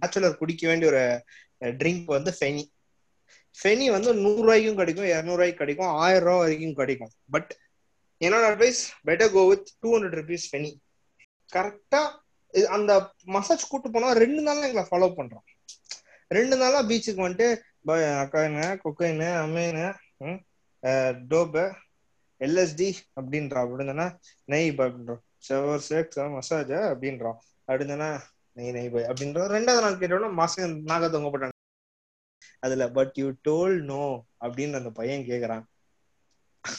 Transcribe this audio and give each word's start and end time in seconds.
Bachelor 0.00 0.40
குடிக்க 0.40 0.62
வேண்டிய 0.70 0.90
ஒரு 0.92 1.04
ட்ரிங்க் 1.80 2.10
வந்து 2.16 2.32
ஃபெனி 2.38 2.64
ஃபெனி 3.58 3.86
வந்து 3.96 4.10
நூறு 4.24 4.42
ரூபாய்க்கும் 4.42 4.80
கிடைக்கும் 4.80 5.10
இரநூறுவாய்க்கு 5.12 5.62
கிடைக்கும் 5.62 5.92
ஆயிரம் 6.04 6.26
ரூபா 6.26 6.38
வரைக்கும் 6.42 6.78
கிடைக்கும். 6.80 7.12
பட் 7.34 7.50
என்னோட 8.20 8.44
advice 8.50 8.80
better 9.08 9.32
go 9.36 9.42
with 9.50 9.68
two 9.80 9.88
hundred 9.94 10.16
rupees 10.20 10.46
feni 10.50 10.70
கரெக்டா 11.52 12.02
அந்த 12.76 12.92
மசாஜ் 13.36 13.70
கூட்டு 13.70 13.88
போனா 13.94 14.10
ரெண்டு 14.22 14.42
நாள் 14.46 14.66
எங்களை 14.68 14.84
ஃபாலோ 14.90 15.08
பண்றோம். 15.18 15.44
ரெண்டு 16.38 16.56
நாளா 16.60 16.80
பீச்சுக்கு 16.88 17.24
வந்துட்டு 17.26 17.48
அக்காயினு 18.22 18.64
கொக்கைனு 18.84 19.28
அமீனு 19.42 19.86
டோபு 21.30 21.64
எல்எஸ்டி 22.40 22.88
அப்படின்றா 23.18 23.60
அப்படின்னா 23.64 24.06
நெய் 24.52 24.70
அப்படின்றோம். 24.76 25.22
செவர் 25.46 25.84
சேக்ஸ் 25.88 26.18
மசாஜ் 26.36 26.74
அப்படின்றோம். 26.90 27.38
அப்படின்னா 27.70 28.10
நெய் 28.58 28.72
நெய் 28.72 28.88
பாய் 28.88 29.04
அப்படின்ற 29.04 29.42
ரெண்டாவது 29.46 29.80
நாள் 29.80 29.98
கேட்டோம்னா 29.98 30.32
மாசம் 30.32 30.82
நாக 30.82 31.10
தொங்க 31.10 31.48
அதுல 32.60 32.88
பட் 32.88 33.10
யூ 33.14 33.32
டோல் 33.48 33.80
நோ 33.80 34.22
அப்படின்னு 34.40 34.74
அந்த 34.74 34.90
பையன் 34.90 35.20
கேக்குறான். 35.20 35.62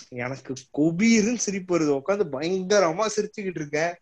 எனக்கு 0.10 0.54
கொபீர்னு 0.78 1.36
சிரிப்பு 1.36 1.80
வருது. 1.80 2.02
உட்காந்து 2.02 2.26
பயங்கரமா 2.32 3.06
சிரிச்சுக்கிட்டு 3.16 3.56
இருக்கேன் 3.56 3.96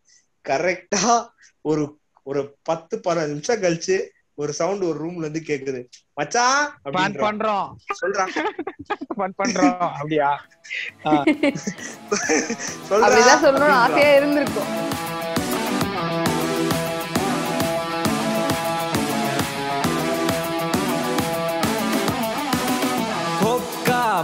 கரெக்டா 0.49 1.27
ஒரு 1.61 1.99
ஒரு 2.23 2.55
பத்து 2.63 2.97
பதினஞ்சு 2.97 3.27
நிமிஷம் 3.27 3.61
கழிச்சு 3.61 4.07
ஒரு 4.33 4.53
சவுண்ட் 4.53 4.83
ஒரு 4.83 5.05
ரூம்ல 5.05 5.17
இருந்து 5.17 5.39
கேக்குது. 5.39 5.85
மச்சான் 6.13 6.79
ஃபன் 6.83 7.21
பண்றோம். 7.23 7.75
சொல்றான். 8.05 8.49
பண்றோம். 9.17 9.77
அப்படியா? 9.77 10.45
சொல்லணும்னு 13.39 13.67
ஆசையா 13.67 14.15
இருந்திருக்கும். 14.15 14.95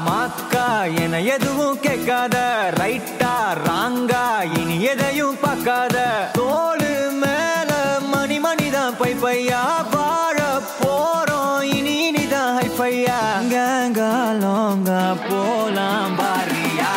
மாக்கா 0.08 0.66
என 1.04 1.22
எதுவும் 1.36 1.80
கேட்காத. 1.80 2.36
ரைட்டா 2.80 3.34
ராங்கா 3.66 4.24
இனி 4.60 4.78
எதையும் 4.84 5.38
பார்க்காத. 5.42 5.98
தோடு 6.34 6.92
மேல 7.24 7.72
மணி 8.14 8.40
மணிதான் 8.40 8.98
பை 8.98 9.12
பையா. 9.24 9.62
வாழ 9.94 10.38
போறோம் 10.82 11.62
இனி 11.78 11.96
இனிதான் 12.08 12.54
ஹைஃபையா 12.58 13.20
கேங்கா 13.54 14.12
லோங்கா 14.44 15.02
போலாம் 15.28 16.16
பாரியா. 16.20 16.92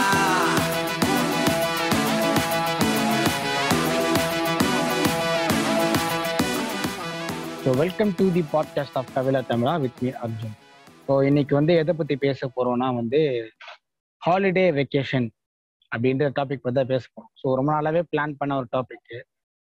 So 7.64 7.70
welcome 7.76 8.12
to 8.18 8.24
the 8.32 8.42
podcast 8.52 8.98
of 9.00 9.12
கவிலா 9.14 9.40
தமிழா 9.50 9.74
வித் 9.84 10.00
மீ 10.02 10.10
அர்ஜுன் 10.24 10.56
ஸோ 11.08 11.14
இன்னைக்கு 11.26 11.54
வந்து 11.58 11.72
எதை 11.80 11.92
பத்தி 11.98 12.14
பேச 12.24 12.46
போறோம்னா 12.54 12.86
வந்து 12.98 13.18
ஹாலிடே 14.22 14.64
வெக்கேஷன் 14.78 15.26
அப்படின்ற 15.92 16.28
டாபிக் 16.38 16.62
பத்தி 16.64 16.78
தான் 16.78 16.90
பேச 16.92 17.04
போறோம். 17.14 17.30
ஸோ 17.40 17.52
ரொம்ப 17.58 17.70
நாளாவே 17.74 18.00
பிளான் 18.12 18.34
பண்ண 18.40 18.52
ஒரு 18.60 18.68
டாபிக் 18.76 19.12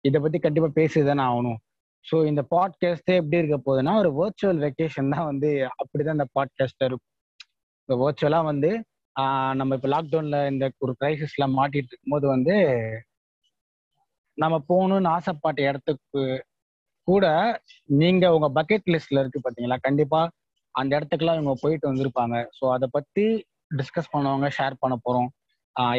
இதை 0.04 0.18
பத்தி 0.24 0.38
கண்டிப்பா 0.46 0.68
பேசிதானே 0.78 1.22
ஆகணும். 1.28 1.58
ஸோ 2.06 2.16
இந்த 2.30 2.42
பாட்காஸ்டே 2.54 3.14
எப்படி 3.20 3.40
இருக்க 3.40 3.58
போகுதுன்னா 3.66 3.94
ஒரு 4.02 4.10
வர்ச்சுவல் 4.20 4.60
வெக்கேஷன் 4.66 5.12
தான் 5.14 5.28
வந்து 5.30 5.50
அப்படிதான் 5.80 6.18
இந்த 6.18 6.28
பாட்காஸ்ட் 6.38 6.86
இருக்கும். 6.88 7.08
இப்போ 7.82 7.96
வர்ச்சுவலா 8.04 8.40
வந்து 8.50 8.70
நம்ம 9.60 9.74
இப்போ 9.78 9.88
லாக்டவுன்ல 9.94 10.38
இந்த 10.52 10.64
ஒரு 10.84 10.94
கிரைசிஸ்ல 11.00 11.46
மாட்டிட்டு 11.58 11.90
இருக்கும்போது 11.92 12.26
வந்து 12.34 12.54
நம்ம 14.38 14.56
போகணும்னு 14.70 15.12
ஆசைப்பட்ட 15.16 15.60
இடத்துக்கு 15.70 16.22
கூட 17.08 17.26
நீங்க 18.02 18.24
உங்க 18.36 18.48
பக்கெட் 18.60 18.92
லிஸ்ட்ல 18.94 19.22
இருக்கு 19.22 19.44
பாத்தீங்களா? 19.46 19.78
கண்டிப்பா 19.88 20.20
அந்த 20.80 20.90
இடத்துக்குலாம் 20.98 21.38
இவங்க 21.38 21.54
போயிட்டு 21.62 21.90
வந்திருப்பாங்க. 21.90 22.36
ஸோ 22.58 22.64
அதை 22.76 22.86
பத்தி 22.96 23.24
டிஸ்கஸ் 23.78 24.12
பண்ணுவாங்க 24.14 24.46
ஷேர் 24.58 24.80
பண்ண 24.82 24.94
போறோம். 25.06 25.28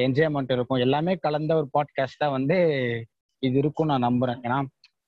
என்ஜாய்மெண்ட் 0.05 0.51
இருக்கும். 0.56 0.81
எல்லாமே 0.85 1.13
கலந்த 1.25 1.51
ஒரு 1.59 1.67
பாட்காஸ்டா 1.75 2.28
வந்து 2.38 2.57
இது 3.44 3.56
இருக்கும் 3.62 3.91
நான் 3.91 4.07
நம்புறேன். 4.07 4.41
ஏன்னா 4.47 4.57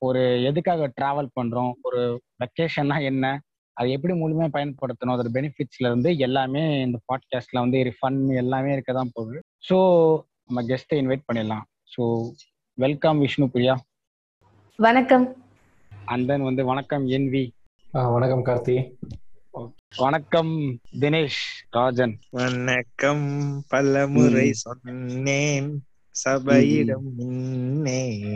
ஒரு 0.05 0.21
எதுக்காக 0.49 0.87
டிராவல் 0.99 1.35
பண்றோம்? 1.37 1.73
ஒரு 1.87 2.01
வெக்கேஷன்னா 2.41 2.97
என்ன? 3.11 3.25
அது 3.77 3.87
எப்படி 3.95 4.13
முழுமையாக 4.21 4.53
பயன்படுத்தணும்? 4.55 5.13
அதோட 5.15 5.31
பெனிஃபிட்ஸ்ல 5.37 5.89
இருந்து 5.89 6.09
எல்லாமே 6.27 6.63
இந்த 6.85 6.97
பாட்காஸ்ட்ல 7.09 7.63
வந்து 7.63 7.79
ஃபன் 7.99 8.19
எல்லாமே 8.43 8.71
இருக்க 8.75 8.93
தான் 8.99 9.13
போகுது. 9.17 9.39
ஸோ 9.69 9.77
நம்ம 10.47 10.61
கெஸ்ட்டை 10.69 10.99
இன்வைட் 11.03 11.27
பண்ணிடலாம். 11.27 11.65
ஸோ 11.93 12.03
வெல்கம் 12.77 13.21
விஷ்ணு 13.25 13.47
பிரியா 13.55 13.75
வணக்கம். 14.79 15.27
அண்ட் 16.13 16.27
தென் 16.31 16.47
வந்து 16.49 16.63
வணக்கம் 16.71 17.05
என்வி 17.17 17.43
வணக்கம் 18.15 18.45
கார்த்தி. 18.49 18.77
வணக்கம் 19.97 20.79
தினேஷ் 21.00 21.44
ராஜன். 21.69 22.19
வணக்கம் 22.29 23.25
பல 23.67 24.07
முறை 24.07 24.53
சொன்னேன். 24.53 25.85
சபையிடம் 26.23 27.07
முன்னே 27.17 28.34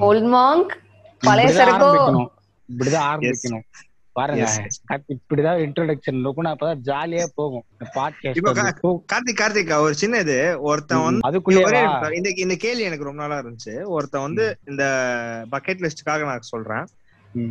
பழைய 1.20 1.50
இப்படிதான் 1.50 1.58
சரக்கோ 1.58 1.88
ஆரம்பிக்கணும். 1.88 2.30
இப்படிதான் 2.78 3.08
ஆரம்பிக்கணும். 3.10 3.66
பாருங்க. 4.12 4.68
இப்படிதான் 4.92 5.60
இன்ட்ரோடக்ஷன் 5.66 6.20
இருக்கும்னா 6.24 6.54
அப்பதான் 6.54 6.80
ஜாலியா 6.86 7.26
போகும். 7.36 7.66
பாட்காஸ்ட் 7.96 9.02
கார்த்திக் 9.14 9.40
கார்த்திக் 9.42 9.80
ஒரு 9.80 9.94
சின்ன 9.94 10.18
இது 10.18 10.62
ஒருத்தன் 10.62 11.04
வந்து 11.04 11.20
அதுக்குள்ளே. 11.22 11.84
இந்த 12.16 12.30
இந்த 12.36 12.56
கேள்வி 12.56 12.82
எனக்கு 12.82 13.04
ரொம்ப 13.04 13.28
நாளா 13.28 13.42
இருந்துச்சு. 13.42 13.84
ஒருத்தன் 13.84 14.22
வந்து 14.22 14.58
இந்த 14.66 14.84
பக்கெட் 15.52 15.84
லிஸ்டுக்காக 15.84 16.24
நான் 16.24 16.50
சொல்றேன். 16.54 16.88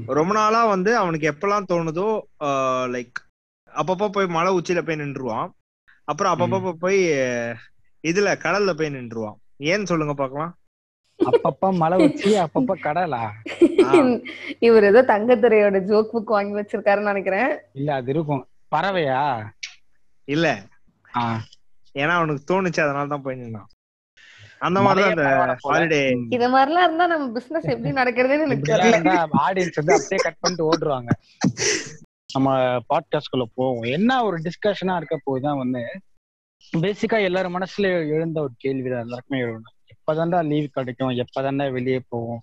ரொம்ப 0.07 0.35
நாளா 0.35 0.67
வந்து 0.67 0.97
அவனுக்கு 0.97 1.27
எப்பெல்லாம் 1.31 1.67
தோணுதோ 1.73 2.21
லைக் 2.95 3.27
அப்பப்போ 3.75 4.09
போய் 4.09 4.27
மலை 4.29 4.53
உச்சியில 4.55 4.81
போய் 4.83 4.97
நின்றுவான். 4.97 5.49
அப்புறம் 6.05 6.33
அப்பப்போ 6.35 6.73
போய் 6.77 7.01
இதுல 8.05 8.29
கடல்ல 8.43 8.71
போய் 8.73 8.95
நின்றுவான். 8.95 9.37
ஏன்னு 9.65 9.83
சொல்லுங்க 9.83 10.15
பாக்கலாம் 10.15 10.55
அப்பப்ப 11.21 11.71
மழை 11.77 11.99
வச்சு 11.99 12.31
அப்பப்ப 12.39 12.75
கடலா? 12.83 13.23
இவர் 14.59 14.85
ஏதோ 14.85 15.03
தங்கத்துறையோட 15.03 15.79
ஜோக் 15.85 16.13
புக் 16.15 16.35
வாங்கி 16.37 16.55
வச்சிருக்காருன்னு 16.55 17.11
நினைக்கிறேன். 17.11 17.51
இல்ல 17.73 17.95
அது 17.95 18.11
இருக்கும். 18.11 18.43
பறவையா? 18.73 19.23
இல்ல. 20.29 20.47
ஆ. 21.17 21.25
ஏன்னா 21.95 22.15
அவனுக்கு 22.15 22.43
தோணுச்சு 22.45 22.81
அதனால 22.81 23.09
தான் 23.09 23.23
போய் 23.23 23.41
நின்னான். 23.41 23.69
அந்த 24.61 24.79
பரவாயில்ல 24.81 25.25
போல. 25.39 25.53
ஹாலிடே 25.65 26.01
இத 26.37 26.45
மாதிரிலாம் 26.49 26.83
இருந்தா 26.83 27.07
நம்ம 27.07 27.27
பிசினஸ் 27.33 27.69
எப்படி 27.69 27.91
நடக்கிறதுன்னு 27.93 28.47
எனக்கு 28.47 28.71
தெரியல. 28.73 29.13
ஆடியன்ஸ் 29.43 29.79
வந்து 29.81 29.95
அப்படியே 29.95 30.21
கட் 30.23 30.41
பண்ணிட்டு 30.41 30.69
ஓடுறாங்க 30.71 31.11
நம்ம 32.35 32.49
பாட்காஸ்ட்குள்ள 32.89 33.45
போவோம். 33.55 33.85
என்ன 33.97 34.11
ஒரு 34.25 34.37
டிஸ்கஷனா 34.47 34.95
இருக்க 34.97 35.17
போதுதான் 35.25 35.61
வந்து 35.61 35.83
பேசிக்கா 36.73 37.19
எல்லாரும் 37.29 37.55
மனசுல 37.57 37.91
எழுந்த 38.15 38.39
ஒரு 38.41 38.55
கேள்வி 38.57 38.89
தான் 38.91 39.05
எல்லாருக்குமே 39.07 39.41
எழுதணும் 39.45 39.77
எப்பதான்டா 39.95 40.39
லீவ் 40.51 40.67
கிடைக்கும்? 40.71 41.13
எப்பதான்டா 41.23 41.67
வெளியே 41.73 42.01
போவோம்? 42.09 42.41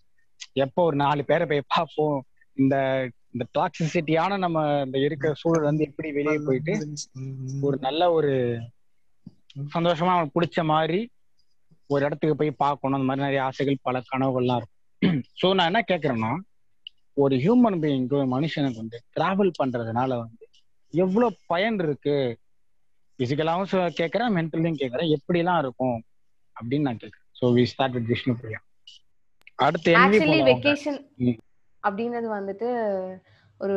எப்போ 0.63 0.79
ஒரு 0.83 0.95
நாலு 0.95 1.21
பேரை 1.25 1.45
போய் 1.47 1.69
பார்ப்போம்? 1.75 2.17
இந்த 2.57 2.75
இந்த 3.33 3.45
டாக்ஸிசிட்டியான 3.57 4.37
நம்ம 4.37 4.59
இந்த 4.85 4.97
இருக்கிற 4.97 5.31
சூழல் 5.33 5.69
வந்து 5.69 5.83
எப்படி 5.83 6.09
வெளியே 6.11 6.39
போயிட்டு 6.47 6.73
ஒரு 7.61 7.77
நல்ல 7.79 8.11
ஒரு 8.11 8.33
சந்தோஷமா 9.75 10.13
அவனுக்கு 10.13 10.37
பிடிச்ச 10.37 10.63
மாதிரி 10.63 11.01
ஒரு 11.89 12.01
இடத்துக்கு 12.05 12.35
போய் 12.35 12.61
பார்க்கணும். 12.63 12.97
அந்த 12.97 13.07
மாதிரி 13.07 13.25
நிறைய 13.25 13.43
ஆசைகள் 13.43 13.85
பல 13.87 14.01
கனவுகள்லாம் 14.11 14.61
இருக்கும். 14.61 15.21
ஸோ 15.41 15.47
நான் 15.53 15.69
என்ன 15.71 15.81
கேட்கறேன்னா 15.91 16.33
ஒரு 17.17 17.35
ஹியூமன் 17.35 17.77
பீயிங்க்கு 17.83 18.17
ஒரு 18.21 18.29
மனுஷனுக்கு 18.33 18.81
வந்து 18.83 18.97
டிராவல் 19.17 19.51
பண்றதுனால 19.59 20.09
வந்து 20.23 20.43
எவ்வளவு 20.93 21.37
பயன் 21.47 21.79
இருக்கு? 21.79 22.15
பிசிக்கலாவும் 23.19 23.93
கேட்கறேன் 23.99 24.33
மென்டலையும் 24.37 24.79
கேட்கறேன் 24.81 25.11
எப்படிலாம் 25.17 25.61
இருக்கும்? 25.63 25.97
அப்படின்னு 26.55 26.87
நான் 26.87 27.01
கேட்கறேன் 27.03 27.29
so 27.39 27.47
we 27.57 27.63
start 27.63 27.95
with 27.97 28.09
Vishnu 28.13 28.35
Priya 28.41 28.59
அடுத்து 29.59 29.91
ஆக்சுவலி. 29.97 30.39
வெக்கேஷன். 30.49 30.99
அப்படின்றது 31.83 32.27
வந்துட்டு 32.39 32.69
ஒரு 33.61 33.75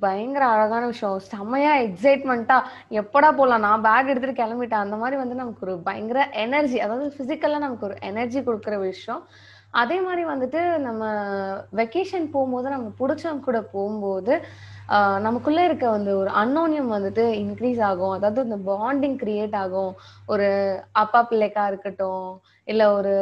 பயங்கர 0.00 0.44
அழகான 0.46 0.86
விஷயம். 0.86 1.18
செம்மையா 1.32 1.72
எக்ஸைட்மெண்ட்டா 1.78 2.56
எப்படா 3.00 3.28
போலாம்? 3.36 3.64
நான் 3.66 3.84
பேக் 3.86 4.10
எடுத்துட்டு 4.12 4.40
கிளம்பிட்டேன். 4.40 4.84
அந்த 4.86 4.96
மாதிரி 4.96 5.16
வந்து 5.16 5.34
நமக்கு 5.34 5.66
ஒரு 5.66 5.74
பயங்கர 5.78 6.22
எனர்ஜி 6.44 6.78
அதாவது 6.78 7.06
பிசிக்கலா 7.18 7.58
நமக்கு 7.58 7.86
ஒரு 7.86 7.96
எனர்ஜி 8.00 8.40
கொடுக்குற 8.40 8.76
விஷயம். 8.80 9.22
அதே 9.74 9.98
மாதிரி 10.00 10.22
வந்துட்டு 10.30 10.60
நம்ம 10.86 11.02
வெக்கேஷன் 11.80 12.26
போகும்போது 12.34 12.68
நம்ம 12.74 12.88
பிடிச்சவங்க 13.00 13.44
கூட 13.46 13.60
போகும்போது 13.74 14.34
நமக்குள்ள 15.26 15.60
இருக்க 15.64 15.86
வந்து 15.90 16.12
ஒரு 16.20 16.30
அன்னோனியம் 16.42 16.90
வந்துட்டு 16.94 17.24
இன்க்ரீஸ் 17.42 17.80
ஆகும். 17.90 18.14
அதாவது 18.16 18.40
இந்த 18.48 18.58
பாண்டிங் 18.70 19.16
கிரியேட் 19.22 19.56
ஆகும். 19.62 19.92
ஒரு 20.32 20.48
அப்பா 21.02 21.20
பிள்ளைக்கா 21.30 21.64
இருக்கட்டும் 21.72 22.26
இல்ல 22.68 22.82
ஒரு 22.98 23.14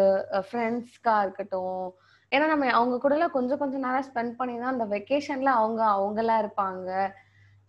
ஃப்ரெண்ட்ஸ்க்கா 0.49 1.17
இருக்கட்டும். 1.23 1.85
ஏன்னா 2.33 2.47
நம்ம 2.47 2.67
அவங்க 2.79 2.97
கூட 2.99 3.15
எல்லாம் 3.15 3.37
கொஞ்சம் 3.37 3.61
கொஞ்சம் 3.63 3.85
நேரம் 3.87 4.09
ஸ்பெண்ட் 4.09 4.35
பண்ணி 4.41 4.55
தான் 4.59 4.75
அந்த 4.75 4.87
வெக்கேஷன்ல 4.97 5.53
அவங்க 5.61 5.83
அவங்களா 5.97 6.37
இருப்பாங்க. 6.43 6.91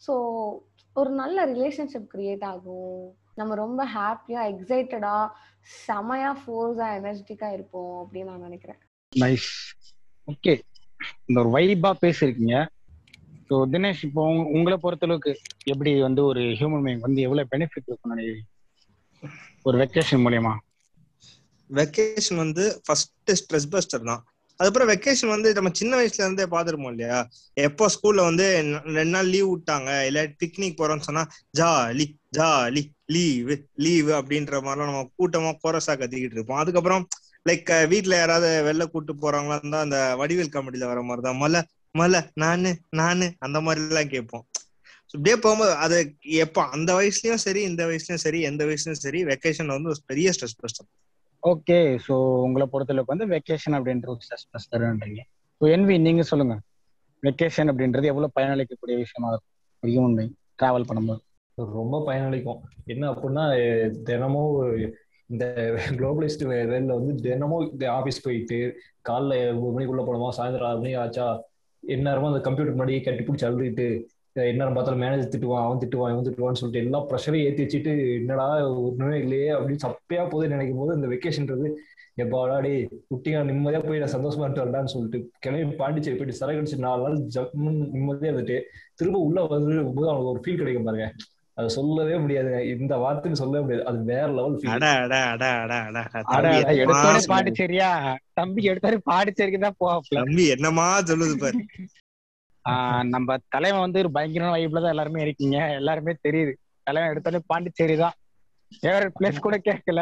ஸோ 0.08 0.14
ஒரு 0.96 1.12
நல்ல 1.22 1.46
ரிலேஷன்ஷிப் 1.54 2.12
கிரியேட் 2.16 2.46
ஆகும். 2.54 3.02
நம்ம 3.40 3.56
ரொம்ப 3.64 3.82
ஹாப்பியா 3.96 4.42
எக்ஸைட்டடா 4.54 5.16
செமையா 5.88 6.34
ஃபோர்ஸா 6.48 7.00
எனர்ஜெட்டிக்கா 7.00 7.54
இருப்போம் 7.54 8.10
அப்படின்னு 8.12 8.24
நான் 8.24 8.42
நினைக்கிறேன். 8.42 8.78
நைஸ் 9.20 9.76
ஓகே 10.28 10.62
இந்த 11.26 11.44
ஒரு 11.44 11.50
வைபா 11.50 11.94
பேசியிருக்கீங்க. 12.02 12.68
ஸோ 13.50 13.64
தினேஷ் 13.72 14.04
இப்போ 14.04 14.24
உங்க- 14.24 14.50
உங்களை 14.50 14.80
பொறுத்தளவுக்கு 14.84 15.36
எப்படி 15.64 16.02
வந்து 16.02 16.26
ஒரு 16.26 16.42
ஹியூமன் 16.42 16.84
பீயிங் 16.84 17.00
வந்து 17.00 17.22
எவ்வளவு 17.22 17.48
பெனிஃபிட் 17.52 17.88
இருக்கும்னு 17.88 18.22
நினைக்கிறீங்க 18.22 19.30
ஒரு 19.64 19.78
வெக்கேஷன் 19.86 20.18
மூலியமா? 20.18 20.58
வெக்கேஷன் 21.74 22.36
வந்து 22.36 22.82
ஃபர்ஸ்ட் 22.86 23.32
ஸ்ட்ரெஸ் 23.32 23.74
பஸ்டர் 23.74 24.06
தான். 24.06 24.31
அதுக்கப்புறம் 24.62 24.90
வெக்கேஷன் 24.92 25.34
வந்து 25.34 25.50
நம்ம 25.54 25.70
சின்ன 25.74 25.94
வயசுல 25.98 26.26
இருந்தே 26.26 26.46
பாத்துருப்போம் 26.46 26.92
இல்லையா? 26.92 27.20
எப்போ 27.58 27.86
ஸ்கூல்ல 27.94 28.22
வந்து 28.22 28.46
ரெண்டு 28.98 29.14
நாள் 29.16 29.32
லீவ் 29.34 29.48
விட்டாங்க 29.52 29.90
இல்ல 30.10 30.22
பிக்னிக் 30.42 30.80
போறோம்னு 30.82 31.08
சொன்னா 31.08 31.24
ஜாலி 31.60 32.06
ஜாலி 32.38 32.84
லீவு 33.06 33.56
லீவு 33.86 34.12
அப்படின்ற 34.12 34.56
மாதிரிலாம் 34.66 34.92
நம்ம 34.92 35.04
கூட்டமா 35.20 35.52
கோரஸா 35.64 35.96
கத்திக்கிட்டு 35.96 36.38
இருப்போம். 36.38 36.58
அதுக்கப்புறம் 36.58 37.06
லைக் 37.46 37.72
வீட்டுல 37.94 38.16
யாராவது 38.16 38.50
வெளில 38.68 38.86
கூட்டு 38.90 39.14
போறாங்களா 39.16 39.58
இருந்தா 39.60 39.80
அந்த 39.80 40.00
வடிவேல் 40.20 40.54
காமெடியில 40.56 40.86
வர 40.86 41.02
மாதிரி 41.02 41.22
தான் 41.22 41.38
மலை 41.38 41.62
மலை 41.96 42.22
நானு 42.36 42.72
நானு 42.92 43.26
அந்த 43.40 43.62
மாதிரி 43.62 43.82
எல்லாம் 43.86 44.08
கேட்போம். 44.08 44.46
அப்படியே 45.14 45.14
இப்படியே 45.14 45.38
போகும்போது 45.38 45.74
அது 45.76 45.98
எப்போ 46.44 46.62
அந்த 46.68 46.92
வயசுலயும் 46.94 47.42
சரி 47.46 47.62
இந்த 47.62 47.84
வயசுலயும் 47.86 48.24
சரி 48.26 48.42
எந்த 48.42 48.62
வயசுலயும் 48.66 49.04
சரி 49.06 49.20
வெக்கேஷன் 49.24 49.74
வந்து 49.76 49.90
ஒரு 49.90 50.02
பெரிய 50.06 50.32
ஸ்ட்ரெஸ் 50.32 50.60
பிரச்சனை 50.60 50.88
ஓகே 51.44 51.78
ஸோ 52.08 52.14
உங்களை 52.46 52.66
பொறுத்தளவுக்கு 52.72 53.14
வந்து 53.16 53.28
வெக்கேஷன் 53.28 53.76
அப்படின்ற 53.78 54.08
ஒரு 54.08 54.24
சஸ்பென்ஸ் 54.30 54.72
தருன்றீங்க 54.72 55.22
ஸோ 55.62 55.66
என்வி 55.76 55.96
நீங்க 56.00 56.24
சொல்லுங்க. 56.24 56.56
வெக்கேஷன் 57.24 57.70
அப்படின்றது 57.72 58.06
எவ்வளவு 58.06 58.36
பயனளிக்கக்கூடிய 58.40 58.96
விஷயமா 58.98 59.28
இருக்கும்? 59.32 59.52
ஒரு 59.84 59.92
உண்மை. 60.02 60.26
டிராவல் 60.58 60.88
பண்ணும்போது. 60.90 61.22
ரொம்ப 61.58 61.96
பயனளிக்கும். 62.08 62.60
என்ன 62.86 63.04
அப்படின்னா 63.12 63.44
தினமும் 64.04 64.54
இந்த 65.30 65.46
குளோபலிஸ்ட் 65.98 66.44
வேலையில் 66.44 66.96
வந்து 66.98 67.16
தினமும் 67.16 67.72
இந்த 67.72 67.86
ஆஃபீஸ் 67.92 68.24
போயிட்டு 68.24 68.58
காலைல 69.10 69.36
ஒரு 69.62 69.74
மணிக்குள்ள 69.76 70.04
போனோமா 70.08 70.30
சாயந்தரம் 70.38 70.70
ஆறு 70.70 70.80
மணி 70.80 70.94
ஆச்சா 70.94 71.28
எந்நேரமும் 71.84 72.32
அந்த 72.32 72.42
கம்ப்யூட்டர் 72.42 72.76
முன்னாடியே 72.76 73.02
கட்டி 73.02 73.24
பிடிச்சி 73.24 73.48
அழுதுட்டு 73.48 73.88
எந்நேரம் 74.36 74.76
பார்த்தாலும் 74.76 75.02
மேனேஜர் 75.04 75.32
திட்டுவான் 75.32 75.64
அவன் 75.64 75.82
திட்டுவான் 75.82 76.12
இவன் 76.14 76.28
திட்டுவான்னு 76.28 76.60
சொல்லிட்டு 76.60 76.84
எல்லா 76.84 77.00
ப்ரெஷரையும் 77.10 77.48
ஏத்தி 77.48 77.64
வச்சுட்டு 77.64 77.92
என்னடா 78.18 78.46
ஒண்ணுமே 78.84 79.18
இல்லையே 79.24 79.50
அப்படின்னு 79.56 79.86
சப்பையா 79.86 80.24
போகுது 80.28 80.54
நினைக்கும் 80.54 80.82
போது 80.82 80.98
இந்த 80.98 81.10
வெக்கேஷன்ன்றது 81.14 81.70
எப்பாடா 82.18 82.56
டே 82.64 82.72
குட்டிங்க 83.10 83.42
நிம்மதியா 83.50 83.82
போய் 83.84 84.02
நான் 84.02 84.16
சந்தோஷமா 84.16 84.44
இருந்துட்டு 84.44 84.64
வரலான்னு 84.64 84.94
சொல்லிட்டு 84.94 85.20
கிளம்பி 85.44 85.76
பாண்டிச்சேரி 85.78 86.18
போயிட்டு 86.18 86.40
சரக்கு 86.40 86.62
அடிச்சு 86.62 86.86
நாலு 86.86 87.04
நாள் 87.06 87.20
ஜம்முன்னு 87.36 87.86
நிம்மதியா 87.94 88.32
இருந்துட்டு 88.32 88.58
திரும்ப 89.00 89.20
உள்ள 89.28 89.46
வந்து 89.54 89.70
போது 89.92 90.10
அவனுக்கு 90.10 90.34
ஒரு 90.34 90.42
ஃபீல் 90.44 90.60
கிடைக்கும் 90.62 90.88
பாருங்க. 90.88 91.08
அதை 91.58 91.70
சொல்லவே 91.70 92.16
முடியாதுங்க. 92.22 92.60
இந்த 92.76 92.94
வார்த்தைக்கு 93.02 93.40
சொல்லவே 93.40 93.62
முடியாது. 93.64 93.86
அது 93.90 93.98
வேற 94.10 94.28
லெவல் 94.38 94.56
ஃபீல் 94.58 94.74
அட 94.76 94.88
அட 95.00 95.16
அட 95.32 95.46
அட 95.58 95.74
அட 95.82 95.98
அட, 96.04 96.22
தம்பி 96.34 96.60
அட, 96.60 96.70
என்னமா 96.74 96.84
எடுத்தோடனே 96.84 97.16
சொல்லுது? 97.16 97.32
பாண்டிச்சேரியா? 97.34 97.90
தம்பி 98.40 98.62
எடுத்தோடனே 98.72 99.02
பாண்டிச்சேரிக்கு 99.10 99.62
தான் 99.66 99.80
போவாப்ல 99.82 100.20
தம்பி 100.22 100.46
என்னமா 100.56 100.88
சொல்லுது 101.12 101.36
பாரு. 101.38 101.60
நம்ம 103.14 103.38
தலைவன் 103.56 103.86
வந்து 103.86 104.02
ஒரு 104.04 104.10
பயங்கரமான 104.18 104.56
வைப்ல 104.58 104.82
தான் 104.84 104.94
எல்லாருமே 104.96 105.24
இருக்கீங்க. 105.26 105.58
எல்லாருமே 105.80 106.14
தெரியுது. 106.26 106.54
தலைவன் 106.88 107.12
எடுத்தாலே 107.14 107.40
பாண்டிச்சேரி 107.52 107.96
தான். 108.04 108.16
வேற 108.86 109.02
பிளேஸ் 109.18 109.46
கூட 109.46 109.56
கேட்கல 109.68 110.02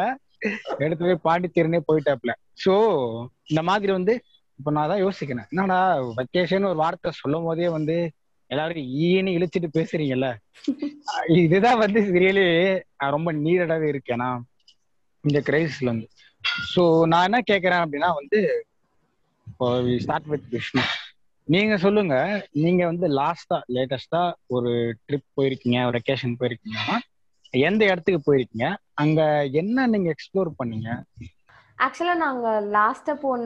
எடுத்து 0.84 1.14
பாண்டிச்சேரினே 1.26 1.80
போயிட்டாப்ல 1.88 2.32
சோ 2.64 2.74
இந்த 3.50 3.62
மாதிரி 3.68 3.90
வந்து 3.96 4.14
இப்ப 4.58 4.72
நான் 4.76 4.90
தான் 4.92 5.02
யோசிக்கிறேன். 5.04 5.48
என்னடா 5.52 5.78
வெக்கேஷன் 6.18 6.68
ஒரு 6.70 6.78
வார்த்தை 6.82 7.10
சொல்லும் 7.20 7.46
போதே 7.48 7.68
வந்து 7.76 7.96
எல்லாரும் 8.50 8.88
ஈன்னு 9.06 9.34
இழுச்சிட்டு 9.36 9.68
பேசுறீங்கல்ல? 9.76 10.28
இதுதான் 11.42 11.82
வந்து 11.82 12.00
ரியலி 12.22 12.44
ரொம்ப 13.16 13.32
நீரடாவே 13.44 13.86
இருக்கேனா? 13.92 14.30
இந்த 15.24 15.38
கிரைசிஸ்ல 15.48 15.92
வந்து. 15.92 16.08
சோ 16.72 16.82
நான் 17.12 17.26
என்ன 17.28 17.40
கேக்குறேன் 17.50 17.82
அப்படின்னா 17.84 18.10
வந்து 18.20 18.40
இப்போ 19.46 19.66
ஸ்டார்ட் 20.04 20.28
வித் 20.32 20.48
விஷ்ணு 20.54 20.82
நீங்க 21.50 21.74
சொல்லுங்க. 21.78 22.14
நீங்க 22.58 22.82
வந்து 22.86 23.06
லாஸ்டா 23.14 23.56
லேட்டஸ்டா 23.68 24.22
ஒரு 24.48 24.72
ட்ரிப் 25.06 25.28
போயிருக்கீங்க 25.36 25.78
ஒரு 25.86 25.96
வெக்கேஷன் 25.98 26.38
போயிருக்கீங்கன்னா 26.40 26.96
எந்த 27.54 27.82
இடத்துக்கு 27.84 28.20
போயிருக்கீங்க? 28.26 28.68
அங்க 28.94 29.20
என்ன 29.54 29.86
நீங்க 29.86 30.08
எக்ஸ்ப்ளோர் 30.14 30.50
பண்ணீங்க? 30.58 30.88
ஆக்சுவலா 31.78 32.14
நாங்க 32.16 32.46
லாஸ்டா 32.70 33.12
போன 33.20 33.44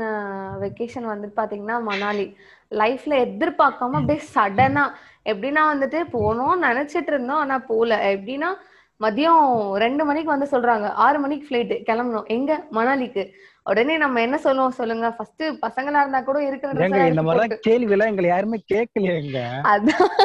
வெக்கேஷன் 0.63 1.11
வந்துட்டு 1.11 1.37
பாத்தீங்கன்னா 1.37 1.77
மணாலி. 1.89 2.27
லைஃப்ல 2.73 3.15
எதிர்பார்க்காம 3.27 3.99
அப்படியே 3.99 4.21
சடனா 4.35 4.85
எப்படின்னா 5.27 5.63
வந்துட்டு 5.73 5.99
போனோம் 6.15 6.65
நினைச்சிட்டு 6.67 7.13
இருந்தோம் 7.13 7.43
ஆனா 7.45 7.59
போல. 7.69 7.91
எப்படின்னா 8.15 8.51
மதியம் 9.01 9.73
ரெண்டு 9.73 10.05
மணிக்கு 10.05 10.39
வந்து 10.39 10.61
சொல்றாங்க. 10.61 10.89
ஆறு 10.89 11.19
மணிக்கு 11.21 11.47
ஃபிளைட் 11.49 11.89
கிளம்பணும். 11.91 12.25
எங்க? 12.25 12.65
மணாலிக்கு. 12.73 13.31
உடனே 13.65 13.97
நம்ம 13.97 14.21
என்ன 14.21 14.39
சொல்லுவோம் 14.39 14.71
சொல்லுங்க. 14.71 15.11
ஃபர்ஸ்ட் 15.11 15.43
பசங்களா 15.43 16.01
இருந்தா 16.01 16.21
கூட 16.21 16.43
இருக்கிற 16.43 16.87
இந்த 16.87 17.59
கேள்வி 17.61 17.91
எல்லாம் 17.91 18.09
எங்களை 18.09 18.31
யாருமே 18.31 18.65
கேட்கலையேங்க. 18.75 19.43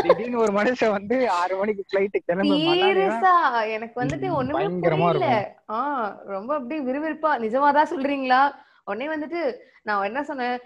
திடீர்னு 0.02 0.38
ஒரு 0.38 0.54
மனுஷன் 0.54 0.92
வந்து 0.92 1.30
ஆறு 1.30 1.56
மணிக்கு 1.56 1.86
ஃபிளைட் 1.92 2.16
கிளம்பி 2.26 2.68
சீரியஸா. 2.68 3.72
எனக்கு 3.72 4.04
வந்துட்டு 4.04 4.32
ஒண்ணுமே 4.32 4.66
புரியல. 4.80 5.56
ஆஹ் 5.68 6.16
ரொம்ப 6.26 6.56
அப்படியே 6.56 6.92
விறுவிறுப்பா. 6.92 7.38
நிஜமாதான் 7.38 7.86
சொல்றீங்களா? 7.96 8.52
உடனே 8.86 9.16
வந்துட்டு 9.16 9.54
நான் 9.82 10.04
என்ன 10.04 10.24
சொன்னேன்? 10.24 10.60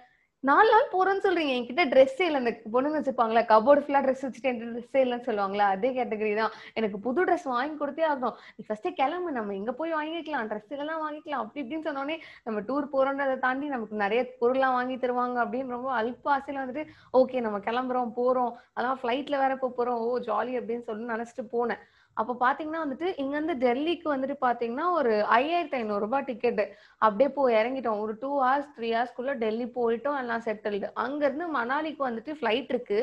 நாலு 0.48 0.69
நாள் 0.72 0.88
போறேன்னு 0.94 1.24
சொல்றீங்க. 1.25 1.51
என்கிட்ட 1.57 1.84
ட்ரெஸ்ஸே 1.92 2.25
இல்லை 2.30 2.40
இந்த 2.42 2.51
பொண்ணுங்க 2.74 2.98
வச்சுப்பாங்களா 3.00 3.42
கபோர்டு 3.51 3.84
ஃபுல்லா 3.84 4.00
ட்ரெஸ் 4.06 4.24
வச்சுட்டு 4.25 4.50
என்கிட்ட 4.50 4.74
ட்ரெஸ்ஸே 4.74 5.01
இல்லைன்னு 5.04 5.28
சொல்லுவாங்களா 5.28 5.66
அதே 5.75 5.90
கேட்டகரி 5.98 6.34
தான். 6.40 6.56
எனக்கு 6.80 6.98
புது 7.06 7.22
ட்ரெஸ் 7.28 7.45
வாங்கி 7.54 7.75
கொடுத்தே 7.81 8.04
ஆகணும். 8.10 8.36
நீ 8.57 8.63
ஃபர்ஸ்டே 8.68 8.92
கிளம்பு 9.00 9.31
நம்ம 9.38 9.56
எங்க 9.60 9.74
போய் 9.80 9.95
வாங்கிக்கலாம்? 10.00 10.50
ட்ரெஸ் 10.51 10.75
எல்லாம் 10.86 11.01
வாங்கிக்கலாம். 11.06 11.44
அப்படி 11.44 11.63
இப்படின்னு 11.63 11.88
சொன்னோடனே 11.90 12.18
நம்ம 12.48 12.60
டூர் 12.69 12.92
போறோன்றதை 12.95 13.38
தாண்டி 13.45 13.69
நமக்கு 13.75 14.04
நிறைய 14.04 14.24
பொருள்லாம் 14.44 14.78
வாங்கி 14.80 14.98
தருவாங்க 15.06 15.40
அப்படின்னு 15.45 15.75
ரொம்ப 15.78 15.92
அல்ப 16.01 16.36
ஆசையில 16.36 16.63
வந்துட்டு 16.63 16.86
ஓகே 17.22 17.46
நம்ம 17.48 17.60
கிளம்புறோம் 17.69 18.13
போறோம். 18.19 18.54
அதான் 18.78 19.01
ஃபிளைட்ல 19.01 19.38
வேற 19.46 19.56
போக 19.63 19.74
போறோம். 19.80 20.01
ஓ 20.07 20.19
ஜாலி 20.30 20.56
அப்படின்னு 20.62 20.88
சொல்லி 20.89 21.13
நினைச்சிட்டு 21.16 21.46
போனேன். 21.56 21.84
அப்ப 22.13 22.36
பாத்தீங்கன்னா 22.44 22.81
வந்துட்டு 22.83 23.07
இங்க 23.21 23.33
இருந்து 23.38 23.56
டெல்லிக்கு 23.65 24.07
வந்துட்டு 24.13 24.36
பாத்தீங்கன்னா 24.45 24.86
ஒரு 25.00 25.13
ஐயாயிரத்தி 25.38 25.77
ஐநூறு 25.80 26.04
ரூபாய் 26.06 26.25
டிக்கெட் 26.30 26.62
அப்படியே 26.98 27.30
போய் 27.38 27.56
இறங்கிட்டோம். 27.60 28.00
ஒரு 28.06 28.13
டூ 28.24 28.31
ஹவர்ஸ் 28.44 28.71
த்ரீ 28.75 28.89
ஹவர்ஸ்க்குள்ள 28.95 29.33
டெல்லி 29.44 29.65
போயிட்டோம். 29.77 30.18
எல்லாம் 30.24 30.44
செட்டில்டு 30.48 30.89
அங்க 31.06 31.21
இருந்து 31.25 31.48
மணாலிக்கு 31.57 32.04
வந்துட்டு 32.10 32.33
ஃபிளைட் 32.39 32.71
இருக்கு. 32.75 33.00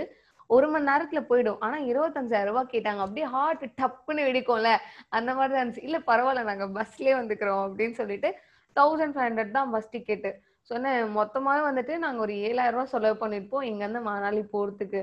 ஒரு 0.56 0.68
மணி 0.68 0.88
நேரத்துல 0.90 1.20
போயிடும். 1.30 1.58
ஆனா 1.60 1.76
இருபத்தஞ்சாயிரம் 1.90 2.50
ரூபாய் 2.50 2.72
கேட்டாங்க. 2.74 3.02
அப்படியே 3.06 3.26
ஹார்ட் 3.34 3.64
டப்புன்னு 3.80 4.26
வெடிக்கும்ல. 4.28 4.70
அந்த 5.08 5.34
மாதிரி 5.34 5.52
தான் 5.54 5.62
இருந்துச்சு. 5.62 5.86
இல்ல 5.88 5.98
பரவாயில்ல. 6.10 6.42
நாங்க 6.50 6.68
பஸ்லயே 6.78 7.14
வந்துக்கிறோம் 7.20 7.64
அப்படின்னு 7.66 7.98
சொல்லிட்டு 8.02 8.30
தௌசண்ட் 8.76 9.14
ஃபைவ் 9.14 9.28
ஹண்ட்ரட் 9.28 9.56
தான் 9.58 9.70
பஸ் 9.70 9.92
டிக்கெட்டு 9.92 10.32
சொன்னேன். 10.70 10.98
மொத்தமாவே 11.18 11.62
வந்துட்டு 11.68 11.94
நாங்க 11.98 12.20
ஒரு 12.20 12.34
ஏழாயிரம் 12.48 12.76
ரூபாய் 12.76 12.92
செலவு 12.94 13.16
பண்ணிருப்போம். 13.22 13.66
இங்க 13.70 13.82
இருந்து 13.84 14.02
மணாலி 14.10 14.42
போறதுக்கு. 14.52 15.00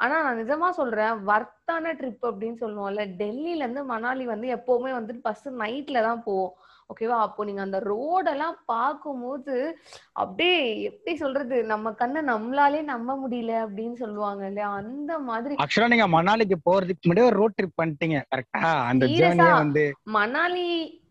ஆனா 0.00 0.16
நான் 0.22 0.40
நிஜமா 0.40 0.68
சொல்றேன் 0.74 1.20
வர்த்தான 1.28 1.92
ட்ரிப் 1.98 2.24
அப்படின்னு 2.26 2.58
சொல்லுவோம்ல 2.60 3.04
டெல்லில 3.20 3.62
இருந்து 3.62 3.82
மணாலி 3.90 4.24
வந்து 4.28 4.48
எப்பவுமே 4.56 4.90
வந்துட்டு 4.94 5.26
பஸ் 5.26 5.46
நைட்ல 5.60 6.02
தான் 6.06 6.24
போவோம். 6.24 6.54
ஓகேவா 6.90 7.16
அப்போ 7.22 7.44
நீங்க 7.46 7.62
அந்த 7.62 7.78
ரோடெல்லாம் 7.86 8.58
பார்க்கும்போது 8.70 9.54
அப்படியே 10.16 10.58
எப்படி 10.88 11.14
சொல்றது 11.16 11.56
நம்ம 11.70 11.92
கண்ணை 11.94 12.20
நம்மளாலே 12.28 12.82
நம்ப 12.90 13.16
முடியல 13.22 13.54
அப்படின்னு 13.64 13.96
சொல்லுவாங்க 14.02 14.42
இல்லையா? 14.50 14.68
அந்த 14.82 15.14
மாதிரி 15.26 15.56
ஆக்சுவலா 15.62 15.92
நீங்க 15.94 16.08
மணாலிக்கு 16.14 16.58
போறதுக்கு 16.68 17.04
முன்னாடி 17.04 17.28
ஒரு 17.30 17.40
ரோட் 17.40 17.58
ட்ரிப் 17.58 17.80
பண்ணிட்டீங்க 17.80 18.20
கரெக்டா 18.30 18.62
அந்த 18.90 19.08
ஆ? 19.48 19.58
வந்து 19.58 19.84
மணாலி 20.16 20.68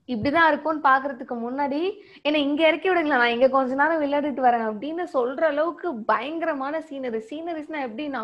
இப்படிதான் 0.10 0.50
இருக்கும்னு 0.50 0.82
பாக்குறதுக்கு 0.84 1.36
முன்னாடி 1.39 1.80
என்ன 2.25 2.42
இங்க 2.42 2.62
இறக்கி 2.68 2.88
விடுங்களா 2.89 3.18
நான் 3.18 3.32
இங்க 3.32 3.48
கொஞ்ச 3.51 3.77
நேரம் 3.80 4.01
விளையாடிட்டு 4.01 4.44
வரேன் 4.44 4.65
அப்படின்னு 4.68 5.04
சொல்ற 5.13 5.44
அளவுக்கு 5.48 5.88
பயங்கரமான 6.10 6.82
சீனரி 6.88 7.22
சீனரிஸ்னா 7.30 7.80
எப்படின்னா 7.88 8.24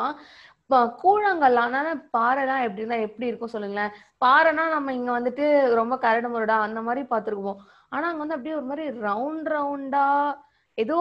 கூழாங்கல்லான 1.01 1.75
பாறைலாம் 2.17 2.65
எப்படின்னா 2.67 2.97
எப்படி 3.01 3.27
இருக்கும் 3.27 3.53
சொல்லுங்களேன். 3.55 3.93
பாறைனா 4.25 4.69
நம்ம 4.69 4.93
இங்க 4.93 5.19
வந்துட்டு 5.19 5.45
ரொம்ப 5.73 5.97
கரடு 5.97 6.29
முரடா 6.29 6.57
அந்த 6.59 6.81
மாதிரி 6.81 7.05
பார்த்துருக்குவோம் 7.09 7.61
ஆனா 7.89 8.07
அங்க 8.07 8.19
வந்து 8.19 8.35
அப்படியே 8.35 8.55
ஒரு 8.55 8.65
மாதிரி 8.65 8.99
ரவுண்ட் 9.01 9.47
ரவுண்டா 9.49 10.05
ஏதோ 10.77 10.97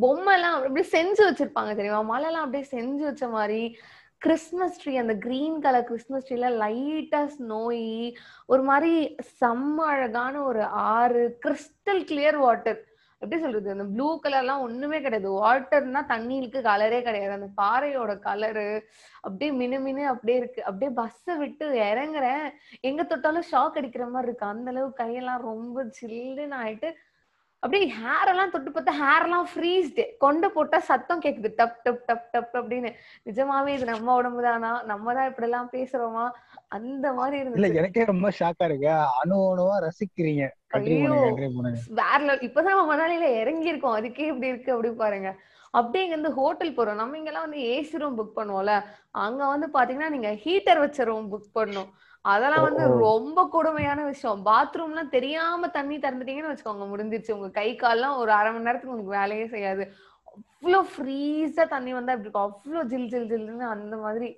பொம்மை 0.00 0.34
எல்லாம் 0.34 0.54
அப்படியே 0.54 0.86
செஞ்சு 0.92 1.22
வச்சிருப்பாங்க 1.26 1.74
தெரியுமா? 1.74 2.02
மலை 2.02 2.28
எல்லாம் 2.28 2.44
அப்படியே 2.44 2.64
செஞ்சு 2.70 3.04
வச்ச 3.04 3.28
மாதிரி 3.28 3.62
கிறிஸ்மஸ் 4.22 4.80
ட்ரீ 4.82 4.96
அந்த 4.96 5.14
கிரீன் 5.14 5.60
கலர் 5.60 5.84
கிறிஸ்மஸ் 5.84 6.26
ட்ரீல 6.28 6.48
லைட்டா 6.62 7.20
ஸ்னோயி 7.36 8.14
ஒரு 8.46 8.62
மாதிரி 8.62 8.92
செம்ம 9.40 9.76
அழகான 9.84 10.42
ஒரு 10.42 10.62
ஆறு 10.64 11.38
கிறிஸ்டல் 11.46 12.02
கிளியர் 12.04 12.36
வாட்டர் 12.36 12.80
எப்படி 13.22 13.40
சொல்றது? 13.40 13.70
அந்த 13.70 13.84
ப்ளூ 13.84 14.06
கலர்லாம் 14.24 14.64
ஒண்ணுமே 14.66 14.98
கிடையாது. 15.00 15.28
வாட்டர்னா 15.38 16.00
தண்ணிக்கு 16.12 16.60
கலரே 16.68 17.02
கிடையாது. 17.02 17.32
அந்த 17.38 17.48
பாறையோட 17.62 18.12
கலரு 18.28 18.66
அப்படியே 19.20 19.50
மினு 19.60 19.78
மினு 19.80 20.06
அப்படியே 20.06 20.36
இருக்கு. 20.38 20.64
அப்படியே 20.64 20.90
பஸ்ஸை 21.00 21.36
விட்டு 21.36 21.66
இறங்குறேன். 21.88 22.46
எங்க 22.80 23.02
தொட்டாலும் 23.04 23.48
ஷாக் 23.52 23.78
அடிக்கிற 23.80 24.06
மாதிரி 24.06 24.28
இருக்கு. 24.28 24.46
அந்த 24.46 24.70
அளவு 24.70 24.90
கையெல்லாம் 25.02 25.46
ரொம்ப 25.50 25.84
சில்லுன்னு 26.00 26.58
ஆயிட்டு 26.64 26.90
அப்படியே 27.62 27.86
ஹேர் 27.94 28.28
எல்லாம் 28.28 28.52
தொட்டு 28.52 28.70
பார்த்தா 28.70 28.92
ஹேர் 29.00 29.24
எல்லாம் 29.24 29.48
ஃப்ரீஸ்டு 29.50 30.04
கொண்டு 30.18 30.46
போட்டா 30.50 30.78
சத்தம் 30.90 31.22
கேக்குது. 31.22 31.48
டப் 31.58 31.76
டப் 31.84 32.04
டப் 32.08 32.28
டப் 32.34 32.54
அப்படின்னு. 32.60 32.90
நிஜமாவே 33.28 33.72
இது 33.76 33.84
நம்ம 33.84 34.14
உடம்பு 34.14 34.42
தானா 34.42 34.70
நம்ம 34.82 35.14
தான் 35.14 35.28
இப்படி 35.30 35.46
எல்லாம் 35.48 35.68
பேசுறோமா? 35.72 36.24
அந்த 36.72 37.12
மாதிரி 37.12 37.36
இல்ல 37.38 37.48
இருந்துச்சு 37.50 37.78
எனக்கே 37.78 38.04
ரொம்ப 38.04 38.28
ஷாக்கா 38.38 38.64
இருக்கு. 38.64 38.90
அணு 39.20 39.36
அணுவா 39.52 39.76
ரசிக்கிறீங்க. 39.86 40.42
வேற. 42.00 42.36
இப்பதான் 42.46 42.72
நம்ம 42.72 42.84
மணாலியில 42.90 43.28
இறங்கி 43.40 43.68
இருக்கோம் 43.68 43.96
அதுக்கே 43.96 44.26
இப்படி 44.26 44.46
இருக்கு 44.46 44.72
அப்படி 44.72 44.90
பாருங்க. 44.94 45.30
அப்படியே 45.74 46.04
இங்க 46.04 46.16
இருந்து 46.16 46.32
ஹோட்டல் 46.32 46.76
போறோம். 46.76 46.94
நம்ம 46.94 47.18
இங்கெல்லாம் 47.18 47.46
வந்து 47.48 47.60
ஏசி 47.72 47.98
ரூம் 47.98 48.18
புக் 48.18 48.36
பண்ணுவோம்ல. 48.36 48.74
அங்க 49.24 49.46
வந்து 49.46 49.66
பாத்தீங்கன்னா 49.74 50.08
நீங்க 50.08 50.30
ஹீட்டர் 50.44 50.78
வச்ச 50.78 51.04
ரூம் 51.04 51.32
புக் 51.32 51.50
பண்ணணும். 51.54 51.90
அதெல்லாம் 52.24 52.62
வந்து. 52.62 52.84
ரொம்ப 52.98 53.48
கொடுமையான 53.52 54.04
விஷயம். 54.04 54.46
பாத்ரூம்லாம் 54.46 55.08
தெரியாம 55.08 55.68
தண்ணி 55.68 55.98
திறந்துட்டீங்கன்னு 55.98 56.52
வச்சுக்கோங்க 56.52 56.86
முடிஞ்சிருச்சு. 56.92 57.30
உங்க 57.30 57.50
கை 57.50 57.76
கால்லாம் 57.76 58.16
ஒரு 58.16 58.32
அரை 58.32 58.52
மணி 58.52 58.64
நேரத்துக்கு 58.64 58.94
உங்களுக்கு 58.94 59.18
வேலையே 59.20 59.46
செய்யாது. 59.46 59.84
அவ்வளோ 60.28 60.80
ஃப்ரீஸா 60.92 61.68
தண்ணி 61.68 61.92
வந்தா 61.92 62.12
இப்படி 62.12 62.28
இருக்கும். 62.28 62.48
அவ்வளோ 62.48 62.82
ஜில் 62.84 63.08
ஜில் 63.08 63.30
ஜில்னு 63.30 63.66
அந்த 63.68 63.96
மாதிரி 63.96 64.28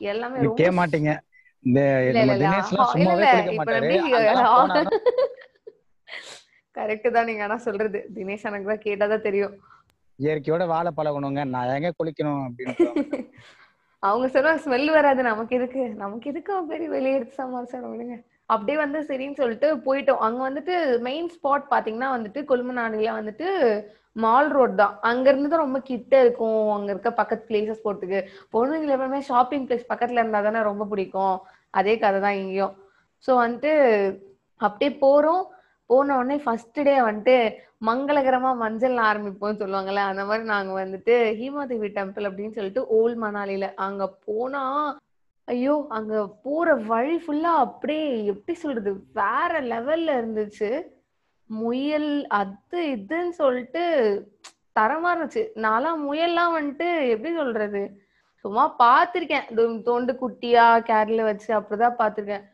எல்லாமே 0.00 0.38
மாட்டீங்க 0.72 1.12
கரெக்ட் 6.76 7.08
தான் 7.12 7.26
நீங்க 7.26 7.42
ஆனா 7.42 7.56
சொல்றது. 7.56 7.98
தினேஷ் 8.14 8.46
எனக்கு 8.50 8.70
தான் 8.72 8.84
கேட்டாதான் 8.86 9.26
தெரியும். 9.28 9.54
இயற்கையோட 10.18 10.66
வாழ 10.66 10.86
பழகணுங்க. 10.90 11.42
நான் 11.44 11.74
எங்க 11.76 11.92
குளிக்கணும் 11.98 12.42
அப்படின்னு 12.46 12.74
அவங்க 14.02 14.26
சொல்லுவாங்க 14.28 14.62
ஸ்மெல் 14.64 14.90
வராது. 14.90 15.22
நமக்கு 15.22 15.56
எதுக்கு? 15.56 15.82
நமக்கு 16.02 16.30
எதுக்கு 16.30 16.52
அவன் 16.52 16.68
பெரிய 16.68 16.88
வெளியே 16.88 17.16
எடுத்து 17.16 17.40
சமாளிச்சாரம் 17.40 17.90
விடுங்க. 17.92 18.16
அப்படியே 18.46 18.78
வந்து 18.78 18.98
சரின்னு 19.00 19.40
சொல்லிட்டு 19.40 19.68
போயிட்டோம். 19.86 20.22
அங்க 20.26 20.40
வந்துட்டு 20.48 21.00
மெயின் 21.08 21.28
ஸ்பாட் 21.34 21.66
பாத்தீங்கன்னா 21.70 22.08
வந்துட்டு 22.16 22.42
கொல்லுமனாடில 22.42 23.12
வந்துட்டு 23.18 23.48
மால் 24.16 24.50
ரோட் 24.56 24.74
தான். 24.82 24.94
அங்க 25.10 25.26
இருந்து 25.30 25.50
தான் 25.52 25.64
ரொம்ப 25.64 25.80
கிட்ட 25.90 26.12
இருக்கும். 26.24 26.64
அங்க 26.76 26.88
இருக்க 26.94 27.10
பக்கத்து 27.20 27.48
பிளேசஸ் 27.50 27.84
போறதுக்கு. 27.84 28.20
பொண்ணுங்களை 28.54 28.92
எப்பவுமே 28.96 29.20
ஷாப்பிங் 29.30 29.66
பிளேஸ் 29.68 29.90
பக்கத்துல 29.92 30.22
இருந்தா 30.22 30.42
தானே 30.48 30.62
ரொம்ப 30.70 30.86
பிடிக்கும். 30.92 31.36
அதே 31.78 31.94
கதை 32.04 32.20
தான் 32.26 32.38
இங்கேயும். 32.42 32.74
ஸோ 33.28 33.30
வந்துட்டு 33.42 33.72
அப்படியே 34.60 34.92
போறோம். 35.04 35.42
போன 35.90 36.16
உடனே 36.16 36.36
ஃபர்ஸ்ட் 36.44 36.78
டே 36.86 36.94
வந்துட்டு 37.06 37.36
மங்களகரமா 37.88 38.50
மஞ்சள் 38.62 38.96
ஆரம்பிப்போம்னு 39.10 39.60
சொல்லுவாங்கல்ல 39.62 40.02
அந்த 40.10 40.22
மாதிரி 40.28 40.44
நாங்க 40.52 40.72
வந்துட்டு 40.80 41.14
ஹீமாதேவி 41.38 41.88
டெம்பிள் 41.96 42.28
அப்படின்னு 42.28 42.56
சொல்லிட்டு 42.58 42.82
ஓல்ட் 42.98 43.18
மணாலில 43.24 43.68
அங்க 43.86 44.04
போனா 44.26 44.62
ஐயோ 45.48 45.74
அங்க 45.98 46.14
போற 46.44 46.74
வழி 46.90 47.16
ஃபுல்லா 47.22 47.52
அப்படியே 47.66 48.04
எப்படி 48.32 48.54
சொல்றது 48.64 48.90
வேற 49.20 49.52
லெவல்ல 49.72 50.10
இருந்துச்சு. 50.20 50.70
முயல் 51.50 52.26
அது 52.26 52.80
இதுன்னு 52.96 53.28
சொல்லிட்டு 53.28 53.82
தரமா 54.80 55.08
இருந்துச்சு. 55.14 55.42
நான்லாம் 55.64 56.02
முயல்லாம் 56.08 56.52
வந்துட்டு 56.56 57.08
எப்படி 57.08 57.34
சொல்றது? 57.34 57.82
சும்மா 58.34 58.64
பார்த்துருக்கேன். 58.78 59.48
தோண்டு 59.86 60.12
குட்டியா 60.22 60.66
கேரள 60.80 61.22
வச்சு 61.22 61.50
அப்படிதான் 61.58 61.98
பார்த்துருக்கேன். 62.02 62.44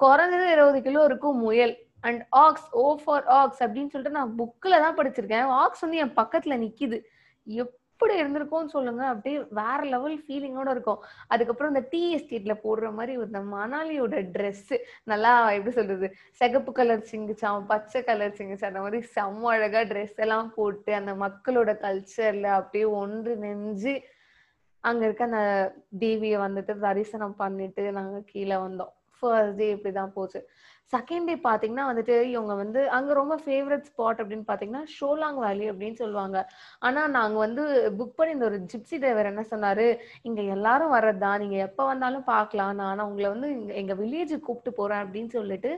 குறைஞ்சது 0.00 0.46
இருபது 0.52 0.82
கிலோ 0.82 1.04
இருக்கும் 1.04 1.38
முயல். 1.38 1.74
And 2.00 2.26
ox 2.30 2.68
o 2.72 2.96
for 3.04 3.26
ox 3.40 3.62
அப்படின்னு 3.62 3.92
சொல்லிட்டு 3.94 4.18
நான் 4.18 4.34
புக்கில் 4.38 4.82
தான் 4.84 4.96
படிச்சிருக்கேன். 4.96 5.46
ஆக்ஸ் 5.62 5.80
வந்து 5.80 5.96
என் 5.96 6.12
பக்கத்தில் 6.12 6.60
நிற்கிது 6.64 6.98
எப் 7.44 7.77
எப்படி 7.98 8.16
இருந்திருக்கும்னு 8.22 8.74
சொல்லுங்க. 8.74 9.06
அப்படியே 9.06 9.38
வேற 9.50 9.78
லெவல் 9.82 10.18
ஃபீலிங்கோட 10.18 10.70
இருக்கும். 10.70 11.00
அதுக்கப்புறம் 11.26 11.74
இந்த 11.74 11.88
டீ 11.90 12.02
எஸ்டேட்ல 12.16 12.54
போடுற 12.64 12.92
மாதிரி 12.92 13.12
இந்த 13.12 13.40
மணாலியோட 13.54 14.20
ட்ரெஸ் 14.34 14.70
நல்லா 15.04 15.50
எப்படி 15.50 15.74
சொல்றது? 15.74 16.08
சிகப்பு 16.30 16.72
கலர் 16.72 17.08
சிங்கிச்சான் 17.10 17.64
பச்சை 17.66 18.04
கலர் 18.04 18.36
சிங்கிச்சான் 18.38 18.70
அந்த 18.72 18.80
மாதிரி 18.80 19.06
செம்ம 19.16 19.50
அழகா 19.54 19.80
ட்ரெஸ் 19.80 20.14
எல்லாம் 20.16 20.54
போட்டு 20.54 20.94
அந்த 20.94 21.14
மக்களோட 21.24 21.74
கல்ச்சர்ல 21.84 22.42
அப்படியே 22.42 22.84
ஒன்று 22.84 23.36
நெஞ்சு 23.36 24.02
அங்க 24.80 25.04
இருக்க 25.04 25.24
அந்த 25.24 25.42
தேவியை 25.98 26.38
வந்துட்டு 26.46 26.78
தரிசனம் 26.78 27.36
பண்ணிட்டு 27.36 27.92
நாங்க 27.92 28.22
கீழே 28.26 28.54
வந்தோம். 28.54 28.92
ஃபர்ஸ்ட் 29.18 29.56
டே 29.56 29.74
இப்படிதான் 29.74 30.14
போச்சு. 30.14 30.48
செகண்ட் 30.92 31.24
டே 31.24 31.34
பாத்தீங்கன்னா 31.44 31.84
வந்துட்டு 31.90 32.14
இவங்க 32.22 32.54
வந்து 32.54 32.80
அங்க 32.90 33.12
ரொம்ப 33.12 33.34
ஃபேவரட் 33.44 33.86
ஸ்பாட் 33.88 34.20
அப்படின்னு 34.20 34.46
பாத்தீங்கன்னா 34.48 34.82
ஷோலாங் 34.96 35.38
வேலி 35.46 35.70
அப்படின்னு 35.70 35.92
சொல்லுவாங்க. 35.92 36.38
ஆனா 36.78 37.06
நாங்க 37.06 37.38
வந்து 37.38 37.62
புக் 37.98 38.16
பண்ணியிருந்த 38.18 38.48
ஒரு 38.50 38.58
ஜிப்சி 38.72 38.96
டிரைவர் 38.98 39.30
என்ன 39.32 39.44
சொன்னாரு 39.50 39.86
இங்க 40.22 40.42
எல்லாரும் 40.42 40.94
வர்றதுதான். 40.94 41.38
நீங்க 41.38 41.56
எப்ப 41.56 41.84
வந்தாலும் 41.84 42.24
பார்க்கலாம். 42.24 42.74
நான் 42.74 43.06
உங்களை 43.08 43.28
வந்து 43.28 43.50
இங்கே 43.50 43.74
எங்க 43.74 43.94
வில்லேஜுக்கு 43.94 44.46
கூப்பிட்டு 44.48 44.72
போறேன் 44.72 45.02
அப்படின்னு 45.04 45.28
சொல்லிட்டு 45.28 45.72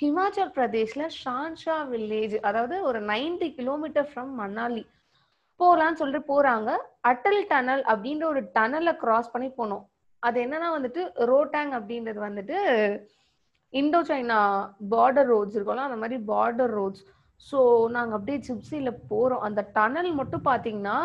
ஹிமாச்சல் 0.00 0.54
பிரதேஷ்ல 0.56 1.04
ஷான்ஷா 1.24 1.76
வில்லேஜ் 1.92 2.36
அதாவது 2.40 2.78
ஒரு 2.82 3.00
90 3.00 3.50
கிலோமீட்டர் 3.54 4.08
ஃப்ரம் 4.14 4.32
மணாலி 4.40 4.84
போகலான்னு 5.60 6.00
சொல்லிட்டு 6.00 6.28
போறாங்க. 6.32 6.70
அட்டல் 7.08 7.40
டனல் 7.48 7.84
அப்படின்ற 7.92 8.24
ஒரு 8.24 8.42
டனலை 8.56 8.92
கிராஸ் 8.96 9.30
பண்ணி 9.30 9.48
போனோம். 9.58 9.84
அது 10.22 10.38
என்னன்னா 10.44 10.68
வந்துட்டு 10.78 11.02
ரோட்டாங் 11.32 11.72
அப்படின்றது 11.78 12.20
வந்துட்டு 12.28 12.56
இந்தோ 13.80 14.00
சைனா 14.08 14.40
பார்டர் 14.94 15.30
ரோட்ஸ் 15.34 15.56
இருக்கும்ல 15.56 15.86
அந்த 15.88 16.00
மாதிரி 16.02 16.18
பார்டர் 16.32 16.74
ரோட்ஸ் 16.78 17.04
ஸோ 17.48 17.58
நாங்கள் 17.96 18.16
அப்படியே 18.18 18.38
ஜிப்சியில் 18.46 18.98
போகிறோம் 19.10 19.44
அந்த 19.48 19.60
டனல் 19.76 20.10
மட்டும் 20.20 20.44
பார்த்தீங்கன்னா 20.50 20.98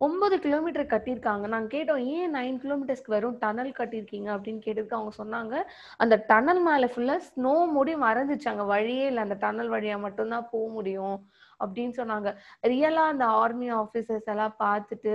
ஒன்பது 0.00 0.34
கிலோமீட்டர் 0.44 0.92
கட்டியிருக்காங்க. 0.92 1.44
நாங்கள் 1.52 1.72
கேட்டோம் 1.74 2.02
ஏன் 2.16 2.32
நைன் 2.36 2.58
கிலோமீட்டர்ஸ்க்கு 2.62 3.14
வெறும் 3.14 3.38
டனல் 3.42 3.70
கட்டியிருக்கீங்க? 3.78 4.28
அப்படின்னு 4.36 4.60
கேட்டதுக்கு 4.66 4.96
அவங்க 4.98 5.12
சொன்னாங்க 5.18 5.54
அந்த 6.02 6.14
டனல் 6.30 6.60
மேலே 6.68 6.86
ஃபுல்லாக 6.92 7.26
ஸ்னோ 7.28 7.52
மூடி 7.74 7.94
மறந்துச்சு 8.04 8.50
அங்கே 8.52 8.66
வழியே 8.74 9.04
இல்லை. 9.10 9.24
அந்த 9.26 9.36
டனல் 9.44 9.72
வழியாக 9.74 10.04
மட்டும்தான் 10.06 10.48
போக 10.52 10.66
முடியும். 10.76 11.18
அப்படின்னு 11.60 11.94
சொன்னாங்க. 11.96 12.28
ரியலா 12.64 13.04
அந்த 13.12 13.24
ஆர்மி 13.40 13.68
ஆபீசர்ஸ் 13.72 14.30
எல்லாம் 14.34 14.54
பார்த்துட்டு 14.62 15.14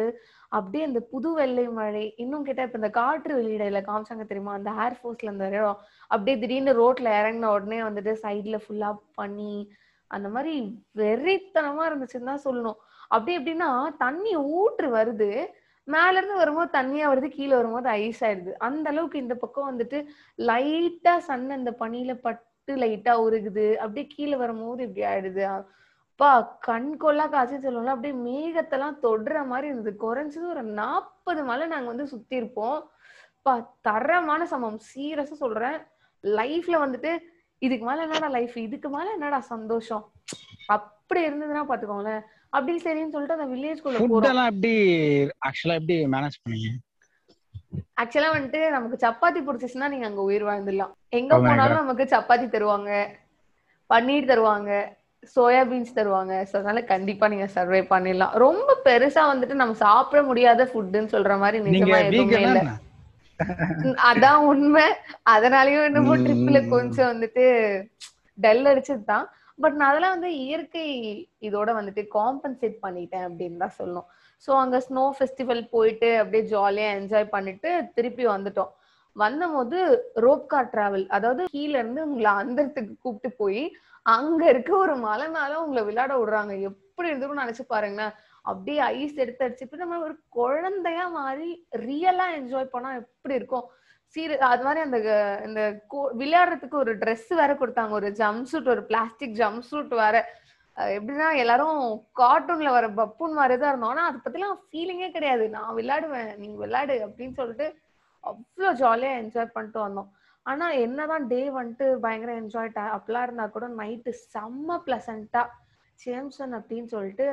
அப்படியே 0.52 0.84
அந்த 0.84 1.00
புது 1.12 1.30
வெள்ளை 1.34 1.68
மழை 1.72 2.14
இன்னும் 2.18 2.46
கேட்டா 2.46 2.64
இப்ப 2.64 2.78
இந்த 2.78 2.92
காற்று 2.92 3.34
வெளியிடையில 3.40 3.82
காமிச்சாங்க 3.88 4.26
தெரியுமா? 4.26 4.54
அந்த 4.54 4.72
ஏர்ஃபோர்ஸ்ல 4.86 5.34
அந்த 5.36 5.48
இடம். 5.50 5.80
அப்படியே 6.12 6.38
திடீர்னு 6.40 6.74
ரோட்ல 6.82 7.10
இறங்கின 7.20 7.52
உடனே 7.56 7.82
வந்துட்டு 7.84 8.14
சைட்ல 8.24 8.60
ஃபுல்லா 8.66 8.92
பண்ணி 9.16 9.54
அந்த 10.12 10.28
மாதிரி 10.30 10.56
வெறித்தனமா 10.98 11.84
இருந்துச்சுன்னு 11.90 12.32
தான் 12.32 12.46
சொல்லணும். 12.48 12.80
அப்படி 13.08 13.32
எப்படின்னா 13.38 13.70
தண்ணி 13.98 14.34
ஊற்று 14.56 14.88
வருது. 14.90 15.30
மேல 15.88 16.18
இருந்து 16.18 16.36
வரும்போது 16.36 16.70
தண்ணியா 16.72 17.08
வருது 17.12 17.28
கீழே 17.30 17.56
வரும்போது 17.56 17.90
ஐஸ் 18.02 18.22
ஆயிடுது. 18.24 18.52
அந்த 18.60 18.86
அளவுக்கு 18.90 19.18
இந்த 19.18 19.36
பக்கம் 19.36 19.70
வந்துட்டு 19.72 19.98
லைட்டா 20.40 21.14
சன் 21.28 21.50
அந்த 21.58 21.72
பனியில 21.80 22.14
பட்டு 22.26 22.74
லைட்டா 22.84 23.14
உருகுது. 23.26 23.68
அப்படியே 23.78 24.08
கீழே 24.16 24.36
வரும்போது 24.36 24.84
இப்படி 24.84 25.04
ஆயிடுது. 25.12 25.44
அப்பா 26.20 26.58
கண் 26.60 26.98
கொள்ளா 26.98 27.28
காட்சி 27.28 27.56
சொல்லுவோம்ல 27.56 27.94
அப்படியே 27.94 28.14
மேகத்தெல்லாம் 28.26 29.00
தொடுற 29.02 29.46
மாதிரி 29.46 29.68
இருந்தது. 29.68 29.98
குறைஞ்சது 30.04 30.46
ஒரு 30.50 30.64
நாற்பது 30.64 31.44
மலை 31.44 31.68
நாங்க 31.68 31.88
வந்து 31.88 32.08
சுத்தி 32.08 32.36
இருப்போம். 32.36 32.78
பா 33.42 33.54
தரமான 33.82 34.46
சமம் 34.46 34.80
சீரியஸா 34.90 35.34
சொல்றேன். 35.34 35.78
லைஃப்ல 36.24 36.76
வந்துட்டு 36.86 37.12
இதுக்கு 37.62 37.86
மேல 37.86 38.02
என்னடா 38.02 38.28
லைஃப்? 38.28 38.58
இதுக்கு 38.58 38.90
மேல 38.90 39.12
என்னடா 39.12 39.40
சந்தோஷம்? 39.40 40.06
அப்படி 40.66 41.28
இருந்ததுன்னா 41.28 41.66
பாத்துக்கோங்களேன் 41.72 42.24
அப்படி 42.50 42.78
சரின்னு 42.78 43.12
சொல்லிட்டு 43.12 43.38
அந்த 43.38 43.56
வில்லேஜ்குள்ள 43.56 44.00
ஃபுட் 44.00 44.16
போறோம். 44.16 44.44
எப்படி 44.48 44.74
ஆக்சுவலா 45.48 45.74
எப்படி 45.74 46.06
மேனேஜ் 46.06 46.42
பண்ணீங்க? 46.44 46.70
ஆக்சுவலா 48.02 48.34
வந்துட்டு 48.38 48.70
நமக்கு 48.70 49.08
சப்பாத்தி 49.08 49.42
பிடிச்சிச்சுன்னா 49.48 49.90
நீங்க 49.90 50.06
அங்க 50.06 50.22
உயிர் 50.22 50.46
வாழ்ந்துடலாம். 50.46 50.92
எங்க 51.10 51.36
Oh 51.36 51.40
போனாலும் 51.40 51.82
நமக்கு 51.86 52.04
சப்பாத்தி 52.04 52.50
தருவாங்க. 52.50 52.92
பன்னீர் 53.90 54.32
தருவாங்க. 54.34 54.72
சோயா 55.34 55.62
பீன்ஸ் 55.70 55.98
தருவாங்க. 55.98 56.34
ஸோ 56.50 56.54
அதனால 56.60 56.82
கண்டிப்பா 56.92 57.26
நீங்க 57.34 57.48
சர்வை 57.56 57.82
பண்ணிடலாம். 57.92 58.34
ரொம்ப 58.46 58.76
பெருசா 58.88 59.24
வந்துட்டு 59.32 59.56
நம்ம 59.62 59.78
சாப்பிட 59.86 60.22
முடியாத 60.30 60.64
ஃபுட்டுன்னு 60.72 61.14
சொல்ற 61.16 61.36
மாதிரி 61.44 61.60
நிஜமா 61.68 62.00
எதுவுமே 62.08 62.42
இல்ல. 62.48 62.62
அதான் 64.10 64.42
உண்மை. 64.52 64.86
அதனாலயும் 65.36 65.88
என்னமோ 65.90 66.14
ட்ரிப்ல 66.26 66.60
கொஞ்சம் 66.76 67.12
வந்துட்டு 67.14 67.46
டல் 68.38 68.70
அடிச்சதுதான். 68.72 69.26
பட் 69.60 69.76
நான் 69.80 69.90
அதெல்லாம் 69.90 70.16
வந்து 70.16 70.32
இயற்கை 70.46 70.86
இதோட 71.48 71.70
வந்துட்டு 71.80 72.04
காம்பன்சேட் 72.16 72.78
பண்ணிட்டேன் 72.86 73.26
அப்படின்னு 73.28 73.62
தான் 73.64 73.78
சொல்லணும். 73.80 74.08
ஸோ 74.48 74.52
அங்க 74.62 74.78
ஸ்னோ 74.88 75.04
ஃபெஸ்டிவல் 75.18 75.62
போயிட்டு 75.76 76.10
அப்படியே 76.22 76.44
ஜாலியா 76.54 76.88
என்ஜாய் 76.98 77.34
பண்ணிட்டு 77.36 77.70
திருப்பி 77.98 78.26
வந்துட்டோம். 78.28 78.72
வந்தபோது 79.16 79.78
ரோப் 80.24 80.48
கார் 80.54 80.72
டிராவல் 80.74 81.06
அதாவது 81.18 81.44
கீழ 81.54 81.72
இருந்து 81.82 82.02
உங்களை 82.08 82.32
அந்தரத்துக்கு 82.42 82.94
கூப்பிட்டு 83.04 83.30
போய் 83.42 83.62
அங்க 84.06 84.50
இருக்க 84.50 84.76
ஒரு 84.76 84.96
மலை 84.96 85.30
மேல 85.30 85.62
உங்களை 85.62 85.84
விளையாட 85.84 86.16
விடுறாங்க. 86.16 86.62
எப்படி 86.62 87.08
இருந்திருக்கும் 87.08 87.48
நினைச்சு 87.48 87.62
பாருங்களேன். 87.68 88.12
அப்படியே 88.42 88.80
ஐஸ் 88.80 89.14
எடுத்து 89.14 89.46
அடிச்சுட்டு 89.46 89.76
நம்ம 89.76 90.00
ஒரு 90.00 90.20
குழந்தையா 90.30 91.08
மாதிரி 91.08 91.68
ரியலா 91.72 92.22
என்ஜாய் 92.38 92.64
பண்ணா 92.64 92.94
எப்படி 92.94 93.36
இருக்கும்? 93.36 93.64
சீரு 94.16 94.38
அது 94.38 94.64
மாதிரி 94.64 94.82
அந்த 94.82 95.02
க- 95.02 95.48
இந்த 95.48 95.86
கோ- 95.90 96.22
விளையாடுறதுக்கு 96.22 96.74
ஒரு 96.74 96.98
ட்ரெஸ் 96.98 97.30
வேற 97.30 97.54
கொடுத்தாங்க. 97.54 97.90
ஒரு 97.90 98.10
ஜம்ப் 98.10 98.44
சூட் 98.44 98.68
ஒரு 98.68 98.86
பிளாஸ்டிக் 98.86 99.36
ஜம்ப் 99.36 99.60
சூட் 99.60 99.88
வேற. 99.88 100.30
எப்படின்னா 100.76 101.36
எல்லாரும் 101.36 102.06
கார்ட்டூன்ல 102.16 102.70
வர 102.70 102.88
பப்புன் 102.88 103.32
மாதிரி 103.32 103.60
தான் 103.60 103.70
இருந்தோம். 103.70 103.82
ஆனா 103.82 104.08
அதை 104.08 104.20
பத்திலாம் 104.24 104.60
ஃபீலிங்கே 104.72 105.12
கிடையாது. 105.12 105.50
நான் 105.50 105.76
விளையாடுவேன் 105.76 106.38
நீங்க 106.38 106.58
விளையாடு 106.58 107.06
அப்படின்னு 107.06 107.34
சொல்லிட்டு 107.34 107.76
அவ்வளோ 108.24 108.74
ஜாலியா 108.74 109.18
என்ஜாய் 109.24 109.52
பண்ணிட்டு 109.52 109.88
வந்தோம். 109.88 110.10
ஆனா 110.46 110.66
என்னதான் 110.70 111.28
டே 111.28 111.42
வந்துட்டு 111.50 111.86
பயங்கர 111.96 112.32
என்ஜாய் 112.42 112.72
அப்படிலாம் 112.96 113.24
இருந்தா 113.24 113.46
கூட 113.48 113.68
நைட்டு 113.68 114.12
செம்ம 114.34 114.78
பிளசண்டா 114.86 115.44
சேம்சன் 116.06 116.54
அப்படின்னு 116.58 116.86
சொல்லிட்டு 116.86 117.28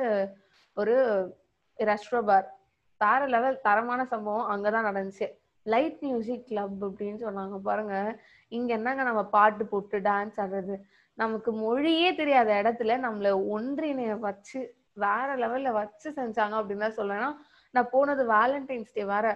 ஒரு 0.73 0.95
ரெஸ்ட்ரோ 1.79 2.21
பார் 2.21 2.47
வேற 3.01 3.27
லெவல் 3.27 3.59
தரமான 3.61 4.01
சம்பவம் 4.05 4.49
அங்கதான் 4.51 4.87
நடந்துச்சு. 4.89 5.27
லைட் 5.65 5.97
மியூசிக் 6.01 6.45
கிளப் 6.45 6.85
அப்படின்னு 6.85 7.19
சொன்னாங்க 7.25 7.57
பாருங்க. 7.59 7.95
இங்க 8.47 8.73
என்னங்க 8.73 9.03
நம்ம 9.03 9.21
பாட்டு 9.25 9.65
போட்டு 9.65 9.99
டான்ஸ் 9.99 10.37
ஆடுறது? 10.37 10.75
நமக்கு 11.17 11.51
மொழியே 11.53 12.15
தெரியாத 12.15 12.49
இடத்துல 12.61 12.93
நம்மள 13.05 13.29
ஒன்றிணைய 13.55 14.19
வச்சு 14.19 14.59
வேற 14.93 15.27
லெவல்ல 15.35 15.71
வச்சு 15.71 16.11
செஞ்சாங்க 16.11 16.55
அப்படின்னு 16.59 16.85
தான் 16.85 16.99
சொல்லலாம் 16.99 17.35
நான் 17.71 17.91
போனது 17.91 18.23
வேலண்டைன்ஸ் 18.31 18.93
டே 18.93 19.03
வேற. 19.05 19.27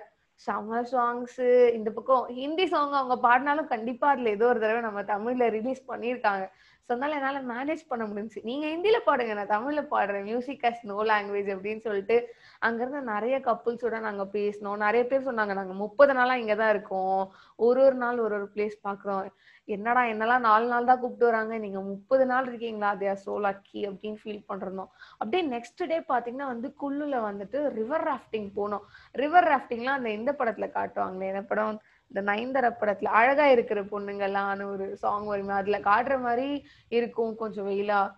செம்ம 0.45 0.79
சாங்ஸ் 0.91 1.39
இந்த 1.73 1.89
பக்கம் 1.91 2.25
ஹிந்தி 2.39 2.65
சாங் 2.67 2.91
அவங்க 2.91 3.15
பாடினாலும் 3.17 3.67
கண்டிப்பா 3.67 4.07
அதுல 4.09 4.29
ஏதோ 4.29 4.47
ஒரு 4.47 4.59
தடவை 4.59 4.81
நம்ம 4.81 5.01
தமிழ்ல 5.03 5.45
ரிலீஸ் 5.49 5.81
பண்ணியிருக்காங்க. 5.87 6.45
ஸோ 6.89 6.93
அதனால 6.93 7.15
என்னால 7.15 7.39
மேனேஜ் 7.53 7.81
பண்ண 7.87 8.03
முடிஞ்சுச்சு. 8.05 8.43
நீங்க 8.43 8.65
ஹிந்தில 8.67 8.97
பாடுங்க 9.05 9.33
நான் 9.33 9.53
தமிழ்ல 9.55 9.81
பாடுறேன். 9.91 10.23
மியூசிக் 10.23 10.63
அஸ் 10.63 10.83
நோ 10.83 10.99
லாங்குவேஜ் 11.03 11.49
அப்படின்னு 11.55 11.81
சொல்லிட்டு 11.81 12.17
அங்க 12.59 12.79
இருந்து 12.81 13.01
நிறைய 13.13 13.37
கப்புள்ஸோட 13.39 13.99
நாங்க 13.99 14.23
பேசினோம். 14.33 14.77
நிறைய 14.77 15.03
பேர் 15.07 15.27
சொன்னாங்க 15.27 15.53
நாங்க 15.53 15.73
முப்பது 15.73 16.13
நாளா 16.13 16.35
இங்கதான் 16.35 16.69
இருக்கோம். 16.69 17.19
ஒரு 17.59 17.81
ஒரு 17.85 17.95
நாள் 17.95 18.19
ஒரு 18.19 18.35
ஒரு 18.35 18.47
பிளேஸ் 18.55 18.77
பாக்குறோம். 18.83 19.25
என்னடா 19.67 20.03
என்னெல்லாம் 20.03 20.39
நாலு 20.39 20.67
நாள் 20.67 20.85
தான் 20.85 20.99
கூப்பிட்டு 20.99 21.25
வராங்க? 21.25 21.57
நீங்க 21.57 21.81
முப்பது 21.81 22.25
நாள் 22.25 22.45
இருக்கீங்களா? 22.45 22.95
தே 22.95 23.09
ஆர் 23.09 23.21
சோ 23.25 23.33
லக்கி 23.39 23.89
அப்படின்னு 23.89 24.17
ஃபீல் 24.23 24.45
பண்றோம். 24.49 24.89
அப்படியே 25.17 25.49
நெக்ஸ்ட் 25.49 25.87
டே 25.87 25.99
பாத்தீங்கன்னா 25.99 26.45
வந்து 26.45 26.73
குள்ளுல 26.81 27.15
வந்துட்டு 27.29 27.69
ரிவர் 27.69 28.07
ராஃப்டிங் 28.07 28.49
போனோம். 28.55 28.81
ரிவர் 29.11 29.43
ராஃப்டிங்லாம் 29.43 29.99
அந்த 29.99 30.09
இந்த 30.09 30.35
படத்துல 30.39 30.69
காட்டுவாங்களே? 30.77 31.27
என்ன 31.27 31.43
படம் 31.43 31.81
இந்த 32.07 32.31
நயன்தர 32.31 32.75
படத்துல 32.81 33.03
அழகா 33.03 33.47
இருக்கிற 33.47 33.81
பொண்ணுங்களான்னு 33.83 34.63
ஒரு 34.63 34.97
சாங் 34.97 35.25
வருமே 35.25 35.53
அதுல 35.53 35.79
காட்டுற 35.79 36.21
மாதிரி 36.21 36.65
இருக்கும் 36.87 37.35
கொஞ்சம் 37.35 37.67
வெயிலா. 37.67 38.13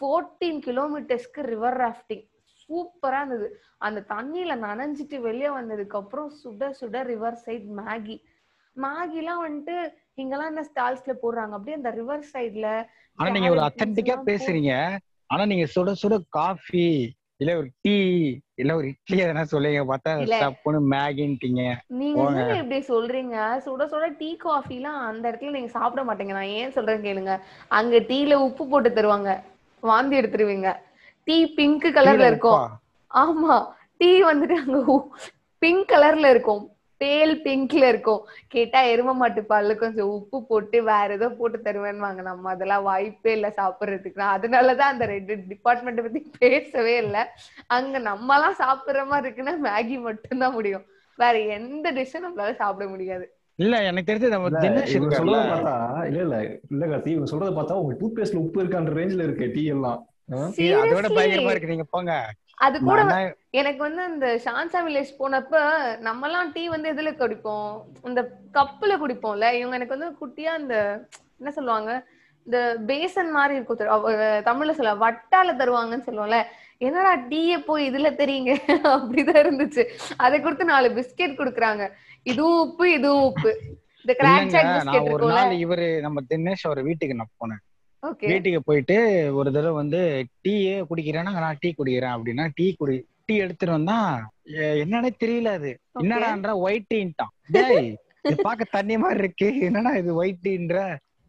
ஃபோர்டீன் 0.00 0.60
கிலோமீட்டர்ஸ்க்கு 0.68 1.42
ரிவர் 1.42 1.80
ராஃப்டிங் 1.80 2.24
சூப்பரா 2.60 3.18
இருந்தது. 3.18 3.60
அந்த 3.78 4.04
தண்ணியில 4.08 4.56
நனைஞ்சிட்டு 4.58 5.20
வெளியே 5.20 5.48
வந்ததுக்கு 5.48 5.96
அப்புறம் 5.96 6.32
சுட 6.44 6.74
சுட 6.80 7.02
ரிவர் 7.02 7.34
சைட் 7.34 7.68
மேகி. 7.80 8.22
மேகிலாம் 8.76 9.42
வந்துட்டு 9.46 9.96
இங்கெல்லாம் 10.18 10.48
இந்த 10.48 10.64
ஸ்டால்ஸ்ல 10.70 11.12
போடுறாங்க? 11.22 11.50
அப்படியே 11.50 11.76
அந்த 11.76 11.90
ரிவர் 11.90 12.30
சைட்ல 12.32 12.68
ஆனா 13.18 13.30
நீங்க 13.30 13.48
ஒரு 13.48 13.60
அத்தன்டிக்கா 13.60 14.16
பேசுறீங்க. 14.26 14.72
ஆனா 15.26 15.44
நீங்க 15.44 15.66
சுட 15.66 15.92
சுட 16.02 16.22
காஃபி 16.28 17.14
இல்ல 17.36 17.56
ஒரு 17.56 17.70
டீ 17.80 17.94
இல்ல 18.54 18.76
ஒரு 18.76 18.86
இட்லி 18.86 19.22
எதனா 19.22 19.42
சொல்லுங்க 19.42 19.84
பார்த்தா 19.84 20.20
இல்ல. 20.20 20.36
சப்புன்னு 20.42 20.80
மேகின்ட்டீங்க 20.90 21.62
நீங்க. 21.88 22.20
என்ன 22.22 22.56
இப்படி 22.56 22.80
சொல்றீங்க? 22.80 23.36
சுட 23.64 23.86
சுட 23.86 24.16
டீ 24.18 24.36
காஃபி 24.36 24.74
எல்லாம் 24.74 25.06
அந்த 25.06 25.30
இடத்துல 25.30 25.50
நீங்க 25.50 25.68
சாப்பிட 25.68 26.04
மாட்டீங்க. 26.04 26.32
நான் 26.32 26.54
ஏன் 26.60 26.70
சொல்றேன் 26.70 27.02
கேளுங்க. 27.02 27.40
அங்க 27.68 27.98
டீல 27.98 28.34
உப்பு 28.34 28.68
போட்டு 28.68 28.90
தருவாங்க. 28.90 29.42
வாந்தி 29.80 30.20
எடுத்துருவீங்க. 30.20 30.68
டீ 31.24 31.46
பிங்க் 31.54 31.82
கலர்ல 31.96 32.26
இருக்கும். 32.26 32.64
ஆமா. 33.10 33.56
டீ 33.96 34.22
வந்துட்டு 34.22 34.54
அங்க 34.54 34.78
பிங்க் 35.62 35.90
கலர்ல 35.92 36.30
இருக்கும். 36.30 36.73
பேல் 37.04 37.34
பிங்க்ல 37.42 37.84
இருக்கும் 37.88 38.22
கேட்டா 38.54 38.80
எரும 38.90 39.14
மாட்டு 39.14 39.42
பால்ல 39.46 39.74
கொஞ்சம் 39.76 40.12
உப்பு 40.16 40.38
போட்டு 40.46 40.78
வேற 40.88 41.08
ஏதோ 41.12 41.28
போட்டு 41.34 41.58
தருவேன்னு 41.60 42.00
நம்ம 42.22 42.50
அதெல்லாம் 42.52 42.86
வாய்ப்பே 42.88 43.32
இல்ல 43.32 43.50
சாப்பிடுறதுக்கு 43.58 44.22
நான் 44.22 44.36
அதனாலதான் 44.36 44.92
அந்த 44.94 45.06
ரெண்டு 45.12 45.34
டிபார்ட்மெண்ட் 45.52 46.04
பத்தி 46.04 46.22
பேசவே 46.38 46.96
இல்ல 47.04 47.18
அங்க 47.76 47.98
நம்ம 48.08 48.28
எல்லாம் 48.36 48.60
சாப்பிடுற 48.60 49.04
மாதிரி 49.06 49.28
இருக்குன்னா 49.28 49.56
மேகி 49.66 49.98
மட்டும்தான் 50.08 50.56
முடியும் 50.58 50.86
வேற 51.18 51.34
எந்த 51.56 51.86
டிஷ்ஷும் 51.96 52.26
நம்மளால 52.26 52.54
சாப்பிட 52.56 52.86
முடியாது 52.88 53.26
இல்ல 53.58 53.74
எனக்கு 53.88 54.08
தெரிஞ்சு 54.08 54.30
நம்ம 54.30 54.48
சொல்றத 55.16 55.42
பார்த்தா 55.46 55.72
இல்ல 56.08 56.20
இல்ல 56.24 56.36
இல்ல 56.72 56.84
கார்த்தி 56.86 57.12
இவங்க 57.12 57.28
சொல்றத 57.30 57.52
பார்த்தா 57.54 57.78
உங்க 57.82 57.94
டூத் 58.00 58.16
பேஸ்ட்ல 58.16 58.42
உப்பு 58.42 58.62
இருக்கான்ற 58.62 58.94
ரேஞ்ச்ல 58.94 59.26
இருக்கு 59.26 59.46
டீ 59.54 59.62
எல்லாம் 59.74 60.00
அதோட 60.30 60.34
Seriously. 60.34 61.16
பயங்கரமா 61.16 61.50
இருக்கு. 61.50 61.68
நீங்க 61.68 61.84
போங்க. 61.90 62.32
அது 62.54 62.80
கூட 62.80 63.34
எனக்கு 63.50 63.78
வந்து 63.78 64.02
அந்த 64.02 64.40
ஷான்சா 64.44 64.82
வில்லேஜ் 64.86 65.12
போனப்ப 65.18 65.54
நம்மலாம் 66.00 66.52
டீ 66.52 66.68
வந்து 66.68 66.92
எதுல 66.92 67.12
குடிப்போம்? 67.14 67.82
இந்த 68.04 68.40
கப்புல 68.52 68.92
குடிப்போம்ல. 68.96 69.52
இவங்க 69.52 69.78
எனக்கு 69.78 69.98
வந்து 69.98 70.10
குட்டியா 70.20 70.58
இந்த 70.58 71.08
என்ன 71.38 71.50
சொல்லுவாங்க? 71.50 72.06
இந்த 72.46 72.76
பேசன் 72.86 73.30
மாதிரி 73.30 73.54
இருக்கும். 73.54 73.78
தமிழ்ல 74.48 74.70
சொல்ல 74.70 74.94
வட்டால 74.94 75.54
தருவாங்கன்னு 75.56 76.06
சொல்லுவோம்ல. 76.06 76.42
என்னடா 76.78 77.16
டீயே 77.16 77.58
போய் 77.58 77.90
இதுல 77.90 78.08
தெரியுங்க? 78.14 78.52
அப்படிதான் 78.94 79.42
இருந்துச்சு. 79.44 79.84
அதை 80.16 80.40
கொடுத்து 80.40 80.64
நாலு 80.64 80.88
பிஸ்கெட் 80.88 81.38
குடுக்குறாங்க. 81.40 81.92
இதுவும் 82.22 82.70
உப்பு 82.70 82.92
இதுவும் 82.92 83.22
உப்பு. 83.22 83.60
இந்த 84.04 84.16
கிராக் 84.18 84.42
பிஸ்கெட் 84.42 85.06
இருக்கும்ல. 85.06 85.42
இவரு 85.66 86.00
நம்ம 86.00 86.20
தினேஷ் 86.34 86.64
அவர் 86.64 86.82
வீட்டுக்கு 86.82 87.14
நான் 87.14 87.32
போனேன். 87.40 87.62
ஓகே 88.04 88.28
வீட்டுக்கு 88.30 88.60
போயிட்டு 88.68 88.96
ஒரு 89.38 89.48
தடவை 89.56 89.74
வந்து 89.80 90.00
டீயே 90.46 90.76
குடிக்கிறேன்னா 90.90 91.32
நான் 91.38 91.60
டீ 91.62 91.68
குடிக்கிறேன் 91.78 92.14
அப்படின்னா 92.16 92.46
டீ 92.58 92.66
குடி 92.80 92.96
டீ 93.28 93.34
எடுத்துட்டு 93.44 93.76
வந்தா 93.76 93.98
என்னன்னே 94.82 95.10
தெரியல 95.22 95.50
அது. 95.58 95.70
என்னடான்ற 96.02 96.52
ஒயிட் 96.64 96.88
டீன்ட்டான் 96.92 97.32
டேய் 97.56 97.90
இது 98.24 98.36
பார்க்க 98.46 98.74
தண்ணி 98.76 98.96
மாதிரி 99.02 99.20
இருக்கு. 99.22 99.48
என்னடா 99.68 99.92
இது 100.02 100.10
ஒயிட் 100.20 100.42
டீன்ற 100.46 100.78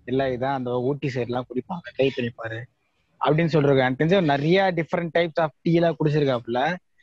இல்ல 0.08 0.24
இதான் 0.34 0.58
அந்த 0.60 0.72
ஊட்டி 0.90 1.08
சைடு 1.14 1.30
எல்லாம் 1.30 1.48
குடிப்பாங்க. 1.50 1.86
ட்ரை 1.96 2.08
பண்ணி 2.16 2.32
பாரு. 2.40 2.60
அப்படின்னு 3.22 3.54
சொல்றாங்க 3.54 3.84
எனக்கு 3.84 4.02
தெரிஞ்ச 4.02 4.20
நிறைய 4.34 4.66
டிஃப்ரெண்ட் 4.80 5.14
டைப்ஸ் 5.18 5.42
ஆஃப் 5.44 5.56
டீ 5.66 5.72
எல்லாம் 5.80 5.98
குடிச்சிருக்காப்புல. 6.00 6.60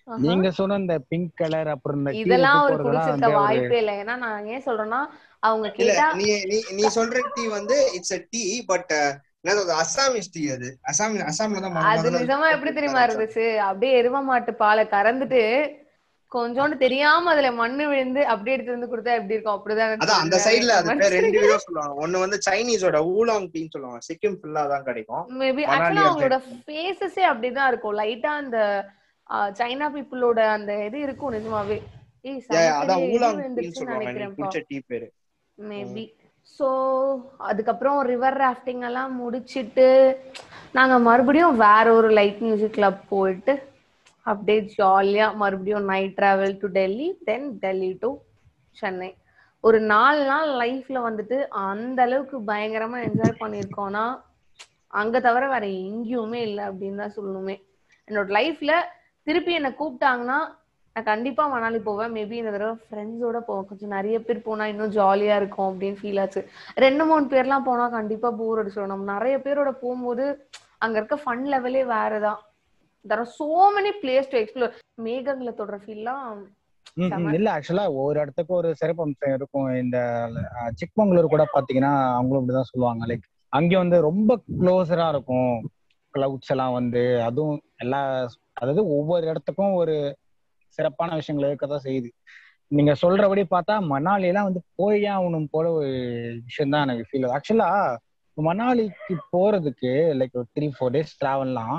நீங்க 0.06 0.48
சொன்ன 0.50 0.78
இந்த 0.82 0.94
பிங்க் 1.10 1.34
கலர் 1.40 1.68
அப்புறம் 1.74 1.98
இந்த 2.00 2.12
இதெல்லாம் 2.22 2.60
அவர் 2.60 2.84
குடிச்சிருக்க 2.86 3.30
வாய்ப்பே 3.38 3.80
இல்லை. 3.82 3.94
ஏன்னா 4.02 4.14
நான் 4.24 4.48
ஏன் 4.54 4.64
சொல்றேன்னா 4.68 5.00
அவங்க 5.48 5.66
இல்ல 5.66 5.92
கேட்டா 5.92 6.06
நீ 6.20 6.26
நீ 6.50 6.58
நீ 6.78 6.84
சொல்ற 6.98 7.22
டீ 7.36 7.44
வந்து 7.58 7.76
இட்ஸ் 7.96 8.14
a 8.16 8.20
டீ 8.32 8.42
பட் 8.72 8.94
அது 11.84 12.10
நிஜமா 12.16 12.48
எப்படி 12.52 12.72
தெரியுமா 12.72 13.00
இருந்துச்சு? 13.06 13.46
அப்படியே 13.60 13.92
எரும 14.02 14.22
மாட்டு 14.22 14.52
பாலை 14.54 14.84
கறந்துட்டு 14.86 15.40
கொஞ்சோண்டு 16.32 16.76
தெரியாம 16.76 17.30
அதுல 17.30 17.52
மண்ணு 17.52 17.88
விழுந்து 17.88 18.26
அப்படியே 18.26 18.54
எடுத்து 18.56 18.74
வந்து 18.74 18.90
கொடுத்தா 18.92 19.12
எப்படி 19.16 19.34
இருக்கும்? 19.34 19.56
அப்படிதான் 19.56 19.88
இருந்துச்சு. 19.88 20.06
அதான் 20.06 20.22
அந்த 20.24 20.36
சைடுல 20.38 20.76
அது 20.76 20.88
பேர் 20.92 21.14
ரெண்டு 21.16 21.28
மனுஷங்க- 21.30 21.42
விதம் 21.46 21.64
சொல்லுவாங்க. 21.64 21.94
ஒண்ணு 22.02 22.18
வந்து 22.18 22.38
சைனீஸோட 22.46 22.98
ஊலாங் 23.12 23.48
டீன்னு 23.52 23.72
சொல்லுவாங்க. 23.72 24.00
சிக்கிம் 24.08 24.38
ஃபுல்லா 24.38 24.62
தான் 24.68 24.84
கிடைக்கும். 24.84 25.24
மேபி 25.40 25.64
ஆக்சுவலா 25.68 26.04
அவங்களோட 26.04 26.38
ஃபேஸஸே 26.62 27.24
அப்படிதான் 27.32 27.68
இருக்கும். 27.68 27.98
லைட்டா 27.98 28.32
அந்த 28.36 28.58
சைனா 29.58 29.86
பீப்புளோட 29.94 30.40
அந்த 30.52 30.84
இது 30.84 31.00
இருக்கும் 31.00 31.34
நிஜமாவே. 31.34 31.78
ஏய் 32.24 32.40
அதான் 32.78 33.04
ஊலாங் 33.06 33.36
டீன்னு 33.36 33.40
விழுந்துருச்சுன்னு 33.40 33.78
சொல்லுவாங்க. 33.80 34.00
நீ 34.00 34.08
நினைக்கிறேன்ப்பா 34.08 34.42
குடிச்ச 34.42 34.64
டீ 34.68 34.78
பேரு 34.86 35.08
மேபி 35.58 36.04
ஸோ 36.46 36.68
அதுக்கப்புறம் 37.38 37.98
ரிவர் 38.02 38.38
ராஃப்டிங் 38.38 38.84
எல்லாம் 38.84 39.12
முடிச்சுட்டு 39.20 39.86
நாங்கள் 40.72 41.00
மறுபடியும் 41.00 41.56
வேற 41.56 41.86
ஒரு 41.92 42.10
லைட் 42.10 42.40
மியூசிக் 42.40 42.72
கிளப் 42.72 43.02
போயிட்டு 43.08 43.54
அப்படியே 44.26 44.60
ஜாலியாக 44.74 45.36
மறுபடியும் 45.36 45.84
night 45.84 46.16
travel 46.18 46.58
to 46.58 46.66
Delhi 46.68 47.08
then 47.24 47.58
Delhi 47.58 47.92
to 47.94 48.10
Chennai 48.78 49.10
ஒரு 49.64 49.80
நாலு 49.80 50.24
நாள் 50.24 50.50
லைஃப்ல 50.58 51.00
வந்துட்டு 51.08 51.36
அந்த 51.64 52.02
அளவுக்கு 52.02 52.38
பயங்கரமா 52.46 52.98
என்ஜாய் 53.04 53.40
பண்ணியிருக்கோம்னா 53.40 54.04
அங்க 54.92 55.20
தவிர 55.20 55.48
வேற 55.48 55.66
எங்கேயுமே 55.82 56.40
இல்லை 56.42 56.64
அப்படின்னு 56.64 56.96
தான் 56.96 57.16
சொல்லணுமே. 57.16 57.56
என்னோட 58.08 58.28
லைஃப்ல 58.28 58.72
திருப்பி 59.26 59.52
என்னை 59.54 59.70
கூப்பிட்டாங்கன்னா 59.72 60.38
நான் 60.94 61.08
கண்டிப்பா 61.10 61.44
மணாலி 61.52 61.78
போவேன். 61.88 62.12
மேபி 62.16 62.36
இந்த 62.40 62.50
தடவை 62.54 62.74
ஃப்ரெண்ட்ஸோட 62.88 63.38
போவேன். 63.46 63.66
கொஞ்சம் 63.68 63.94
நிறைய 63.96 64.16
பேர் 64.26 64.46
போனா 64.48 64.64
இன்னும் 64.72 64.94
ஜாலியா 64.98 65.36
இருக்கும் 65.40 65.68
அப்படின்னு 65.68 66.00
ஃபீல் 66.00 66.20
ஆச்சு. 66.20 66.40
ரெண்டு 66.84 67.04
மூணு 67.10 67.26
பேர்லாம் 67.34 67.68
போனா 67.68 67.88
கண்டிப்பா 67.98 68.30
போர் 68.40 68.60
அடிச்சிடும் 68.62 68.92
நம்ம 68.94 69.12
நிறைய 69.12 69.36
பேரோட 69.44 69.70
போகும்போது 69.82 70.24
அங்க 70.84 70.96
இருக்க 71.00 71.18
ஃபன் 71.24 71.44
லெவலே 71.54 71.84
வேறதான். 71.94 72.40
There 73.04 73.20
are 73.20 73.30
so 73.38 73.54
many 73.76 73.92
place 74.02 74.26
to 74.32 74.36
explore. 74.42 74.72
மேகங்களை 75.06 75.52
தொடர 75.60 75.76
ஃபீல்லாம் 75.84 76.42
இல்ல 77.36 77.48
ஆக்சுவலா 77.54 77.84
ஒரு 78.02 78.20
இடத்துக்கு 78.20 78.52
ஒரு 78.54 78.70
சிறப்பம்சம் 78.80 79.34
இருக்கும். 79.36 79.68
இந்த 79.82 79.98
சிக்மங்களூர் 80.80 81.34
கூட 81.34 81.44
பாத்தீங்கன்னா 81.54 81.92
அவங்களும் 82.16 82.42
இப்படிதான் 82.42 82.70
சொல்லுவாங்க. 82.72 83.06
லைக் 83.10 83.26
அங்க 83.48 83.78
வந்து 83.78 83.98
ரொம்ப 84.08 84.36
க்ளோஸரா 84.60 85.06
இருக்கும். 85.14 85.52
கிளவுட்ஸ் 86.14 86.52
எல்லாம் 86.54 86.72
வந்து 86.72 87.22
அதுவும் 87.28 87.60
எல்லா 87.76 88.00
அதாவது 88.52 88.82
ஒவ்வொரு 88.96 89.26
இடத்துக்கும் 89.26 89.74
ஒரு 89.82 89.96
சிறப்பான 90.76 91.14
விஷயங்கள் 91.14 91.48
இருக்கதான் 91.48 91.86
செய்யுது. 91.86 92.10
நீங்க 92.70 92.92
சொல்றபடி 93.02 93.42
பார்த்தா 93.50 93.74
மணாலி 93.92 94.26
எல்லாம் 94.30 94.48
வந்து 94.48 94.62
போய் 94.80 95.02
ஆகணும் 95.14 95.50
போல 95.54 95.72
ஒரு 95.78 95.90
விஷயம் 96.46 96.72
தான் 96.74 96.84
எனக்கு 96.86 97.08
ஃபீல் 97.10 97.32
ஆக்சுவலா 97.36 97.68
மணாலிக்கு 98.36 99.14
போறதுக்கு 99.32 99.90
லைக் 100.20 100.38
ஒரு 100.40 100.48
த்ரீ 100.56 100.66
ஃபோர் 100.76 100.94
டேஸ் 100.94 101.12
டிராவல்லாம் 101.20 101.78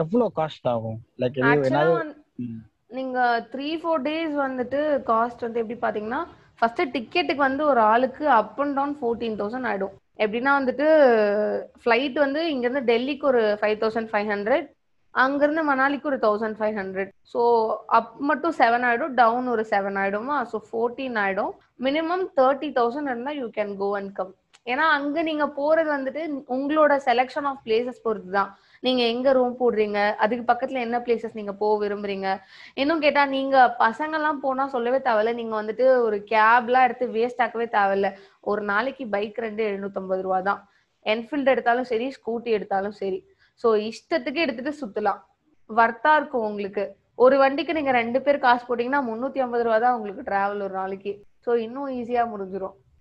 எவ்வளவு 0.00 0.30
காஸ்ட் 0.38 0.68
ஆகும்? 0.72 0.98
லைக். 1.22 1.38
நீங்க 2.96 3.18
த்ரீ 3.52 3.68
ஃபோர் 3.82 4.02
டேஸ் 4.06 4.34
வந்துட்டு 4.46 4.80
காஸ்ட் 5.10 5.44
வந்து 5.46 5.60
எப்படி 5.62 5.78
பாத்தீங்கன்னா 5.84 6.20
ஃபர்ஸ்ட் 6.58 6.82
டிக்கெட்டுக்கு 6.96 7.42
வந்து 7.48 7.62
ஒரு 7.70 7.80
ஆளுக்கு 7.92 8.24
up 8.38 8.58
and 8.64 8.76
down 8.78 8.96
fourteen 8.98 9.38
thousand 9.40 9.68
ஆயிடும். 9.70 9.94
எப்படின்னா 10.24 10.52
வந்துட்டு 10.58 10.86
ஃப்ளைட் 11.82 12.18
வந்து 12.24 12.40
இங்க 12.52 12.64
இருந்து 12.66 12.84
டெல்லிக்கு 12.92 13.26
ஒரு 13.30 13.42
ஃபைவ் 13.60 13.78
தௌசண்ட் 13.82 14.10
ஃபைவ் 14.12 14.28
ஹண்ட்ரட் 14.34 14.66
அங்கிருந்து 15.14 15.62
மணாலிக்கு 15.70 16.08
ஒரு 16.10 16.18
thousand 16.26 16.58
five 16.58 16.76
hundred 16.80 17.10
so 17.32 17.40
up 17.98 18.12
மட்டும் 18.28 18.54
செவன் 18.60 18.84
ஆயிடும் 18.88 19.16
டவுன் 19.22 19.48
ஒரு 19.54 19.64
செவன் 19.72 19.98
ஆயிடுமா? 20.02 20.36
ஸோ 20.52 20.58
ஃபோர்டீன் 20.68 21.18
ஆயிடும். 21.24 21.52
மினிமம் 21.86 22.24
தேர்ட்டி 22.38 22.70
தௌசண்ட் 22.78 23.10
இருந்தால் 23.10 23.38
you 23.42 23.48
can 23.58 23.74
go 23.82 23.88
and 23.98 24.12
come 24.18 24.32
ஏன்னா 24.66 24.84
அங்க 24.96 25.22
நீங்க 25.28 25.44
போறது 25.58 25.90
வந்துட்டு 25.94 26.22
உங்களோட 26.56 26.92
செலெக்ஷன் 27.06 27.46
ஆஃப் 27.50 27.62
பிளேசஸ் 27.64 28.04
பொறுத்து 28.04 28.30
தான் 28.36 28.50
நீங்க 28.82 29.02
எங்க 29.12 29.28
ரூம் 29.38 29.56
போடுறீங்க? 29.60 29.98
அதுக்கு 30.24 30.44
பக்கத்துல 30.50 30.82
என்ன 30.86 30.96
பிளேசஸ் 31.06 31.38
நீங்க 31.38 31.52
போக 31.62 31.74
விரும்புறீங்க? 31.82 32.28
இன்னும் 32.82 33.02
கேட்டா 33.04 33.22
நீங்க 33.36 33.56
பசங்க 33.84 34.16
எல்லாம் 34.18 34.40
போனா 34.44 34.64
சொல்லவே 34.74 34.98
தேவையில்ல. 35.08 35.32
நீங்க 35.40 35.54
வந்துட்டு 35.60 35.86
ஒரு 36.06 36.18
கேப்லாம் 36.32 36.86
எடுத்து 36.88 37.06
வேஸ்ட் 37.16 37.42
ஆக்கவே 37.46 37.66
தேவையில்ல. 37.78 38.10
ஒரு 38.50 38.62
நாளைக்கு 38.72 39.06
பைக் 39.16 39.44
ரெண்டு 39.46 39.64
எழுநூத்தம்பது 39.70 40.24
ரூபா 40.26 40.40
தான் 40.50 40.62
என்ஃபீல்டு 41.06 41.52
எடுத்தாலும் 41.54 41.90
சரி 41.92 42.08
ஸ்கூட்டி 42.16 42.50
எடுத்தாலும் 42.58 42.96
சரி. 43.02 43.20
ஸோ 43.62 43.68
இஷ்டத்துக்கு 43.90 44.44
எடுத்துட்டு 44.44 44.72
சுத்தலாம். 44.82 45.20
வர்த்தா 45.70 46.12
இருக்கும் 46.18 46.46
உங்களுக்கு. 46.50 46.84
ஒரு 47.24 47.36
வண்டிக்கு 47.42 47.72
நீங்க 47.78 47.92
ரெண்டு 48.00 48.18
பேர் 48.24 48.44
காசு 48.44 48.62
போட்டீங்கன்னா 48.68 49.02
முன்னூத்தி 49.08 49.42
ஐம்பது 49.44 49.64
ரூபா 49.66 49.78
தான் 49.84 49.96
உங்களுக்கு 49.96 50.28
டிராவல் 50.30 50.64
ஒரு 50.66 50.74
நாளைக்கு. 50.80 51.12
சோ 51.44 51.52
இன்னும் 51.66 51.92
ஈஸியா 51.98 52.24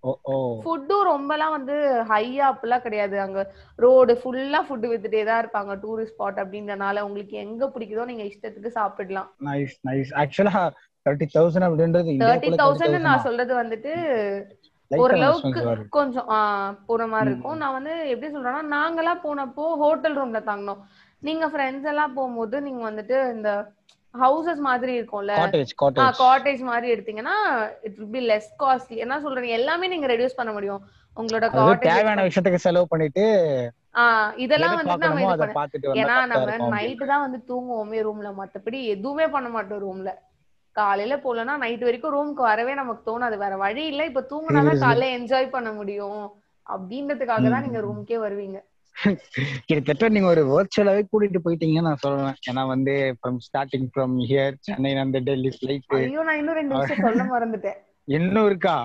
ஓ 0.03 0.35
ஃபுட்டும் 0.61 1.03
ரொம்பலாம் 1.09 1.55
வந்து 1.55 1.75
ஹையா 2.11 2.45
அப்படிலாம் 2.51 2.85
கிடையாது. 2.85 3.15
அங்க 3.25 3.39
ரோடு 3.83 4.13
ஃபுல்லா 4.21 4.59
ஃபுட் 4.67 4.87
வித்துட்டே 4.91 5.21
தான் 5.27 5.41
இருப்பாங்க. 5.43 5.73
டூரிஸ்ட் 5.83 6.15
ஸ்பாட் 6.15 6.39
அப்படின்றனால 6.43 7.03
உங்களுக்கு 7.07 7.35
எங்க 7.45 7.69
பிடிக்குதோ 7.73 8.05
நீங்க 8.11 8.23
இஷ்டத்துக்கு 8.29 8.71
சாப்பிடலாம் 8.79 9.29
நைஸ் 9.49 9.75
நைஸ் 9.89 10.13
ஆக்சுவலா 10.21 10.63
தேர்ட்டி 11.05 11.27
தௌசண்ட் 11.35 11.67
அப்படின்றது 11.67 12.17
தேர்ட்டி 12.23 12.51
தௌசண்ட் 12.63 12.97
நான் 13.09 13.25
சொல்றது 13.27 13.53
வந்துட்டு 13.61 13.93
ஓரளவுக்கு 14.99 15.61
கொஞ்சம் 15.97 16.27
போன 16.87 17.07
மாதிரி. 17.13 17.29
இருக்கும். 17.31 17.59
நான் 17.61 17.75
வந்து 17.77 17.93
எப்படி 18.13 18.29
சொல்றேன்னா 18.35 18.63
நாங்கெல்லாம் 18.75 19.23
போனப்போ 19.25 19.65
ஹோட்டல் 19.83 20.17
ரூம்ல 20.19 20.41
தங்கினோம். 20.49 20.81
நீங்க 21.23 21.47
ஃப்ரெண்ட்ஸ் 21.53 21.89
எல்லாம் 21.91 22.15
போகும்போது 22.17 22.61
நீங்க 22.67 22.81
வந்துட்டு 22.89 23.17
இந்த 23.35 23.49
ஹவுசஸ் 24.15 24.61
மாதிரி 24.69 24.93
இருக்கும்ல 24.99 25.33
காட்டேஜ் 26.21 26.63
மாதிரி 26.69 26.87
எடுத்தீங்கன்னா 26.93 27.35
it 27.87 27.97
will 27.99 28.15
be 28.15 28.21
less 28.31 28.49
costly 28.63 28.97
என்ன 29.05 29.17
சொல்றீங்க 29.25 29.59
எல்லாமே 29.59 29.87
நீங்க 29.93 30.07
ரெடியூஸ் 30.13 30.39
பண்ண 30.39 30.51
முடியும். 30.57 30.81
உங்களோட 31.17 31.45
தேவையான 31.85 32.25
விஷயத்துக்கு 32.27 32.65
செலவு 32.65 32.91
பண்ணிட்டு 32.91 33.23
இதெல்லாம் 34.43 34.75
வந்து 34.79 35.05
நம்ம 35.05 35.47
ஏன்னா 36.01 36.17
நம்ம. 36.33 36.67
நைட்டு 36.75 37.05
தான் 37.13 37.23
வந்து 37.25 37.39
தூங்குவோமே 37.49 37.97
ரூம்ல 38.07 38.29
மத்தபடி 38.41 38.79
எதுவுமே 38.95 39.25
பண்ண 39.35 39.47
மாட்டோம் 39.55 39.81
ரூம்ல 39.85 40.11
காலையில 40.75 41.15
போலனா 41.17 41.57
நைட் 41.57 41.83
வரைக்கும் 41.83 42.13
ரூமுக்கு 42.17 42.41
வரவே 42.51 42.73
நமக்கு 42.73 43.03
தோணாது. 43.07 43.37
வேற 43.37 43.57
வழி 43.57 43.85
இல்ல. 43.85 44.05
இப்ப 44.05 44.25
தூங்குனாதான். 44.29 44.83
காலைல 44.83 45.07
என்ஜாய் 45.17 45.49
பண்ண 45.49 45.71
முடியும். 45.71 46.21
அப்படின்றதுக்காக 46.67 47.49
தான். 47.49 47.65
நீங்க 47.67 47.81
ரூமுக்கே 47.81 48.19
வருவீங்க. 48.25 48.59
கிட்டத்தட்ட 49.65 50.09
நீங்க 50.09 50.27
ஒரு 50.27 50.41
வர்ச்சுவலாவே 50.47 51.01
கூட்டிட்டு 51.11 51.39
போயிட்டீங்கன்னு 51.45 51.87
நான் 51.89 52.03
சொல்லுவேன். 52.05 52.35
ஏன்னா 52.49 52.63
வந்து 52.67 52.93
from 53.19 53.37
starting 53.47 53.87
from 53.93 54.15
here 54.31 54.55
Chennai 54.59 54.91
அந்த 54.95 55.19
டெல்லி 55.19 55.51
ஃபிளைட் 55.57 55.95
ஐயோ 55.99 56.23
நான் 56.23 56.37
இன்னும் 56.37 56.55
ரெண்டு 56.55 56.77
விஷயம் 56.77 57.05
சொல்ல 57.07 57.23
மறந்துட்டேன். 57.23 57.79
இன்னும் 58.07 58.45
இருக்கா? 58.45 58.75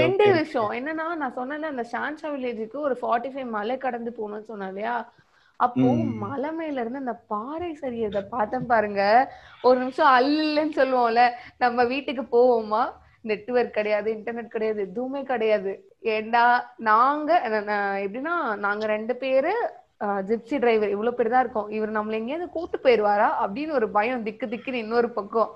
ரெண்டே 0.00 0.26
விஷயம். 0.32 0.70
என்னன்னா 0.70 1.06
நான் 1.22 1.36
சொன்னேன்ல 1.36 1.70
அந்த 1.72 1.84
ஷான்ஷா 1.92 2.28
வில்லேஜுக்கு 2.34 2.78
ஒரு 2.78 2.96
ஃபார்ட்டி 3.02 3.30
ஃபைவ் 3.32 3.48
மலை 3.50 3.76
கடந்து 3.76 4.12
போகணும்னு 4.18 4.50
சொன்னேன் 4.50 4.68
இல்லையா? 4.68 4.94
அப்போ. 5.66 5.88
மலை 6.24 6.50
மேல 6.52 6.80
இருந்து 6.80 7.02
அந்த 7.04 7.14
பாறை 7.32 7.70
சரியதை 7.82 8.22
பார்த்தேன் 8.34 8.70
பாருங்க. 8.72 9.02
ஒரு 9.62 9.78
நிமிஷம் 9.78 10.12
அல்லன்னு 10.18 10.74
சொல்லுவோம்ல 10.80 11.22
நம்ம 11.58 11.84
வீட்டுக்கு 11.92 12.24
போவோமா? 12.36 12.82
நெட்வொர்க் 13.30 13.76
கிடையாது 13.78 14.08
இன்டர்நெட் 14.12 14.54
கிடையாது 14.54 14.80
எதுவுமே 14.88 15.22
கிடையாது. 15.30 15.72
ஏண்டா 16.14 16.44
நாங்க 16.90 17.30
எப்படின்னா 18.04 18.34
நாங்க 18.66 18.84
ரெண்டு 18.94 19.14
பேரு 19.16 19.52
ஜிப்சி 20.28 20.56
டிரைவர் 20.58 20.92
இவ்வளவு 20.94 21.16
பேர் 21.16 21.32
தான் 21.32 21.42
இருக்கோம். 21.44 21.70
இவர் 21.76 21.96
நம்மள 21.96 22.14
எங்கேயாவது 22.20 22.46
கூட்டு 22.50 22.76
போயிருவாரா? 22.84 23.26
அப்படின்னு 23.44 23.72
ஒரு 23.78 23.88
பயம் 23.96 24.22
திக்கு 24.22 24.46
திக்குன்னு 24.52 24.82
இன்னொரு 24.84 25.08
பக்கம். 25.18 25.50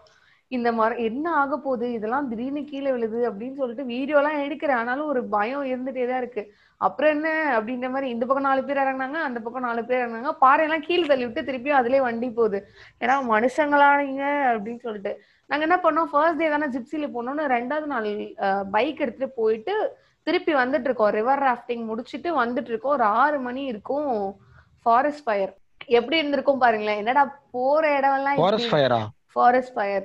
இந்த 0.53 0.69
மரம் 0.79 1.01
என்ன 1.09 1.27
ஆக 1.43 1.57
போகுது? 1.59 1.87
இதெல்லாம் 1.93 2.29
திடீர்னு 2.29 2.63
கீழே 2.65 2.91
விழுது 2.97 3.21
அப்படின்னு 3.31 3.59
சொல்லிட்டு 3.61 3.85
வீடியோ 3.95 4.19
எல்லாம் 4.21 4.41
எடுக்கிறேன். 4.45 4.81
ஆனாலும் 4.81 5.11
ஒரு 5.13 5.23
பயம் 5.37 5.65
இருந்துட்டே 5.65 6.05
தான் 6.11 6.21
இருக்கு. 6.23 6.43
அப்புறம் 6.77 7.11
என்ன 7.11 7.29
அப்படின்ற 7.59 7.89
மாதிரி 7.91 8.09
இந்த 8.11 8.25
பக்கம் 8.27 8.49
நாலு 8.49 8.65
பேர் 8.65 8.81
இறங்குனாங்க 8.85 9.19
அந்த 9.27 9.41
பக்கம் 9.41 9.67
நாலு 9.67 9.85
பேர் 9.85 10.03
இறங்குனாங்க. 10.03 10.33
பாறையெல்லாம் 10.45 10.87
கீழே 10.87 11.07
தள்ளி 11.07 11.27
விட்டு 11.27 11.47
திருப்பியும் 11.49 11.79
அதுலயே 11.81 12.01
வண்டி 12.07 12.31
போகுது. 12.31 12.69
ஏன்னா 13.01 13.17
மனுஷங்களா 13.33 13.89
நீங்க 14.05 14.25
அப்படின்னு 14.55 14.81
சொல்லிட்டு. 14.87 15.13
நாங்க 15.47 15.67
என்ன 15.69 15.79
பண்ணோம்? 15.85 16.11
ஃபர்ஸ்ட் 16.13 16.41
டே 16.41 16.49
தானே 16.55 16.67
ஜிப்சில 16.77 17.09
போனோம்னு 17.17 17.45
ரெண்டாவது 17.57 17.87
நாள் 17.95 18.09
பைக் 18.71 19.03
எடுத்துட்டு 19.05 19.29
போயிட்டு 19.41 19.75
திருப்பி 20.23 20.55
வந்துட்டு 20.55 20.89
இருக்கோம். 20.91 21.13
ரிவர் 21.19 21.45
ராஃப்டிங் 21.49 21.85
முடிச்சிட்டு 21.91 22.31
வந்துட்டு 22.43 22.71
இருக்கோம். 22.73 22.93
ஒரு 22.93 23.03
ஆறு 23.03 23.39
மணி 23.41 23.65
இருக்கும் 23.65 24.11
ஃபாரஸ்ட் 24.83 25.27
ஃபயர் 25.27 25.53
எப்படி 25.87 26.17
இருந்திருக்கும் 26.17 26.59
பாருங்களேன். 26.59 26.97
என்னடா 26.97 27.25
போற 27.51 27.97
இடம் 27.97 28.17
எல்லாம் 28.19 28.37
ஃபாரஸ்ட் 28.43 28.73
ஃபயரா 28.75 29.01
ஃபாரஸ்ட் 29.33 29.75
ஃபயர் 29.77 30.05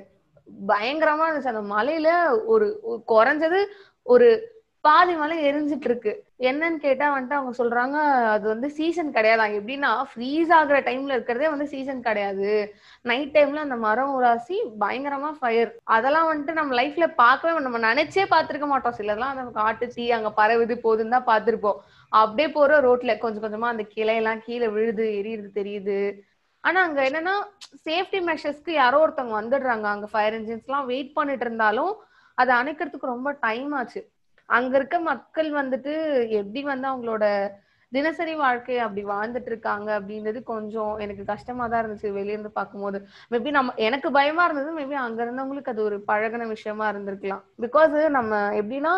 பயங்கரமா 0.72 1.26
இருந்துச்சு. 1.26 1.52
அந்த 1.54 1.64
மலையில 1.74 2.08
ஒரு 2.52 2.66
குறைஞ்சது 3.12 3.60
ஒரு 4.02 4.28
பாதி 4.80 5.14
மலை 5.14 5.36
எரிஞ்சிட்டு 5.50 5.88
இருக்கு. 5.90 6.12
என்னன்னு 6.40 6.78
கேட்டா 6.84 7.06
வந்துட்டு 7.14 7.36
அவங்க 7.38 7.52
சொல்றாங்க 7.58 7.96
அது 8.34 8.44
வந்து 8.48 8.68
சீசன் 8.76 9.10
கிடையாது. 9.16 9.56
எப்படின்னா 9.58 9.90
ஃப்ரீஸ் 10.10 10.50
ஆகுற 10.58 10.76
டைம்ல 10.86 11.16
இருக்கிறதே 11.16 11.48
வந்து 11.54 11.66
சீசன் 11.72 12.00
கிடையாது. 12.06 12.50
நைட் 13.10 13.34
டைம்ல 13.34 13.64
அந்த 13.66 13.76
மரம் 13.86 14.12
உராசி 14.18 14.56
பயங்கரமா 14.82 15.30
ஃபயர் 15.40 15.70
அதெல்லாம் 15.96 16.28
வந்துட்டு 16.30 16.52
நம்ம 16.60 16.74
லைஃப்ல 16.80 17.06
பார்க்கவே 17.22 17.64
நம்ம 17.66 17.80
நினைச்சே 17.88 18.24
பார்த்திருக்க 18.34 18.68
மாட்டோம். 18.72 18.96
சிலதெல்லாம் 18.98 19.32
அந்த 19.34 19.52
காட்டு 19.60 19.88
தீ 19.96 20.06
அங்க 20.18 20.30
பரவுது 20.40 20.76
போதுன்னு 20.86 21.14
தான் 21.16 21.28
பார்த்திருப்போம். 21.30 21.80
அப்படியே 22.12 22.48
போற 22.56 22.80
ரோட்ல 22.86 23.18
கொஞ்சம் 23.24 23.44
கொஞ்சமா 23.44 23.72
அந்த 23.74 23.86
கிளையெல்லாம் 23.94 24.44
கீழே 24.46 24.68
விழுது 24.76 25.06
எரியுது 25.20 25.50
தெரியுது. 25.58 25.98
ஆனா 26.64 26.78
அங்க 26.86 27.00
என்னன்னா 27.08 27.34
சேஃப்டி 27.86 28.20
மெஷர்ஸ்க்கு 28.30 28.72
யாரோ 28.82 28.98
ஒருத்தவங்க 29.04 29.36
வந்துடுறாங்க. 29.40 29.86
அங்க 29.94 30.08
ஃபயர் 30.14 30.36
இன்ஜின்ஸ் 30.38 30.66
எல்லாம் 30.68 30.88
வெயிட் 30.92 31.12
பண்ணிட்டு 31.18 31.46
இருந்தாலும் 31.46 31.92
அதை 32.38 32.52
அணைக்கிறதுக்கு 32.62 33.12
ரொம்ப 33.14 33.30
டைம் 33.46 33.72
ஆச்சு. 33.72 34.02
அங்க 34.50 34.74
இருக்க 34.78 34.96
மக்கள் 35.10 35.48
வந்துட்டு 35.52 35.92
எப்படி 36.40 36.62
வந்து 36.70 36.86
அவங்களோட 36.90 37.24
தினசரி 37.92 38.34
வாழ்க்கை 38.34 38.76
அப்படி 38.78 39.02
வாழ்ந்துட்டு 39.04 39.50
இருக்காங்க 39.52 39.88
அப்படின்றது 40.00 40.38
கொஞ்சம் 40.50 40.92
எனக்கு 41.04 41.24
கஷ்டமா 41.30 41.64
தான் 41.68 41.82
இருந்துச்சு 41.82 42.08
வெளியிருந்து 42.18 42.50
பார்க்கும்போது. 42.58 42.98
மேபி 43.30 43.50
நம்ம 43.56 43.72
எனக்கு 43.88 44.08
பயமா 44.18 44.44
இருந்தது 44.44 44.72
மேபி 44.78 44.96
அங்க 45.04 45.20
இருந்தவங்களுக்கு 45.24 45.72
அது 45.74 45.82
ஒரு 45.88 45.96
பழகின 46.10 46.46
விஷயமா 46.48 46.86
இருந்திருக்கலாம். 46.92 47.42
பிகாஸ் 47.64 47.96
நம்ம 48.18 48.32
எப்படின்னா 48.60 48.92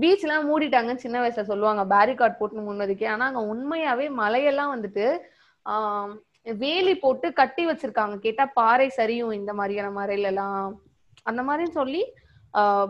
பீச் 0.00 0.24
எல்லாம் 0.26 0.48
மூடிட்டாங்கன்னு 0.48 1.04
சின்ன 1.04 1.18
வயசுல 1.22 1.44
சொல்லுவாங்க 1.50 1.82
பேரிகார்ட் 1.94 2.38
போட்டு 2.40 2.66
முன்னதுக்கே. 2.68 3.06
ஆனா 3.14 3.26
அங்க 3.30 3.42
உண்மையாவே 3.52 4.06
மலையெல்லாம் 4.22 4.72
வந்துட்டு 4.74 5.06
ஆஹ் 5.66 6.12
வேலி 6.62 6.94
போட்டு 7.04 7.26
கட்டி 7.40 7.62
வச்சிருக்காங்க. 7.66 8.14
கேட்டா 8.26 8.44
பாறை 8.58 8.88
சரியும் 8.96 9.36
இந்த 9.40 9.52
மாதிரியான 9.60 9.92
மறையில 10.00 10.30
எல்லாம் 10.32 10.56
அந்த 11.26 11.40
மாதிரின்னு 11.48 11.78
சொல்லி 11.80 12.02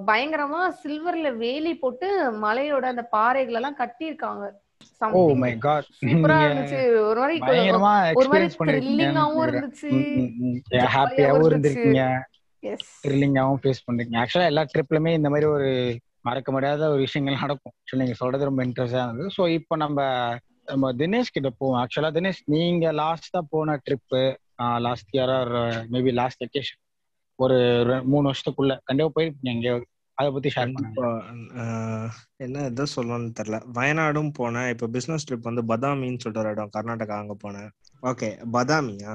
பயங்கரமா 0.09 0.61
சில்வர்ல 0.83 1.31
வேலி 1.45 1.73
போட்டு 1.83 2.09
மலையோட 2.45 2.85
அந்த 2.93 3.05
பாறைகள் 3.17 3.59
எல்லாம் 3.61 3.81
கட்டி 3.83 4.05
இருக்காங்க 4.11 4.45
சூப்பரா 5.99 6.37
இருந்துச்சு. 6.45 6.79
ஒரு 7.09 7.19
மாதிரி 7.21 7.61
ஒரு 8.21 8.29
மாதிரி 8.31 8.47
பண்ணிருக்கீங்க 8.59 8.71
த்ரில்லிங்காவும் 8.71 9.43
இருந்துச்சு. 9.47 9.91
ஹாப்பியாவும் 10.95 11.47
இருந்துச்சு. 11.49 11.83
இருந்திருக்கீங்க. 11.83 12.05
எஸ் 12.63 12.91
த்ரில்லிங்காவும் 13.05 13.61
ஃபேஸ் 13.63 13.85
பண்றீங்க 13.87 14.19
ஆக்சுவலா 14.23 14.51
எல்லா 14.53 14.65
ட்ரிப்லயுமே 14.73 15.13
இந்த 15.19 15.29
மாதிரி 15.35 15.47
ஒரு 15.57 15.71
மறக்க 16.29 16.49
முடியாத 16.55 16.89
ஒரு 16.95 17.01
விஷயங்கள் 17.07 17.43
நடக்கும். 17.45 17.75
ஸோ 17.89 17.97
நீங்க 18.01 18.15
சொல்றது 18.21 18.49
ரொம்ப 18.51 18.63
இன்ட்ரெஸ்டா 18.69 19.05
இருந்தது. 19.07 19.31
ஸோ 19.37 19.45
இப்போ 19.59 19.77
நம்ம 19.85 20.01
நம்ம 20.73 20.93
தினேஷ் 21.01 21.35
கிட்ட 21.37 21.51
போவோம். 21.59 21.79
ஆக்சுவலா 21.83 22.13
தினேஷ் 22.19 22.43
நீங்க 22.55 22.93
லாஸ்டா 23.01 23.41
போன 23.55 23.79
trip 23.87 24.23
last 24.87 25.11
year 25.17 25.35
maybe 25.95 26.13
last 26.21 26.43
vacation 26.45 26.81
ஒரு 27.45 27.59
மூணு 28.13 28.25
வருஷத்துக்குள்ள. 28.29 28.75
கண்டிப்பா 28.85 29.13
போயிருப்பீங்க 29.17 29.55
எங்கேயாவது 29.57 29.87
அதை 30.19 30.31
பத்தி 30.33 30.49
ஷேர் 30.55 30.73
பண்ணுங்க. 30.75 31.05
என்ன 32.45 32.65
எதை 32.71 32.85
சொல்லணும்னு 32.95 33.31
தெரியல. 33.39 33.59
வயநாடும் 33.77 34.33
போனேன். 34.39 34.69
இப்ப 34.73 34.89
பிசினஸ் 34.97 35.25
ட்ரிப் 35.29 35.49
வந்து 35.49 35.63
பதாமின்னு 35.71 36.21
சொல்லிட்டு 36.23 36.43
ஒரு 36.43 36.53
இடம் 36.55 36.75
கர்நாடகா 36.77 37.15
அங்க 37.23 37.35
போனேன். 37.45 37.71
ஓகே 38.03 38.29
பதாமியா? 38.55 39.13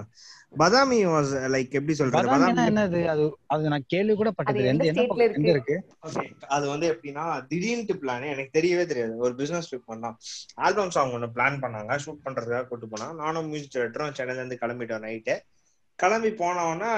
பதாமி 0.61 0.97
வாஸ் 1.13 1.31
லைக் 1.53 1.75
எப்படி 1.77 1.95
சொல்றது? 1.99 2.17
பதாமினா 2.17 2.47
பதாமி 2.49 2.69
என்னது? 2.71 2.99
அது 3.13 3.25
அது 3.53 3.71
நான் 3.73 3.85
கேள்வி 3.93 4.13
கூட 4.21 4.31
பட்டது 4.37 4.69
எந்த 4.71 4.87
எங்க 4.91 5.51
இருக்கு? 5.53 5.77
ஓகே 6.07 6.25
அது 6.57 6.65
வந்து 6.73 6.87
எப்படின்னா 6.93 7.25
திடீர்னு 7.51 7.97
பிளான் 8.03 8.31
எனக்கு 8.33 8.55
தெரியவே 8.59 8.85
தெரியாது. 8.91 9.13
ஒரு 9.25 9.35
பிசினஸ் 9.41 9.69
ட்ரிப் 9.69 9.89
பண்ணலாம் 9.91 10.17
ஆல்பம் 10.65 10.93
சாங் 10.97 11.15
ஒன்று 11.17 11.29
பிளான் 11.37 11.61
பண்ணாங்க. 11.65 11.99
ஷூட் 12.05 12.25
பண்றதுக்காக 12.25 12.67
கூட்டு 12.71 12.89
போனா 12.93 13.09
நானும் 13.21 13.49
மியூசிக் 13.51 13.75
டைரக்டரும் 13.75 14.17
சென்னையில 14.19 14.41
இருந்து 14.41 14.61
கிளம்பிட்டோம் 14.63 15.05
நைட்டு 15.07 15.35
கிளம்பி 15.99 16.31
போனவொன்னே 16.41 16.91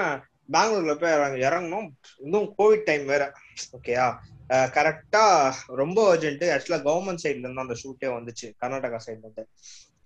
பெங்களூர்ல 0.52 0.94
போய் 0.94 1.12
இறங்க- 1.12 1.48
இறங்கணும். 1.48 1.88
இன்னும் 2.18 2.54
கோவிட் 2.58 2.84
டைம் 2.84 3.06
வேற. 3.06 3.32
ஓகேயா 3.72 4.16
கரெக்டா 4.48 5.52
ரொம்ப 5.66 6.16
அர்ஜென்ட் 6.16 6.44
ஆக்சுவலா 6.54 6.82
கவர்மெண்ட் 6.82 7.18
சைட்ல 7.22 7.38
இருந்து 7.38 7.60
அந்த 7.60 7.74
ஷூட்டே 7.82 8.04
வந்துச்சு. 8.04 8.52
கர்நாடகா 8.60 8.98
சைட்ல 9.06 9.18
இருந்து 9.18 9.48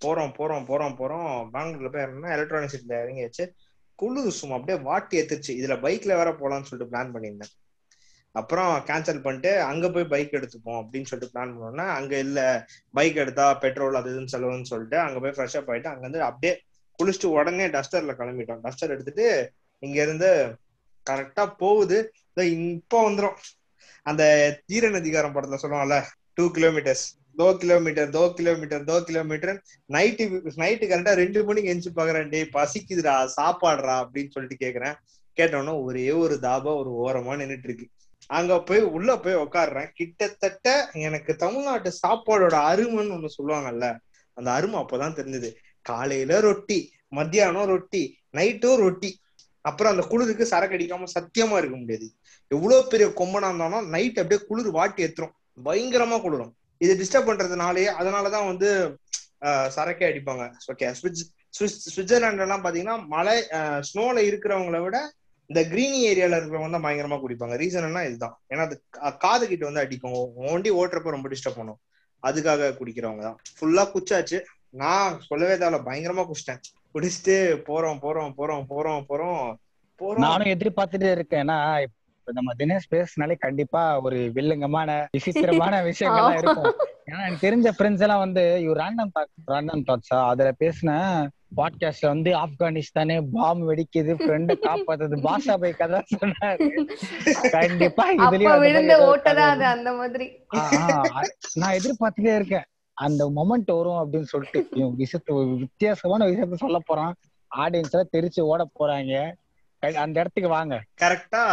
போறோம் 0.05 0.33
போறோம் 0.37 0.65
போறோம் 0.65 0.95
போறோம். 1.01 1.49
பெங்களூர்ல 1.53 1.91
போய் 1.91 2.03
இறங்கணும் 2.03 2.33
எலக்ட்ரானிக் 2.33 2.69
சைட்ல 2.71 2.91
இறங்கியாச்சு. 2.91 3.49
குளிர் 3.95 4.31
சும்மா 4.31 4.55
அப்படியே 4.55 4.83
வாட்டி 4.83 5.19
ஏத்துருச்சு 5.19 5.49
இதுல 5.49 5.73
பைக்ல 5.75 6.05
வேற 6.05 6.31
போலாம்னு 6.31 6.61
சொல்லிட்டு 6.61 6.97
பிளான் 6.97 7.13
பண்ணியிருந்தேன். 7.13 7.63
அப்புறம் 8.31 8.85
கேன்சல் 8.85 9.21
பண்ணிட்டு 9.21 9.61
அங்க 9.61 9.89
போய் 9.89 10.05
பைக் 10.05 10.33
எடுத்துப்போம் 10.33 10.85
அப்படின்னு 10.85 11.03
சொல்லிட்டு 11.03 11.39
பிளான் 11.39 11.53
பண்ணோம்னா 11.53 11.87
அங்க 11.87 12.17
இல்ல 12.17 12.67
பைக் 12.91 13.15
எடுத்தா 13.15 13.53
பெட்ரோல் 13.53 13.95
அது 13.95 14.11
இதுன்னு 14.11 14.27
செலவுன்னு 14.31 14.63
சொல்லிட்டு 14.63 14.97
அங்க 14.99 15.19
போய் 15.19 15.31
ஃப்ரெஷ் 15.31 15.57
அப் 15.57 15.69
ஆயிட்டு 15.69 15.87
அங்க 15.87 15.99
இருந்து 15.99 16.21
அப்படியே 16.21 16.61
குளிச்சுட்டு 17.03 17.25
உடனே 17.25 17.67
டஸ்டர்ல 17.67 18.15
கிளம்பிட்டோம். 18.15 18.59
டஸ்டர் 18.63 18.89
எடுத்துட்டு 18.89 19.51
இங்க 19.85 19.97
இருந்து 20.05 20.31
கரெக்டா 21.07 21.43
போகுது. 21.63 21.97
இப்போ 22.37 22.97
வந்துரும். 23.09 23.37
அந்த 24.05 24.23
தீர 24.69 24.89
நதிகாரம் 24.95 25.35
படத்துல 25.35 25.59
சொல்லுவாங்கல்ல 25.61 25.97
டூ 26.37 26.45
கிலோமீட்டர்ஸ் 26.57 27.05
தோ 27.39 27.47
கிலோமீட்டர் 27.61 28.09
தோ 28.15 28.21
கிலோமீட்டர் 28.37 28.83
தோ 28.89 28.95
கிலோமீட்டர் 29.07 29.57
நைட்டு 29.95 30.23
நைட்டு 30.61 30.85
கரெக்டா 30.91 31.13
ரெண்டு 31.21 31.39
மணிக்கு 31.47 31.71
எஞ்சி 31.73 31.89
பாக்குறேன். 31.95 32.29
டே 32.33 32.41
பசிக்குதுடா 32.57 33.15
சாப்பாடுறா 33.37 33.95
அப்படின்னு 34.03 34.33
சொல்லிட்டு 34.35 34.63
கேக்குறேன். 34.65 34.95
கேட்டோன்னா 35.37 35.73
ஒரே 35.87 36.07
ஒரு 36.23 36.35
தாபா 36.47 36.71
ஒரு 36.81 36.91
ஓரமா 37.03 37.33
நின்னுட்டு 37.39 37.67
இருக்கு 37.69 37.85
அங்க 38.29 38.53
போய் 38.67 38.81
உள்ள 38.97 39.09
போய் 39.23 39.41
உட்காடுறேன் 39.41 39.89
கிட்டத்தட்ட 39.93 40.67
எனக்கு 41.07 41.31
தமிழ்நாட்டு 41.43 41.89
சாப்பாடோட 42.03 42.55
அருமைன்னு 42.69 43.15
ஒண்ணு 43.17 43.37
சொல்லுவாங்கல்ல 43.37 43.87
அந்த 44.37 44.49
அருமை 44.57 44.77
அப்பதான் 44.81 45.17
தெரிஞ்சது. 45.19 45.49
காலையில 45.85 46.39
ரொட்டி 46.47 46.79
மத்தியானம் 47.17 47.69
ரொட்டி 47.73 48.03
நைட்டும் 48.37 48.81
ரொட்டி. 48.83 49.11
அப்புறம் 49.65 49.91
அந்த 49.93 50.03
குளிருக்கு 50.11 50.45
சரக்கு 50.45 50.77
அடிக்காம 50.77 51.07
சத்தியமா 51.15 51.57
இருக்க 51.61 51.75
முடியாது. 51.77 52.07
எவ்வளவு 52.51 52.81
பெரிய 52.87 53.07
கொம்பனா 53.19 53.49
இருந்தாலும் 53.51 53.87
நைட் 53.95 54.19
அப்படியே 54.21 54.41
குளிர் 54.49 54.69
வாட்டி 54.77 55.03
ஏத்துரும். 55.05 55.33
பயங்கரமா 55.65 56.17
குளிரும். 56.21 56.51
இது 56.81 56.93
டிஸ்டர்ப் 57.01 57.29
பண்றதுனாலே 57.29 57.85
அதனாலதான் 57.99 58.49
வந்து 58.51 58.69
ஆஹ், 59.47 59.67
சரக்கே 59.75 60.05
அடிப்பாங்க. 60.09 60.43
ஓகே 60.71 60.85
சுவிட்சர்லாண்ட் 61.87 62.43
எல்லாம் 62.45 62.63
பாத்தீங்கன்னா 62.63 62.95
மலை 63.07 63.35
ஸ்னோல 63.89 64.17
இருக்கிறவங்கள 64.29 64.77
விட 64.83 64.97
இந்த 65.49 65.61
கிரீனி 65.71 65.99
ஏரியால 66.09 66.37
இருக்கிறவங்க 66.37 66.75
தான் 66.75 66.85
பயங்கரமா 66.85 67.17
குடிப்பாங்க 67.21 67.55
ரீசன் 67.61 67.87
என்ன 67.89 68.03
இதுதான். 68.07 68.35
ஏன்னா 68.51 68.63
அது 68.67 68.75
காது 69.25 69.43
கிட்ட 69.47 69.63
வந்து 69.65 69.83
அடிக்கும். 69.83 70.15
ஓண்டி 70.45 70.71
ஓட்டுறப்ப 70.79 71.15
ரொம்ப 71.15 71.29
டிஸ்டர்ப் 71.29 71.59
பண்ணும். 71.59 71.79
அதுக்காக 72.23 72.69
குடிக்கிறவங்க 72.79 73.23
தான். 73.27 73.37
ஃபுல்லா 73.57 73.83
குச்சாச்சு. 73.93 74.37
நான் 74.81 75.19
சொல்லவே 75.27 75.55
தேவையில்ல. 75.55 75.81
பயங்கரமா 75.89 76.25
குடிச்சிட்டேன் 76.29 76.63
குடிச்சிட்டு 76.95 77.35
போறோம் 77.67 77.99
போறோம் 78.01 78.33
போறோம் 78.37 78.65
போறோம் 78.69 79.05
போறோம். 79.09 79.55
போறோம். 79.99 80.17
நானும் 80.17 80.47
எதிர்பார்த்துட்டே 80.47 81.11
இருக்கேன். 81.11 81.47
ஏன்னா 81.47 81.81
இப்ப 81.81 82.31
நம்ம 82.31 82.53
தினேஷ் 82.59 82.89
பேசினாலே 82.89 83.35
கண்டிப்பா 83.35 84.01
ஒரு 84.01 84.31
வில்லங்கமான 84.35 85.05
விசித்திரமான 85.11 85.83
விஷயங்கள்லாம் 85.89 86.37
இருக்கும். 86.37 86.73
ஏன்னா 87.11 87.25
எனக்கு 87.27 87.47
தெரிஞ்ச 87.47 87.71
ஃப்ரெண்ட்ஸ் 87.77 88.01
எல்லாம் 88.01 88.19
வந்து 88.19 88.61
இவர் 88.61 88.77
ரேண்டம் 88.77 89.11
ரேண்டம் 89.47 89.83
தாட்ஸா 89.87 90.27
அதுல 90.27 90.51
பேசின 90.59 90.91
பாட்காஸ்ட்ல 91.55 92.07
வந்து 92.07 92.31
ஆப்கானிஸ்தானே 92.35 93.27
பாம் 93.33 93.61
வெடிக்குது 93.69 94.13
ஃப்ரெண்ட 94.21 94.55
காப்பாத்துது 94.61 95.17
பாஷா 95.27 95.57
பை 95.57 95.71
கதை 95.71 96.01
சொன்னாரு. 96.15 96.67
கண்டிப்பா 97.51 98.13
இதுலயும் 98.13 99.65
அந்த 99.65 99.91
மாதிரி 99.93 100.27
நான் 101.53 101.73
எதிர்பார்த்துட்டே 101.73 102.35
இருக்கேன். 102.35 102.65
அந்த 103.03 103.23
மொமெண்ட் 103.35 103.71
வரும் 103.77 103.99
அப்படின்னு 104.01 104.29
சொல்லிட்டு 104.33 104.67
இவன் 104.71 104.95
விஷயத்த 104.97 105.57
வித்தியாசமான 105.59 106.27
விஷயத்த 106.27 106.53
சொல்ல 106.53 106.79
போறான். 106.85 107.15
ஆடியன்ஸ் 107.55 107.93
எல்லாம் 107.95 108.13
தெரிச்சு 108.13 108.41
ஓட 108.51 108.63
போறாங்க. 108.79 109.13
அந்த 109.79 110.19
இடத்துக்கு 110.19 110.49
வாங்க. 110.49 110.75
கரெக்டா 111.01 111.43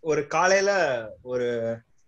ஒரு 0.00 0.22
காலையில 0.26 0.70
ஒரு 1.22 1.46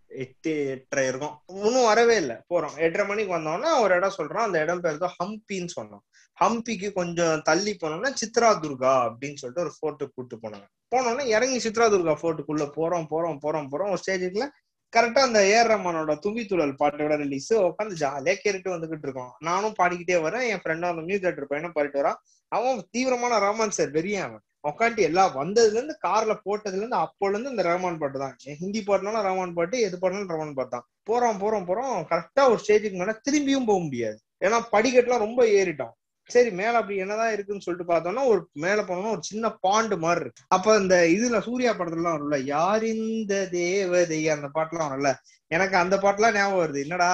எட்டு 0.06 0.52
எட்டரை 0.68 1.06
இருக்கும். 1.06 1.34
இன்னும் 1.46 1.84
வரவே 1.84 2.16
இல்லை. 2.16 2.36
போறோம். 2.50 2.76
எட்டரை 2.76 3.06
மணிக்கு 3.06 3.36
வந்தோம்னா 3.36 3.80
ஒரு 3.80 3.94
இடம் 3.94 4.16
சொல்றோம் 4.18 4.46
அந்த 4.46 4.60
இடம் 4.60 4.80
பேர் 4.80 5.02
தான் 5.04 5.16
ஹம்பின்னு 5.24 5.68
சொன்னோம் 5.80 6.04
ஹம்பிக்கு 6.40 6.88
கொஞ்சம் 6.92 7.42
தள்ளி 7.44 7.72
போனோம்னா 7.80 8.10
சித்ரா 8.20 8.50
துர்கா 8.62 8.92
அப்படின்னு 9.08 9.40
சொல்லிட்டு 9.42 9.64
ஒரு 9.64 9.72
ஃபோர்ட்டுக்கு 9.76 10.14
கூட்டு 10.14 10.36
போனாங்க. 10.36 10.66
போனோம்னா 10.94 11.24
இறங்கி 11.34 11.58
சித்ரா 11.68 11.88
துர்கா 11.92 12.14
ஃபோர்ட்டுக்குள்ள 12.22 12.66
போறோம் 12.78 13.06
போறோம் 13.12 13.38
போறோம் 13.44 13.68
போறோம். 13.72 13.92
ஒரு 13.92 13.98
ஸ்டேஜுக்குள்ள 14.04 14.46
கரெக்டா 14.92 15.20
அந்த 15.26 15.40
ஏஆர் 15.50 15.68
ரஹ்மானோட 15.70 16.12
தும்பி 16.22 16.42
துழல் 16.44 16.78
பாட்டோட 16.78 17.16
ரிலீஸ் 17.22 17.52
உட்காந்து 17.66 17.98
ஜாலியா 18.00 18.32
கேட்டுட்டு 18.44 18.72
வந்துகிட்டு 18.72 19.06
இருக்கோம். 19.06 19.32
நானும் 19.48 19.76
பாடிக்கிட்டே 19.78 20.16
வரேன். 20.24 20.46
என் 20.52 20.62
ஃப்ரெண்டா 20.62 20.88
அந்த 20.92 21.02
மியூசிக் 21.02 21.24
டேரக்டர் 21.24 21.50
பையனும் 21.52 21.74
பாடிட்டு 21.76 22.00
வரான். 22.00 22.18
அவன் 22.52 22.80
தீவிரமான 22.94 23.38
ரஹ்மான் 23.38 23.76
சார் 23.76 23.92
வெறிய 23.96 24.22
அவன். 24.22 24.42
உட்காந்து 24.70 25.02
எல்லாம் 25.08 25.30
வந்ததுல 25.40 25.78
இருந்து 25.78 25.94
கார்ல 26.06 26.32
போட்டதுல 26.46 26.82
இருந்து 26.82 26.98
அப்போல 27.04 27.34
இருந்து 27.34 27.50
இந்த 27.50 27.62
ரஹ்மான் 27.62 28.00
பாட்டு 28.02 28.18
தான். 28.18 28.34
ஹிந்தி 28.62 28.80
பாட்டுனாலும் 28.88 29.26
ரஹ்மான் 29.28 29.54
பாட்டு 29.58 29.76
எது 29.80 29.98
பாடினாலும் 29.98 30.32
ரஹ்மான் 30.34 30.56
பாட்டு 30.58 30.74
தான். 30.76 30.86
போறோம் 31.10 31.40
போறோம் 31.42 31.68
போறோம். 31.70 31.94
கரெக்டா 32.10 32.44
ஒரு 32.50 32.60
ஸ்டேஜுக்கு 32.64 33.00
மேல 33.02 33.14
திரும்பியும் 33.28 33.68
போக 33.70 33.80
முடியாது. 33.86 34.18
ஏன்னா 34.46 34.60
படிக்கட்டுலாம் 34.74 35.24
ரொம்ப 35.26 35.46
ஏறிட்டோம். 35.60 35.94
சரி 36.30 36.50
மேல 36.50 36.78
அப்படி 36.80 36.96
என்னதான் 36.98 37.32
இருக்குன்னு 37.32 37.64
சொல்லிட்டு 37.66 37.92
பார்த்தோம்னா 37.92 38.24
ஒரு 38.26 38.40
மேல 38.52 38.82
போனோம்னா 38.82 39.10
ஒரு 39.10 39.22
சின்ன 39.22 39.48
பாண்டு 39.66 39.96
மாதிரி 39.98 40.20
இருக்கு. 40.20 40.44
அப்ப 40.48 40.76
இந்த 40.76 40.96
இதுல 41.16 41.40
சூர்யா 41.40 41.72
படத்துல 41.72 42.00
எல்லாம் 42.02 42.16
வரும்ல 42.16 42.38
யார் 42.44 42.84
இந்த 42.84 43.48
தேவதை? 43.50 44.28
அந்த 44.28 44.48
பாட்டுலாம் 44.54 44.90
வரும்ல. 44.90 45.12
எனக்கு 45.50 45.76
அந்த 45.76 45.96
பாட்டுலாம் 45.96 46.34
ஞாபகம் 46.34 46.62
வருது. 46.62 46.80
என்னடா 46.80 47.12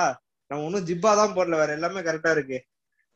நம்ம 0.51 0.65
ஒன்னும் 0.65 0.87
ஜிப்பா 0.87 1.13
தான் 1.15 1.37
போடல 1.37 1.57
வேற 1.57 1.73
எல்லாமே 1.73 2.01
கரெக்டா 2.01 2.31
இருக்கு. 2.31 2.59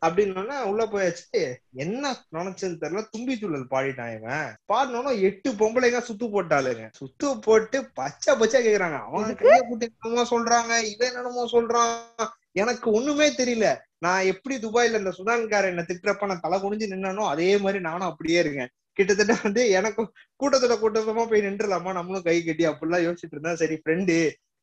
அப்படின்னா 0.03 0.59
உள்ள 0.63 0.83
போயாச்சு 0.87 1.41
என்ன 1.73 2.13
நினைச்சதுன்னு 2.37 2.81
தெரியல 2.83 3.03
தும்பி 3.11 3.35
துள்ளல் 3.35 3.67
பாடிட்டான் 3.71 4.13
இவன். 4.19 4.47
பாடினோன்னா 4.73 5.13
எட்டு 5.21 5.51
பொம்பளைங்க 5.53 6.01
சுத்து 6.09 6.27
போட்டாளுங்க. 6.35 6.85
சுத்து 7.01 7.29
போட்டு 7.41 7.79
பச்சை 7.95 8.35
பச்சை 8.37 8.61
கேக்குறாங்க. 8.67 8.99
அவங்க 9.09 9.33
கைய 9.43 9.59
கூட்டி 9.69 9.89
என்னமோ 10.05 10.25
சொல்றாங்க 10.31 10.73
இவன் 10.93 11.15
என்னமோ 11.15 11.45
சொல்றான். 11.53 12.29
எனக்கு 12.63 12.91
ஒண்ணுமே 12.91 13.29
தெரியல. 13.31 13.67
நான் 14.05 14.29
எப்படி 14.33 14.55
துபாயில 14.57 14.99
இந்த 14.99 15.13
சுதான்கார 15.19 15.71
என்ன 15.73 15.85
திட்டுறப்ப 15.89 16.27
நான் 16.27 16.45
தலை 16.45 16.59
குனிஞ்சு 16.61 16.93
நின்னனோ 16.93 17.25
அதே 17.33 17.49
மாதிரி 17.65 17.81
நானும் 17.81 18.09
அப்படியே 18.11 18.39
இருக்கேன். 18.41 18.71
கிட்டத்தட்ட 18.93 19.35
வந்து 19.43 19.63
எனக்கு 19.79 20.03
கூட்டத்துல 20.41 20.75
கூட்டமா 20.83 21.25
போய் 21.29 21.47
நின்றுலாமா 21.47 21.93
நம்மளும் 21.99 22.27
கை 22.29 22.37
கட்டி 22.45 22.67
அப்படிலாம் 22.67 23.05
யோசிச்சுட்டு 23.07 23.37
இருந்தேன். 23.37 23.61
சரி 23.63 23.77
ஃப்ரெண்டு 23.83 24.17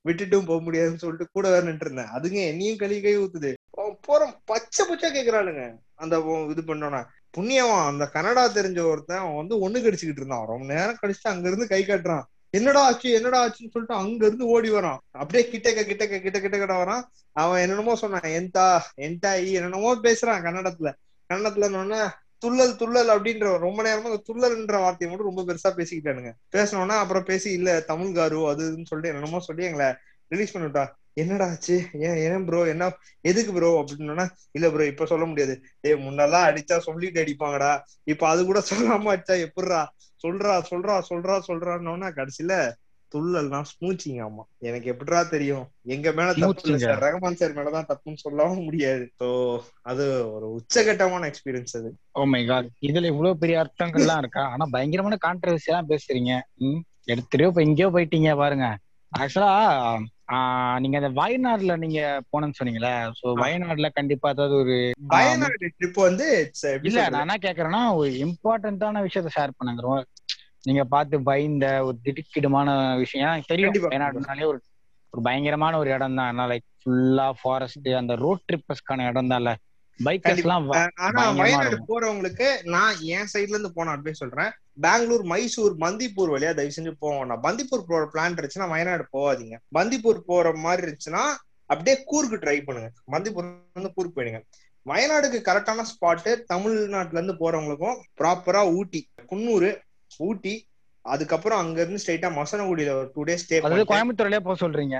விட்டுட்டும் 0.06 0.50
போக 0.50 0.60
முடியாதுன்னு 0.62 1.04
சொல்லிட்டு 1.04 1.28
கூட 1.32 1.46
வேற 1.50 1.64
நின்று 1.66 1.86
இருந்தேன் 1.86 2.14
அதுங்க 2.16 2.40
என்னையும் 2.52 2.82
கழுவி 2.82 3.00
கை 3.02 3.14
ஊத்துது 3.18 3.52
போறோம் 4.08 4.34
பச்சை 4.46 4.84
பச்சை 4.90 5.08
கேக்குறாளுங்க. 5.12 5.64
அந்த 6.04 6.16
இது 6.52 6.62
பண்ணோன்னா. 6.68 7.02
புண்ணியவன் 7.38 7.88
அந்த 7.88 8.04
கனடா 8.16 8.44
தெரிஞ்ச 8.50 8.80
ஒருத்தன் 8.92 9.24
அவன் 9.24 9.40
வந்து 9.42 9.56
ஒண்ணு 9.64 9.82
கடிச்சுக்கிட்டு 9.82 10.22
இருந்தான். 10.22 10.46
ரொம்ப 10.52 10.66
நேரம் 10.74 11.00
கழிச்சுட்டு 11.02 11.32
அங்க 11.34 11.48
இருந்து 11.48 11.68
கை 11.68 11.82
காட்டுறான். 11.84 12.26
என்னடா 12.54 12.82
ஆச்சு 12.86 13.08
என்னடா 13.12 13.40
ஆச்சுன்னு 13.46 13.74
சொல்லிட்டு 13.74 13.96
அங்க 13.96 14.26
இருந்து 14.26 14.46
ஓடி 14.48 14.70
வரான். 14.70 15.00
அப்படியே 15.12 15.44
கிட்டக்க 15.52 15.82
கிட்டக்க 15.90 16.22
கிட்ட 16.22 16.40
கிட்ட 16.40 16.58
கிட்ட 16.58 16.76
வரான். 16.84 17.04
அவன் 17.36 17.62
என்னென்னமோ 17.62 17.96
சொன்னான். 17.96 18.28
என்தா 18.40 18.68
என்டா 19.08 19.32
என்னென்னமோ 19.58 19.92
பேசுறான் 19.96 20.46
கன்னடத்துல. 20.46 20.92
கன்னடத்துல 21.30 21.68
என்னன்னா 21.70 22.02
துள்ளல் 22.46 22.74
துள்ளல் 22.76 23.12
அப்படின்ற 23.14 23.58
ரொம்ப 23.58 23.80
நேரமா 23.84 24.10
அந்த 24.12 24.22
துள்ளல்ன்ற 24.30 24.78
வார்த்தையை 24.80 25.08
மட்டும் 25.10 25.30
ரொம்ப 25.30 25.44
பெருசா 25.48 25.70
பேசிக்கிட்டானுங்க. 25.80 26.32
பேசணும்னா 26.56 26.98
அப்புறம் 27.04 27.24
பேசி 27.24 27.50
இல்ல 27.52 27.70
தமிழ்காரு 27.88 28.40
அது 28.52 28.64
இதுன்னு 28.70 28.90
சொல்லிட்டு 28.92 29.12
என்னென்னமோ 29.14 29.40
சொல்லி 29.40 29.64
எங்களை 29.64 29.88
ரிலீஸ் 30.32 30.54
பண்ணிவிட்டா 30.58 30.86
என்னடா 31.18 31.46
ஆச்சு? 31.50 31.76
ஏன் 32.02 32.18
ஏன் 32.26 32.46
ப்ரோ 32.46 32.60
என்ன 32.68 32.86
எதுக்கு 33.26 33.52
ப்ரோ 33.54 33.70
அப்படின்னா 33.80 34.26
இல்ல 34.52 34.66
ப்ரோ 34.70 34.86
இப்ப 34.86 35.06
சொல்ல 35.06 35.26
முடியாது. 35.26 35.54
ஏய் 35.84 36.02
முன்னெல்லாம் 36.04 36.48
அடிச்சா 36.50 36.78
சொல்லிட்டு 36.86 37.24
அடிப்பாங்கடா. 37.24 37.72
இப்ப 38.08 38.28
அது 38.30 38.42
கூட 38.46 38.60
சொல்லாம 38.72 39.12
அடிச்சா 39.14 39.38
எப்படிரா 39.48 39.82
சொல்றா 40.22 40.54
சொல்றா 40.70 40.96
சொல்றா 41.10 41.36
சொல்றான்னு 41.48 41.88
கடைசியில 42.18 42.54
துள்ளல்னா 43.12 43.60
ஸ்மூச்சிங் 43.70 44.20
ஆமா. 44.24 44.44
எனக்கு 44.62 44.88
எப்படிடா 44.90 45.22
தெரியும்? 45.30 45.66
எங்க 45.88 46.08
மேல 46.14 46.30
தப்பு 46.38 46.62
இல்ல? 46.68 46.78
சார். 46.84 47.04
ரஹ்மான் 47.04 47.40
சார் 47.40 47.54
மேலதான் 47.54 47.90
தப்புன்னு 47.90 48.24
சொல்லவும் 48.26 48.66
முடியாது. 48.66 49.06
சோ 49.16 49.28
அது 49.86 50.06
ஒரு 50.36 50.50
உச்சகட்டமான 50.58 51.30
எக்ஸ்பீரியன்ஸ் 51.32 51.76
அது. 51.76 51.92
ஓ 52.16 52.24
மை 52.28 52.40
காட் 52.44 52.68
இதுல 52.88 53.10
இவ்வளவு 53.12 53.40
பெரிய 53.40 53.58
அர்த்தங்கள்லாம் 53.62 54.22
இருக்கா? 54.24 54.44
ஆனா 54.54 54.66
பயங்கரமான 54.72 55.18
கான்ட்ரவர்சி 55.22 55.72
எல்லாம் 55.72 55.90
பேசுறீங்க. 55.90 56.32
எடுத்துட்டு 57.08 57.50
இப்ப 57.50 57.62
எங்கேயோ 57.64 57.90
போயிட்டீங்க 57.94 58.32
பாருங்க. 58.38 58.68
ஆக்சுவலா 59.12 59.52
நீங்க 60.78 60.98
அந்த 61.00 61.10
வயநாடுல 61.20 61.74
நீங்க 61.78 62.00
போனேன்னு 62.32 62.58
சொன்னீங்களே 62.60 62.92
சோ 63.20 63.28
வயநாடுல 63.40 63.90
கண்டிப்பா 63.92 64.30
ஏதாவது 64.30 64.56
ஒரு 64.56 64.76
வயநாடு 65.14 65.70
ட்ரிப் 65.76 66.00
வந்து 66.04 66.28
இல்ல? 66.84 67.02
நான் 67.08 67.24
என்ன 67.26 67.38
கேக்குறேன்னா 67.46 67.84
ஒரு 67.96 68.10
இம்பார்ட்டன்டான 68.26 69.04
விஷயத்த 69.06 69.36
ஷேர் 69.36 69.58
பண்ணுங்க 69.58 70.02
நீங்க 70.64 70.84
பார்த்து 70.86 71.16
பயந்த 71.24 71.66
ஒரு 71.84 71.98
திடுக்கிடுமான 72.06 72.70
விஷயம். 72.98 73.44
தெரியும். 73.48 73.76
வயநாடுனாலே 73.86 74.46
ஒரு 74.46 74.60
ஒரு 75.14 75.22
பயங்கரமான 75.24 75.78
ஒரு 75.78 75.90
இடம் 75.90 76.18
தான் 76.18 76.42
லைக் 76.50 76.66
ஃபுல்லா 76.80 77.28
ஃபாரஸ்ட் 77.40 77.90
அந்த 78.00 78.14
ரோட் 78.16 78.44
ட்ரிப்பர்ஸ்க்கான 78.48 79.06
இடம் 79.10 79.32
தான்ல 79.32 79.52
ஆனா 80.98 81.32
வயநாடு. 81.32 81.78
போறவங்களுக்கு 81.90 82.64
நான் 82.64 83.00
என் 83.00 83.30
சைடுல 83.34 83.56
இருந்து 83.56 83.74
போன 83.74 83.96
அட்வைஸ் 83.96 84.22
சொல்றேன். 84.24 84.52
பெங்களூர் 84.82 85.24
மைசூர் 85.24 85.76
பந்திப்பூர் 85.78 86.34
வழியா 86.34 86.54
தயவு 86.54 86.76
செஞ்சு 86.78 86.94
போவோம் 87.00 87.44
பந்திப்பூர் 87.44 87.88
போற 87.88 88.10
பிளான் 88.14 88.36
இருந்துச்சுன்னா 88.38 88.70
வயநாடு 88.70 89.08
போகாதீங்க. 89.18 89.58
பந்திப்பூர் 89.76 90.20
போற 90.26 90.54
மாதிரி 90.56 90.88
இருந்துச்சுன்னா 90.88 91.24
அப்படியே 91.66 92.04
கூர்க்கு 92.04 92.38
ட்ரை 92.38 92.64
பண்ணுங்க. 92.64 92.92
பந்திப்பூர் 93.12 93.48
வந்து 93.74 93.94
கூர்க்கு 93.94 94.22
போயிடுங்க. 94.22 94.42
வயநாடுக்கு 94.86 95.40
கரெக்டான 95.48 95.84
ஸ்பாட்டு 95.92 96.44
தமிழ்நாட்டுல 96.44 97.22
இருந்து 97.22 97.34
போறவங்களுக்கும் 97.34 97.98
ப்ராப்பரா 98.18 98.74
ஊட்டி 98.74 99.10
குன்னூர் 99.32 99.70
ஊட்டி 100.18 100.70
அதுக்கப்புறம் 101.02 101.60
அங்க 101.60 101.82
இருந்து 101.82 102.02
ஸ்ட்ரைட்டா 102.06 102.30
மசனகுடியில 102.38 102.94
ஒரு 102.94 103.12
டூ 103.16 103.24
டேஸ் 103.24 103.44
ஸ்டே 103.46 103.60
கோயம்புத்தூர்லயே 103.86 104.40
போக 104.40 104.68
சொல்றீங்க. 104.68 104.98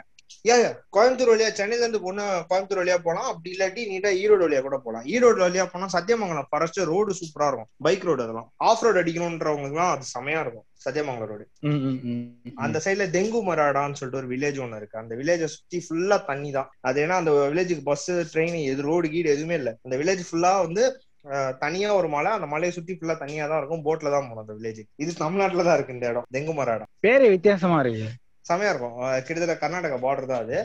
ஏன் 0.54 0.66
கோயம்புத்தூர் 0.96 1.32
வழியா 1.32 1.50
சென்னையில 1.60 1.84
இருந்து 1.86 2.02
பொண்ணு 2.06 2.24
கோயம்புத்தூர் 2.50 2.82
வழியா 2.82 2.98
போலாம். 3.06 3.28
அப்படி 3.32 3.50
இல்லாட்டி 3.56 3.82
நீட்டா 3.92 4.12
ஈரோடு 4.22 4.44
வழியா 4.46 4.62
கூட 4.68 4.78
போலாம். 4.86 5.06
ஈரோடு 5.14 5.40
வழியா 5.46 5.66
போனா 5.72 5.88
சத்தியமங்கலம் 5.96 6.50
ஃபாரஸ்ட் 6.52 6.80
ரோடு 6.92 7.14
சூப்பரா 7.20 7.48
இருக்கும். 7.52 7.70
பைக் 7.88 8.06
ரோடு 8.10 8.24
அதெல்லாம். 8.26 8.50
ஆஃப் 8.70 8.84
ரோடு 8.86 9.02
அடிக்கணும்ன்றவங்களுக்கு 9.04 9.78
எல்லாம் 9.80 9.94
அது 9.96 10.12
செமையா 10.16 10.42
இருக்கும். 10.46 10.66
சத்தியமங்கலம் 10.86 11.32
ரோடு. 11.32 11.46
அந்த 12.66 12.78
சைடுல 12.86 13.08
தெங்கு 13.18 13.42
மராடான்னு 13.50 14.00
சொல்லிட்டு 14.00 14.22
ஒரு 14.22 14.32
வில்லேஜ் 14.34 14.62
ஒண்ணு 14.66 14.80
இருக்கு. 14.82 15.02
அந்த 15.04 15.16
வில்லேஜை 15.22 15.50
சுத்தி 15.56 15.80
ஃபுல்லா 15.88 16.20
தண்ணி 16.30 16.52
தான். 16.58 16.70
அது 16.90 17.02
ஏன்னா 17.06 17.18
அந்த 17.24 17.34
வில்லேஜுக்கு 17.50 17.86
பஸ் 17.92 18.10
ட்ரெயின் 18.34 18.58
எது 18.72 18.88
ரோடு 18.90 19.10
கீடு 19.16 19.34
எதுவுமே 19.36 19.58
இல்ல. 19.62 19.74
அந்த 19.88 19.98
வில்லேஜ் 20.02 20.24
ஃபுல்லா 20.30 20.54
வந்து 20.68 20.86
தனியா 21.64 21.90
ஒரு 22.00 22.08
மலை 22.14 22.30
அந்த 22.36 22.48
மலையை 22.52 22.74
சுத்தி 22.76 22.94
ஃபுல்லா 22.98 23.16
தனியா 23.24 23.46
தான் 23.48 23.60
இருக்கும். 23.62 23.84
போட்ல 23.88 24.12
தான் 24.14 24.28
போகணும் 24.28 24.44
அந்த 24.44 24.54
வில்லேஜ் 24.58 24.80
இது 25.04 25.12
தமிழ்நாட்டுல 25.24 25.66
தான் 25.68 25.78
இருக்கு 25.78 25.96
இந்த 25.96 26.12
இடம். 26.12 26.28
தெங்கு 26.36 26.54
மராடா 26.60 26.86
பேரு 27.06 27.28
வித்தியாசமா 27.36 27.80
இருக்கு. 27.84 28.08
செமையா 28.48 28.72
இருக்கும். 28.74 28.98
கிட்டத்தட்ட 29.28 29.56
கர்நாடகா 29.64 29.98
பார்டர் 30.06 30.32
தான் 30.32 30.44
அது. 30.46 30.58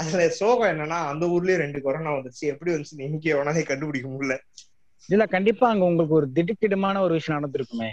அதுல 0.00 0.22
சோகம் 0.40 0.70
என்னன்னா 0.72 0.98
அந்த 1.12 1.26
ஊர்லயே 1.34 1.56
ரெண்டு 1.62 1.78
கொரோனா 1.84 2.10
வந்துச்சு 2.16 2.44
எப்படி 2.52 2.72
வந்துச்சு 2.72 3.06
இங்கே 3.10 3.36
வேணாலே 3.38 3.62
கண்டுபிடிக்க 3.70 4.08
முடியல. 4.08 4.36
இல்ல 5.08 5.24
கண்டிப்பா 5.34 5.66
அங்க 5.72 5.84
உங்களுக்கு 5.90 6.14
ஒரு 6.18 6.26
திடுக்கிடுமான 6.36 7.00
ஒரு 7.00 7.14
விஷயம் 7.18 7.38
நடந்திருக்குமே. 7.38 7.88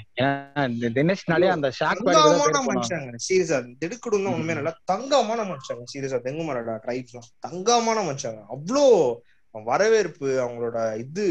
தினேஷ்னாலே 0.97 1.47
அந்த 1.53 1.69
ஷாக் 1.77 2.01
தங்கமான 2.07 2.59
மனுஷங்க. 2.67 3.21
சீரியஸா 3.27 3.59
திடுக்குடுன்னு 3.83 4.33
ஒண்ணுமே 4.33 4.55
இல்ல. 4.55 4.73
தங்கமான 4.91 5.39
மனுஷங்க 5.51 5.85
சீரியஸா. 5.93 6.19
தெங்குமரடா 6.27 6.75
ட்ரைப்ஸ் 6.85 7.17
தங்கமான 7.47 8.03
மனுஷங்க. 8.09 8.41
அவ்வளோ 8.55 8.85
வரவேற்பு 9.55 10.27
அவங்களோட 10.43 10.77
இது 11.03 11.25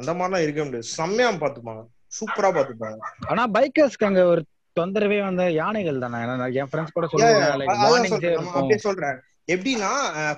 அந்த 0.00 0.10
மாதிரிலாம் 0.18 0.44
இருக்க 0.46 0.60
முடியாது. 0.64 0.92
செம்மையா 0.98 1.30
பாத்துப்பாங்க 1.44 1.82
சூப்பரா 2.18 2.50
பாத்துப்பாங்க 2.58 2.98
ஆனா 3.32 3.44
பைக்கர்ஸ்க்கு 3.56 4.08
அங்க 4.08 4.22
ஒரு 4.32 4.42
தொந்தரவே 4.80 5.24
வந்து 5.24 5.52
யானைகள் 5.52 5.98
தானே? 5.98 6.54
என் 6.54 6.68
ஃப்ரெண்ட்ஸ் 6.72 6.86
கூட. 6.92 7.06
சொல்லுவாங்க 7.06 8.76
சொல்றேன். 8.76 9.20
அப்படியே 9.46 9.46
எப்படின்னா 9.46 9.88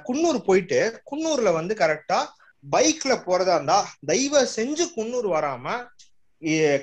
குன்னூர் 0.04 0.38
போயிட்டு 0.38 1.02
குன்னூர்ல 1.10 1.52
வந்து 1.52 1.74
கரெக்டா 1.74 2.18
பைக்ல 2.72 3.22
போறதா 3.26 3.54
இருந்தா 3.54 3.88
தயவு 4.06 4.48
செஞ்சு 4.56 4.84
குன்னூர் 4.96 5.28
வராம 5.28 5.86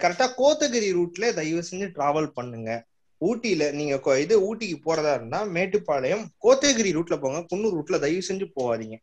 கரெக்டா 0.01 0.29
கோத்தகிரி 0.37 0.91
ரூட்ல 0.93 1.33
தயவு 1.33 1.63
செஞ்சு 1.71 1.89
டிராவல் 1.95 2.25
பண்ணுங்க. 2.25 2.85
ஊட்டியில 3.25 3.71
நீங்க 3.71 4.19
இது 4.19 4.55
ஊட்டிக்கு 4.55 4.79
போறதா 4.85 5.13
இருந்தா 5.13 5.43
மேட்டுப்பாளையம் 5.43 6.25
கோத்தகிரி 6.43 6.91
ரூட்ல 6.91 7.17
போங்க. 7.17 7.55
குன்னூர் 7.55 7.81
ரூட்ல 7.81 7.99
தயவு 7.99 8.21
செஞ்சு 8.29 8.51
போகாதீங்க. 8.55 8.97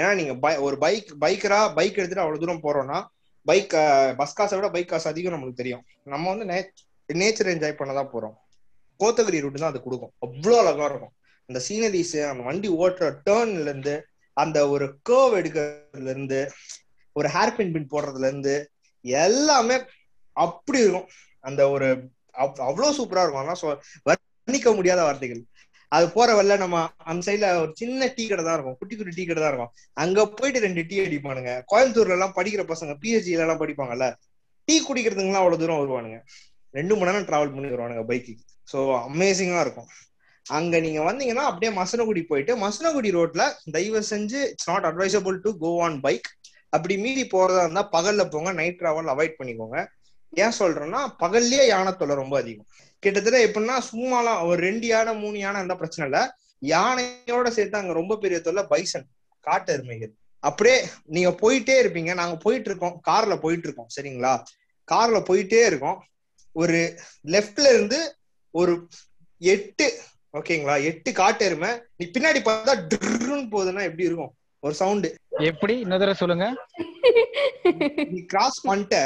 ஏன்னா 0.00 0.14
நீங்க 0.14 0.48
பை- 0.48 0.60
ஒரு 0.60 0.78
பைக் 0.78 1.16
பைக்கரா 1.20 1.74
பைக் 1.74 1.96
எடுத்துட்டு 1.98 2.20
அவ்வளவு 2.20 2.38
தூரம் 2.38 2.62
போறோம்னா 2.62 3.04
பைக் 3.44 3.70
பஸ் 4.16 4.34
காசை 4.34 4.58
விட 4.58 4.70
பைக் 4.70 4.88
காசு 4.88 5.10
அதிகம் 5.10 5.32
நம்மளுக்கு 5.32 5.56
தெரியும். 5.56 5.82
நம்ம 6.04 6.34
வந்து 6.34 6.72
நேச்சர் 7.12 7.48
என்ஜாய் 7.48 7.76
பண்ண 7.76 7.94
தான் 7.94 8.10
போறோம். 8.12 8.34
கோத்தகிரி 9.00 9.40
ரூட் 9.40 9.58
தான் 9.58 9.70
அது 9.70 9.82
கொடுக்கும். 9.82 10.12
அவ்வளோ 10.26 10.58
அழகா 10.58 10.84
இருக்கும். 10.84 11.12
அந்த 11.46 11.62
சீனரிஸ் 11.68 12.28
அந்த 12.28 12.42
வண்டி 12.42 12.68
ஓட்டுற 12.68 13.16
டேர்ன்ல 13.30 13.60
இருந்து 13.60 14.06
அந்த 14.32 14.68
ஒரு 14.68 14.98
கேர்வ் 15.08 15.36
எடுக்கிறதுல 15.36 16.10
இருந்து 16.10 16.50
ஒரு 17.12 17.28
ஹேர் 17.28 17.54
பின் 17.54 17.72
பின் 17.72 17.88
போடுறதுல 17.90 18.26
இருந்து 18.26 18.70
எல்லாமே 19.00 19.78
அப்படி 20.32 20.78
இருக்கும். 20.78 21.08
அந்த 21.40 21.70
ஒரு 21.70 22.10
அவ்வளோ 22.32 22.56
அவ்வளவு 22.56 22.92
சூப்பரா 22.92 23.22
இருக்கும். 23.22 23.46
அதெல்லாம் 23.46 23.58
சொ- 23.62 24.10
வர்ணிக்க 24.10 24.74
முடியாத 24.74 25.02
வார்த்தைகள். 25.02 25.44
அது 25.88 26.10
போற 26.10 26.42
வரல 26.42 26.56
நம்ம 26.56 26.88
அந்த 26.96 27.32
சைடுல 27.32 27.60
ஒரு 27.60 27.70
சின்ன 27.74 28.12
டீ 28.16 28.26
கடை 28.26 28.44
தான் 28.44 28.54
இருக்கும். 28.54 28.76
குட்டி 28.78 28.96
குட்டி 28.96 29.14
டீ 29.14 29.24
கடை 29.24 29.42
தான் 29.42 29.52
இருக்கும். 29.52 29.74
அங்க 29.92 30.28
போயிட்டு 30.28 30.60
ரெண்டு 30.60 30.84
டீ 30.88 30.98
அடிப்பானுங்க. 31.00 31.62
கோயம்புத்தூர்ல 31.72 32.10
எல்லாம் 32.10 32.32
படிக்கிற 32.36 32.74
பசங்க 32.74 32.94
பிஹெச்டி 33.02 33.30
எல்லாம் 33.30 33.60
படிப்பாங்கல்ல 33.60 34.14
டீ 34.64 34.82
குடிக்கிறதுக்குலாம் 34.82 35.32
அவ்வளவு 35.32 35.58
தூரம் 35.58 35.76
வருவானுங்க. 35.76 36.20
ரெண்டு 36.74 36.94
மணி 36.96 37.10
நேரம் 37.10 37.26
டிராவல் 37.28 37.54
பண்ணி 37.54 37.72
வருவானுங்க 37.72 38.04
பைக்கு 38.10 38.34
ஸோ 38.72 38.78
அமேசிங்கா 39.08 39.60
இருக்கும். 39.66 39.88
அங்க 40.46 40.74
நீங்க 40.84 41.00
வந்தீங்கன்னா 41.08 41.44
அப்படியே 41.50 41.70
மசனகுடி 41.78 42.22
போயிட்டு 42.28 42.52
மசனகுடி 42.64 43.10
ரோட்ல 43.16 43.44
தயவு 43.74 44.00
செஞ்சு 44.10 44.40
it's 44.52 44.70
not 44.70 44.86
advisable 44.90 45.36
to 45.44 45.50
go 45.62 45.70
on 45.86 45.98
bike 46.06 46.28
அப்படி 46.76 46.94
மீறி 47.04 47.24
போறதா 47.34 47.62
இருந்தா 47.64 47.84
பகல்ல 47.92 48.24
போங்க 48.32 48.52
நைட் 48.52 48.78
டிராவல் 48.80 49.12
அவாய்ட் 49.14 49.38
பண்ணிக்கோங்க. 49.38 49.78
ஏன் 50.32 50.56
சொல்றேன்னா 50.58 51.00
பகல்லயே 51.22 51.64
யானை 51.66 51.92
தொல்லை 51.96 52.16
ரொம்ப 52.16 52.34
அதிகம். 52.38 52.66
கிட்டத்தட்ட 53.02 53.38
எப்படின்னா 53.46 53.76
சும்மாலாம் 53.90 54.40
ஒரு 54.48 54.58
ரெண்டு 54.68 54.86
யானை 54.86 55.12
மூணு 55.14 55.38
யானை 55.38 55.58
இருந்தா 55.60 55.76
பிரச்சனை 55.82 56.04
இல்ல. 56.08 56.20
யானையோட 56.62 57.48
சேர்த்து 57.48 57.80
அங்க 57.80 57.92
ரொம்ப 57.92 58.16
பெரிய 58.16 58.40
தொல்லை 58.40 58.64
பைசன் 58.72 59.06
காட்டு 59.46 59.72
எருமைகள். 59.76 60.12
அப்படியே 60.42 60.76
நீங்க 61.16 61.30
போயிட்டே 61.42 61.76
இருப்பீங்க. 61.82 62.12
நாங்க 62.14 62.36
போயிட்டு 62.36 62.70
இருக்கோம். 62.70 62.96
கார்ல 63.08 63.36
போயிட்டு 63.44 63.66
இருக்கோம். 63.68 63.90
சரிங்களா? 63.96 64.34
கார்ல 64.88 65.18
போயிட்டே 65.30 65.62
இருக்கோம். 65.66 65.98
ஒரு 66.58 66.78
லெஃப்ட்ல 67.26 67.66
இருந்து 67.72 67.98
ஒரு 68.54 68.72
எட்டு 69.40 69.86
ஓகேங்களா 70.34 70.82
எட்டு 70.82 71.12
காட்டு 71.12 71.44
எருமை. 71.44 71.70
நீ 71.96 72.04
பின்னாடி 72.06 72.40
பார்த்தா 72.46 72.72
ட்ருன்னு 72.88 73.46
போகுதுன்னா 73.52 73.82
எப்படி 73.82 74.04
இருக்கும்? 74.04 74.32
ஒரு 74.62 74.74
சவுண்டு 74.74 75.08
எப்படி? 75.44 75.74
இன்னொரு 75.78 76.14
சொல்லுங்க. 76.14 76.46
நீ 78.08 78.20
கிராஸ் 78.24 78.66
பண்ணிட்ட 78.66 78.96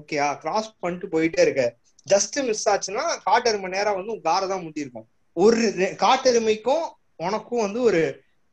ஓகேயா 0.00 0.38
கிராஸ் 0.38 0.68
பண்ணிட்டு 0.78 1.06
போயிட்டே 1.08 1.40
இருக்க. 1.40 1.64
ஜஸ்ட் 2.06 2.46
மிஸ் 2.46 2.68
ஆச்சுன்னா 2.68 3.04
காட்டெருமை 3.24 3.68
நேரா 3.68 3.92
வந்து 3.92 4.12
உன் 4.12 4.20
காரை 4.20 4.48
தான் 4.48 4.62
முட்டி 4.62 4.80
இருக்கும் 4.80 5.06
ஒரு 5.36 5.58
ரெ- 5.78 5.94
காட்டெருமைக்கும் 5.96 6.84
உனக்கும் 7.16 7.60
வந்து 7.60 7.82
ஒரு 7.82 8.00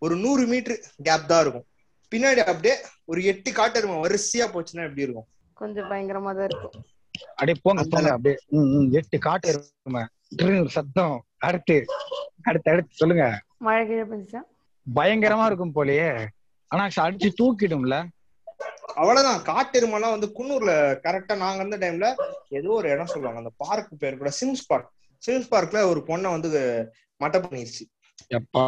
ஒரு 0.02 0.16
நூறு 0.16 0.46
மீட்டர் 0.46 0.80
கேப் 1.04 1.28
தான் 1.28 1.42
இருக்கும். 1.42 1.66
பின்னாடி 2.12 2.40
அப்படியே 2.44 2.76
ஒரு 3.06 3.24
எட்டு 3.24 3.52
காட்டெருமை 3.52 3.96
வரிசையா 3.98 4.46
போச்சுன்னா 4.48 4.86
எப்படி 4.86 5.02
இருக்கும்? 5.02 5.28
கொஞ்சம் 5.54 5.90
பயங்கரமா 5.92 6.32
தான் 6.34 6.48
இருக்கும். 6.48 6.76
அப்படியே 7.38 7.58
போங்க 7.66 7.84
போங்க 7.94 8.10
அப்படியே 8.16 8.36
எட்டு 9.00 9.18
காட்டு 9.28 9.48
இருக்குமே 9.54 10.04
சத்தம் 10.78 11.16
அடுத்து 11.48 11.78
அடுத்து 12.50 12.72
அடுத்து 12.74 13.00
சொல்லுங்க. 13.02 13.26
பயங்கரமா 14.88 15.46
இருக்கும் 15.50 15.76
போலயே. 15.78 16.10
ஆனா 16.72 16.84
அடிச்சு 17.06 17.30
தூக்கிடும்ல. 17.40 17.96
அவ்வளவுதான். 19.00 19.42
காட்டெருமெல்லாம் 19.50 20.14
வந்து 20.16 20.30
குன்னூர்ல 20.38 20.72
கரெக்டா 21.06 21.36
நாங்க 21.44 21.62
இருந்த 21.64 21.78
டைம்ல 21.84 22.08
ஏதோ 22.60 22.70
ஒரு 22.80 22.88
இடம் 22.94 23.12
சொல்லுவாங்க. 23.14 23.42
அந்த 23.44 23.54
பார்க் 23.64 23.92
பேர் 24.04 24.20
கூட 24.22 24.32
சிம்ஸ் 24.40 24.66
பார்க் 24.72 24.90
சிம்ஸ் 25.24 25.52
பார்க்ல 25.54 25.82
ஒரு 25.92 26.02
பொண்ணை 26.10 26.32
வந்து 26.36 26.62
மட்டை 27.22 27.40
பண்ணிருச்சு. 27.44 27.84
எப்பா. 28.38 28.64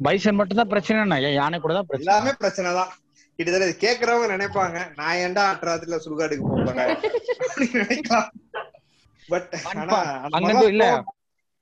பைசன் 0.00 0.38
மட்டும் 0.38 0.60
தான் 0.60 0.72
பிரச்சனை 0.72 0.98
என்ன? 1.04 1.18
ஏன் 1.26 1.36
யானை 1.40 1.58
கூட 1.60 1.74
தான் 1.74 1.88
பிரச்சனை? 1.88 2.06
எல்லாமே 2.06 2.32
பிரச்சனை 2.42 2.70
தான் 2.80 2.90
கிட்டத்தட்ட 3.36 3.74
கேக்குறவங்க 3.84 4.30
நினைப்பாங்க 4.30 4.76
நான் 4.94 5.16
ஏன்டா 5.16 5.44
அட்ராத்துல 5.54 5.98
சுடுகாடுக்கு 6.04 6.64
போறேன் 6.64 6.98
பட் 9.28 9.56
ஆனா 9.64 9.98
அங்க 10.30 10.64
இல்ல. 10.64 11.02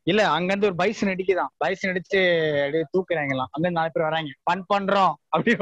இல்ல 0.06 0.28
அங்க 0.28 0.44
இருந்து 0.44 0.66
ஒரு 0.66 0.74
பைசன் 0.74 1.08
அடிக்குதான். 1.08 1.46
பைசன் 1.56 1.90
அடிச்சு 1.90 2.18
அப்படியே 2.58 2.84
தூக்குறாங்களாம். 2.92 3.48
அங்க 3.50 3.58
இருந்து 3.58 3.80
நாலு 3.80 3.90
பேர் 3.92 4.02
வராங்க. 4.02 4.30
ஃபன் 4.44 4.64
பண்றோம். 4.74 5.12
அப்படி 5.28 5.56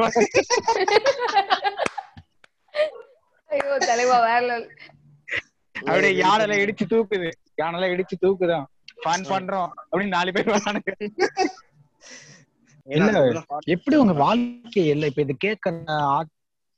ஐயோ 3.47 3.79
தலைவா 3.79 4.19
வேற. 4.21 4.69
அப்படியே 5.73 6.23
யானைல 6.23 6.55
இடிச்சு 6.65 6.85
தூக்குது. 6.89 7.31
யானைல 7.63 7.87
இடிச்சு 7.93 8.17
தூக்குதான். 8.21 8.65
ஃபன் 9.05 9.29
பண்றோம். 9.33 9.71
அப்படின்னு 9.93 10.09
நாலு 10.09 10.33
பேர் 10.33 10.49
வரானுங்க. 10.49 10.93
ஏன்னா 10.99 11.72
இல்ல. 12.85 13.43
எப்படி 13.65 13.97
உங்க 13.97 14.13
வாழ்க்கை 14.13 14.87
இல்ல 14.89 15.07
இப்ப 15.07 15.23
இது 15.23 15.37
கேட்கற 15.45 16.23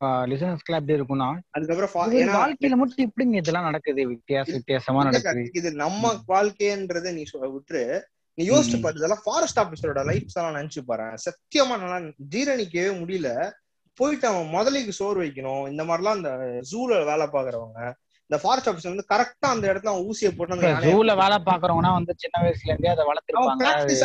லிசனர்ஸ்க்குலாம் 0.05 0.87
எப்படி 0.87 0.93
இருக்கும்னா 0.93 1.39
அதுக்கப்புறம் 1.51 2.13
வாழ்க்கையில 2.35 2.77
மட்டும் 2.77 3.13
எப்படிங்க 3.13 3.35
இதெல்லாம் 3.35 3.63
நடக்குது? 3.63 4.11
வித்தியாச 4.11 4.53
வித்தியாசமா 4.53 5.03
நடக்குது? 5.03 5.51
இது 5.53 5.73
நம்ம 5.73 6.15
வாழ்க்கைன்றத 6.29 7.13
நீ 7.13 7.23
சொ- 7.33 7.53
விட்டுரு. 7.57 8.01
நீ 8.35 8.49
யோசிச்சு. 8.49 8.81
பாரு 8.81 8.95
இதெல்லாம் 8.97 9.21
ஃபாரஸ்ட் 9.25 9.59
ஆபீசரோட 9.59 10.05
லைஃப் 10.05 10.27
எல்லாம் 10.33 10.55
நினைச்சு 10.55 10.81
பாரு. 10.87 11.03
சத்தியமா 11.03 11.79
நல்லா 11.79 11.97
ஜீரணிக்கவே 12.31 13.01
முடியல. 13.01 13.51
போயிட்டு 13.95 14.29
அவன் 14.29 14.47
முதலைக்கு 14.47 14.89
சோறு 14.89 15.23
வைக்கணும். 15.23 15.71
இந்த 15.71 15.85
மாதிரிலாம் 15.85 16.17
இந்த 16.17 16.61
ஜூல 16.71 17.05
வேலை 17.05 17.27
பாக்குறவங்க 17.27 17.93
இந்த 18.31 18.37
ஃபாரஸ்ட் 18.43 18.69
ஆபீசர் 18.69 18.93
வந்து 18.93 19.07
கரெக்டா 19.13 19.49
அந்த 19.55 19.65
இடத்துல 19.71 19.91
அவன் 19.93 20.07
ஊசியை 20.11 20.31
போட்டு 20.37 20.55
அந்த 20.57 20.69
ஜூல 20.85 21.15
வேலை 21.23 21.37
பாக்குறவங்கன்னா 21.49 21.93
வந்து 21.97 22.13
சின்ன 22.23 22.37
வயசுல 22.43 22.71
இருந்தே 22.73 22.93
அதை 22.93 23.05
வளர்த்திருப்பாங்க. 23.11 23.65
பிராக்டிஸ் 23.65 24.05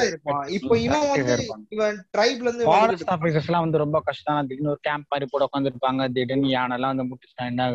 இப்போ 0.57 0.77
இவன் 0.87 1.05
practice 1.05 1.45
வந்து. 1.51 1.69
இவன் 1.69 1.97
ட்ரைப்ல 2.17 2.47
இருந்து 2.47 2.67
ஃபாரஸ்ட் 2.69 3.13
ஆபீசர்ஸ் 3.15 3.49
எல்லாம் 3.49 3.65
வந்து 3.65 3.81
ரொம்ப 3.83 3.99
கஷ்டம் 4.09 4.41
திடீர்னு 4.41 4.69
ஒரு 4.69 4.81
கேம்ப் 4.81 5.09
மாதிரி 5.09 5.27
போட 5.31 5.47
உட்காந்துருப்பாங்க 5.49 6.11
திடீர்னு 6.17 6.49
யானை 6.49 6.75
எல்லாம் 6.77 6.93
வந்து 6.93 7.07
முட்டுச்சா 7.11 7.45
என்ன? 7.45 7.69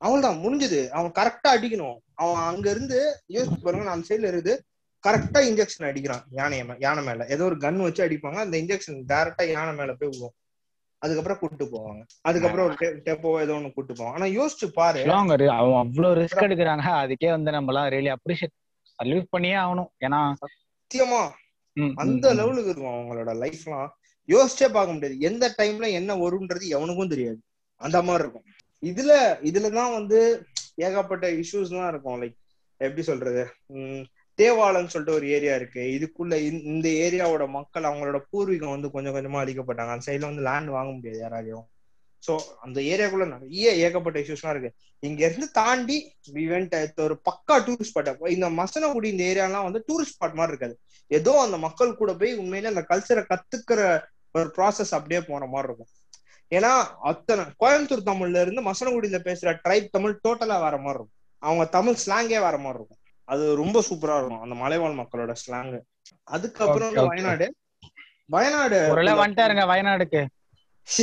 அவன்தான் 0.00 0.40
முடிஞ்சது. 0.44 0.80
அவன் 0.90 1.12
கரெக்டா 1.18 1.50
அடிக்கணும். 1.56 1.98
அவன் 2.14 2.42
அங்க 2.50 2.66
இருந்து 2.70 2.98
யோசிச்சு 3.34 3.60
பாருங்க 3.62 3.90
அந்த 3.90 4.06
சைடுல 4.08 4.30
இருந்து 4.32 4.54
கரெக்டா 5.04 5.40
இன்ஜெக்ஷன் 5.48 5.88
அடிக்கிறான். 5.90 6.24
யானை 6.30 6.56
யானை 6.78 7.02
மேல. 7.04 7.26
ஏதோ 7.34 7.44
ஒரு 7.44 7.56
கன் 7.56 7.84
வச்சு 7.86 8.02
அடிப்பாங்க. 8.06 8.38
அந்த 8.44 8.56
இன்ஜெக்ஷன் 8.58 8.98
டைரக்டா 9.12 9.44
யானை 9.50 9.74
மேல 9.74 9.94
போய் 9.94 10.12
விழும். 10.12 10.34
அதுக்கப்புறம் 10.98 11.38
கூட்டு 11.38 11.64
போவாங்க. 11.64 12.02
அதுக்கப்புறம் 12.20 12.66
ஒரு 12.66 12.96
டெப்போ 12.96 13.40
ஏதோ 13.40 13.52
ஒண்ணு 13.52 13.72
கூட்டு 13.72 13.94
போவாங்க. 13.94 14.12
ஆனா 14.12 14.24
யோசிச்சு 14.24 14.66
பாரு. 14.72 15.12
அவங்க 15.12 15.52
அவ்வளவு 15.54 16.14
ரிஸ்க் 16.14 16.40
எடுக்கிறாங்க. 16.40 16.82
அதுக்கே 16.82 17.30
வந்து 17.30 17.50
நம்ம 17.50 17.88
எல்லாம் 17.88 17.88
ரியலி 17.88 18.32
அப்ரிஷியேட் 18.32 18.74
சல்யூட் 19.02 19.24
பண்ணியே 19.30 19.54
ஆகணும். 19.54 19.88
ஏன்னா 20.06 20.34
சத்தியமா. 20.96 21.30
அந்த. 21.96 22.34
லெவலுக்கு 22.34 22.70
இருக்கும் 22.70 22.94
அவங்களோட 22.94 23.30
லைஃப்லாம் 23.30 23.88
யோசிச்சே 24.28 24.68
பார்க்க 24.68 24.92
முடியாது. 24.92 25.20
எந்த 25.20 25.54
டைம்ல 25.58 25.90
என்ன 25.90 26.16
வரும்ன்றது 26.16 26.68
எவனுக்கும் 26.70 27.08
தெரியாது. 27.08 27.40
அந்த 27.76 28.02
மாதிரி 28.02 28.28
இருக்கும். 28.28 28.44
இதுல 28.84 29.10
இதுலதான் 29.44 29.92
வந்து 29.92 30.46
ஏகப்பட்ட 30.74 31.30
இஷ்யூஸ் 31.30 31.70
எல்லாம் 31.70 31.88
இருக்கும். 31.88 32.22
லைக் 32.22 32.36
எப்படி 32.76 33.02
சொல்றது? 33.02 33.52
தேவாலன்னு 34.42 34.86
சொல்லிட்டு 34.86 35.12
ஒரு 35.12 35.30
ஏரியா 35.30 35.54
இருக்கு. 35.54 35.80
இதுக்குள்ள 35.80 36.34
இந்த- 36.34 36.88
இந்த 36.88 36.88
ஏரியாவோட 36.88 37.48
மக்கள் 37.48 37.82
அவங்களோட 37.82 38.20
பூர்வீகம் 38.32 38.70
வந்து 38.70 38.90
கொஞ்சம் 38.90 39.14
கொஞ்சமா 39.14 39.38
அழிக்கப்பட்டாங்க. 39.38 39.88
அந்த 39.88 40.12
சைடுல 40.12 40.20
வந்து 40.20 40.42
லேண்ட் 40.42 40.68
வாங்க 40.68 40.92
முடியாது 40.92 41.28
யாராலையும். 41.28 41.74
சோ 42.26 42.38
அந்த 42.60 42.80
ஏரியாக்குள்ள 42.80 43.26
நிறைய 43.26 43.72
ஏகப்பட்ட 43.72 44.20
இஷ்யூஸ்லாம் 44.20 44.50
இருக்கு. 44.50 44.72
இங்க 44.98 45.26
இருந்து 45.26 45.50
தாண்டி 45.50 46.12
விவென்ட் 46.32 47.02
ஒரு 47.02 47.20
பக்கா 47.30 47.54
டூரிஸ்ட் 47.54 47.88
ஸ்பாட் 47.94 48.28
இந்த 48.28 48.50
மசனகுடி 48.50 49.04
இந்த 49.04 49.24
ஏரியாலாம் 49.24 49.62
வந்து 49.62 49.84
டூரிஸ்ட் 49.92 50.06
ஸ்பாட் 50.06 50.32
மாதிரி 50.32 50.46
இருக்காது. 50.46 50.78
ஏதோ 51.06 51.40
அந்த 51.40 51.56
மக்கள் 51.56 51.96
கூட 51.96 52.14
போய் 52.14 52.36
உண்மையிலே 52.36 52.74
அந்த 52.74 52.86
கல்ச்சரை 52.88 53.24
கத்துக்கிற 53.28 54.02
ஒரு 54.32 54.52
ப்ராசஸ் 54.56 54.90
அப்படியே 54.90 55.20
போற 55.20 55.46
மாதிரி 55.46 55.72
இருக்கும். 55.72 55.86
ஏன்னா 56.54 56.82
அத்தனை 57.02 57.44
கோயம்புத்தூர் 57.44 58.06
தமிழ்ல 58.06 58.40
இருந்து 58.40 58.62
மசனகுடியில 58.62 59.20
பேசுற 59.24 59.58
ட்ரைப் 59.68 59.88
தமிழ் 59.90 60.18
டோட்டலா 60.28 60.46
வேற 60.46 60.58
மாதிரி 60.60 60.84
இருக்கும். 60.84 61.10
அவங்க 61.38 61.64
தமிழ் 61.64 61.96
ஸ்லாங்கே 62.06 62.26
வேற 62.26 62.58
மாதிரி 62.58 62.68
இருக்கும். 62.68 62.96
அது 63.32 63.44
ரொம்ப 63.60 63.78
சூப்பரா 63.88 64.16
இருக்கும் 64.18 64.44
அந்த 64.44 64.56
மலைவாழ் 64.62 64.98
மக்களோட 65.00 65.32
ஸ்லாங் 65.42 65.70
அதுக்கப்புறம். 66.34 66.92
வயநாடு. 67.10 67.46
வயநாடு 68.34 68.78
வந்துட்டாருங்க 69.22 69.64
வயநாடுக்கு. 69.72 70.22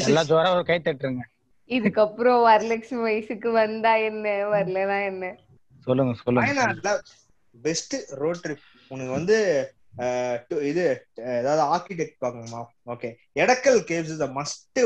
எல்லாம் 0.07 0.27
ஜோரா 0.29 0.49
ஒரு 0.55 0.63
கை 0.69 0.77
தட்டுருங்க. 0.79 1.23
இதுக்கப்புறம் 1.69 2.41
வரலட்சுமி 2.49 3.01
வயசுக்கு 3.07 3.49
வந்தா 3.51 3.93
என்ன? 4.09 4.35
வரலனா 4.53 4.97
என்ன? 5.11 5.33
சொல்லுங்க 5.85 6.13
சொல்லுங்க 6.23 6.45
வயநாடுல 6.47 6.91
பெஸ்ட் 7.67 7.95
ரோட் 8.21 8.41
ட்ரிப் 8.43 8.67
உனக்கு 8.93 9.13
வந்து 9.17 9.37
இது 10.69 10.83
ஏதாவது 11.37 11.63
ஆர்கிடெக்ட் 11.73 12.21
பார்க்கணுமா? 12.23 12.61
Okay 12.93 13.09
Edakkal 13.41 13.79
caves 13.89 14.13
is 14.13 14.23
must 14.39 14.79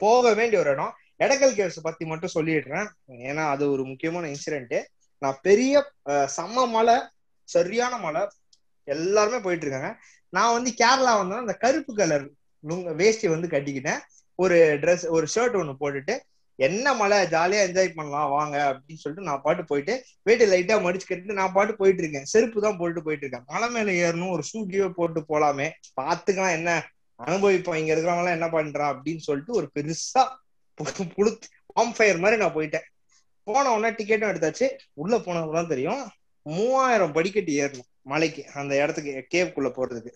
போக 0.00 0.34
வேண்டிய 0.38 0.60
ஒரு 0.62 0.70
இடம். 0.74 0.94
எடக்கல் 1.24 1.54
கேவ்ஸ் 1.58 1.86
பத்தி 1.88 2.04
மட்டும் 2.12 2.34
சொல்லிடுறேன். 2.34 2.88
ஏன்னா 3.28 3.44
அது 3.54 3.64
ஒரு 3.74 3.84
முக்கியமான 3.84 4.30
இன்சிடென்ட் 4.34 4.76
நான் 5.22 5.38
பெரிய 5.42 5.74
அஹ், 6.10 6.28
செம்ம 6.36 6.66
மலை 6.70 6.96
சரியான 7.48 7.94
மலை 7.98 8.22
எல்லாருமே 8.88 9.38
போயிட்டு 9.40 9.64
இருக்காங்க 9.66 9.90
நான் 10.32 10.54
வந்து 10.54 10.70
கேரளா 10.80 11.12
வந்தேன். 11.18 11.42
அந்த 11.44 11.54
கருப்பு 11.56 11.92
கலர் 11.94 12.24
வேஷ்டி 12.96 13.26
வந்து 13.28 13.48
கட்டிக்கிட்டேன். 13.48 14.00
ஒரு 14.38 14.56
ட்ரெஸ் 14.82 15.04
ஒரு 15.10 15.26
ஷர்ட் 15.34 15.56
ஒன்று 15.56 15.80
போட்டுட்டு 15.80 16.14
என்ன 16.58 16.94
மழை? 16.94 17.18
ஜாலியா 17.26 17.62
என்ஜாய் 17.66 17.96
பண்ணலாம் 17.96 18.30
வாங்க 18.30 18.56
அப்படின்னு 18.68 19.00
சொல்லிட்டு 19.00 19.28
நான் 19.28 19.42
பாட்டு 19.42 19.62
போயிட்டு 19.64 19.94
வீட்டு 20.22 20.44
லைட்டா 20.46 20.76
மடிச்சு 20.82 21.06
கட்டிட்டு 21.06 21.38
நான் 21.40 21.52
பாட்டு 21.52 21.72
போயிட்டு 21.76 22.02
இருக்கேன் 22.02 22.26
செருப்பு 22.26 22.60
தான் 22.60 22.78
போட்டு 22.78 23.00
போயிட்டு 23.02 23.24
இருக்கேன் 23.24 23.46
மலை 23.50 23.68
மேல 23.70 23.90
ஏறணும் 24.02 24.32
ஒரு 24.32 24.42
ஷூ 24.42 24.60
போட்டு 24.96 25.20
போலாமே. 25.28 25.66
பாத்துக்கலாம் 26.00 26.56
என்ன 26.58 26.70
அனுபவிப்போம். 27.20 27.76
இங்க 27.76 27.92
இருக்கிறவங்க 27.92 28.24
எல்லாம் 28.24 28.38
என்ன 28.38 28.48
பண்றான் 28.50 28.92
அப்படின்னு 28.94 29.22
சொல்லிட்டு 29.26 29.52
ஒரு 29.52 29.68
பெருசா 29.74 30.22
புழு 31.14 31.30
பாம் 31.70 31.94
ஃபயர் 31.96 32.18
மாதிரி 32.18 32.40
நான் 32.42 32.56
போயிட்டேன். 32.56 32.86
போன 33.46 33.72
உடனே 33.72 33.94
டிக்கெட்டும் 33.94 34.30
எடுத்தாச்சு. 34.30 34.68
உள்ள 34.92 35.16
போனதுதான் 35.16 35.68
தெரியும். 35.68 36.10
மூவாயிரம் 36.42 37.12
படிக்கட்டு 37.12 37.52
ஏறணும் 37.52 38.00
மலைக்கு 38.02 38.44
அந்த 38.54 38.76
இடத்துக்கு 38.76 39.26
கேவ்க்குள்ள 39.34 39.68
போறதுக்கு. 39.68 40.12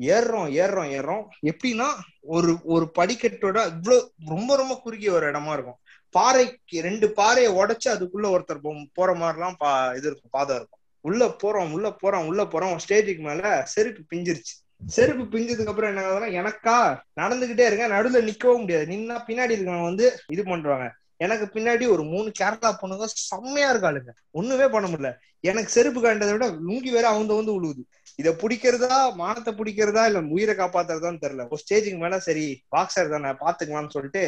ஏறுறோம் 0.00 0.52
ஏறுறோம் 0.52 0.88
ஏறுறோம். 0.90 1.24
எப்படின்னா 1.46 1.86
ஒரு 2.20 2.58
ஒரு 2.64 2.90
படிக்கட்டோட 2.98 3.72
இவ்வளோ 3.72 4.08
ரொம்ப 4.26 4.56
ரொம்ப 4.56 4.80
குறுகிய 4.82 5.12
ஒரு 5.12 5.30
இடமா 5.30 5.52
இருக்கும். 5.52 5.78
பாறைக்கு 6.10 6.80
ரெண்டு 6.80 7.12
பாறையை 7.12 7.52
உடைச்சு 7.52 7.88
அதுக்குள்ள 7.88 8.22
ஒருத்தர் 8.22 8.58
போ- 8.62 8.86
போற 8.94 9.14
மாதிரிலாம் 9.14 9.54
பா 9.58 9.88
இது 9.88 10.06
இருக்கும் 10.06 10.30
பாதை 10.30 10.56
இருக்கும். 10.56 10.80
உள்ள 11.00 11.36
போறோம் 11.42 11.72
உள்ள 11.72 11.96
போறோம் 12.02 12.26
உள்ள 12.26 12.42
போறோம். 12.42 12.78
ஸ்டேஜுக்கு 12.88 13.18
மேல 13.18 13.62
செருப்பு 13.64 14.16
பிஞ்சிருச்சு. 14.16 14.66
செருப்பு 14.86 15.38
பிஞ்சதுக்கு 15.38 15.66
அப்புறம் 15.66 15.96
என்ன 15.96 16.10
ஆகுதுன்னா 16.10 16.44
எனக்கா 16.44 17.00
நடந்துகிட்டே 17.20 17.66
இருக்கேன் 17.66 17.90
நடுவுல 17.90 18.28
நிக்கவும் 18.28 18.58
முடியாது. 18.58 18.86
நின்னா 18.86 19.20
பின்னாடி 19.26 19.52
இருக்கவங்க 19.52 19.82
வந்து 19.82 20.20
இது 20.26 20.44
பண்றாங்க. 20.44 20.94
எனக்கு 21.20 21.46
பின்னாடி 21.54 21.90
ஒரு 21.90 22.02
மூணு 22.04 22.32
கேரளா 22.40 22.70
பொண்ணுங்க 22.80 23.06
செம்மையா 23.20 23.74
இருக்காளுங்க. 23.74 24.10
ஒண்ணுமே 24.30 24.66
பண்ண 24.68 24.88
முடியல. 24.88 25.10
எனக்கு 25.44 25.70
செருப்பு 25.70 26.00
காண்டதை 26.00 26.32
விட 26.32 26.46
லுங்கி 26.66 26.90
வேற 26.90 27.08
அவங்க 27.08 27.34
வந்து 27.34 27.54
உழுவுது. 27.58 27.82
இத 28.18 28.30
பிடிக்கிறதா 28.42 29.14
மானத்தை 29.14 29.52
பிடிக்கிறதா 29.54 30.06
இல்ல 30.06 30.20
உயிரை 30.28 30.54
காப்பாத்துறதான்னு 30.56 31.22
தெரியல. 31.24 31.48
ஒரு 31.48 31.60
ஸ்டேஜுக்கு 31.64 31.98
மேல 31.98 32.18
சரி 32.18 32.44
பாக்ஸர் 32.76 33.10
தானே 33.10 33.32
பாத்துக்கலாம்னு 33.42 33.88
சொல்லிட்டு 33.88 34.22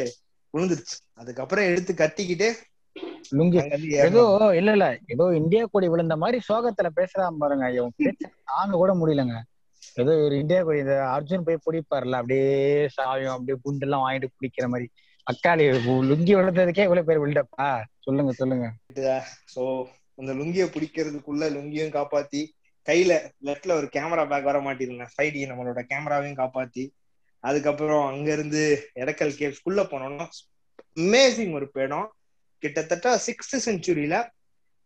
விழுந்துருச்சு 0.53 0.97
அதுக்கப்புறம் 1.13 1.65
எடுத்து 1.65 1.93
கட்டிக்கிட்டு 1.93 2.49
லுங்கி. 3.31 3.59
ஏதோ. 4.05 4.21
இல்ல 4.55 4.71
இல்ல. 4.71 4.87
ஏதோ 5.07 5.25
இந்தியா 5.35 5.65
கொடி 5.71 5.87
விழுந்த 5.87 6.15
மாதிரி 6.15 6.37
சோகத்துல 6.49 6.89
பேசுறான் 6.95 7.39
பாருங்க. 7.39 7.67
தாங்க 8.43 8.75
கூட 8.75 8.93
முடியலங்க. 8.93 9.35
ஏதோ 9.95 10.11
ஒரு 10.17 10.35
இந்தியா 10.37 10.63
கொடி 10.63 10.79
இந்த 10.79 10.97
அர்ஜுன் 11.15 11.45
போய் 11.45 11.65
பிடிப்பாருல. 11.65 12.15
அப்படியே 12.15 12.49
சாயம் 12.87 13.35
அப்படியே 13.35 13.57
குண்டெல்லாம் 13.65 14.03
வாங்கிட்டு 14.05 14.29
பிடிக்கிற 14.37 14.67
மாதிரி. 14.67 14.87
அக்காளி 15.27 15.65
லுங்கி 16.09 16.33
வளர்ந்ததுக்கே 16.35 16.83
இவ்வளவு 16.83 17.05
பேர் 17.05 17.21
விழுந்தப்பா 17.23 17.83
சொல்லுங்க 17.99 18.31
சொல்லுங்க. 18.31 18.67
சோ 19.55 19.85
அந்த 20.15 20.33
லுங்கிய 20.33 20.65
பிடிக்கிறதுக்குள்ள 20.65 21.43
லுங்கியும் 21.55 21.95
காப்பாத்தி 21.97 22.41
கையில 22.87 23.11
லெஃப்ட்ல 23.45 23.71
ஒரு 23.71 23.89
கேமரா 23.93 24.29
பேக் 24.29 24.43
வர 24.43 24.59
மாட்டிருந்தேன். 24.59 25.13
ஃபைவ் 25.15 25.37
நம்மளோட 25.51 25.81
கேமராவையும் 25.91 26.39
காப்பாத்தி 26.41 26.83
அதுக்கப்புறம் 27.39 28.05
அங்க 28.05 28.31
இருந்து 28.31 28.89
எடக்கல் 28.95 29.37
கேவ்ஸ்குள்ள 29.39 29.83
போனோம்னா 29.91 30.27
அமேசிங் 30.95 31.53
ஒரு 31.53 31.69
இடம் 31.73 32.13
கிட்டத்தட்ட 32.59 33.19
சிக்ஸ்த் 33.27 33.63
செஞ்சுரியில 33.65 34.15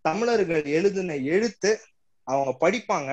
தமிழர்கள் 0.02 0.64
எழுதின 0.64 1.16
எழுத்து 1.16 1.82
அவங்க 2.24 2.52
படிப்பாங்க. 2.62 3.12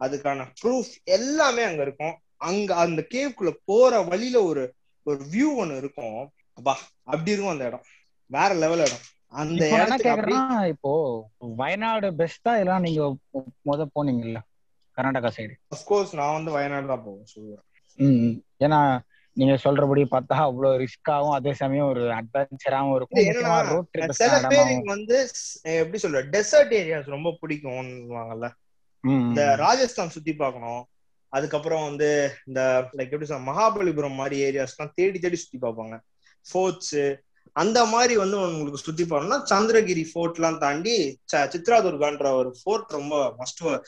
அதுக்கான 0.00 0.46
ப்ரூஃப் 0.62 0.92
எல்லாமே 1.04 1.62
அங்க 1.62 1.82
இருக்கும். 1.82 2.14
அங்க 2.36 2.74
அந்த 2.74 3.06
கேவ்க்குள்ள 3.14 3.50
போற 3.64 4.00
வழியில 4.00 4.42
ஒரு 4.42 4.74
ஒரு 5.02 5.24
வியூ 5.32 5.56
ஒன்னு 5.56 5.76
இருக்கும். 5.76 6.32
அப்பா 6.58 6.74
அப்படி 7.10 7.32
இருக்கும் 7.32 7.54
அந்த 7.54 7.66
இடம். 7.70 7.84
வேற 8.30 8.50
லெவல் 8.62 8.84
இடம். 8.86 9.04
அந்த 9.42 9.68
என்ன 9.74 9.96
கேக்குறேன்னா 10.06 10.64
இப்போ 10.72 10.92
வயநாடு 11.60 12.08
பெஸ்டா 12.20 12.52
எல்லாம் 12.62 12.84
நீங்க 12.86 13.02
முத 13.68 13.86
போனீங்கல்ல 13.94 14.40
கர்நாடகா 14.98 15.30
சைடு 15.36 15.54
அஃப்கோர்ஸ் 15.76 16.12
நான் 16.18 16.36
வந்து 16.38 16.50
வயநாடு 16.56 16.86
தான் 16.92 17.04
போவேன் 17.04 17.30
சொல்லுவேன். 17.34 17.64
ஏன்னா 18.64 18.80
நீங்க 19.36 19.54
சொல்றபடி 19.62 20.02
பார்த்தா 20.14 20.36
அவ்வளவு 20.46 20.80
ரிஸ்காவும் 20.82 21.36
அதே 21.36 21.52
சமயம் 21.60 21.90
ஒரு 21.92 22.02
அட்வென்ச்சராவும் 22.18 22.94
இருக்கும். 22.96 23.68
ரோட் 23.72 23.88
ட்ரிப் 23.92 24.18
சில 24.20 24.40
பேருக்கு 24.48 24.94
வந்து 24.96 25.16
எப்படி 25.80 26.00
சொல்ற 26.02 26.22
டெசர்ட் 26.34 26.74
ஏரியாஸ் 26.80 27.14
ரொம்ப 27.16 27.30
பிடிக்கும்வாங்கல்ல 27.42 28.48
இந்த 29.28 29.42
ராஜஸ்தான் 29.64 30.14
சுத்தி 30.16 30.32
பார்க்கணும். 30.42 30.82
அதுக்கப்புறம் 31.32 31.84
வந்து 31.88 32.08
இந்த 32.46 32.60
லைக் 32.96 33.12
எப்படி 33.14 33.28
சொல்ல 33.30 33.46
மகாபலிபுரம் 33.50 34.18
மாதிரி 34.20 34.36
ஏரியாஸ்லாம் 34.48 34.94
தேடி 34.94 35.18
தேடி 35.18 35.38
சுத்தி 35.42 35.58
பார்ப்பாங்க. 35.58 35.96
ஃபோர்ட்ஸ் 36.50 36.96
அந்த 37.54 37.84
மாதிரி 37.84 38.16
வந்து 38.16 38.40
உங்களுக்கு 38.40 38.78
சுத்தி 38.78 39.04
பார்க்கணும்னா 39.04 39.42
சந்திரகிரி 39.50 40.04
ஃபோர்ட் 40.12 40.34
எல்லாம் 40.34 40.58
தாண்டி 40.58 41.20
ச- 41.32 41.48
சித்ராதுர்கான்ற 41.54 42.32
ஒரு 42.34 42.56
ஃபோர்ட் 42.62 42.90
ரொம்ப 42.90 43.34
மஸ்ட் 43.38 43.80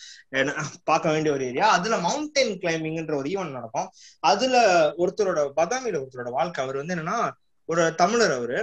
பார்க்க 0.85 1.11
வேண்டிய 1.11 1.35
ஒரு 1.35 1.45
ஏரியா 1.45 1.69
அதுல 1.69 1.97
மவுண்டைன் 1.97 2.53
கிளைம்பிங்ன்ற 2.63 3.17
ஒரு 3.17 3.29
ஈவெண்ட் 3.29 3.51
நடக்கும். 3.51 3.89
அதுல 4.21 4.57
ஒருத்தரோட 4.99 5.51
பதாமியில 5.57 6.03
ஒருத்தரோட 6.03 6.31
வாழ்க்கை. 6.31 6.65
அவர் 6.65 6.77
வந்து 6.77 6.95
என்னன்னா 6.95 7.31
ஒரு 7.69 7.95
தமிழர் 7.95 8.31
அவரு. 8.31 8.59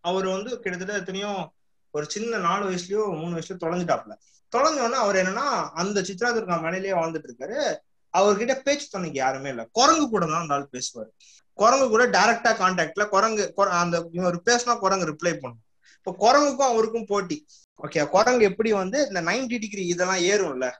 அவர் 0.00 0.26
வந்து 0.26 0.60
கிட்டத்தட்ட 0.60 0.94
எத்தனையோ 0.94 1.50
ஒரு 1.90 2.10
சின்ன 2.10 2.38
நாலு 2.38 2.70
வயசுலயோ 2.70 3.20
மூணு 3.20 3.38
வயசுலயோ 3.38 3.62
தொலைஞ்சிட்டாப்ல 3.64 4.14
தொலைஞ்சோடனே 4.56 4.98
அவர் 5.04 5.16
என்னன்னா 5.16 5.46
அந்த 5.72 6.00
சித்ராதுர்கா 6.00 6.56
மலையிலேயே 6.62 6.94
வாழ்ந்துட்டு 6.94 7.28
இருக்காரு. 7.30 7.58
அவர்கிட்ட 8.14 8.54
பேச்சு 8.60 8.86
துணைக்கு 8.90 9.18
யாருமே 9.18 9.48
இல்ல. 9.48 9.68
குரங்கு 9.72 10.08
கூட 10.08 10.26
தான் 10.26 10.40
அந்த 10.40 10.54
ஆள் 10.54 10.68
பேசுவாரு. 10.72 11.10
குரங்கு 11.60 11.88
கூட 11.88 12.06
டைரக்டா 12.06 12.52
கான்டாக்ட்ல 12.54 13.08
குரங்கு 13.08 13.52
குர- 13.56 13.70
அந்த 13.70 14.08
இவர் 14.12 14.42
பேசினா 14.50 14.78
குரங்கு 14.78 15.06
ரிப்ளை 15.06 15.34
பண்ணும். 15.34 15.60
இப்போ 15.96 16.14
குரங்குக்கும் 16.18 16.66
அவருக்கும் 16.66 17.04
போட்டி. 17.04 17.46
ஓகே 17.82 18.08
குரங்கு 18.08 18.44
எப்படி 18.44 18.72
வந்து 18.72 19.06
இந்த 19.06 19.22
90 19.22 19.58
டிகிரி 19.58 19.86
இதெல்லாம் 19.86 20.20
ஏறும்ல? 20.20 20.70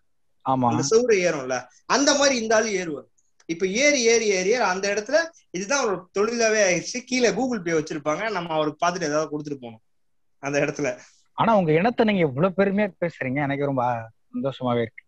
ஆமா. 0.48 0.70
அந்த 0.70 0.82
செவுரு 0.90 1.10
ஏறும்ல? 1.10 1.66
அந்த 1.86 2.14
மாதிரி 2.14 2.42
இந்த 2.42 2.54
ஆளு 2.54 2.68
ஏறுவார். 2.68 3.18
இப்ப 3.46 3.66
ஏறி 3.66 4.04
ஏறி 4.04 4.26
ஏறி 4.26 4.54
அந்த 4.54 4.94
இடத்துல 4.94 5.16
இதுதான் 5.50 5.84
ஒரு 5.84 6.08
தொழிலாவே 6.18 6.68
ஆயிடுச்சு. 6.70 6.98
கீழே 7.04 7.34
கூகுள் 7.34 7.62
பே 7.62 7.72
வச்சிருப்பாங்க. 7.72 8.30
நம்ம 8.30 8.52
அவருக்கு 8.52 8.86
பார்த்துட்டு 8.86 9.02
ஏதாவது 9.02 9.38
கொடுத்துட்டு 9.38 9.54
போகணும். 9.54 9.80
அந்த 10.38 10.58
இடத்துல. 10.60 10.98
ஆனா 11.32 11.56
உங்க 11.56 11.72
இனத்தை 11.72 12.06
நீங்க 12.06 12.20
இவ்வளவு 12.20 12.54
பெருமையா 12.56 12.92
பேசுறீங்க. 13.00 13.34
எனக்கு 13.34 13.64
ரொம்ப 13.64 14.10
சந்தோஷமாவே 14.34 14.80
இருக்கு. 14.80 15.04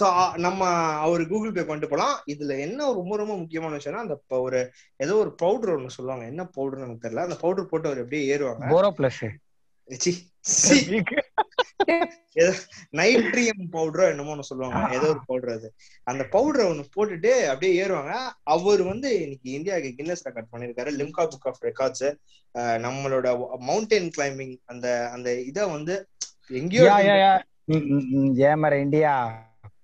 சோ 0.00 0.06
நம்ம 0.46 0.68
அவர் 1.06 1.22
கூகுள் 1.32 1.54
பே 1.56 1.64
கொண்டு 1.70 1.86
போலாம். 1.92 2.16
இதுல 2.32 2.58
என்ன 2.66 2.90
ரொம்ப 3.00 3.16
ரொம்ப 3.22 3.36
முக்கியமான 3.40 3.78
விஷயம்னா 3.80 4.04
அந்த 4.04 4.16
ஒரு 4.46 4.60
ஏதோ 5.04 5.16
ஒரு 5.22 5.32
பவுடர் 5.42 5.74
ஒண்ணு 5.76 5.96
சொல்லுவாங்க. 5.98 6.26
என்ன 6.32 6.44
பவுடர் 6.58 6.84
எனக்கு 6.86 7.04
தெரியல. 7.06 7.26
அந்த 7.28 7.38
பவுடர் 7.44 7.70
போட்டு 7.72 7.90
அவர் 7.90 8.02
எப்படியே 8.04 8.30
ஏறுவாங்க. 8.34 8.66
போரோ 8.74 8.90
பிளஸ் 9.00 9.24
நைட்ரியம் 12.98 13.64
பவுடரோ 13.74 14.04
என்னமோ 14.12 14.32
ஒண்ணு 14.34 14.46
சொல்லுவாங்க. 14.48 14.78
ஏதோ 14.96 15.06
ஒரு 15.12 15.20
பவுடர் 15.26 15.52
அது. 15.56 15.68
அந்த 16.10 16.22
பவுடரை 16.32 16.64
ஒண்ணு 16.70 16.84
போட்டுட்டு 16.96 17.32
அப்படியே 17.50 17.72
ஏறுவாங்க. 17.82 18.12
அவர் 18.54 18.82
வந்து 18.90 19.08
இன்னைக்கு 19.24 19.48
இந்தியாவுக்கு 19.58 19.90
கின்னஸ் 19.98 20.24
ரெக்கார்ட் 20.28 20.52
பண்ணிருக்காரு 20.52 20.92
லிம்கா 21.00 21.24
புக் 21.32 21.48
ஆஃப் 21.50 21.62
ரெக்கார்ட்ஸ் 21.68 22.06
நம்மளோட 22.86 23.26
மவுண்டைன் 23.68 24.08
கிளைம்பிங் 24.16 24.54
அந்த 24.72 24.86
அந்த 25.14 25.28
இத 25.50 25.66
வந்து 25.66 25.96
எங்கேயோ 26.60 26.84
ஏமர 28.52 28.72
இந்தியா 28.86 29.14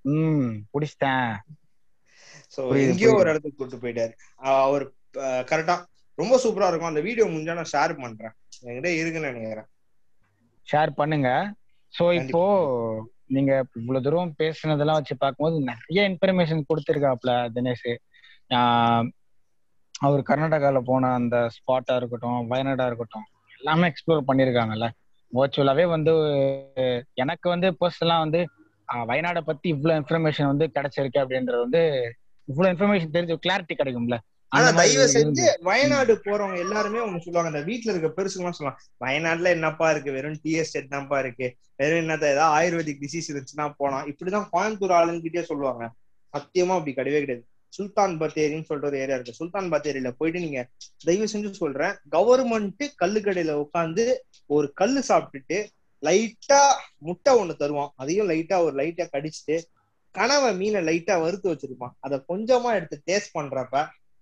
ம் 0.04 0.50
புடிச்சிட்டேன். 0.72 1.30
சோ 2.54 2.60
எங்கேயோ 2.86 3.12
ஒரு. 3.18 3.30
இடத்துக்கு 3.32 3.58
கூட்டு 3.60 3.82
போயிட்டாரு. 3.82 4.12
அவர் 4.66 4.84
கரெக்டா 5.50 5.76
ரொம்ப 6.18 6.34
சூப்பரா 6.42 6.68
இருக்கும். 6.70 6.90
அந்த 6.92 7.02
வீடியோ 7.06 7.26
முடிஞ்சா 7.32 7.56
நான் 7.58 7.72
ஷேர் 7.74 7.94
பண்றேன். 8.02 8.34
என்கிட்ட 8.66 8.90
இருக்குன்னு 9.00 9.30
நினைக்கிறேன். 9.30 9.68
ஷேர் 10.68 10.92
பண்ணுங்க. 11.00 11.30
சோ 11.94 12.04
இப்போ 12.20 12.42
நீங்க 13.36 13.52
இவ்வளவு 13.80 14.04
தூரம் 14.04 14.34
பேசுனதெல்லாம் 14.42 14.98
வச்சு 14.98 15.14
பார்க்கும்போது 15.22 15.56
நிறைய 15.70 16.08
இன்ஃபர்மேஷன் 16.10 16.68
கொடுத்துருக்காப்ல 16.68 17.32
தினேஷ். 17.56 17.90
அவர் 20.06 20.20
கர்நாடகால 20.28 20.78
போன 20.88 21.10
அந்த 21.18 21.36
ஸ்பாட்டா 21.56 21.94
இருக்கட்டும் 22.00 22.38
வயநாடா 22.52 22.84
இருக்கட்டும் 22.90 23.26
எல்லாமே 23.58 23.88
எக்ஸ்ப்ளோர் 23.90 24.28
பண்ணிருக்காங்கல்ல 24.28 24.86
வர்ச்சுவலாவே 25.32 25.84
வந்து 25.94 26.12
எனக்கு 27.22 27.46
வந்து 27.52 27.68
பர்சனலா 27.80 28.16
வந்து 28.24 28.40
வயநாடை 28.94 29.40
பத்தி 29.40 29.68
இவ்வளவு 29.68 30.00
இன்ஃபர்மேஷன் 30.00 30.46
வந்து 30.46 30.70
கிடைச்சிருக்கு 30.74 31.18
அப்படின்றது 31.18 31.58
வந்து 31.58 32.14
இவ்வளவு 32.44 32.76
இன்ஃபர்மேஷன் 32.76 33.14
தெரிஞ்சு 33.14 33.36
கிளாரிட்டி 33.48 33.74
கிடைக்கும்ல. 33.78 34.18
ஆனா 34.48 34.70
தயவு 34.70 35.12
செஞ்சு 35.12 35.60
வயநாடு 35.60 36.20
போறவங்க 36.24 36.58
எல்லாருமே 36.58 36.98
ஒண்ணு 36.98 37.18
சொல்லுவாங்க. 37.18 37.58
அந்த 37.58 37.72
வீட்டுல 37.72 37.96
இருக்க 37.96 38.22
பெருசுலாம் 38.22 38.50
சொல்லுவாங்க 38.50 38.76
வயநாடுல 39.04 39.44
என்னப்பா 39.44 39.90
இருக்கு? 39.90 40.12
வெறும் 40.12 40.38
டி 40.42 40.50
எஸ்டேட் 40.50 40.90
தான்ப்பா 40.90 41.18
இருக்கு. 41.18 41.56
வெறும் 41.76 42.08
என்னத்த 42.08 42.32
ஏதாவது 42.32 42.56
ஆயுர்வேதிக் 42.56 43.04
டிசீஸ் 43.04 43.28
இருந்துச்சுன்னா 43.28 43.72
போலாம். 43.76 44.06
இப்படிதான் 44.06 44.48
கோயம்புத்தூர் 44.52 44.98
ஆளுங்கிட்டே 45.00 45.42
சொல்லுவாங்க. 45.42 45.92
சத்தியமா 46.26 46.68
அப்படி 46.68 46.94
கிடையவே 46.94 47.18
கிடையாது. 47.18 47.44
சுல்தான் 47.68 48.18
பத்தேரின்னு 48.18 48.62
சொல்லிட்டு 48.62 48.86
ஒரு 48.86 48.98
ஏரியா 48.98 49.14
இருக்கு. 49.14 49.32
சுல்தான் 49.32 49.72
பத்தேரியில 49.72 50.10
போயிட்டு 50.18 50.40
நீங்க 50.40 50.68
தயவு 51.04 51.24
செஞ்சு 51.24 51.50
சொல்றேன். 51.50 51.94
கவர்மெண்ட் 52.10 52.86
கல்லுக்கடையில 53.04 53.64
உட்காந்து 53.64 54.14
ஒரு 54.46 54.72
கல்லு 54.72 55.02
சாப்பிட்டுட்டு 55.08 55.66
லைட்டா 56.02 56.60
முட்டை 56.98 57.32
ஒண்ணு 57.34 57.56
தருவான். 57.56 57.92
அதையும் 57.96 58.28
லைட்டா 58.28 58.56
ஒரு 58.64 58.74
லைட்டா 58.76 59.04
கடிச்சிட்டு 59.12 59.56
கனவை 60.14 60.50
மீனை 60.54 60.80
லைட்டா 60.80 61.20
வறுத்து 61.20 61.48
வச்சிருப்பான். 61.52 61.94
அதை 62.00 62.16
கொஞ்சமா 62.28 62.70
எடுத்து 62.74 63.02
டேஸ்ட் 63.06 63.34
பண்றப்ப 63.34 63.74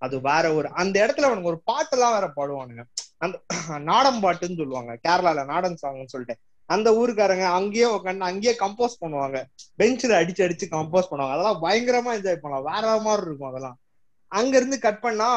அது 0.02 0.20
வேற 0.20 0.54
ஒரு 0.54 0.68
அந்த 0.72 1.06
இடத்துல 1.06 1.28
அவனுக்கு 1.28 1.52
ஒரு 1.52 1.60
பாட்டெல்லாம் 1.70 2.14
வேற 2.16 2.26
பாடுவானுங்க. 2.36 2.82
அந்த 3.18 3.36
நாடம் 3.90 4.22
பாட்டுன்னு 4.22 4.56
சொல்லுவாங்க. 4.56 4.92
கேரளால 5.06 5.44
நாடன் 5.44 5.80
சாங்னு 5.82 6.12
சொல்லிட்டு. 6.12 6.36
அந்த 6.70 6.88
ஊருக்காரங்க 6.90 7.46
அங்கேயே 7.50 7.86
உட்காந்து 7.86 8.20
அங்கேயே 8.20 8.54
கம்போஸ் 8.58 9.00
பண்ணுவாங்க. 9.00 9.38
பெஞ்சில் 9.74 10.18
அடிச்சு 10.20 10.42
அடிச்சு 10.46 10.66
கம்போஸ் 10.70 11.10
பண்ணுவாங்க. 11.10 11.34
அதெல்லாம் 11.36 11.62
பயங்கரமா 11.62 12.12
என்ஜாய் 12.18 12.42
பண்ணலாம். 12.42 12.68
வேற 12.70 13.00
மாதிரி 13.00 13.26
இருக்கும் 13.26 13.50
அதெல்லாம். 13.50 13.78
அங்க 14.32 14.56
இருந்து 14.56 14.78
கட் 14.78 15.00
பண்ணா 15.00 15.28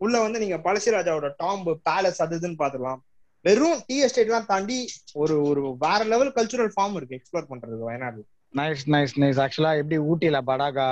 உள்ள 0.00 0.20
வந்து 0.20 0.38
நீங்க 0.38 0.56
பழசிராஜாவோட 0.56 1.28
டாம்பு 1.42 1.72
பேலஸ் 1.88 2.22
அது 2.22 2.38
இதுன்னு 2.38 2.60
பாத்துக்கலாம் 2.62 3.00
வெறும் 3.44 3.80
டீ 3.86 3.96
எஸ்டேட் 4.04 4.30
எல்லாம் 4.30 4.48
தாண்டி 4.50 4.78
ஒரு 5.12 5.34
ஒரு 5.42 5.60
வேற 5.78 6.00
லெவல் 6.04 6.34
கல்ச்சுரல் 6.36 6.72
ஃபார்ம் 6.74 6.96
இருக்கு. 6.96 7.18
எக்ஸ்ப்ளோர் 7.18 7.50
பண்றது 7.52 7.82
வயநாடு. 7.88 8.20
நைஸ் 8.54 8.84
நைஸ் 8.94 9.14
நைஸ் 9.22 9.40
ஆக்சுவலா 9.44 9.72
எப்படி 9.80 9.96
ஊட்டியில 10.10 10.38
படாகா 10.50 10.86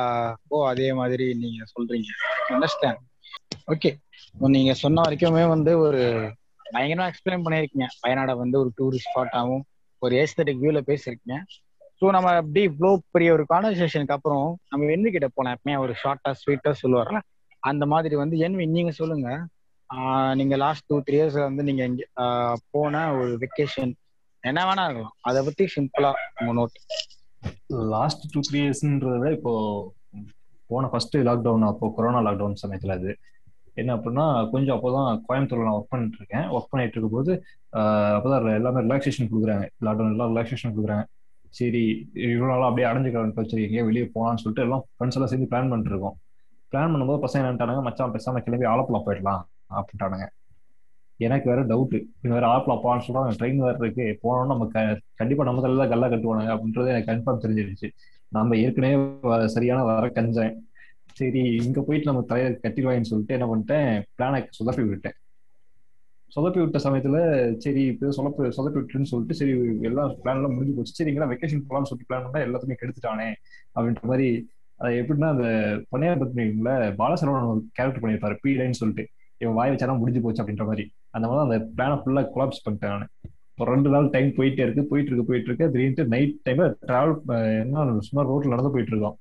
ஓ 0.48 0.58
அதே 0.66 0.88
மாதிரி 0.92 1.26
நீங்க 1.42 1.62
சொல்றீங்க. 1.74 2.10
அண்டர்ஸ்டாண்ட் 2.54 3.02
ஓகே 3.72 3.90
நீங்க 4.56 4.72
சொன்ன 4.82 5.02
வரைக்குமே 5.06 5.44
வந்து 5.48 5.72
ஒரு 5.78 6.02
பயங்கரமா 6.74 7.08
எக்ஸ்பிளைன் 7.10 7.44
பண்ணியிருக்கீங்க. 7.44 7.86
வயநாடை 8.04 8.34
வந்து 8.42 8.56
ஒரு 8.62 8.70
டூரிஸ்ட் 8.78 9.10
ஸ்பாட்டாகவும் 9.10 9.64
ஒரு 10.02 10.14
ஏஸ்தட்டிக் 10.22 10.62
வியூல 10.62 10.80
பேசியிருக்கீங்க. 10.90 11.36
ஸோ 12.00 12.06
நம்ம 12.16 12.32
அப்படி 12.40 12.60
இவ்வளோ 12.68 12.90
பெரிய 13.14 13.28
ஒரு 13.36 13.44
கான்வர்சேஷனுக்கு 13.52 14.16
அப்புறம் 14.16 14.46
நம்ம 14.70 14.90
என்ன 14.96 15.10
கிட்ட 15.14 15.28
போனோம். 15.36 15.54
எப்பவுமே 15.56 15.76
ஒரு 15.84 15.94
ஷார்ட்டா 16.02 16.32
ஸ்வீட்டா 16.40 16.72
சொல்லுவார்ல. 16.82 17.20
அந்த 17.62 17.84
மாதிரி 17.92 18.14
வந்து 18.22 18.36
என்வி 18.46 18.64
நீங்க 18.76 18.92
சொல்லுங்க. 19.00 19.28
நீங்க 20.34 20.56
லாஸ்ட் 20.56 20.86
டூ 20.86 20.96
த்ரீ 21.06 21.16
இயர்ஸ்ல 21.18 21.42
வந்து 21.48 21.62
நீங்க 21.62 21.82
இங்க 21.84 22.02
போன 22.70 23.02
ஒரு 23.18 23.38
வெக்கேஷன் 23.44 23.92
என்ன 24.40 24.60
வேணா 24.68 24.84
இருக்கலாம். 24.84 25.14
அதை 25.20 25.40
பத்தி 25.44 25.64
சிம்பிளா 25.76 26.10
உங்க 26.40 26.52
நோட் 26.58 26.76
லாஸ்ட் 27.94 28.24
டூ 28.32 28.40
த்ரீ 28.48 28.58
இயர்ஸ்ன்றத 28.64 29.30
இப்போ 29.36 29.52
போன 30.66 30.86
ஃபர்ஸ்ட் 30.92 31.16
லாக்டவுன் 31.28 31.66
அப்போ 31.70 31.92
கொரோனா 31.96 32.20
லாக்டவுன் 32.28 32.60
சமயத்துல 32.62 32.96
அது. 32.98 33.10
என்ன 33.80 33.90
அப்படின்னா 33.96 34.50
கொஞ்சம் 34.50 34.76
அப்போதான் 34.76 35.08
கோயம்புத்தூர்ல 35.28 35.66
நான் 35.66 35.76
ஒர்க் 35.78 35.92
பண்ணிட்டு 35.92 36.18
இருக்கேன் 36.20 36.46
ஒர்க் 36.54 36.70
பண்ணிட்டு 36.70 36.96
இருக்கும்போது 36.96 37.32
போது 37.34 38.12
அப்போதான் 38.16 38.58
எல்லாமே 38.60 38.80
ரிலாக்ஸேஷன் 38.86 39.30
கொடுக்குறாங்க. 39.32 39.66
லாக்டவுன் 39.86 40.14
எல்லாம் 40.14 40.30
ரிலாக்ஸேஷன் 40.32 40.72
கொடுக்குறாங்க. 40.74 41.04
சரி 41.58 41.82
இவ்வளோ 42.14 42.48
நாளாக 42.52 42.68
அப்படியே 42.70 42.88
அடைஞ்சுக்கலாம் 42.88 43.50
சரி 43.52 43.64
எங்கேயோ 43.66 43.84
வெளியே 43.84 44.06
போகலான்னு 44.14 44.42
சொல்லிட்டு 44.42 44.64
எல்லாம் 44.66 44.82
ஃப்ரெண்ட்ஸ் 44.94 45.18
எல்லாம் 45.18 45.30
சேர்ந்து 45.32 45.50
பிளான் 45.52 45.70
பண்ணிட்டு 45.72 45.92
இருக்கோம். 45.92 46.16
பிளான் 46.72 46.92
பண்ணும்போது 46.94 47.22
பசங்க 47.26 47.42
என்னட்டானுங்க 47.44 47.82
மச்சான் 47.86 48.14
பேசாம 48.16 48.42
கிளம்பி 48.46 48.66
ஆலப்புழா 48.72 49.00
போயிடலாம். 49.06 49.44
அப்படின்ட்டானுங்க 49.70 50.26
எனக்கு 51.20 51.48
வேற 51.50 51.64
டவுட்டு 51.64 51.94
இது 51.94 52.34
வேற 52.34 52.46
ஆப்பில் 52.46 52.74
அப்பான்னு 52.74 53.04
சொல்றாங்க 53.08 53.30
ட்ரெயின் 53.38 53.56
வேற 53.56 53.76
இருக்கு. 53.80 54.18
போனோம்னா 54.22 54.46
நம்ம 54.46 54.66
க- 54.66 55.00
கண்டிப்பா 55.14 55.44
நம்ம 55.44 55.60
தலையில 55.60 55.86
தான் 55.86 55.92
கல்லா 55.92 56.08
கட்டுவானுங்க. 56.08 56.52
அப்படின்றது 56.56 56.88
எனக்கு 56.88 57.10
கன்ஃபார்ம் 57.12 57.44
தெரிஞ்சிருச்சு. 57.44 57.88
நம்ம 58.28 58.56
ஏற்கனவே 58.56 59.46
சரியான 59.46 59.84
வர 59.84 60.06
கஞ்சேன் 60.08 60.54
சரி 61.12 61.38
இங்க 61.38 61.82
போயிட்டு 61.82 62.10
நம்ம 62.12 62.22
தலையை 62.22 62.58
கட்டிடுவாங்கன்னு 62.62 63.10
சொல்லிட்டு 63.12 63.34
என்ன 63.34 63.46
பண்ணிட்டேன் 63.46 64.02
பிளானை 64.18 64.40
சொதப்பி 64.58 64.88
விட்டேன் 64.88 65.16
சொதப்பி 66.36 66.60
விட்ட 66.60 66.78
சமயத்துல 66.78 67.18
சரி 67.56 67.82
இப்போ 67.84 68.06
சொதப்பி 68.06 68.48
சொதப்பி 68.48 68.78
விட்டுன்னு 68.78 69.02
சொல்லிட்டு 69.02 69.34
சரி 69.34 69.50
எல்லா 69.82 70.08
பிளான்லாம் 70.08 70.54
முடிஞ்சு 70.54 70.76
போச்சு. 70.76 70.92
சரி 70.92 71.10
இங்கெல்லாம் 71.10 71.36
வெக்கேஷன் 71.36 71.66
போகலாம்னு 71.68 71.90
சொல்லிட்டு 71.90 72.10
பிளான் 72.10 72.26
பண்ணா 72.26 72.46
எல்லாத்தையுமே 72.46 72.76
கெடுத்துட்டானே 72.82 73.28
அப்படின்ற 73.74 74.00
மாதிரி 74.02 74.50
அது 74.76 74.94
எப்படின்னா 74.94 75.28
அந்த 75.28 75.46
பொன்னியார் 75.88 76.20
பத்மில 76.20 76.72
பாலசரவணன் 76.98 77.48
ஒரு 77.48 77.66
கேரக்டர் 77.72 78.02
பண்ணியிருப்பாரு 78.02 78.36
பீடைன்னு 78.44 78.80
சொல்லிட்டு. 78.80 79.04
இவன் 79.42 79.56
வாய் 79.58 79.72
வச்சாதான் 79.72 80.00
முடிஞ்சு 80.02 80.20
போச்சு 80.24 80.42
அப்படின்ற 80.42 80.64
மாதிரி. 80.70 80.84
அந்த 81.16 81.26
மாதிரி 81.28 81.44
அந்த 81.46 81.56
பிளானை 81.76 81.96
ஃபுல்லா 82.02 82.22
கொலாப்ஸ் 82.34 82.64
பண்ணிட்டேன் 82.64 82.94
நான். 82.94 83.10
ஒரு 83.60 83.68
ரெண்டு 83.74 83.90
நாள் 83.94 84.12
டைம் 84.14 84.28
போயிட்டே 84.38 84.64
இருக்கு 84.66 84.82
போயிட்டு 84.90 85.10
இருக்கு 85.10 85.28
போயிட்டு 85.30 85.48
இருக்கு. 85.50 85.70
திடீர்னு 85.74 86.04
நைட் 86.14 86.34
டைம்ல 86.46 86.66
டிராவல் 86.88 87.14
என்ன 87.62 88.00
சும்மா 88.08 88.24
ரோட்ல 88.30 88.52
நடந்து 88.54 88.72
போயிட்டு 88.74 88.92
இருக்கோம் 88.94 89.16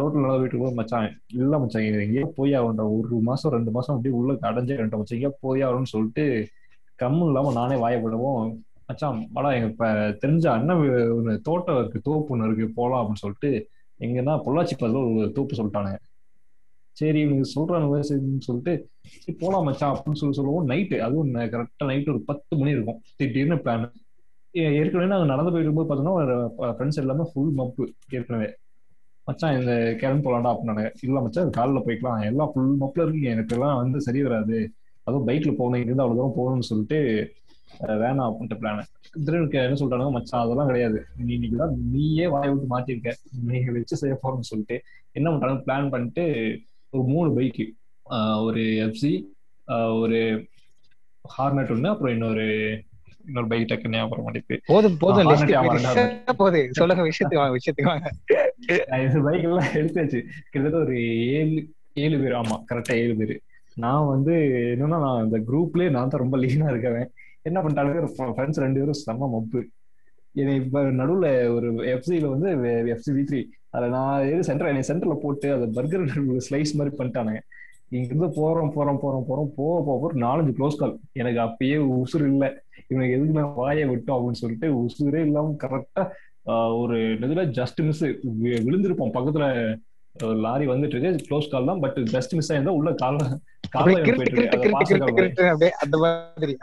ரோட்ல 0.00 0.22
நடந்து 0.22 0.40
போயிட்டு 0.40 0.54
இருக்கும்போது 0.54 0.78
மச்சான் 0.78 1.08
இல்ல 1.40 1.58
மச்சான் 1.62 1.84
எங்கேயோ 2.06 2.26
போய் 2.38 2.56
ஆகணும்டா. 2.60 2.86
ஒரு 2.96 3.20
மாசம் 3.28 3.54
ரெண்டு 3.56 3.72
மாசம் 3.76 3.94
அப்படியே 3.96 4.14
உள்ள 4.20 4.32
அடைஞ்சே 4.50 4.80
ரெண்டு 4.82 4.98
மச்சான். 4.98 5.16
எங்கேயோ 5.18 5.34
போய் 5.46 5.64
ஆகணும்னு 5.66 5.94
சொல்லிட்டு 5.94 6.24
கம்மு 7.02 7.26
இல்லாம 7.28 7.52
நானே 7.58 7.76
வாயப்படவும் 7.84 8.40
மச்சான் 8.88 9.18
வாடா 9.34 9.50
எங்க 9.56 9.68
இப்ப 9.72 9.86
தெரிஞ்ச 10.22 10.46
அண்ணன் 10.54 10.80
ஒரு 11.18 11.32
தோட்டம் 11.48 11.78
இருக்கு 11.80 11.98
தோப்பு 12.08 12.32
ஒண்ணு 12.34 12.48
இருக்கு 12.48 12.66
போலாம் 12.78 13.00
அப்படின்னு 13.00 13.24
சொல்லிட்டு 13.24 13.50
எங்கன்னா 14.00 14.34
பொள்ளாச்சி 14.46 14.74
பதில் 14.80 14.98
ஒரு 15.18 15.28
தோப்பு 15.36 15.58
சொல்லிட்டானுங்க. 15.58 15.98
சரி 16.98 17.18
இவங்க 17.26 17.44
சொல்றானுங்க 17.54 17.98
சரின்னு 18.08 18.46
சொல்லிட்டு 18.46 18.72
சரி 19.22 19.34
போலாம் 19.42 19.66
மச்சான் 19.68 19.92
அப்படின்னு 19.94 20.20
சொல்லி 20.20 20.38
சொல்லுவோம். 20.38 20.66
நைட்டு 20.70 20.96
அதுவும் 21.06 21.34
கரெக்டா 21.52 21.88
நைட்டு 21.90 22.12
ஒரு 22.14 22.20
பத்து 22.30 22.58
மணி 22.60 22.74
இருக்கும். 22.76 23.00
திடீர்னு 23.18 23.58
பிளான் 23.64 23.86
ஏற்கனவே 24.80 25.08
நாங்கள் 25.12 25.30
நடந்து 25.32 25.50
போயிட்டு 25.52 25.68
இருக்கும்போது 25.68 25.90
பார்த்தோம்னா 25.90 26.74
ஃப்ரெண்ட்ஸ் 26.76 27.00
எல்லாமே 27.02 27.24
ஃபுல் 27.32 27.52
மப்பு 27.60 27.84
ஏற்கனவே. 28.16 28.48
மச்சான் 29.28 29.56
இந்த 29.58 29.72
கிளம்பி 30.00 30.24
போலாண்டா 30.26 30.52
அப்படின்னாங்க. 30.52 30.84
இல்லை 31.06 31.20
மச்சான் 31.24 31.44
அது 31.46 31.58
காலைல 31.58 31.80
போய்க்கலாம். 31.86 32.22
எல்லாம் 32.30 32.50
ஃபுல் 32.52 32.72
மப்பில் 32.80 33.04
இருக்கு 33.04 33.26
எனக்கு 33.34 33.54
எல்லாம் 33.56 33.76
வந்து 33.82 33.98
சரி 34.06 34.22
வராது. 34.26 34.58
அதுவும் 35.06 35.26
பைக்கில் 35.28 35.58
போகணும். 35.60 35.82
இருந்து 35.84 36.04
அவ்வளோ 36.04 36.18
தூரம் 36.20 36.38
போகணும்னு 36.38 36.70
சொல்லிட்டு 36.70 36.98
வேணாம் 38.02 38.28
அப்படின்ட்டு 38.28 38.58
பிளான் 38.60 38.80
திரும்ப 39.26 39.58
என்ன 39.66 39.78
சொல்றாங்க 39.82 40.08
மச்சான் 40.16 40.42
அதெல்லாம் 40.44 40.70
கிடையாது. 40.70 40.98
நீ 41.26 41.30
இன்னைக்கு 41.36 41.58
தான் 41.62 41.76
நீயே 41.92 42.26
வாயை 42.32 42.50
விட்டு 42.52 42.68
மாட்டிருக்க. 42.72 43.12
நீ 43.50 43.60
வச்சு 43.76 44.00
செய்ய 44.02 44.16
போறோம்னு 44.22 44.50
சொல்லிட்டு 44.50 44.76
என்ன 45.18 45.26
பண்றாங்க 45.32 45.62
பிளான் 45.68 45.92
பண்ணிட்டு 45.94 46.24
ஒரு 46.92 47.04
மூணு 47.14 47.28
பைக்கு 47.36 47.64
ஒரு 48.46 48.62
எஃப்சி 48.84 49.12
ஒரு 50.02 50.20
ஹார்னட் 51.24 51.72
ஒண்ணு 51.74 51.90
அப்புறம் 51.92 52.14
இன்னொரு 52.16 52.46
இன்னொரு 53.26 53.48
பைக் 53.50 53.66
டக்கு 53.70 53.92
ஞாபகம் 53.92 54.24
மாட்டேங்குது. 54.26 54.56
போதும் 54.70 54.96
போதும். 55.02 55.28
போகுது 56.40 56.60
சொல்லுங்க 56.78 57.02
விஷயத்துக்கு 57.08 57.42
வாங்க 57.42 57.56
விஷயத்துக்கு 57.58 57.90
வாங்க. 57.92 58.08
பைக் 59.26 59.46
எல்லாம் 59.48 59.70
எடுத்தாச்சு. 59.80 60.20
கிட்டத்தட்ட 60.52 60.78
ஒரு 60.86 60.96
ஏழு 61.38 61.60
ஏழு 62.04 62.16
பேர் 62.22 62.38
ஆமா 62.40 62.56
கரெக்டா 62.70 62.94
ஏழு 63.02 63.14
பேர். 63.20 63.34
நான் 63.76 64.10
வந்து 64.12 64.34
என்னன்னா 64.72 64.98
நான் 65.06 65.24
இந்த 65.26 65.38
குரூப்லயே 65.48 65.90
நான் 65.96 66.12
தான் 66.12 66.22
ரொம்ப 66.24 66.38
லீனா 66.44 66.68
இருக்கவன். 66.72 67.08
என்ன 67.48 67.58
பண்ணிட்டாங்க 67.62 68.34
ஃப்ரெண்ட்ஸ் 68.36 68.62
ரெண்டு 68.64 68.80
பேரும் 68.80 69.00
செம்ம 69.04 69.30
மப்பு. 69.34 69.60
என்னை 70.34 70.54
இப்ப 70.62 70.82
நடுவுல 71.00 71.28
ஒரு 71.56 71.68
எஃப்சில 71.94 72.28
வந்து 72.34 72.50
எஃப்சி 72.94 73.12
வி 73.18 73.22
த்ரீ 73.30 73.40
அதுல 73.74 73.88
நான் 73.96 74.26
எது 74.30 74.46
சென்டர் 74.48 74.70
என்னை 74.70 74.84
சென்டர்ல 74.88 75.16
போட்டு 75.22 75.48
அதை 75.56 75.66
பர்கர் 75.76 76.06
ஸ்லைஸ் 76.46 76.72
மாதிரி 76.78 76.92
பண்ணிட்டானுங்க. 76.98 77.40
இங்கிருந்து 77.90 78.28
போறோம் 78.38 78.72
போறோம் 78.74 79.00
போறோம் 79.02 79.26
போறோம். 79.28 79.50
போக 79.58 79.76
போக 79.86 79.96
போற 80.02 80.12
நாலஞ்சு 80.24 80.52
க்ளோஸ் 80.58 80.80
கால் 80.80 80.92
எனக்கு 81.12 81.40
அப்பயே 81.46 81.76
உசுறு 81.96 82.26
இல்ல. 82.32 82.44
இவனுக்கு 82.90 83.16
எதுக்கு 83.16 83.38
நான் 83.38 83.54
வாயை 83.60 83.84
விட்டோம் 83.90 84.16
அப்படின்னு 84.16 84.42
சொல்லிட்டு 84.42 84.68
உசுரே 84.82 85.22
இல்லாம 85.28 85.54
கரெக்டா 85.64 86.04
ஒரு 86.80 86.96
இதுல 87.18 87.42
ஜஸ்ட் 87.58 87.80
மிஸ் 87.86 88.02
விழுந்திருப்போம். 88.66 89.14
பக்கத்துல 89.16 89.46
ஒரு 90.14 90.38
லாரி 90.46 90.66
வந்துட்டு 90.66 90.96
இருக்கு. 90.96 91.26
க்ளோஸ் 91.28 91.50
கால் 91.52 91.68
தான். 91.70 91.82
பட் 91.84 91.98
ஜஸ்ட் 92.14 92.34
மிஸ் 92.38 92.50
ஆயிருந்தா 92.52 92.74
உள்ள 92.78 92.90
கால 93.02 93.18
கால 93.74 93.94
அந்த 95.84 95.96
மாதிரி 95.98 96.54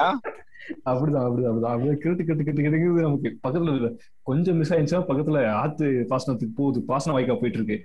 அப்படிதான் 0.86 1.26
அப்படிதான் 1.26 1.49
அப்படிதான். 1.49 1.74
அப்படியே 1.74 1.93
கிருட்டு 2.03 2.24
கிருட்டு 2.28 2.45
கிருட்டு 2.45 3.01
நமக்கு 3.01 3.30
பக்கத்துல 3.43 3.76
இல்ல 3.76 3.89
கொஞ்சம் 4.24 4.57
மிஸ் 4.57 4.74
ஆயிடுச்சா 4.74 4.99
பக்கத்துல 5.09 5.39
ஆத்து 5.55 5.86
பாசனத்துக்கு 6.09 6.55
போகுது. 6.55 6.84
பாசன 6.84 7.15
வாய்க்கா 7.15 7.36
போயிட்டு 7.36 7.59
இருக்கு 7.59 7.78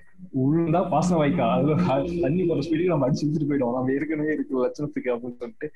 உள்ளா 0.43 0.89
பாசன 0.91 1.19
வாய்க்கா. 1.21 1.47
அதுல 1.53 1.77
தண்ணி 2.21 2.45
போற 2.45 2.61
ஸ்பீடுக்கு 2.61 2.95
நம்ம 2.95 3.09
அடிச்சு 3.09 3.25
விட்டுட்டு 3.25 3.51
போயிடும் 3.51 3.77
நம்ம 3.77 3.93
ஏற்கனவே 3.93 4.33
இருக்கு 4.33 4.65
லட்சணத்துக்கு 4.65 5.13
அப்படின்னு 5.15 5.37
சொல்லிட்டு 5.37 5.69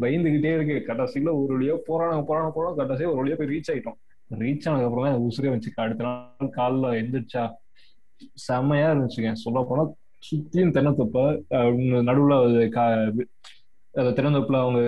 பயந்துகிட்டே 0.00 0.52
இருக்கு. 0.54 0.92
கடைசியில 0.92 1.40
ஒரு 1.40 1.52
வழியா 1.54 1.76
போறாங்க 1.88 2.22
போறாங்க 2.28 2.50
போறோம் 2.56 2.78
கடைசியா 2.80 3.12
ஒரு 3.12 3.20
வழியா 3.20 3.36
போய் 3.36 3.46
ரீச் 3.46 3.72
ஆயிட்டோம். 3.72 3.98
ரீச் 4.30 4.66
ஆனதுக்கு 4.66 4.88
அப்புறம் 4.88 5.04
தான் 5.04 5.22
உசுரே 5.22 5.50
வச்சு 5.50 5.70
அடுத்த 5.76 6.04
நாள் 6.04 6.52
காலைல 6.56 6.90
எந்திரிச்சா 7.00 7.42
செம்மையா 8.46 8.92
இருந்துச்சுங்க 8.92 9.32
சொல்ல 9.36 9.64
போனா 9.68 9.82
சுத்தியும் 10.22 10.72
தென்னத்தப்ப 10.72 11.18
நடுவுல 12.02 12.36
அது 12.44 12.60
கா- 12.74 13.26
அந்த 13.94 14.10
அவங்க 14.58 14.80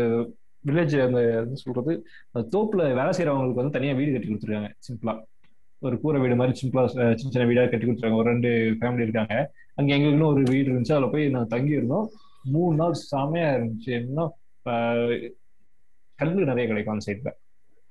வில்லேஜ் 0.67 0.95
அந்த 1.07 1.21
என்ன 1.43 1.59
சொல்றது? 1.65 1.93
அந்த 2.33 2.45
தோப்புல 2.55 2.83
வேலை 2.99 3.13
செய்யறவங்களுக்கு 3.19 3.63
வந்து 3.63 3.77
தனியா 3.77 3.93
வீடு 3.99 4.13
கட்டி 4.13 4.29
கொடுத்துருக்காங்க 4.29 4.71
சிம்பிளா 4.89 5.15
ஒரு 5.79 6.01
கூரை 6.01 6.19
வீடு 6.21 6.37
மாதிரி 6.37 6.55
சிம்பிளா 6.61 6.83
சின்ன 6.87 7.15
சின்ன 7.17 7.47
வீடா 7.51 7.63
கட்டி 7.67 7.87
கொடுத்துருக்காங்க. 7.87 8.21
ஒரு 8.23 8.29
ரெண்டு 8.31 8.51
ஃபேமிலி 8.81 9.07
இருக்காங்க. 9.07 9.37
அங்க 9.75 9.91
எங்களுக்குன்னு 9.97 10.33
ஒரு 10.35 10.43
வீடு 10.53 10.67
இருந்துச்சு. 10.71 10.97
அதுல 10.97 11.07
போய் 11.07 11.29
நாங்க 11.35 11.49
தங்கி 11.57 11.79
இருந்தோம் 11.79 12.09
மூணு 12.55 12.77
நாள் 12.77 12.97
செமையா 13.13 13.49
இருந்துச்சு. 13.57 13.91
என்ன 14.01 14.27
கல் 14.63 15.15
கல்லு 16.19 16.45
நிறைய 16.45 16.65
கிடைக்கும் 16.69 16.95
அந்த 16.95 17.05
சைட்ல 17.07 17.31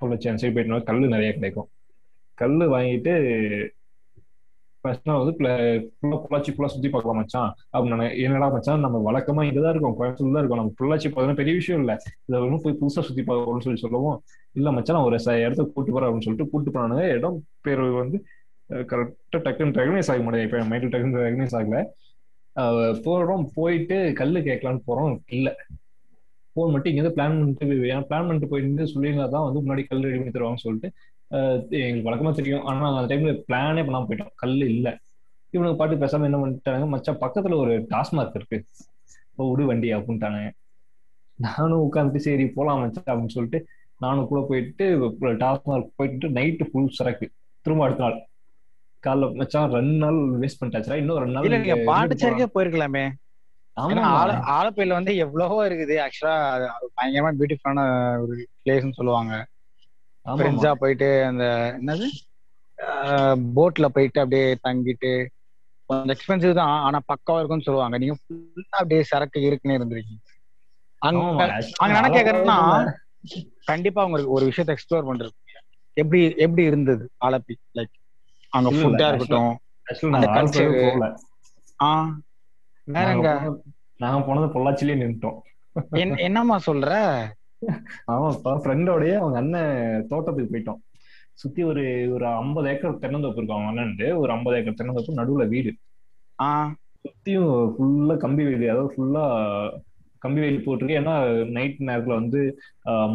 அவ்வளோ 0.01 0.17
சைடு 0.41 0.53
போயிட்டோம்னா 0.55 0.83
கல் 0.89 1.13
நிறைய 1.15 1.31
கிடைக்கும். 1.33 1.69
கல் 2.41 2.57
வாங்கிட்டு 2.75 3.13
ஃபர்ஸ்ட் 4.81 5.03
வந்து 5.03 5.31
ஃபுல்லாக 5.31 5.83
பொள்ளாச்சி 6.01 6.49
ஃபுல்லா 6.51 6.65
சுத்தி 6.65 6.89
பார்க்கலாம் 6.89 7.17
மச்சான். 7.17 7.55
அப்படின்னு 7.73 8.17
என்னடா 8.17 8.49
மச்சான் 8.49 8.79
நம்ம 8.79 9.11
வழக்கமா 9.11 9.43
இங்கதான் 9.43 9.69
இருக்கோம் 9.69 9.95
கோயம்புத்தூர் 9.99 10.33
தான் 10.33 10.43
இருக்கோம். 10.43 10.57
நம்ம 10.57 10.71
பொள்ளாச்சி 10.79 10.99
பார்த்தோன்னா 10.99 11.33
பெரிய 11.33 11.55
விஷயம் 11.55 11.81
இல்ல. 11.81 11.97
இதை 12.25 12.41
ஒன்றும் 12.41 12.61
போய் 12.63 12.77
புதுசா 12.81 13.01
சுத்தி 13.01 13.23
பார்க்கணும்னு 13.23 13.61
சொல்லி 13.61 13.79
சொல்லுவோம். 13.79 14.23
இல்ல 14.53 14.71
மச்சான் 14.71 15.03
ஒரு 15.03 15.41
இடத்த 15.41 15.63
கூட்டு 15.63 15.91
போறேன் 15.91 16.09
அப்படின்னு 16.09 16.21
சொல்லிட்டு 16.21 16.51
கூட்டு 16.51 16.71
போனானுங்க. 16.71 17.07
இடம் 17.07 17.45
பேர் 17.61 17.79
வந்து 17.79 18.25
கரெக்டா 18.69 19.37
டக்குன்னு 19.37 19.79
ரெகனைஸ் 19.81 20.11
ஆக 20.11 20.17
முடியாது. 20.17 20.49
இப்ப 20.49 20.63
மைண்ட் 20.63 20.95
டக்குன்னு 20.95 21.19
ரெகனைஸ் 21.19 21.61
ஆகல. 21.61 21.85
அஹ் 22.55 22.95
போறோம் 23.05 23.45
போயிட்டு 23.53 24.13
கல்லு 24.13 24.39
கேட்கலான்னு 24.39 24.81
போறோம். 24.87 25.19
இல்ல. 25.27 25.55
போன் 26.53 26.71
மட்டும் 26.71 26.95
இங்க 26.95 27.09
பிளான் 27.09 27.13
பண்ணிட்டு 27.15 27.65
ஏன்னா 27.65 28.01
பிளான் 28.01 28.07
பண்ணிட்டு 28.07 28.47
போயிட்டு 28.47 28.83
சொல்லியிருந்தா 28.83 29.29
தான் 29.29 29.53
வந்து 29.53 29.61
முன்னாடி 29.61 29.87
கல் 29.87 30.01
ரெடி 30.01 30.17
பண்ணி 30.17 30.31
தருவாங்கன்னு 30.31 30.55
சொல்லிட்டு 30.55 30.91
எங்களுக்கு 31.79 32.09
வழக்கமா 32.09 32.31
தெரியும். 32.39 32.63
ஆனா 32.69 32.85
அந்த 32.91 33.09
டைம்ல 33.11 33.33
பிளானே 33.47 33.81
பண்ணாம 33.87 34.07
போயிட்டோம். 34.09 34.33
கல் 34.41 34.61
இல்ல. 34.73 34.87
இவனுக்கு 35.53 35.79
பாட்டு 35.79 36.01
பேசாம 36.03 36.27
என்ன 36.29 36.39
பண்ணிட்டாங்க 36.41 36.87
மச்சான் 36.93 37.21
பக்கத்துல 37.23 37.57
ஒரு 37.63 37.73
டாஸ்மாக் 37.91 38.37
இருக்கு. 38.39 38.57
இப்போ 39.31 39.43
விடு 39.49 39.65
வண்டி 39.69 39.89
அப்படின்ட்டானுங்க. 39.97 40.49
நானும் 41.39 41.83
உட்காந்துட்டு 41.85 42.25
சரி 42.27 42.45
போலாம் 42.55 42.81
மச்சான் 42.83 43.09
அப்படின்னு 43.11 43.35
சொல்லிட்டு 43.35 43.59
நானும் 44.05 44.27
கூட 44.31 44.41
போயிட்டு 44.49 44.85
டாஸ்மாக் 45.43 45.87
போயிட்டு 45.99 46.27
நைட்டு 46.37 46.65
ஃபுல் 46.71 46.95
சரக்கு. 46.97 47.27
திரும்ப 47.65 47.85
அடுத்த 47.85 48.03
நாள். 48.03 48.17
காலைல 49.03 49.27
மச்சான் 49.39 49.73
ரெண்டு 49.77 49.97
நாள் 50.03 50.19
வேஸ்ட் 50.41 50.59
பண்ணிட்டாச்சுடா. 50.59 50.99
இன்னும் 51.01 51.19
ரெண்டு 51.23 51.35
நாள் 51.35 51.53
நீங்க 51.55 51.77
பாண்டிச்சேரிக்கே 51.89 52.47
போயிருக்கலாமே. 52.55 53.03
ஆமா 53.77 54.05
ஆல 54.21 54.31
ஆலப்பையில 54.55 54.97
வந்து 54.97 55.13
எவ்வளவோ 55.25 55.57
இருக்குது. 55.69 55.95
ஆக்சுவலா 56.05 56.35
பயங்கரமா 56.97 57.31
பியூட்டிஃபுல்லான 57.39 57.81
ஒரு 58.23 58.35
பிளேஸ்னு 58.63 58.97
சொல்லுவாங்க. 58.99 59.33
ஃப்ரெண்ட்ஸா 60.37 60.71
போயிட்டு 60.73 61.25
அந்த 61.25 61.45
என்னது? 61.81 62.07
போட்ல 63.55 63.85
போயிட்டு 63.85 64.19
அப்படியே 64.19 64.57
தங்கிட்டு 64.63 65.11
கொஞ்சம் 65.89 66.15
எக்ஸ்பென்சிவ் 66.15 66.53
தான் 66.53 66.79
ஆனா 66.79 66.99
பக்காவா 67.07 67.37
இருக்கும்னு 67.37 67.63
சொல்லுவாங்க. 67.63 67.97
நீங்க 67.97 68.15
ஃபுல்லா 68.15 68.77
அப்படியே 68.77 69.03
சரக்கு 69.03 69.41
இருக்குன்னு 69.41 69.77
இருந்திருக்கீங்க. 69.77 70.21
அங்க 71.01 71.43
அங்க 71.77 71.95
என்ன 71.97 72.09
கேக்குறேன்னா 72.09 72.57
கண்டிப்பா 73.65 74.05
உங்களுக்கு 74.05 74.31
ஒரு 74.31 74.45
விஷயத்த 74.45 74.75
எக்ஸ்ப்ளோர் 74.75 75.07
பண்றது 75.09 75.35
எப்படி 75.97 76.35
எப்படி 76.37 76.63
இருந்தது 76.63 77.09
ஆலப்பி 77.25 77.55
லைக் 77.73 77.95
அங்க 78.53 78.69
ஃபுட்டா 78.71 79.07
இருக்கட்டும் 79.07 79.51
அந்த 80.13 80.27
நான் 80.27 80.37
ஆலப்புழா 80.37 80.39
culture- 80.39 80.83
போகல. 80.83 81.07
ஆ 81.81 81.89
வேற 82.87 83.09
எங்க? 83.11 83.29
போனது- 83.35 83.61
நாங்க 83.97 84.25
போனது 84.25 84.47
பொள்ளாச்சிலே 84.47 84.95
நின்றுட்டோம் 84.95 85.37
என்ன- 85.91 86.19
என்னம்மா 86.19 86.59
சொல்ற? 86.65 86.91
ஆமாப்பா 88.13 88.51
ஃப்ரெண்டோடய 88.61 89.13
அவங்க 89.21 89.37
அண்ணன் 89.41 89.73
தோட்டத்துக்கு 90.11 90.51
போயிட்டோம். 90.53 90.79
சுத்தி 91.41 91.61
ஒரு 91.71 91.83
ஒரு 92.15 92.25
ஐம்பது 92.41 92.67
ஏக்கர் 92.71 93.01
தென்னந்தோப்பு 93.03 93.39
இருக்கும் 93.39 93.57
அவங்க 93.57 93.71
அண்ணன்ட்டு. 93.73 94.07
ஒரு 94.21 94.31
ஐம்பது 94.35 94.57
ஏக்கர் 94.59 94.79
தென்னந்தோப்பு 94.79 95.19
நடுவுல 95.21 95.45
வீடு. 95.53 95.71
சுத்தியும் 97.05 97.51
ஃபுல்லா 97.75 98.15
கம்பி 98.25 98.43
வேலி. 98.49 98.65
அதாவது 98.73 98.91
ஃபுல்லா 98.95 99.23
கம்பி 100.23 100.41
வேலி 100.45 100.59
போட்டிருக்கு. 100.65 100.99
ஏன்னா 101.01 101.13
நைட் 101.57 101.77
நேரத்துல 101.89 102.13
வந்து 102.21 102.39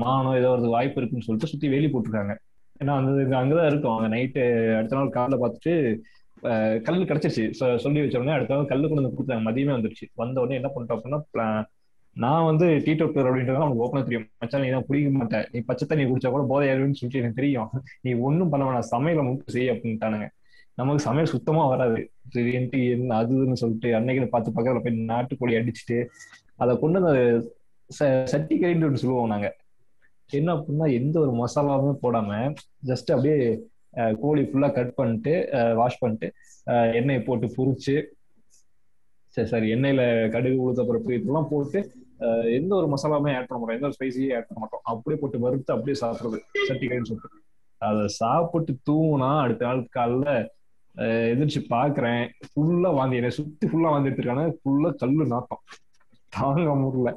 மானம் 0.03 0.38
ஏதோ 0.40 0.51
ஒரு 0.57 0.70
வாய்ப்பு 0.76 0.99
இருக்குன்னு 1.01 1.26
சொல்லிட்டு 1.26 1.53
சுத்தி 1.53 1.68
வேலி 1.74 1.88
போட்டிருக்காங்க. 1.92 2.34
ஏன்னா 2.80 2.92
அந்த 3.01 3.11
இது 3.24 3.34
அங்கதான் 3.42 3.68
இருக்கும். 3.70 3.95
அவங்க 3.95 4.09
நைட்டு 4.16 4.42
அடுத்த 4.78 4.97
நாள் 4.99 5.16
காலைல 5.18 5.36
பார்த்துட்டு 5.42 5.74
கல்லு 6.86 7.05
கிடைச்சிருச்சு. 7.11 7.45
சொல்லி 7.84 8.01
வச்ச 8.01 8.16
உடனே 8.20 8.34
அடுத்த 8.36 8.57
நாள் 8.57 8.70
கல்லு 8.72 8.86
கொண்டு 8.88 9.03
வந்து 9.03 9.18
கொடுத்தாங்க. 9.18 9.45
மதியமே 9.49 9.72
வந்துருச்சு. 9.76 10.07
வந்த 10.22 10.40
உடனே 10.42 10.59
என்ன 10.61 10.70
பண்ணிட்டோம் 10.74 10.99
அப்படின்னா 10.99 11.51
நான் 12.17 12.45
வந்து 12.45 12.67
டீ 12.85 12.93
டோக்கர் 12.93 13.29
அப்படின்றது 13.29 13.61
அவனுக்கு 13.61 13.85
ஓப்பனா 13.85 14.03
தெரியும். 14.03 14.27
மச்சான் 14.39 14.62
நீ 14.62 14.69
தான் 14.71 14.85
குடிக்க 14.87 15.11
மாட்டேன் 15.11 15.47
நீ 15.53 15.61
பச்சை 15.61 15.85
தண்ணி 15.89 16.05
குடிச்சா 16.05 16.31
கூட 16.31 16.45
போதை 16.49 16.69
ஏறுன்னு 16.69 16.99
சொல்லிட்டு 16.99 17.21
எனக்கு 17.23 17.41
தெரியும். 17.41 17.71
நீ 18.01 18.12
ஒன்றும் 18.29 18.49
பண்ண 18.49 18.65
வேணாம். 18.67 18.89
சமையல 18.91 19.23
மட்டும் 19.29 19.55
செய்ய 19.57 19.73
அப்படின்ட்டானுங்க. 19.73 20.29
நமக்கு 20.79 21.03
சமையல் 21.03 21.33
சுத்தமா 21.33 21.67
வராது. 21.67 21.99
சரின்ட்டு 22.35 22.79
என்ன 22.91 23.17
அதுன்னு 23.23 23.61
சொல்லிட்டு 23.62 23.95
அன்னைக்கு 23.95 24.29
பார்த்து 24.29 24.55
பக்கத்துல 24.57 24.83
போய் 24.85 25.05
நாட்டுக்கோழி 25.12 25.57
அடிச்சுட்டு 25.61 25.99
அதை 26.57 26.73
கொண்டு 26.79 27.01
வந்து 27.01 27.23
ச- 27.91 28.25
சட்டி 28.25 28.55
கறின்னு 28.61 29.03
சொல்லுவோம் 29.03 29.29
நாங்க. 29.29 29.49
என்ன 30.31 30.55
அப்படின்னா 30.55 30.87
எந்த 30.93 31.17
ஒரு 31.21 31.33
மசாலாவுமே 31.41 31.93
போடாம 32.03 32.31
ஜஸ்ட் 32.87 33.11
அப்படியே 33.15 33.39
கோழி 34.21 34.43
ஃபுல்லா 34.43 34.73
கட் 34.73 34.95
பண்ணிட்டு 34.95 35.33
வாஷ் 35.75 35.99
பண்ணிட்டு 35.99 36.29
எண்ணெயை 36.99 37.23
போட்டு 37.23 37.47
பொறிச்சு 37.57 37.95
சரி 39.35 39.49
சரி 39.49 39.69
எண்ணெயில 39.75 40.03
கடுகு 40.31 40.59
உளுத்த 40.65 40.83
பருப்பு 40.87 41.12
இதெல்லாம் 41.12 41.49
போட்டு 41.51 41.79
எந்த 42.53 42.75
ஒரு 42.75 42.87
மசாலாவுமே 42.89 43.37
ஆட் 43.37 43.47
பண்ண 43.47 43.59
மாட்டோம். 43.59 43.77
எந்த 43.77 43.87
ஒரு 43.87 43.97
ஸ்பைசியும் 43.97 44.35
ஆட் 44.37 44.47
பண்ண 44.47 44.61
மாட்டோம். 44.61 44.83
அப்படியே 44.85 45.20
போட்டு 45.20 45.39
வறுத்து 45.39 45.72
அப்படியே 45.72 45.97
சாப்பிடுறது. 46.01 46.39
சட்டி 46.66 46.87
கறின்னு 46.87 47.11
சொல்லிட்டு. 47.11 47.41
அதை 47.83 48.05
சாப்பிட்டு 48.16 48.72
தூங்குனா 48.89 49.41
அடுத்த 49.41 49.64
நாள் 49.64 49.89
காலைல 49.97 50.29
அஹ், 50.95 51.27
எந்திரிச்சு 51.31 51.61
பாக்குறேன். 51.70 52.20
ஃபுல்லா 52.45 52.95
வாந்தி. 52.95 53.16
என்னை 53.16 53.31
சுத்தி 53.31 53.66
ஃபுல்லா 53.66 53.91
வாந்தி 53.91 54.09
எடுத்திருக்காங்க 54.11 54.45
ஃபுல்லா 54.59 54.91
கல்லு 54.95 55.25
நாட்டம் 55.27 55.62
தாங்க 56.33 56.75
முடியல. 56.83 57.11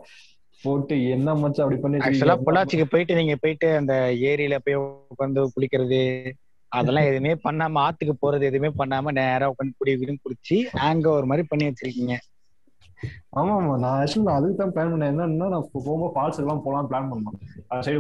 போட்டு 0.64 1.10
என்ன 1.10 1.36
மச்சான் 1.36 1.66
அப்படி 1.66 1.82
பண்ணி 1.82 1.98
ஆக்சுவலா? 2.00 2.36
பொள்ளாச்சிக்கு 2.46 2.86
போயிட்டு 2.86 3.16
நீங்க 3.16 3.36
போயிட்டு 3.36 3.76
அந்த 3.76 3.94
ஏரியில 4.24 4.58
போய் 4.58 4.78
உட்காந்து 5.12 5.42
குளிக்கிறது 5.56 6.00
அதெல்லாம் 6.72 7.06
எதுவுமே 7.06 7.34
பண்ணாம 7.44 7.80
ஆத்துக்கு 7.82 8.16
போறது 8.22 8.46
எதுவுமே 8.46 8.72
பண்ணாம 8.78 9.12
நேரா 9.12 9.46
உட்காந்து 9.50 9.76
குடி 9.78 9.92
குடிச்சு 10.18 10.58
அங்க 10.88 11.10
ஒரு 11.10 11.26
மாதிரி 11.26 11.48
பண்ணி 11.48 11.66
வச்சிருக்கீங்க. 11.66 12.16
ஆமா 13.34 13.54
ஆமா 13.58 13.74
நான் 13.78 13.98
ஆக்சுவலி 13.98 14.26
நான் 14.28 14.38
அதுக்கு 14.40 14.58
தான் 14.58 14.72
பிளான் 14.74 14.92
பண்ணேன். 14.94 15.12
என்னன்னா 15.14 15.48
நான் 15.54 15.66
போகும்போது 15.74 16.14
ஃபால்ஸ் 16.14 16.40
எல்லாம் 16.44 16.62
போலாம் 16.66 16.88
பிளான் 16.90 17.10
பண்ணோம் 17.12 17.36
அந்த 17.70 17.82
சைடு 17.88 18.00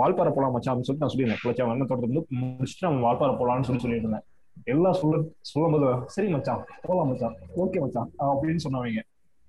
வால்பாறை 0.00 0.32
போலாம் 0.36 0.54
மச்சான் 0.54 0.72
அப்படின்னு 0.72 0.88
சொல்லிட்டு 0.88 1.04
நான் 1.04 1.14
சொல்லியிருந்தேன். 1.14 1.42
குளச்சா 1.42 1.66
வண்ண 1.70 1.84
தோட்டத்துல 1.84 2.10
இருந்து 2.10 2.22
முடிச்சுட்டு 2.42 2.86
நம்ம 2.86 3.04
வால்பாறை 3.06 3.34
போலாம்னு 3.40 3.68
சொல்லி 3.68 3.84
சொல்லியிருந்தேன். 3.84 4.24
எல்லாம் 4.72 4.98
சொல்ல 4.98 5.14
சொல்லும் 5.50 5.74
போது 5.74 5.86
சரி 6.14 6.28
மச்சான் 6.34 6.60
போலாம் 6.84 7.08
மச்சான் 7.10 7.34
ஓகே 7.62 7.80
மச்சான் 7.84 8.10
அப்படின்னு 8.28 8.64
சொன்னவங்க 8.64 9.02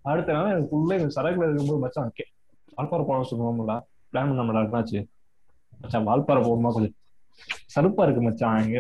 அடுத்த 0.06 0.34
நாள் 0.34 0.54
எனக்கு 0.54 0.76
உள்ளே 0.80 0.96
சரக்குல 1.16 1.46
இருக்கும்போது 1.48 1.84
மச்சான் 1.84 2.10
ஓகே 2.10 2.26
வால்பாறை 2.78 3.04
போகலாம்னு 3.04 3.30
சொல்லுவோம்ல 3.32 3.76
பிளான் 4.14 4.32
பண்ண 4.32 4.64
என்னாச்சு 4.64 5.00
மச்சான் 5.80 6.08
வால்பாறை 6.10 6.42
போகணுமா 6.44 6.72
கொஞ்சம்? 6.76 6.96
சருப்பா 7.74 8.04
இருக்கு 8.06 8.22
மச்சான் 8.22 8.60
இங்க 8.66 8.80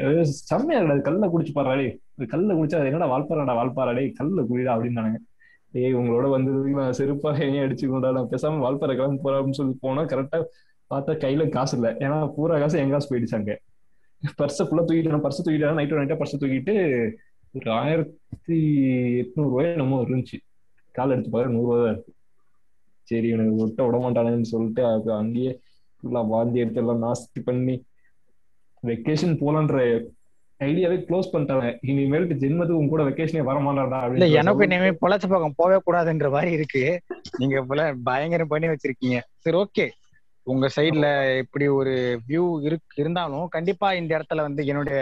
செம்மையா 0.50 0.80
இருக்காது 0.82 1.06
கல்ல 1.08 1.28
குடிச்சு 1.32 1.54
பாடுறாடே 1.56 1.88
கல்ல 2.34 2.52
குடிச்சா 2.58 2.84
என்னடா 2.90 3.08
வால்பாறாடா 3.14 3.56
வால்பாறாடே 3.60 4.04
கல்ல 4.20 4.46
குடிடா 4.50 4.74
அப்படின்னு 4.76 5.22
ஏய் 5.76 5.94
உங்களோட 5.94 6.26
வந்ததுக்கு 6.34 6.80
நான் 6.80 6.98
செருப்பா 7.00 7.30
என்னையும் 7.40 7.66
அடிச்சுக்கோடா 7.66 8.10
நான் 8.12 8.30
பேசாம 8.32 8.62
வால்பாறை 8.66 8.94
கிளம்பி 8.96 9.20
போறான்னு 9.24 9.58
சொல்லி 9.60 9.74
போனா 9.82 10.02
கரெக்டா 10.12 10.40
பார்த்தா 10.92 11.14
கையில 11.24 11.44
காசு 11.50 11.74
இல்ல. 11.78 11.88
ஏன்னா 12.00 12.18
பூரா 12.36 12.60
காசு 12.60 12.80
என் 12.80 12.90
காசு 12.90 13.10
போயிடுச்சு 13.12 13.36
அங்க. 13.36 13.54
பர்ஸை 14.40 14.64
ஃபுல்லா 14.68 14.84
தூக்கிட்டு 14.84 15.24
பர்ஸை 15.26 15.42
தூக்கிட்டு 15.42 15.78
நைட்டு 15.80 16.00
நைட்டா 16.00 16.18
பர்ஸை 16.22 16.38
தூக்கிட்டு 16.42 16.76
ஒரு 17.56 17.70
ஆயிரத்தி 17.72 18.58
எட்நூறு 19.22 19.50
ரூபாய் 19.50 19.72
என்னமோ 19.72 19.98
இருந்துச்சு. 20.02 20.38
கால் 20.96 21.12
எடுத்து 21.12 21.30
பாரு 21.30 21.50
நூறுரூவா 21.50 21.78
தான் 21.78 21.94
இருக்கு. 21.94 22.12
சரி 23.08 23.28
எனக்கு 23.30 23.56
விட்ட 23.60 23.84
விட 23.86 23.98
மாட்டானுன்னு 23.98 24.52
சொல்லிட்டு 24.54 24.86
அது 24.86 25.14
அங்கேயே 25.14 25.52
ஃபுல்லா 25.98 26.22
வாந்தி 26.28 26.60
எடுத்து 26.60 26.82
எல்லாம் 26.82 27.04
நாஸ்தி 27.04 27.42
பண்ணி 27.44 27.76
வெக்கேஷன் 28.84 29.40
போலான்ற 29.42 29.78
ஐடியாவே 30.62 30.98
க்ளோஸ் 31.08 31.32
பண்ணிட்டாங்க. 31.32 31.70
இனிமேலுக்கு 31.84 32.36
ஜென்மத்துக்கு 32.42 32.80
உங்க 32.80 32.92
கூட 32.92 33.04
வெக்கேஷனே 33.04 33.44
வர 33.44 33.58
மாட்டாடா 33.60 34.00
இல்ல 34.10 34.28
எனக்கு 34.40 34.66
இனிமே 34.68 34.92
பொள்ளாச்சி 35.02 35.28
பக்கம் 35.28 35.58
போவே 35.58 35.78
கூடாதுன்ற 35.82 36.30
மாதிரி 36.32 36.52
இருக்கு. 36.52 36.84
நீங்க 37.38 37.64
போல 37.64 37.82
பயங்கரம் 38.04 38.48
பண்ணி 38.48 38.68
வச்சிருக்கீங்க. 38.70 39.18
சரி 39.40 39.58
ஓகே 39.58 39.86
உங்க 40.48 40.66
சைடுல 40.76 41.08
இப்படி 41.40 41.68
ஒரு 41.78 41.94
வியூ 42.28 42.44
இருக்கு 42.62 43.02
இருந்தாலும் 43.02 43.48
கண்டிப்பா 43.50 43.88
இந்த 43.94 44.12
இடத்துல 44.18 44.42
வந்து 44.42 44.64
என்னுடைய 44.66 45.00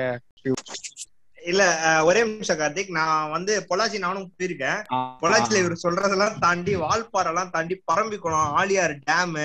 இல்ல 1.42 1.64
ஒரே 2.06 2.20
நிமிஷம் 2.24 2.60
கார்த்திக். 2.60 2.92
நான் 2.92 3.32
வந்து 3.32 3.54
பொள்ளாச்சி 3.70 3.98
நானும் 4.00 4.28
போயிருக்கேன். 4.34 4.80
பொள்ளாச்சியில 5.22 5.62
இவர் 5.64 5.84
சொல்றதெல்லாம் 5.84 6.38
தாண்டி 6.40 6.74
வால்பாறை 6.78 7.32
எல்லாம் 7.32 7.52
தாண்டி 7.52 7.76
பரம்பிக்குளம் 7.92 8.54
ஆலியார் 8.60 8.96
டேம் 9.04 9.36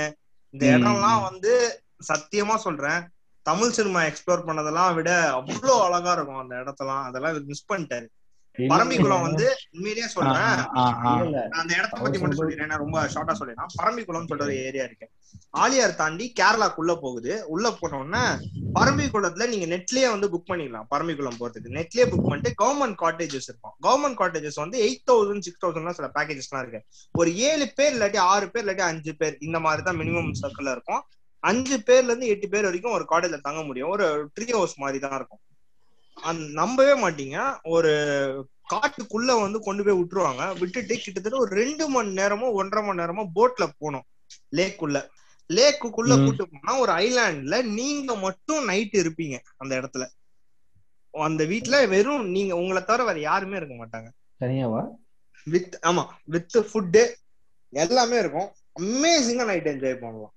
இந்த 0.55 0.65
ம். 0.65 0.75
இடம்லாம் 0.75 1.23
வந்து 1.25 1.53
சத்தியமா 2.09 2.57
சொல்றேன். 2.59 3.01
தமிழ் 3.49 3.75
சினிமா 3.79 4.01
எக்ஸ்ப்ளோர் 4.11 4.47
பண்ணதெல்லாம் 4.49 4.95
விட 5.01 5.11
அவ்வளோ 5.39 5.75
அழகா 5.89 6.13
இருக்கும் 6.19 6.43
அந்த 6.45 6.55
இடத்தெல்லாம். 6.63 7.05
அதெல்லாம் 7.09 7.45
மிஸ் 7.53 7.69
பண்ணிட்டாரு. 7.73 8.09
பரம்பிக்குளம் 8.59 9.25
வந்து 9.25 9.45
உண்மையிலேயே 9.75 10.07
சொல்றேன். 10.15 10.61
அந்த 11.59 11.71
இடத்த 11.79 11.97
பத்தி 12.05 12.19
மட்டும் 12.21 12.39
சொல்லிடுறேன். 12.39 12.81
ரொம்ப 12.83 13.05
ஷார்ட்டா 13.13 13.35
சொல்லிடுறேன். 13.41 13.75
பரம்பிக்குளம் 13.81 14.29
சொல்ற 14.31 14.47
ஒரு 14.47 14.57
ஏரியா 14.69 14.85
இருக்கு 14.89 15.07
ஆலியார் 15.63 15.95
தாண்டி 16.01 16.25
கேரளாக்குள்ள 16.41 16.93
போகுது. 17.05 17.33
உள்ள 17.55 17.67
போன 17.81 17.99
உடனே 17.99 18.23
பரம்பிக்குளத்துல 18.79 19.47
நீங்க 19.53 19.67
நெட்லயே 19.75 20.09
வந்து 20.15 20.29
புக் 20.33 20.49
பண்ணிக்கலாம் 20.51 20.89
பரம்பிக்குளம் 20.95 21.39
போறதுக்கு. 21.41 21.75
நெட்லயே 21.79 22.07
புக் 22.13 22.27
பண்ணிட்டு 22.31 22.53
கவர்மெண்ட் 22.63 22.99
காட்டேஜஸ் 23.05 23.49
இருக்கும் 23.51 23.75
கவர்மெண்ட் 23.87 24.21
காட்டேஜஸ் 24.23 24.61
வந்து 24.65 24.81
எயிட் 24.87 25.07
தௌசண்ட் 25.11 25.47
சிக்ஸ் 25.49 25.63
தௌசண்ட் 25.65 25.99
சில 26.01 26.11
பேக்கேஜஸ்லாம் 26.19 26.65
இருக்கு. 26.65 26.83
ஒரு 27.21 27.31
ஏழு 27.51 27.69
பேர் 27.79 27.97
இல்லாட்டி 27.99 28.21
ஆறு 28.33 28.49
பேர் 28.51 28.67
இல்லாட்டி 28.67 28.87
அஞ்சு 28.91 29.15
பேர் 29.23 29.37
இந்த 29.49 29.61
மாதிரி 29.69 29.85
தான் 29.89 30.01
மினிமம் 30.03 30.33
சர்க்கிள்ல 30.43 30.75
இருக்கும். 30.79 31.05
அஞ்சு 31.41 31.77
பேர்ல 31.87 32.09
இருந்து 32.11 32.27
எட்டு 32.27 32.49
பேர் 32.49 32.69
வரைக்கும் 32.69 32.93
ஒரு 32.93 33.05
காட்டேஜ்ல 33.11 33.41
தங்க 33.41 33.63
முடியும். 33.63 33.89
ஒரு 33.89 34.07
ட்ரீ 34.35 34.53
ஹவுஸ் 34.53 34.79
மாதிரி 34.79 34.99
தான் 34.99 35.15
இருக்கும் 35.15 35.43
நம்பவே 36.53 36.95
மாட்டீங்க. 37.03 37.37
ஒரு 37.75 37.93
காட்டுக்குள்ள 38.71 39.41
வந்து 39.41 39.59
கொண்டு 39.61 39.83
போய் 39.85 39.99
விட்டுருவாங்க. 40.01 40.59
விட்டுட்டு 40.59 40.95
கிட்டத்தட்ட 40.97 41.39
ஒரு 41.39 41.53
ரெண்டு 41.63 41.89
மணி 41.89 42.11
நேரமோ 42.15 42.49
ஒன்றரை 42.61 42.87
மணி 42.87 43.01
நேரமோ 43.03 43.25
போட்ல 43.35 43.65
போகணும். 43.79 44.07
லேக்குள்ள 44.57 44.99
லேக்குக்குள்ள. 45.51 46.15
கூட்டு 46.25 46.45
போனா 46.53 46.73
ஒரு 46.81 46.93
ஐலாண்ட்ல 46.93 47.63
நீங்க 47.79 48.17
மட்டும் 48.17 48.65
நைட் 48.65 48.97
இருப்பீங்க 49.03 49.37
அந்த 49.57 49.75
இடத்துல. 49.81 50.05
அந்த 51.15 51.43
வீட்ல 51.45 51.77
வெறும் 51.87 52.27
நீங்க 52.29 52.57
உங்களை 52.57 52.85
தவிர 52.85 53.05
வேற 53.05 53.19
யாருமே 53.21 53.57
இருக்க 53.57 53.75
மாட்டாங்க. 53.75 54.09
தனியாவா? 54.41 54.83
வித் 55.47 55.79
ஆமா. 55.83 56.05
வித் 56.25 56.57
ஃபுட்டு 56.71 57.03
எல்லாமே 57.73 58.19
இருக்கும். 58.19 58.51
அமேசிங்கா 58.81 59.45
நைட் 59.45 59.69
என்ஜாய் 59.69 60.03
பண்ணலாம் 60.03 60.35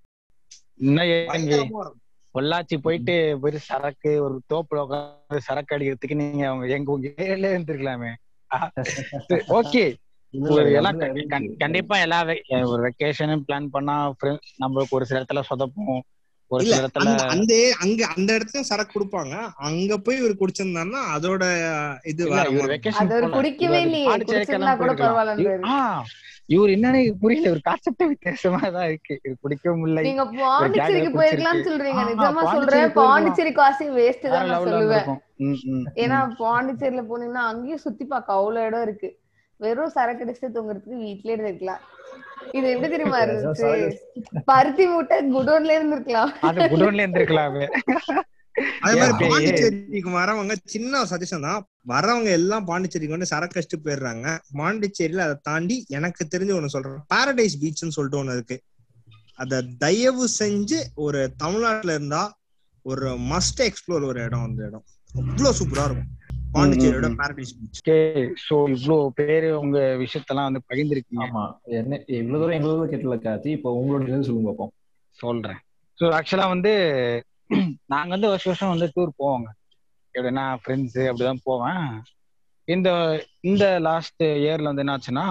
இன்னும் 0.75 1.95
பொள்ளாச்சி 2.33 2.77
போயிட்டு 2.81 3.37
ஒரு 3.41 3.59
சரக்கு 3.59 4.23
ஒரு 4.23 4.41
தோப்புல 4.53 4.75
உட்காந்து 4.75 5.37
சரக்கு 5.37 5.77
அடிக்கிறதுக்கு 5.77 6.15
நீங்க 6.15 6.47
அவங்க 6.47 6.67
எங்க 6.67 6.91
உங்க 6.91 7.07
ஏரியால 7.07 7.53
இருந்திருக்கலாமே. 7.55 8.13
ஓகே. 9.47 9.95
கண்டிப்பா 11.57 11.97
எல்லா 11.97 12.25
ஒரு 12.63 12.81
வெக்கேஷனும் 12.87 13.43
பிளான் 13.47 13.65
பண்ணா 13.65 14.13
நம்மளுக்கு 14.59 14.89
ஒரு 14.89 15.05
சில 15.05 15.21
இடத்துல 15.21 15.41
சொதப்பும். 15.49 15.99
ஒரு 16.53 16.63
சில 16.65 16.77
இடத்துல 16.81 17.11
அந்த 17.33 17.53
அங்க 17.83 18.01
அந்த 18.15 18.29
இடத்துலயும் 18.37 18.69
சரக்கு 18.69 18.93
கொடுப்பாங்க. 18.95 19.35
அங்க 19.67 19.97
போய் 20.05 20.19
இவர் 20.21 20.39
குடிச்சிருந்தாருன்னா 20.41 21.01
அதோட 21.15 21.43
இது 22.11 22.23
இவர் 26.55 26.71
என்னன்னு 26.75 27.01
புரியல. 27.21 27.51
ஒரு 27.53 27.61
கான்செப்ட் 27.67 28.03
வித்தியாசமா 28.11 28.61
தான் 28.75 28.87
இருக்கு. 28.89 29.13
இது 29.25 29.33
குடிக்கவும் 29.43 29.85
இல்லை. 29.87 30.01
நீங்க 30.07 30.23
பாண்டிச்சேரிக்கு. 30.39 31.11
போயிருக்கலாம்னு 31.17 31.67
சொல்றீங்க. 31.67 32.01
நிஜமா 32.09 32.41
பாண்டிச்சேரி 32.47 32.57
சொல்றேன். 32.57 32.91
பாண்டிச்சேரி 32.97 33.51
காசு 33.59 33.85
வேஸ்ட் 33.99 34.27
தான் 34.33 34.49
நான் 34.51 34.65
சொல்லுவேன். 34.67 35.07
ஏன்னா. 36.03 36.19
பாண்டிச்சேரியில 36.41 37.03
போனீங்கன்னா 37.11 37.45
அங்கேயும் 37.51 37.83
சுத்தி 37.85 38.05
பார்க்க 38.13 38.39
அவ்வளவு 38.39 38.67
இடம் 38.69 38.85
இருக்கு. 38.87 39.11
வெறும் 39.59 39.93
சரக்கு 39.95 40.23
அடிச்சுட்டு 40.25 40.55
தூங்குறதுக்கு 40.57 41.03
வீட்லயே 41.05 41.37
இருக்கலாம் 41.47 41.81
இது 42.57 42.67
எப்படி 42.73 42.89
தெரியுமா 42.93 43.19
இருந்துச்சு? 43.25 43.69
பருத்தி 44.49 44.85
மூட்டை 44.91 45.17
குடோன்ல 45.35 45.75
இருந்திருக்கலாம். 45.77 46.31
அது 46.47 46.67
குடோன்ல 46.73 47.03
இருந்திருக்கலாமே 47.05 47.65
அதே 48.85 48.95
மாதிரி 48.99 49.29
பாண்டிச்சேரிக்கு 49.31 50.11
வரவங்க 50.17 50.53
சின்ன 50.73 51.03
சஜஷன் 51.11 51.45
தான். 51.47 51.61
வரவங்க 51.91 52.29
எல்லாம் 52.39 52.65
பாண்டிச்சேரிக்கு 52.69 53.15
வந்து 53.15 53.29
சரக்கு 53.31 53.57
அடிச்சுட்டு 53.59 53.85
போயிடுறாங்க. 53.85 54.25
பாண்டிச்சேரியில 54.59 55.25
அதை 55.27 55.37
தாண்டி 55.49 55.77
எனக்கு 55.97 56.23
தெரிஞ்ச 56.33 56.51
ஒண்ணு 56.57 56.73
சொல்றேன். 56.73 56.99
பாரடைஸ் 57.13 57.55
பீச்னு 57.61 57.95
சொல்லிட்டு 57.97 58.21
ஒண்ணு 58.21 58.35
இருக்கு. 58.37 58.57
அத 59.43 59.61
தயவு 59.83 60.25
செஞ்சு 60.39 60.79
ஒரு 61.05 61.21
தமிழ்நாட்டுல 61.43 61.95
இருந்தா 61.97 62.23
ஒரு 62.85 63.07
மஸ்ட் 63.31 63.61
எக்ஸ்ப்ளோர் 63.67 64.09
ஒரு 64.09 64.19
இடம் 64.27 64.45
அந்த 64.47 64.61
இடம். 64.69 64.85
அவ்வளவு 65.13 65.57
சூப்பரா 65.59 65.85
இருக்கும். 65.89 66.09
பாண்டிச்சேரியோட. 66.53 67.09
பாரடைஸ் 67.17 67.53
ஓகே 67.77 67.97
சோ 68.43 68.55
இவ்ளோ 68.73 68.97
பேரு 69.19 69.49
உங்க 69.59 69.79
விஷயத்தெல்லாம் 70.01 70.49
வந்து 70.49 70.61
பகிர்ந்திருக்கீங்க. 70.69 71.25
ஆமா. 71.25 71.43
என்ன 71.79 71.99
இவ்வளவு 72.19 72.41
தூரம் 72.41 72.59
எவ்வளவு 72.59 72.91
கேட்டல 72.91 73.17
கார்த்தி. 73.21 73.49
இப்போ 73.57 73.71
உங்களோட 73.77 74.09
இது 74.09 74.27
சொல்லுங்க 74.29 74.49
பார்ப்போம். 74.51 74.73
சொல்றேன். 75.19 75.59
ஸோ 75.99 76.05
ஆக்சுவலா 76.17 76.47
வந்து 76.49 76.71
நாங்க 77.93 78.11
வந்து 78.15 78.31
வருஷம் 78.31 78.51
வருஷம் 78.51 78.73
வந்து 78.73 78.87
டூர் 78.93 79.19
போவோங்க. 79.19 79.49
எப்படின்னா 80.15 80.45
ஃப்ரெண்ட்ஸ் 80.61 80.99
அப்படிதான் 81.09 81.43
போவேன். 81.43 81.83
இந்த 82.67 82.89
இந்த 83.41 83.65
லாஸ்ட் 83.87 84.23
இயர்ல 84.37 84.71
வந்து 84.71 84.83
என்னாச்சுன்னா 84.85 85.25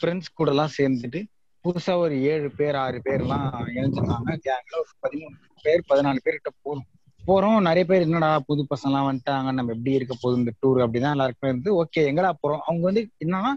ஃப்ரெண்ட்ஸ் 0.00 0.30
கூட 0.32 0.50
எல்லாம் 0.50 0.76
சேர்ந்துட்டு 0.76 1.20
புதுசா 1.64 1.94
ஒரு 1.98 2.14
ஏழு 2.30 2.48
பேர் 2.58 2.76
ஆறு 2.76 2.98
பேர்லாம் 3.04 3.48
இணைஞ்சிருந்தாங்க. 3.70 4.30
கேங்ல 4.46 4.74
ஒரு 4.82 4.92
பதிமூணு 5.02 5.36
பேர் 5.64 5.88
பதினாலு 5.90 6.24
பேர்கிட்ட 6.24 6.52
போறோம் 6.62 6.86
போறோம். 7.30 7.58
நிறைய 7.66 7.84
பேர் 7.86 8.06
என்னடா 8.06 8.30
புது 8.46 8.62
பசங்கலாம் 8.70 9.08
வந்துட்டாங்க 9.08 9.50
நம்ம 9.56 9.72
எப்படி 9.74 9.92
இருக்க 9.94 10.14
போகுது 10.16 10.40
இந்த 10.40 10.52
டூர் 10.60 10.84
அப்படிதான் 10.84 11.16
எல்லாருக்குமே 11.16 11.50
இருந்து 11.52 11.70
ஓகே 11.80 12.02
எங்கடா 12.10 12.30
போறோம்? 12.42 12.62
அவங்க 12.66 12.84
வந்து 12.90 13.02
என்னன்னா 13.24 13.52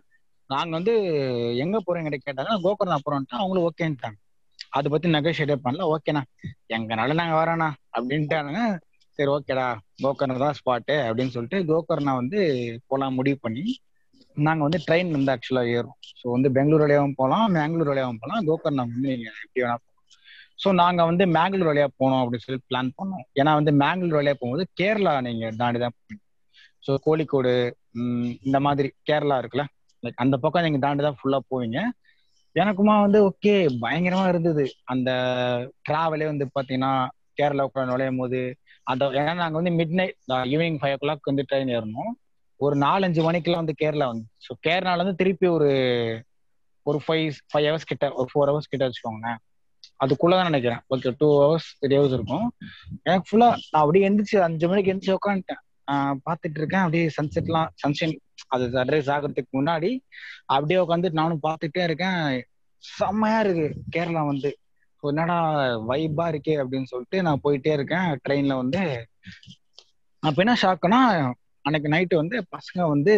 நாங்க 0.49 0.73
வந்து 0.77 0.93
எங்க 1.63 1.77
போறோம் 1.81 2.01
என்கிட்ட 2.01 2.27
கேட்டாங்க 2.27 2.55
கோகர்ணா 2.65 2.97
போறோம்ட்டு 3.05 3.39
அவங்களும் 3.39 3.67
ஓகேன்ட்டாங்க 3.67 4.19
அதை 4.73 4.87
பத்தி 4.91 5.07
நெகோஷியேட்டே 5.15 5.57
பண்ணல 5.63 5.87
ஓகேண்ணா 5.93 6.21
எங்கனால 6.75 7.15
நாங்க 7.19 7.35
வரோண்ணா 7.39 7.67
அப்படின்ட்டானுங்க. 7.95 8.61
சரி 9.19 9.29
ஓகேடா 9.33 9.65
கோகர்ணா 10.03 10.35
தான் 10.39 10.57
ஸ்பாட்டு 10.59 10.95
அப்படின்னு 11.07 11.33
சொல்லிட்டு 11.35 11.57
கோகர்ணா 11.69 12.13
வந்து 12.21 12.39
போலாம் 12.89 13.17
முடிவு 13.19 13.37
பண்ணி 13.43 13.65
நாங்க 14.37 14.61
வந்து 14.65 14.79
ட்ரெயின் 14.85 15.15
வந்து 15.15 15.31
ஆக்சுவலா 15.33 15.63
ஏறும் 15.73 15.97
ஸோ 16.19 16.25
வந்து 16.35 16.49
பெங்களூர் 16.55 16.83
வழியாகவும் 16.83 17.17
போகலாம் 17.19 17.51
மேங்களூர் 17.55 17.91
வழியாகவும் 17.91 18.21
போகலாம் 18.21 18.45
கோகர்ணா 18.49 18.85
வந்து 18.87 19.11
எப்படி 19.41 19.61
வேணா 19.63 19.75
ஸோ 20.59 20.71
நாங்கள் 20.81 21.07
வந்து 21.09 21.23
மேங்களூர் 21.35 21.69
வழியா 21.71 21.87
போனோம் 22.01 22.21
அப்படின்னு 22.23 22.45
சொல்லி 22.45 22.61
பிளான் 22.69 22.91
பண்ணோம். 22.99 23.25
ஏன்னா 23.39 23.51
வந்து 23.59 23.71
மேங்களூர் 23.81 24.19
வழியாக 24.19 24.37
போகும்போது 24.39 24.65
கேரளா 24.79 25.13
நீங்கள் 25.27 25.57
தாண்டி 25.61 25.79
தான் 25.83 25.95
போகணும். 25.97 26.21
ஸோ 26.85 26.93
கோழிக்கோடு 27.05 27.53
இந்த 28.47 28.57
மாதிரி 28.67 28.87
கேரளா 29.09 29.35
இருக்குல்ல? 29.41 29.65
லைக் 30.03 30.21
அந்த 30.23 30.35
பக்கம் 30.43 30.65
நீங்கள் 30.67 30.83
தாண்டி 30.85 31.03
தான் 31.07 31.19
ஃபுல்லாக 31.19 31.43
போவீங்க. 31.51 31.79
எனக்குமா 32.55 32.95
வந்து 33.05 33.19
ஓகே 33.29 33.53
பயங்கரமா 33.83 34.25
இருந்தது. 34.33 34.65
அந்த 34.93 35.09
டிராவலே 35.89 36.25
வந்து 36.31 36.45
பார்த்தீங்கன்னா 36.55 36.91
கேரளாவுக்குள்ள 37.39 37.85
நுழையும் 37.91 38.19
போது 38.21 38.39
அந்த 38.87 39.03
ஏன்னா 39.19 39.33
நாங்கள் 39.41 39.59
வந்து 39.61 39.73
மிட் 39.79 39.95
நைட் 39.99 40.17
ஈவினிங் 40.53 40.79
ஃபைவ் 40.81 40.95
ஓ 40.95 40.99
கிளாக் 41.03 41.29
வந்து 41.31 41.45
ட்ரெயின் 41.49 41.73
ஏறணும். 41.77 42.11
ஒரு 42.59 42.75
நாலஞ்சு 42.85 43.21
மணிக்கெல்லாம் 43.27 43.63
வந்து 43.63 43.79
கேரளா 43.81 44.07
வந்து 44.11 44.25
ஸோ 44.45 44.51
கேரளால 44.67 45.01
இருந்து 45.01 45.19
திருப்பி 45.21 45.47
ஒரு 45.57 45.69
ஒரு 46.85 46.97
ஃபைவ் 47.05 47.27
ஃபைவ் 47.51 47.67
ஹவர்ஸ் 47.69 47.89
கிட்ட 47.91 48.05
ஒரு 48.19 48.29
ஃபோர் 48.31 48.49
ஹவர்ஸ் 48.51 48.71
கிட்ட 48.71 48.83
வச்சுக்கோங்களேன். 48.87 49.39
அதுக்குள்ளதான் 49.99 50.49
நினைக்கிறேன். 50.49 50.79
Okay 50.95 51.13
two 51.17 51.27
hours 51.41 51.69
three 51.81 51.93
hours 51.97 52.13
இருக்கும். 52.13 52.47
எனக்கு 53.03 53.25
ஃபுல்லா 53.29 53.49
நான் 53.49 53.59
அப்படியே 53.71 54.09
எந்திரிச்சு 54.09 54.37
அஞ்சு 54.37 54.67
மணிக்கு 54.67 54.93
எந்திரிச்சு 54.93 55.17
உட்காந்துட்டேன் 55.17 55.61
பார்த்துட்டு 56.25 56.59
இருக்கேன். 56.61 56.79
அப்படியே 56.79 57.09
சன்செட்லாம் 57.21 57.69
சன்ஷைன் 57.83 58.15
அது 58.47 58.65
சன்ரைஸ் 58.67 59.09
ஆகிறதுக்கு 59.15 59.59
முன்னாடி 59.59 59.91
அப்படியே 60.45 60.79
உட்காந்துட்டு 60.85 61.19
நானும் 61.21 61.39
பார்த்துட்டே 61.47 61.83
இருக்கேன். 61.83 62.43
செம்மையா 62.77 63.39
இருக்கு. 63.39 63.67
கேரளா 63.95 64.25
வந்து. 64.25 64.57
என்னடா 65.03 65.37
வைபா 65.89 66.25
இருக்கே 66.33 66.53
அப்படின்னு 66.63 66.89
சொல்லிட்டு 66.91 67.21
நான் 67.21 67.41
போயிட்டே 67.43 67.73
இருக்கேன். 67.77 68.19
ட்ரெயின்ல 68.27 68.55
வந்து. 68.55 69.07
அப்ப 70.19 70.43
என்ன 70.43 70.55
ஷாக்குன்னா 70.61 71.01
அன்னைக்கு 71.61 71.89
நைட்டு 71.89 72.19
வந்து 72.21 72.37
பசங்க 72.55 72.87
வந்து 72.87 73.15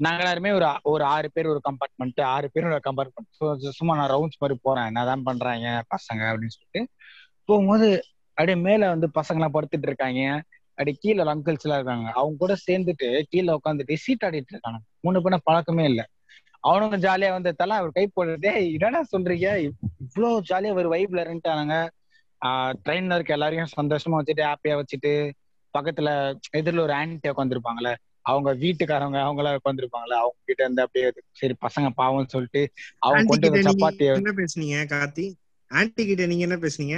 நாங்க 0.00 0.20
எல்லாருமே 0.22 0.50
ஒரு 0.50 0.66
ஒரு 0.82 1.04
ஆறு 1.04 1.28
பேர் 1.32 1.46
ஒரு 1.46 1.60
கம்பார்ட்மெண்ட் 1.68 2.20
ஆறு 2.34 2.50
பேர் 2.52 2.64
ஒரு 2.64 2.80
கம்பார்ட்மெண்ட் 2.88 3.68
சும்மா 3.78 3.96
நான் 3.96 4.10
ரவுண்ட்ஸ் 4.10 4.40
மாதிரி 4.40 4.58
போறேன். 4.62 4.84
என்னதான் 4.84 5.22
பண்றாங்க 5.22 5.66
பசங்க 5.94 6.22
அப்படின்னு 6.30 6.54
சொல்லிட்டு 6.56 6.82
போகும்போது 7.44 7.88
அப்படியே 8.36 8.56
மேல 8.64 8.88
வந்து 8.88 9.08
பசங்க 9.14 9.38
எல்லாம் 9.40 9.54
படுத்துட்டு 9.54 9.88
இருக்காங்க. 9.90 10.20
அப்படியே 10.70 10.96
கீழே 11.00 11.22
அங்கிள்ஸ் 11.22 11.66
எல்லாம் 11.66 11.80
இருக்காங்க. 11.80 12.08
அவங்க 12.20 12.36
கூட 12.38 12.54
சேர்ந்துட்டு 12.66 13.08
கீழே 13.28 13.58
உட்காந்துட்டு 13.58 13.94
சீட் 13.94 14.24
ஆடிட்டு 14.26 14.52
இருக்காங்க. 14.54 14.80
மூணு 15.00 15.22
பேரும் 15.22 15.44
பழக்கமே 15.44 15.84
இல்லை. 15.84 16.04
அவனுங்க 16.68 16.96
ஜாலியா 17.06 17.30
வந்து 17.30 17.50
தலா 17.54 17.76
அவர் 17.76 17.96
கை 17.96 18.04
போடுறதே 18.08 18.52
என்னடா 18.72 19.00
சொல்றீங்க? 19.12 19.48
இவ்வளவு 20.04 20.42
ஜாலியா 20.50 20.74
ஒரு 20.74 20.88
வைப்ல 20.94 21.22
இருந்துட்டானுங்க 21.24 21.76
ட்ரெயின்ல 22.84 23.14
இருக்க 23.14 23.32
எல்லாரையும் 23.32 23.72
சந்தோஷமா 23.80 24.16
வச்சுட்டு 24.20 24.44
ஹாப்பியா 24.48 24.74
வச்சுட்டு 24.80 25.12
பக்கத்துல 25.74 26.08
எதிரில் 26.50 26.84
ஒரு 26.86 26.92
ஆன்டி 26.92 27.30
உட்காந்துருப்பாங்களே 27.30 27.94
அவங்க 28.24 28.50
வீட்டுக்காரவங்க 28.62 29.18
அவங்க 29.24 29.40
எல்லாம் 29.42 29.58
உட்காந்துருப்பாங்கல்ல 29.60 30.18
அவங்க 30.22 30.38
கிட்ட 30.48 30.62
இருந்து 30.64 30.84
அப்படியே 30.84 31.08
சரி 31.40 31.54
பசங்க 31.64 31.88
பாவம்னு 32.00 32.32
சொல்லிட்டு 32.34 32.62
அவங்க 33.04 33.24
கொண்டு 33.30 33.48
வந்த 33.48 33.60
நீங்க 33.60 33.70
சப்பாத்திய 33.70 34.16
என்ன 34.20 34.34
பேசுனீங்க 34.40 34.78
கார்த்தி? 34.92 35.26
ஆன்டி 35.70 36.02
கிட்ட 36.06 36.26
நீங்க 36.30 36.46
என்ன 36.48 36.58
பேசுனீங்க? 36.64 36.96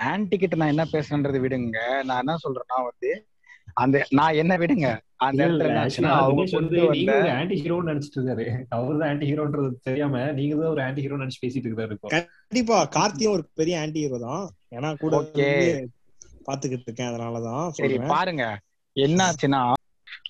ஆன்டி 0.00 0.36
கிட்ட 0.36 0.56
நான் 0.60 0.72
என்ன 0.74 0.84
பேசுறேன்றது 0.92 1.38
விடுங்க. 1.44 1.78
நான் 2.08 2.22
என்ன 2.24 2.36
சொல்றேன்னா 2.44 2.78
வந்து 2.90 3.10
அந்த 3.82 3.96
நான் 4.18 4.38
என்ன 4.42 4.52
விடுங்க? 4.60 4.88
அந்த 5.26 5.40
இடத்துல 5.44 6.10
அவங்க 6.18 6.42
கொண்டு 6.52 6.76
நீங்க 6.94 7.12
வந்த 7.14 7.32
ஆன்டி 7.38 7.56
ஹீரோன்னு 7.62 7.90
நினைச்சிட்டு 7.90 8.18
இருக்காரு. 8.18 8.44
அவர் 8.76 9.00
தான் 9.00 9.08
ஆன்டி 9.12 9.26
ஹீரோன்றது 9.30 9.70
தெரியாம 9.88 10.22
நீங்க 10.38 10.54
தான் 10.60 10.72
ஒரு 10.74 10.82
ஆன்டி 10.86 11.02
ஹீரோ 11.04 11.18
நினைச்சு 11.22 11.42
பேசிட்டு 11.44 11.68
இருக்காரு 11.68 11.96
கண்டிப்பா 12.14 12.78
கார்த்தியும் 12.96 13.34
ஒரு 13.36 13.44
பெரிய 13.60 13.80
ஆன்டி 13.82 14.02
ஹீரோ 14.04 14.20
தான். 14.28 14.44
ஏன்னா 14.76 14.90
கூட 15.02 15.16
பாத்துக்கிட்டு 16.48 16.86
இருக்கேன் 16.88 17.10
அதனாலதான் 17.10 17.66
சரி 17.78 17.98
பாருங்க. 18.12 18.44
என்ன 18.96 19.22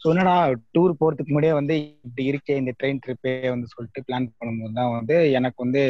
சொன்னடா 0.00 0.34
டூர் 0.72 0.92
போறதுக்கு 1.00 1.30
முன்னாடியே 1.30 1.52
வந்து 1.52 1.74
இப்படி 2.06 2.24
இருக்கே 2.30 2.56
இந்த 2.56 2.72
ட்ரெயின் 2.78 3.02
ட்ரிப்பே 3.04 3.48
வந்து 3.48 3.66
சொல்லிட்டு 3.66 4.04
பிளான் 4.06 4.28
பண்ணும்போது 4.38 4.72
தான் 4.72 4.92
வந்து 4.92 5.16
எனக்கு 5.32 5.58
வந்து 5.64 5.82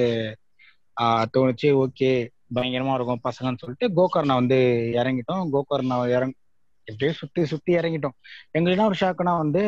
தோணுச்சு 1.35 1.69
ஓகே 1.83 2.11
பயங்கரமா 2.55 2.95
இருக்கும் 2.95 3.25
பசங்கன்னு 3.25 3.63
சொல்லிட்டு 3.63 3.87
கோகர்ணா 3.99 4.35
வந்து 4.35 4.59
இறங்கிட்டோம். 4.93 5.43
கோகர்ணா 5.55 5.97
இறங் 6.17 6.35
எப்படியே 6.89 7.13
சுத்தி 7.13 7.45
சுத்தி 7.45 7.73
இறங்கிட்டோம். 7.77 8.15
எங்களுக்கு 8.53 8.77
என்ன 8.77 8.87
ஒரு 8.87 8.99
ஷாக்குனா 9.01 9.33
வந்து 9.37 9.63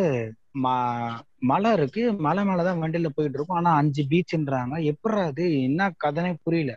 ம- 0.62 1.18
மலை 1.44 1.72
இருக்கு. 1.72 2.02
மலை 2.18 2.44
மேலதான் 2.44 2.80
வண்டியில 2.82 3.08
போயிட்டு 3.08 3.36
இருக்கும். 3.38 3.58
ஆனா 3.58 3.72
அஞ்சு 3.74 4.02
பீச்ன்றாங்க 4.10 4.76
எப்படா 4.92 5.24
அது 5.26 5.44
என்ன 5.62 5.90
கதைனே 6.04 6.32
புரியல. 6.42 6.72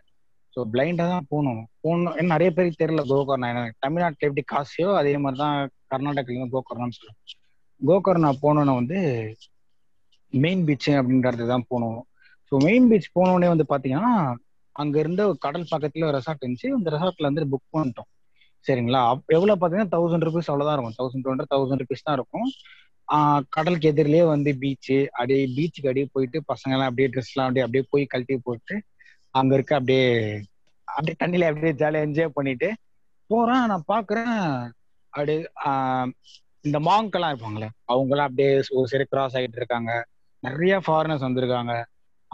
ஸோ 0.55 0.61
பிளைண்டா 0.73 1.05
தான் 1.07 1.29
போகணும் 1.29 1.61
போகணும் 1.81 2.31
நிறைய 2.33 2.49
பேருக்கு 2.51 2.81
தெரியல 2.83 3.03
கோகர்ணா. 3.11 3.47
எனக்கு 3.53 3.77
தமிழ்நாட்டுல 3.79 4.29
எப்படி 4.29 4.45
காசியோ 4.53 4.89
அதே 5.01 5.17
மாதிரி 5.17 5.39
தான் 5.43 5.57
கர்நாடகாலையும் 5.91 6.53
கோகர்ணான்னு 6.55 6.97
சொல்லுவோம் 6.99 7.41
கோகர்ணா 7.81 8.29
போனோன்னே 8.43 8.73
வந்து 8.79 8.99
மெயின் 10.33 10.63
பீச் 10.67 10.89
அப்படின்றது 10.99 11.45
தான் 11.51 11.65
போனோம். 11.71 11.99
ஸோ 12.49 12.53
மெயின் 12.67 12.87
பீச் 12.91 13.13
போனோடனே 13.17 13.47
வந்து 13.53 13.65
பார்த்தீங்கன்னா 13.71 14.11
அங்க 14.75 14.95
இருந்த 15.03 15.23
கடல் 15.45 15.71
பக்கத்துல 15.71 16.09
ரெசார்ட் 16.17 16.43
இருந்துச்சு. 16.43 16.69
அந்த 16.77 16.87
ரெசார்ட்ல 16.95 17.29
வந்து 17.29 17.51
புக் 17.53 17.73
பண்ணிட்டோம். 17.75 18.09
சரிங்களா? 18.65 19.01
எவ்வளோ 19.09 19.35
எவ்வளவு 19.37 19.59
பாத்தீங்கன்னா 19.61 19.93
தௌசண்ட் 19.95 20.25
ருபீஸ் 20.27 20.49
அவ்வளவுதான் 20.51 20.75
இருக்கும். 20.77 20.97
Thousand 20.99 21.23
two 21.25 21.31
hundred 21.31 21.53
thousand 21.53 21.81
rupees 21.83 22.07
தான் 22.07 22.17
இருக்கும். 22.19 22.47
கடலுக்கு 23.55 23.89
எதிரிலேயே 23.91 24.25
வந்து 24.33 24.51
பீச்சு 24.61 24.97
அப்படியே 25.17 25.41
பீச்சுக்கு 25.55 25.89
அப்படியே 25.89 26.07
போயிட்டு 26.13 26.37
பசங்க 26.51 26.75
எல்லாம் 26.75 26.89
அப்படியே 26.91 27.07
ட்ரெஸ் 27.13 27.31
எல்லாம் 27.33 27.47
அப்படியே 27.49 27.65
அப்படியே 27.65 27.85
போய் 27.93 28.05
கழட்டி 28.13 28.35
போட்டு 28.47 28.75
அங்க 29.39 29.51
இருக்க 29.57 29.73
அப்படியே 29.79 30.05
அப்படியே 30.87 31.15
தண்ணியில 31.21 31.49
அப்படியே 31.49 31.73
ஜாலியா 31.81 32.05
என்ஜாய் 32.07 32.35
பண்ணிட்டு 32.37 32.69
போறேன். 33.29 33.65
நான் 33.71 33.89
பாக்குறேன். 33.93 34.39
அப்படியே 35.13 35.39
இந்த 36.63 36.79
மாங்க் 36.79 37.09
எல்லாம் 37.11 37.37
இருப்பாங்களே 37.37 37.69
அவங்கெல்லாம் 37.93 38.27
அப்படியே 38.27 38.61
ஒரு 38.69 38.87
சரி 38.87 39.03
கிராஸ் 39.03 39.37
ஆகிட்டு 39.37 39.55
இருக்காங்க. 39.55 40.05
நிறைய 40.39 40.77
ஃபாரினர்ஸ் 40.87 41.25
வந்திருக்காங்க. 41.25 41.83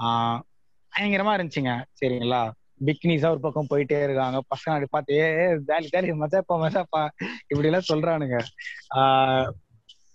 ஆஹ் 0.01 0.39
பயங்கரமா 0.93 1.34
இருந்துச்சுங்க. 1.38 1.84
சரிங்களா? 2.05 2.51
பிக்னிஸா 2.86 3.30
ஒரு 3.30 3.39
பக்கம் 3.39 3.67
போயிட்டே 3.69 4.03
இருக்காங்க. 4.03 4.38
பசங்க 4.38 4.65
அப்படி 4.65 4.86
பார்த்து 4.89 5.13
ஏ 5.13 5.19
ஏ, 5.19 5.45
ஜாலி 5.45 6.13
மச்சாப்பா 6.13 6.55
மஜாப்பா 6.55 7.09
இப்படி 7.47 7.67
எல்லாம் 7.67 7.89
சொல்றானுங்க. 7.93 8.39
ஆஹ் 8.95 9.49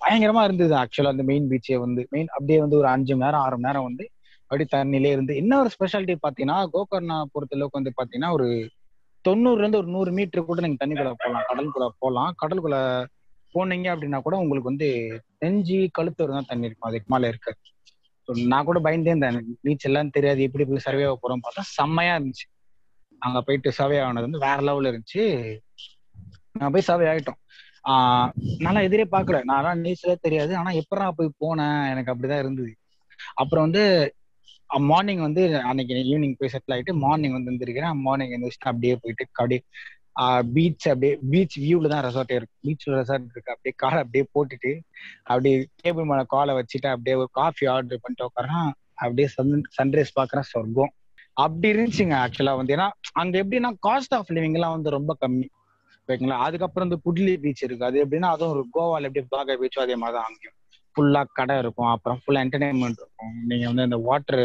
பயங்கரமா 0.01 0.45
இருந்தது. 0.45 0.75
ஆக்சுவலா 0.75 1.07
அந்த 1.07 1.23
மெயின் 1.23 1.49
பீச்சே 1.49 1.75
வந்து 1.75 2.07
மெயின் 2.11 2.29
அப்படியே 2.29 2.61
வந்து 2.61 2.77
ஒரு 2.77 2.89
அஞ்சு 2.89 3.17
மணி 3.17 3.31
நேரம் 3.31 3.47
ஆறு 3.47 3.59
மணி 3.59 3.67
நேரம் 3.67 3.83
வந்து 3.83 4.11
அப்படி 4.41 4.67
தண்ணிலே 4.77 5.11
இருந்து 5.11 5.37
என்ன 5.37 5.59
ஒரு 5.59 5.71
ஸ்பெஷாலிட்டி 5.79 6.17
பாத்தீங்கன்னா 6.29 6.69
கோகர்ணா 6.73 7.23
பொறுத்த 7.33 7.57
அளவுக்கு 7.57 7.83
வந்து 7.83 7.93
பாத்தீங்கன்னா 7.97 8.33
ஒரு 8.33 8.71
தொண்ணூறுல 9.29 9.59
இருந்து 9.59 9.79
ஒரு 9.79 9.87
நூறு 9.87 10.13
மீட்டர் 10.13 10.45
கூட 10.45 10.61
நீங்க 10.61 10.87
தண்ணிக்குள்ள 10.87 11.13
போகலாம். 11.17 11.43
கடலுக்குள்ள 11.49 11.89
போகலாம். 11.99 12.35
கடலுக்குள்ள 12.43 13.07
போனீங்க 13.55 13.89
அப்படின்னா 13.95 14.23
கூட 14.23 14.37
உங்களுக்கு 14.37 14.69
வந்து 14.69 14.89
நெஞ்சி 15.39 15.89
கழுத்து 15.93 16.29
தான் 16.29 16.45
தண்ணி 16.47 16.67
இருக்கும். 16.67 16.91
அதுக்கு 16.91 17.15
மேல 17.15 17.29
இருக்காது. 17.29 17.59
நான் 18.47 18.65
கூட 18.65 18.79
பயந்தே 18.79 19.09
இருந்தேன். 19.09 19.59
பீச் 19.63 19.85
எல்லாம் 19.85 20.11
தெரியாது. 20.11 20.43
எப்படி 20.43 20.65
போய் 20.65 20.79
சர்வே 20.79 21.05
ஆக 21.05 21.19
போறோம் 21.23 21.39
பார்த்தா 21.39 21.61
செம்மையா 21.61 22.17
இருந்துச்சு. 22.17 22.47
அங்க 23.19 23.41
போயிட்டு 23.43 23.73
சர்வே 23.73 23.99
ஆனது 23.99 24.31
வந்து 24.31 24.39
வேற 24.39 24.57
லெவல்ல 24.57 24.93
இருந்துச்சு. 24.93 25.25
நான் 26.53 26.71
போய் 26.71 26.81
சர்வே 26.81 27.07
ஆயிட்டோம். 27.07 27.41
ஆஹ் 27.85 28.31
நல்லா 28.59 28.81
எதிரே 28.81 29.07
பாக்கல 29.13 29.43
நான் 29.43 29.83
நீச்சலே 29.83 30.17
தெரியாது. 30.21 30.57
ஆனா 30.57 30.71
எப்படா 30.71 31.11
போய் 31.11 31.33
போனேன்? 31.41 31.91
எனக்கு 31.91 32.15
அப்படிதான் 32.15 32.39
இருந்தது. 32.39 32.77
அப்புறம் 33.35 33.65
வந்து 33.65 34.15
மார்னிங் 34.79 35.21
வந்து 35.21 35.61
அன்னைக்கு 35.63 35.95
ஈவினிங் 35.95 36.35
போய் 36.39 36.51
செட்டில் 36.53 36.73
ஆயிட்டு 36.73 36.95
மார்னிங் 36.95 37.33
வந்து 37.33 37.51
வந்திருக்கிறேன் 37.51 37.97
மார்னிங் 37.97 38.31
எழுந்திரிச்சிட்டு 38.31 38.71
அப்படியே 38.71 38.97
போயிட்டு 38.97 39.25
அப்படியே 39.25 39.63
பீச் 40.55 40.89
அப்படியே 40.89 41.19
பீச் 41.31 41.57
வியூல 41.61 41.89
தான் 41.89 42.05
ரெசார்ட் 42.05 42.33
இருக்கு. 42.33 42.55
பீச்சில் 42.65 42.97
ரெசார்ட் 43.01 43.29
இருக்கு. 43.33 43.53
அப்படியே 43.55 43.75
காலை 43.77 43.99
அப்படியே 43.99 44.25
போட்டுட்டு 44.35 44.73
அப்படியே 45.23 45.67
டேபிள் 45.83 46.05
மேல 46.05 46.25
காலை 46.25 46.55
வச்சுட்டு 46.55 46.87
அப்படியே 46.87 47.17
ஒரு 47.17 47.29
காஃபி 47.33 47.67
ஆர்டர் 47.67 48.03
பண்ணிட்டு 48.03 48.25
உட்காரன் 48.25 48.71
அப்படியே 48.95 49.29
சன் 49.29 49.55
சன்ரைஸ் 49.79 50.17
பாக்குறேன் 50.21 50.49
சொர்க்கம். 50.53 50.93
அப்படி 51.37 51.69
இருந்துச்சுங்க 51.73 52.17
ஆக்சுவலா 52.25 52.57
வந்து. 52.57 52.75
ஏன்னா 52.77 52.89
அங்க 53.13 53.45
எப்படின்னா 53.45 53.71
காஸ்ட் 53.87 54.15
ஆஃப் 54.19 54.33
லிவிங் 54.33 54.55
எல்லாம் 54.55 54.73
வந்து 54.73 54.91
ரொம்ப 54.91 55.17
கம்மி. 55.21 55.49
ஓகேங்களா? 56.09 56.39
அதுக்கப்புறம் 56.47 56.89
வந்து 56.89 57.03
புட்லி 57.07 57.39
பீச் 57.41 57.63
இருக்கு. 57.63 57.85
அது 57.85 58.05
எப்படின்னா 58.05 58.29
அதுவும் 58.29 58.53
ஒரு 58.55 58.65
கோவால 58.75 59.03
எப்படி 59.03 59.27
பாக 59.29 59.57
பீச்சும் 59.57 59.85
அதே 59.85 59.97
மாதிரி 59.97 60.17
தான் 60.19 60.27
அங்கேயும். 60.29 60.57
ஃபுல்லா 60.97 61.25
கடை 61.33 61.59
இருக்கும். 61.59 61.87
அப்புறம் 61.87 62.19
ஃபுல்லா 62.23 62.43
என்டர்டைன்மெண்ட் 62.45 63.01
இருக்கும். 63.03 63.35
நீங்க 63.45 63.67
வந்து 63.67 63.83
அந்த 63.83 63.97
வாட்டர் 63.97 64.45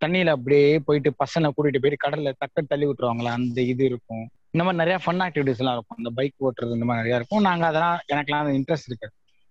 தண்ணியில 0.00 0.26
அப்படியே 0.26 0.78
போயிட்டு 0.78 1.10
பசங்களை 1.10 1.50
கூட்டிட்டு 1.50 1.82
போயிட்டு 1.82 2.04
கடல்ல 2.04 2.32
தக்க 2.38 2.62
தள்ளி 2.62 2.86
விட்டுருவாங்களா 2.86 3.32
அந்த 3.32 3.60
இது 3.62 3.84
இருக்கும். 3.84 4.24
இந்த 4.54 4.62
மாதிரி 4.64 4.80
நிறைய 4.82 4.96
ஃபன் 5.04 5.22
ஆக்டிவிட்டிஸ் 5.26 5.60
எல்லாம் 5.62 5.76
இருக்கும். 5.76 5.98
இந்த 5.98 6.10
பைக் 6.18 6.34
ஓட்டுறது 6.46 6.76
இந்த 6.78 6.86
மாதிரி 6.88 7.02
நிறைய 7.02 7.18
இருக்கும். 7.20 7.44
நாங்க 7.48 7.64
அதெல்லாம் 7.66 7.98
எனக்குலாம் 8.12 8.58
இன்ட்ரெஸ்ட் 8.58 8.88
இருக்கு 8.90 9.08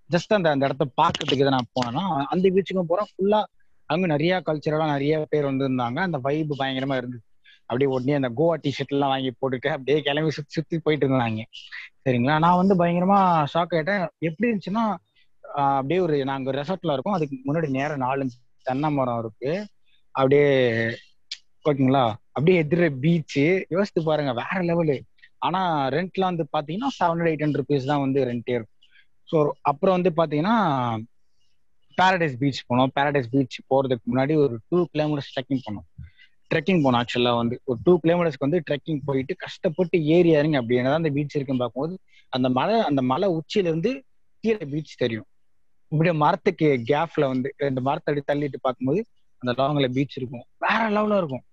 ஜஸ்ட் 0.09 0.33
அந்த 0.37 0.49
அந்த 0.49 0.65
இடத்த 0.65 0.85
பாக்குறதுக்கு 1.01 1.43
இதை 1.43 1.51
நான் 1.57 1.71
போனேன்னா 1.77 2.03
அந்த 2.33 2.49
பீச்சுக்கும் 2.55 2.89
போறோம். 2.91 3.09
ஃபுல்லா 3.13 3.39
அங்க 3.85 4.05
நிறைய 4.07 4.41
கல்ச்சரெல்லாம் 4.45 4.93
நிறைய 4.95 5.25
பேர் 5.29 5.49
வந்திருந்தாங்க. 5.51 5.99
அந்த 6.07 6.17
வைப் 6.25 6.53
பயங்கரமா 6.61 6.97
இருந்துச்சு 7.01 7.27
அப்படியே 7.65 7.89
உடனே 7.95 8.13
அந்த 8.19 8.29
கோவா 8.37 8.55
டிஷர்ட் 8.63 8.93
எல்லாம் 8.95 9.11
வாங்கி 9.13 9.31
போட்டுட்டு 9.41 9.69
அப்படியே 9.75 9.97
கிளம்பி 10.01 10.31
சுத்தி 10.37 10.53
சுத்தி 10.57 10.79
போயிட்டு 10.79 11.05
இருந்தாங்க 11.07 11.43
சரிங்களா? 12.05 12.35
நான் 12.45 12.59
வந்து 12.61 12.75
பயங்கரமா 12.81 13.19
ஷாக் 13.53 13.73
ஆயிட்டேன். 13.77 14.03
எப்படி 14.27 14.45
இருந்துச்சுன்னா 14.49 14.83
அப்படியே 15.43 15.99
ஒரு 15.99 16.15
நாங்க 16.25 16.51
ரெசார்ட்ல 16.51 16.95
இருக்கோம். 16.95 17.17
அதுக்கு 17.17 17.35
முன்னாடி 17.47 17.69
நேரம் 17.77 18.01
நாலஞ்சு 18.01 18.37
தென்னை 18.63 18.89
மரம் 18.97 19.19
இருக்கு. 19.23 19.51
அப்படியே 20.15 20.47
ஓகேங்களா? 21.69 22.05
அப்படியே 22.35 22.57
எதிர 22.63 22.89
பீச்சு 23.03 23.45
யோசித்து 23.75 24.01
பாருங்க 24.09 24.33
வேற 24.41 24.57
லெவலு 24.69 24.97
ஆனா 25.41 25.61
ரெண்ட்லாம் 25.95 26.31
வந்து 26.31 26.45
பாத்தீங்கன்னா 26.55 26.89
seven 26.97 27.11
hundred 27.11 27.31
eight 27.31 27.43
hundred 27.45 27.61
rupees 27.61 27.89
தான் 27.91 28.03
வந்து 28.05 28.19
ரெண்டே 28.29 28.53
இருக்கும். 28.57 28.77
ஸோ 29.29 29.37
அப்புறம் 29.61 29.95
வந்து 29.97 30.11
பாத்தீங்கன்னா 30.19 30.55
பேரடைஸ் 31.97 32.37
பீச் 32.41 32.61
போனோம். 32.69 32.91
பேரடைஸ் 32.97 33.31
பீச் 33.33 33.57
போறதுக்கு 33.71 34.05
முன்னாடி 34.11 34.33
ஒரு 34.43 34.55
டூ 34.69 34.79
கிலோமீட்டர்ஸ் 34.93 35.31
ட்ரெக்கிங் 35.35 35.63
போனோம். 35.67 35.85
ட்ரெக்கிங் 36.51 36.81
போனோம் 36.85 36.99
ஆக்சுவலா 37.01 37.33
வந்து. 37.41 37.55
ஒரு 37.69 37.79
டூ 37.85 37.93
கிலோமீட்டர்ஸ்க்கு 38.03 38.47
வந்து 38.47 38.61
ட்ரெக்கிங் 38.67 39.01
போயிட்டு 39.09 39.33
கஷ்டப்பட்டு 39.45 39.97
ஏறி 40.15 40.31
இறங்கி 40.39 40.59
அப்படி 40.61 40.79
என்னதான் 40.79 41.01
அந்த 41.03 41.11
பீச் 41.17 41.35
இருக்குன்னு 41.37 41.63
பார்க்கும்போது 41.63 41.95
அந்த 42.33 42.47
மலை 42.57 42.75
அந்த 42.89 43.01
மலை 43.11 43.27
உச்சியில 43.37 43.71
இருந்து 43.71 43.91
கீழே 44.43 44.65
பீச் 44.73 44.93
தெரியும். 44.97 45.27
இப்படியே 45.91 46.13
மரத்துக்கு 46.23 46.67
கேப்ல 46.91 47.23
வந்து 47.33 47.49
ரெண்டு 47.57 47.81
மரத்தை 47.87 48.11
அடி 48.13 48.21
தள்ளிட்டு 48.31 48.59
பார்க்கும்போது 48.61 49.01
அந்த 49.41 49.51
லாங்ல 49.59 49.87
பீச் 49.97 50.17
இருக்கும். 50.19 50.45
வேற 50.65 50.81
லெவலா 50.97 51.17
இருக்கும். 51.17 51.43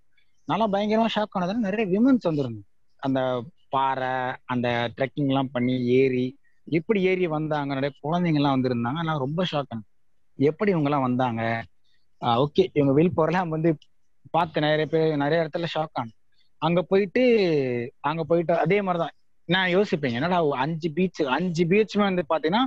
நல்லா 0.49 0.67
பயங்கரமா 0.69 1.09
ஷாக் 1.15 1.37
ஆனதுல 1.37 1.67
நிறைய 1.69 1.85
விமன்ஸ் 1.95 2.29
வந்துருந்தோம் 2.29 2.69
அந்த 3.03 3.21
பாறை 3.69 4.13
அந்த 4.45 4.69
ட்ரெக்கிங் 4.97 5.31
எல்லாம் 5.33 5.51
பண்ணி 5.53 5.75
ஏறி 5.99 6.27
எப்படி 6.69 7.01
ஏறி 7.11 7.27
வந்தாங்க 7.27 7.71
நிறைய 7.75 7.93
குழந்தைங்க 8.05 8.41
எல்லாம் 8.41 8.57
வந்திருந்தாங்க. 8.57 9.01
நான் 9.09 9.25
ரொம்ப 9.27 9.41
ஷாக் 9.51 9.71
ஆனேன் 9.73 9.89
எப்படி 10.39 10.71
இவங்க 10.71 10.89
எல்லாம் 10.89 11.07
வந்தாங்க? 11.09 11.43
ஓகே 12.45 12.65
இவங்க 12.73 12.93
வில் 12.93 13.17
போறலாம் 13.17 13.53
வந்து 13.55 13.71
பார்த்து 14.31 14.65
நிறைய 14.67 14.87
பேர் 14.87 15.17
நிறைய 15.17 15.43
இடத்துல 15.45 15.69
ஷாக் 15.75 15.99
ஆனேன் 16.01 16.17
அங்க 16.63 16.81
போயிட்டு 16.83 17.23
அங்க 18.01 18.23
போயிட்டு 18.25 18.53
அதே 18.59 18.79
மாதிரிதான். 18.83 19.15
நான் 19.49 19.73
யோசிப்பேன் 19.77 20.17
என்னடா 20.19 20.39
அஞ்சு 20.65 20.89
பீச் 20.97 21.23
அஞ்சு 21.37 21.65
பீச்சுமே 21.71 22.05
வந்து 22.11 22.25
பாத்தீங்கன்னா 22.33 22.65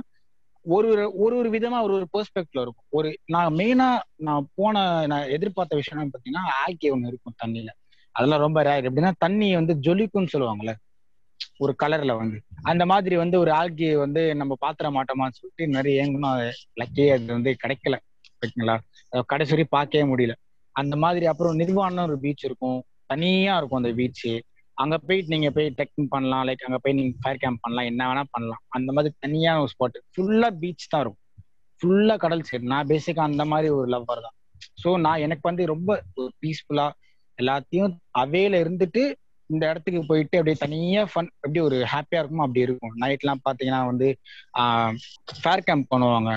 ஒரு 0.64 0.88
ஒரு 0.88 1.04
ஒரு 1.16 1.36
ஒரு 1.36 1.50
விதமா 1.50 1.82
ஒரு 1.82 1.92
ஒரு 1.92 2.06
பெர்ஸ்பெக்ட்ல 2.12 2.60
இருக்கும். 2.60 2.86
ஒரு 2.88 3.08
நான் 3.26 3.54
மெயினா 3.54 3.88
நான் 4.18 4.48
போன 4.54 4.74
நான் 5.06 5.28
எதிர்பார்த்த 5.28 5.76
விஷயம் 5.76 6.10
பாத்தீங்கன்னா 6.10 6.42
ஆக்கி 6.66 6.90
ஒண்ணு 6.92 7.06
இருக்கும் 7.06 7.34
தண்ணியில. 7.42 7.70
அதெல்லாம் 8.16 8.40
ரொம்ப 8.40 8.62
ரேர் 8.62 8.86
எப்படின்னா 8.88 9.12
தண்ணி 9.18 9.54
வந்து 9.54 9.74
ஜொலிக்கும்னு 9.86 10.32
சொல்லுவாங்கல்ல. 10.32 10.72
ஒரு 11.58 11.74
கலர்ல 11.82 12.16
வந்து. 12.16 12.38
அந்த 12.62 12.86
மாதிரி 12.86 13.16
வந்து 13.16 13.38
ஒரு 13.38 13.50
ஆல்கே 13.52 13.96
வந்து 13.96 14.34
நம்ம 14.36 14.54
பாத்திர 14.58 14.90
மாட்டோமான்னு 14.90 15.36
சொல்லிட்டு 15.38 15.66
நிறைய 15.66 16.04
ஏங்கணும் 16.04 16.38
லக்கே 16.80 17.06
அது 17.14 17.26
வந்து 17.26 17.56
கிடைக்கல. 17.62 17.96
ஓகேங்களா 18.38 18.76
கடைசி 19.26 19.64
பார்க்கவே 19.64 20.04
முடியல. 20.12 20.34
அந்த 20.76 20.96
மாதிரி 20.96 21.26
அப்புறம் 21.26 21.54
நிர்வாணம் 21.54 22.06
ஒரு 22.06 22.18
பீச் 22.18 22.44
இருக்கும். 22.44 22.78
தனியா 23.06 23.56
இருக்கும் 23.56 23.82
அந்த 23.82 23.92
பீச்சு 23.98 24.32
அங்க 24.78 24.96
போயிட்டு 24.98 25.32
நீங்க 25.34 25.48
போய் 25.50 25.74
ட்ரெக்கிங் 25.78 26.08
பண்ணலாம். 26.08 26.44
லைக் 26.44 26.66
அங்க 26.66 26.78
போய் 26.78 26.92
நீங்க 26.92 27.14
ஃபயர் 27.20 27.38
கேம்ப் 27.38 27.62
பண்ணலாம். 27.62 27.84
என்ன 27.84 28.06
வேணா 28.08 28.24
பண்ணலாம். 28.30 28.62
அந்த 28.68 28.90
மாதிரி 28.92 29.14
தனியான 29.20 29.60
ஒரு 29.60 29.72
ஸ்பாட் 29.74 29.98
ஃபுல்லா 30.14 30.50
பீச் 30.60 30.88
தான் 30.88 31.00
இருக்கும். 31.00 31.20
ஃபுல்லா 31.82 32.16
கடல் 32.16 32.46
சைடு 32.48 32.72
நான் 32.72 32.90
பேசிக்கா 32.90 33.22
அந்த 33.22 33.44
மாதிரி 33.44 33.68
ஒரு 33.74 33.88
லவ்வர் 33.88 34.24
தான். 34.26 34.36
ஸோ 34.82 34.88
நான் 35.00 35.18
எனக்கு 35.18 35.44
வந்து 35.48 35.64
ரொம்ப 35.66 35.90
பீஸ்ஃபுல்லா 36.42 36.86
எல்லாத்தையும் 37.38 37.92
அவேல 38.18 38.60
இருந்துட்டு 38.64 39.02
இந்த 39.50 39.62
இடத்துக்கு 39.70 40.00
போயிட்டு 40.06 40.38
அப்படியே 40.38 40.56
தனியா 40.56 41.02
ஃபன் 41.04 41.30
எப்படி 41.36 41.60
ஒரு 41.60 41.78
ஹாப்பியா 41.92 42.20
இருக்குமோ 42.20 42.44
அப்படி 42.46 42.66
இருக்கும். 42.66 42.94
நைட்லாம் 43.02 43.44
பாத்தீங்கன்னா 43.44 43.80
வந்து 43.86 44.08
ஃபேர் 45.34 45.64
கேம்ப் 45.64 45.90
பண்ணுவாங்க. 45.90 46.32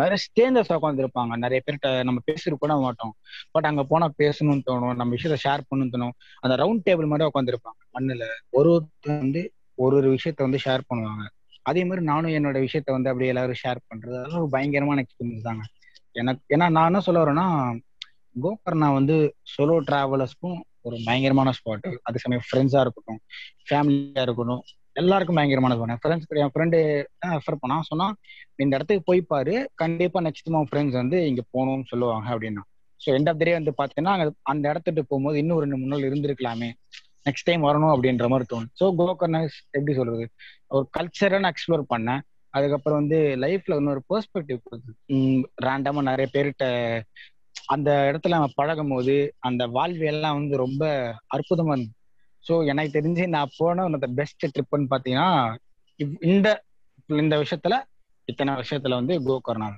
நிறைய 0.00 0.16
ஸ்டேஞ்சர்ஸ் 0.24 0.72
உட்காந்துருப்பாங்க 0.76 1.36
நிறைய 1.44 1.60
பேர்கிட்ட 1.64 1.90
நம்ம 2.08 2.18
பேசிட்டு 2.28 2.56
கூட 2.64 2.74
மாட்டோம். 2.76 3.12
பட் 3.54 3.68
அங்க 3.70 3.82
போனா 3.84 4.06
பேசணும்னு 4.22 4.66
தோணும். 4.70 4.94
நம்ம 4.94 5.10
விஷயத்த 5.16 5.38
ஷேர் 5.46 5.66
பண்ணணும்னு 5.68 5.94
தோணும். 5.94 6.14
அந்த 6.44 6.54
ரவுண்ட் 6.62 6.84
டேபிள் 6.88 7.10
மாதிரி 7.12 7.28
உட்காந்துருப்பாங்க 7.30 7.80
மண்ணுல 7.96 8.26
ஒரு 8.50 8.70
ஒருத்தர் 8.74 9.20
வந்து 9.24 9.42
ஒரு 9.74 9.96
ஒரு 9.96 10.10
விஷயத்த 10.16 10.40
வந்து 10.48 10.60
ஷேர் 10.66 10.88
பண்ணுவாங்க. 10.90 11.24
அதே 11.62 11.82
மாதிரி 11.84 12.02
நானும் 12.06 12.34
என்னோட 12.38 12.56
விஷயத்த 12.66 12.90
வந்து 12.96 13.10
அப்படியே 13.10 13.32
எல்லாரும் 13.32 13.60
ஷேர் 13.62 13.78
பண்றது 13.90 14.16
அதெல்லாம் 14.18 14.42
ஒரு 14.42 14.50
பயங்கரமான 14.50 15.02
எக்ஸ்பீரியன்ஸ் 15.04 15.48
தாங்க. 15.48 15.64
எனக்கு 16.12 16.42
ஏன்னா 16.54 16.66
நான் 16.70 16.88
என்ன 16.90 17.00
சொல்ல 17.00 17.24
வரேன்னா 17.24 17.46
கோகர்ணா 18.36 18.88
வந்து 18.92 19.16
சோலோ 19.52 19.76
டிராவலர்ஸ்க்கும் 19.88 20.58
ஒரு 20.80 20.96
பயங்கரமான 21.04 21.52
ஸ்பாட் 21.58 21.86
அதே 22.02 22.18
சமயம் 22.18 22.44
ஃப்ரெண்ட்ஸா 22.48 22.80
இருக்கட்டும் 22.84 23.20
ஃபேமிலியா 23.68 24.22
இருக்கட்டும் 24.26 24.62
எல்லாருக்கும் 24.96 25.38
பயங்கரமான 25.38 25.74
ஸ்பாட் 25.76 26.02
ஃப்ரெண்ட்ஸ் 26.02 26.42
என் 26.44 26.52
ஃப்ரெண்டு 26.54 26.78
ரெஃபர் 27.32 27.60
பண்ணா 27.62 27.76
சொன்னா 27.90 28.06
இந்த 28.62 28.72
இடத்துக்கு 28.76 29.02
போய் 29.10 29.20
பாரு. 29.32 29.54
கண்டிப்பா 29.82 30.20
நெக்ஸ்ட் 30.26 30.50
உன் 30.60 30.68
ஃப்ரெண்ட்ஸ் 30.70 30.98
வந்து 31.02 31.18
இங்க 31.30 31.42
போகணும்னு 31.54 31.86
சொல்லுவாங்க 31.92 32.28
அப்படின்னா. 32.34 32.62
ஸோ 33.00 33.08
எண்ட் 33.16 33.30
ஆஃப் 33.32 33.42
டே 33.42 33.52
வந்து 33.58 33.72
பாத்தீங்கன்னா 33.80 34.14
அந்த 34.52 34.64
இடத்துக்கு 34.72 35.02
போகும்போது 35.10 35.38
இன்னும் 35.42 35.60
ரெண்டு 35.64 35.78
மூணு 35.80 35.92
நாள் 35.94 36.08
இருந்திருக்கலாமே. 36.10 36.68
நெக்ஸ்ட் 37.26 37.48
டைம் 37.48 37.62
வரணும் 37.68 37.92
அப்படின்ற 37.94 38.26
மாதிரி 38.32 38.46
தோணும். 38.52 38.72
ஸோ 38.80 38.84
கோகர்னஸ் 39.00 39.56
எப்படி 39.70 39.94
சொல்றது? 39.98 40.24
ஒரு 40.76 40.86
கல்ச்சரை 40.98 41.38
நான் 41.40 41.54
எக்ஸ்ப்ளோர் 41.54 41.84
பண்ணேன். 41.94 42.22
அதுக்கப்புறம் 42.54 43.00
வந்து 43.00 43.18
லைஃப்ல 43.44 43.76
இன்னொரு 43.80 44.00
பெர்ஸ்பெக்டிவ் 44.10 44.60
கொடுக்குது 44.66 44.94
ரேண்டமா 45.66 46.02
நிறைய 46.10 46.26
பேர்கிட்ட 46.34 46.66
அந்த 47.74 47.90
இடத்துல 48.08 48.36
நம்ம 48.36 48.50
பழகும் 48.54 48.92
போது 48.94 49.14
அந்த 49.38 49.62
வாழ்வியெல்லாம் 49.76 50.38
வந்து 50.38 50.56
ரொம்ப 50.56 50.82
அற்புதமா 51.36 51.72
இருந்தது. 51.74 51.95
ஸோ 52.46 52.66
எனக்கு 52.66 53.00
தெரிஞ்சு 53.00 53.26
நான் 53.26 53.54
போன 53.58 53.84
ஒன் 53.84 54.14
பெஸ்ட் 54.14 54.46
ட்ரிப்னு 54.54 54.88
பார்த்தீங்கன்னா 54.90 55.28
இந்த 56.20 56.62
இந்த 57.08 57.34
விஷயத்துல 57.36 57.74
இத்தனை 58.24 58.52
விஷயத்துல 58.54 58.94
வந்து 58.94 59.14
கோகர்னா 59.20 59.68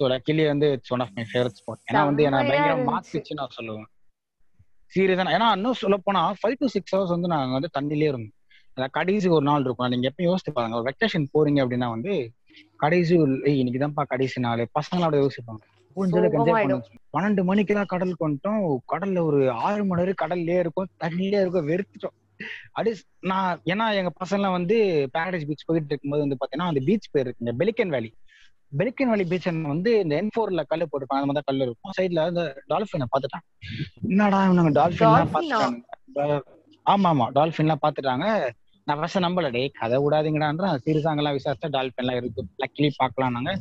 ஸோ 0.00 0.08
லக்கிலி 0.08 0.46
வந்து 0.46 0.72
it's 0.72 0.92
one 0.92 1.00
of 1.00 1.14
my 1.16 1.24
favourite 1.32 1.58
spot 1.60 1.80
ஏன்னா 1.88 2.04
வந்து 2.04 2.22
என்ன 2.22 2.42
பயங்கரம் 2.42 2.88
மாத்துச்சு 2.88 3.34
நான் 3.34 3.54
சொல்லுவேன். 3.56 3.88
சீரியஸா 4.92 5.32
ஏன்னா 5.36 5.48
இன்னும் 5.52 5.72
சொல்ல 5.72 5.96
போனா 5.96 6.34
ஃபைவ் 6.42 6.58
டு 6.58 6.66
சிக்ஸ் 6.66 6.94
ஹவர்ஸ் 6.94 7.08
வந்து 7.08 7.28
நாங்க 7.28 7.52
வந்து 7.52 7.70
தண்ணிலே 7.78 8.06
இருந்தோம். 8.08 8.34
அதாவது 8.76 8.92
கடைசி 8.92 9.28
ஒரு 9.28 9.44
நாள் 9.44 9.60
இருக்கும். 9.60 9.88
நீங்க 9.88 10.10
எப்பயும் 10.10 10.30
யோசிச்சு 10.30 10.52
பாருங்க. 10.52 10.76
ஒரு 10.76 10.86
வெக்கேஷன் 10.90 11.26
போறீங்க 11.34 11.60
அப்படின்னா 11.64 11.88
வந்து 11.90 12.12
கடைசி 12.76 13.14
இன்னைக்கு 13.54 13.78
தான்ப்பா 13.78 14.04
கடைசி 14.04 14.40
நாள். 14.40 14.62
பசங்களும் 14.78 15.06
அப்படியே 15.06 15.24
யோசிப்பாங்க 16.00 16.30
புரிஞ்சதுக்கு 16.30 16.38
என்ஜாய் 16.40 16.64
பண்ணுவோம் 16.64 16.86
பன்னெண்டு 17.14 17.42
மணிக்கு 17.44 17.74
தான் 17.74 17.90
கடலுக்கு 17.92 18.26
வந்துட்டோம். 18.26 18.62
கடல்ல 18.92 19.18
ஒரு 19.24 19.38
ஆறு 19.62 19.82
மணி 19.84 20.02
வரைக்கும் 20.02 20.22
கடல்லே 20.24 20.56
இருக்கும். 20.58 20.88
தண்ணிலே 21.04 21.40
இருக்கும். 21.40 21.68
வெறுத்துட்டோம். 21.70 22.16
அப்படி 22.72 22.90
நான் 23.30 23.60
ஏன்னா 23.72 23.86
எங்க 24.00 24.10
பசங்க 24.20 24.50
வந்து 24.52 24.76
பேரடைஸ் 25.14 25.46
பீச் 25.48 25.68
போயிட்டு 25.68 25.92
இருக்கும்போது 25.92 26.24
வந்து 26.24 26.38
பாத்தீங்கன்னா 26.40 26.70
அந்த 26.72 26.82
பீச் 26.88 27.12
பேர் 27.12 27.26
இருக்குங்க 27.26 27.54
பெலிக்கன் 27.60 27.94
வேலி 27.96 28.10
பெலிக்கன் 28.72 29.10
வேலி 29.10 29.24
பீச் 29.24 29.48
வந்து 29.66 29.90
இந்த 30.02 30.14
என் 30.16 30.32
ஃபோர்ல 30.34 30.62
கல் 30.64 30.84
போட்டுருப்பாங்க. 30.84 31.22
அந்த 31.22 31.30
மாதிரி 31.30 31.48
கல் 31.50 31.64
இருக்கும். 31.66 31.94
சைட்ல 31.98 32.24
அந்த 32.30 32.42
டால்பினை 32.68 33.06
பாத்துட்டான் 33.12 33.44
என்னடா 34.08 34.40
இவனுங்க 34.46 34.72
டால்பின் 34.78 35.34
பாத்துட்டாங்க 35.34 36.38
ஆமா 36.86 37.08
ஆமா. 37.12 37.26
டால்பின் 37.36 37.66
எல்லாம் 37.66 37.84
பாத்துட்டாங்க 37.84 38.26
நான் 38.86 38.98
ஃபர்ஸ்ட் 39.00 39.24
நம்பல. 39.24 39.48
டே 39.54 39.62
கதை 39.78 39.96
விடாதீங்கடான்ற 40.04 40.68
சீரியஸாங்கெல்லாம் 40.84 41.36
விசாரிச்சா 41.38 41.68
டால்பின் 41.74 42.04
எல்லாம் 42.04 42.18
இருக்கு. 42.20 42.42
லக்கிலி 42.62 42.88
பாக்கலாம் 42.98 43.36
நாங்க 43.36 43.52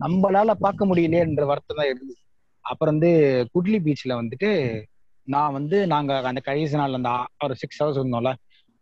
நம்மளால 0.00 0.50
பார்க்க 0.50 0.86
முடியலையேன்ற 0.86 1.44
வருத்தம் 1.44 1.76
தான் 1.76 1.86
இருந்துச்சு 1.86 2.26
அப்புறம் 2.60 2.98
வந்து 2.98 3.46
குட்லி 3.54 3.78
பீச்ல 3.78 4.08
வந்துட்டு 4.08 4.82
நான் 5.22 5.52
வந்து 5.52 5.86
நாங்க 5.86 6.16
அந்த 6.18 6.40
கடைசி 6.40 6.76
நாள் 6.76 6.92
அந்த 6.92 7.26
ஒரு 7.44 7.56
சிக்ஸ் 7.56 7.82
ஹவர்ஸ் 7.82 7.86
இருந்தோம்ல 7.86 8.34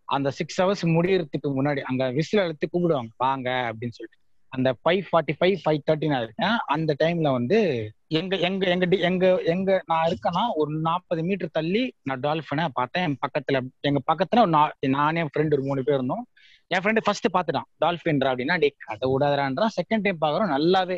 அந்த 0.05 0.31
சிக்ஸ் 0.31 0.63
ஹவர்ஸ் 0.63 0.89
முடியறதுக்கு 0.89 1.49
முன்னாடி 1.49 1.81
அங்க 1.81 2.11
விசில் 2.11 2.41
அழுத்து 2.41 2.69
கூப்பிடுவாங்க 2.73 3.09
வாங்க 3.17 3.51
அப்படின்னு 3.51 3.91
சொல்லிட்டு. 3.91 4.19
அந்த 4.49 4.77
five 4.85 5.03
forty 5.13 5.45
five 5.45 5.57
five 5.65 5.79
thirty 5.91 6.07
நான் 6.07 6.23
இருக்கேன். 6.23 6.57
அந்த 6.67 6.97
டைம்ல 6.99 7.33
வந்து 7.33 7.91
எங்க 8.07 8.37
எங்க 8.37 8.67
எங்க 8.67 8.97
எங்க 8.97 9.43
எங்க 9.43 9.83
நான் 9.87 10.07
இருக்கேன்னா 10.07 10.49
ஒரு 10.55 10.79
நாற்பது 10.79 11.23
மீட்டர் 11.23 11.49
தள்ளி 11.53 11.95
நான் 12.03 12.21
டால்ஃபினை 12.21 12.69
பார்த்தேன். 12.73 13.09
என் 13.09 13.19
பக்கத்துல 13.27 13.69
எங்க 13.81 14.01
பக்கத்துல 14.13 14.41
ஒரு 14.41 14.51
நா- 14.51 14.89
நானே 14.89 15.21
என் 15.21 15.29
ஃப்ரெண்டு 15.37 15.53
ஒரு 15.53 15.63
மூணு 15.63 15.83
பேர் 15.85 15.95
இருந்தோம். 15.95 16.27
என் 16.71 16.83
ஃப்ரெண்டு 16.83 17.01
ஃபர்ஸ்ட் 17.05 17.29
பாத்துட்டான் 17.35 17.69
டால்ஃபின்ரா 17.85 18.31
அப்படின்னா 18.33 18.55
டே 18.63 18.69
கதை 18.87 19.07
விடாதான்றான் 19.13 19.75
செகண்ட் 19.79 20.05
டைம் 20.05 20.23
பாக்குறோம் 20.25 20.53
நல்லாவே 20.55 20.97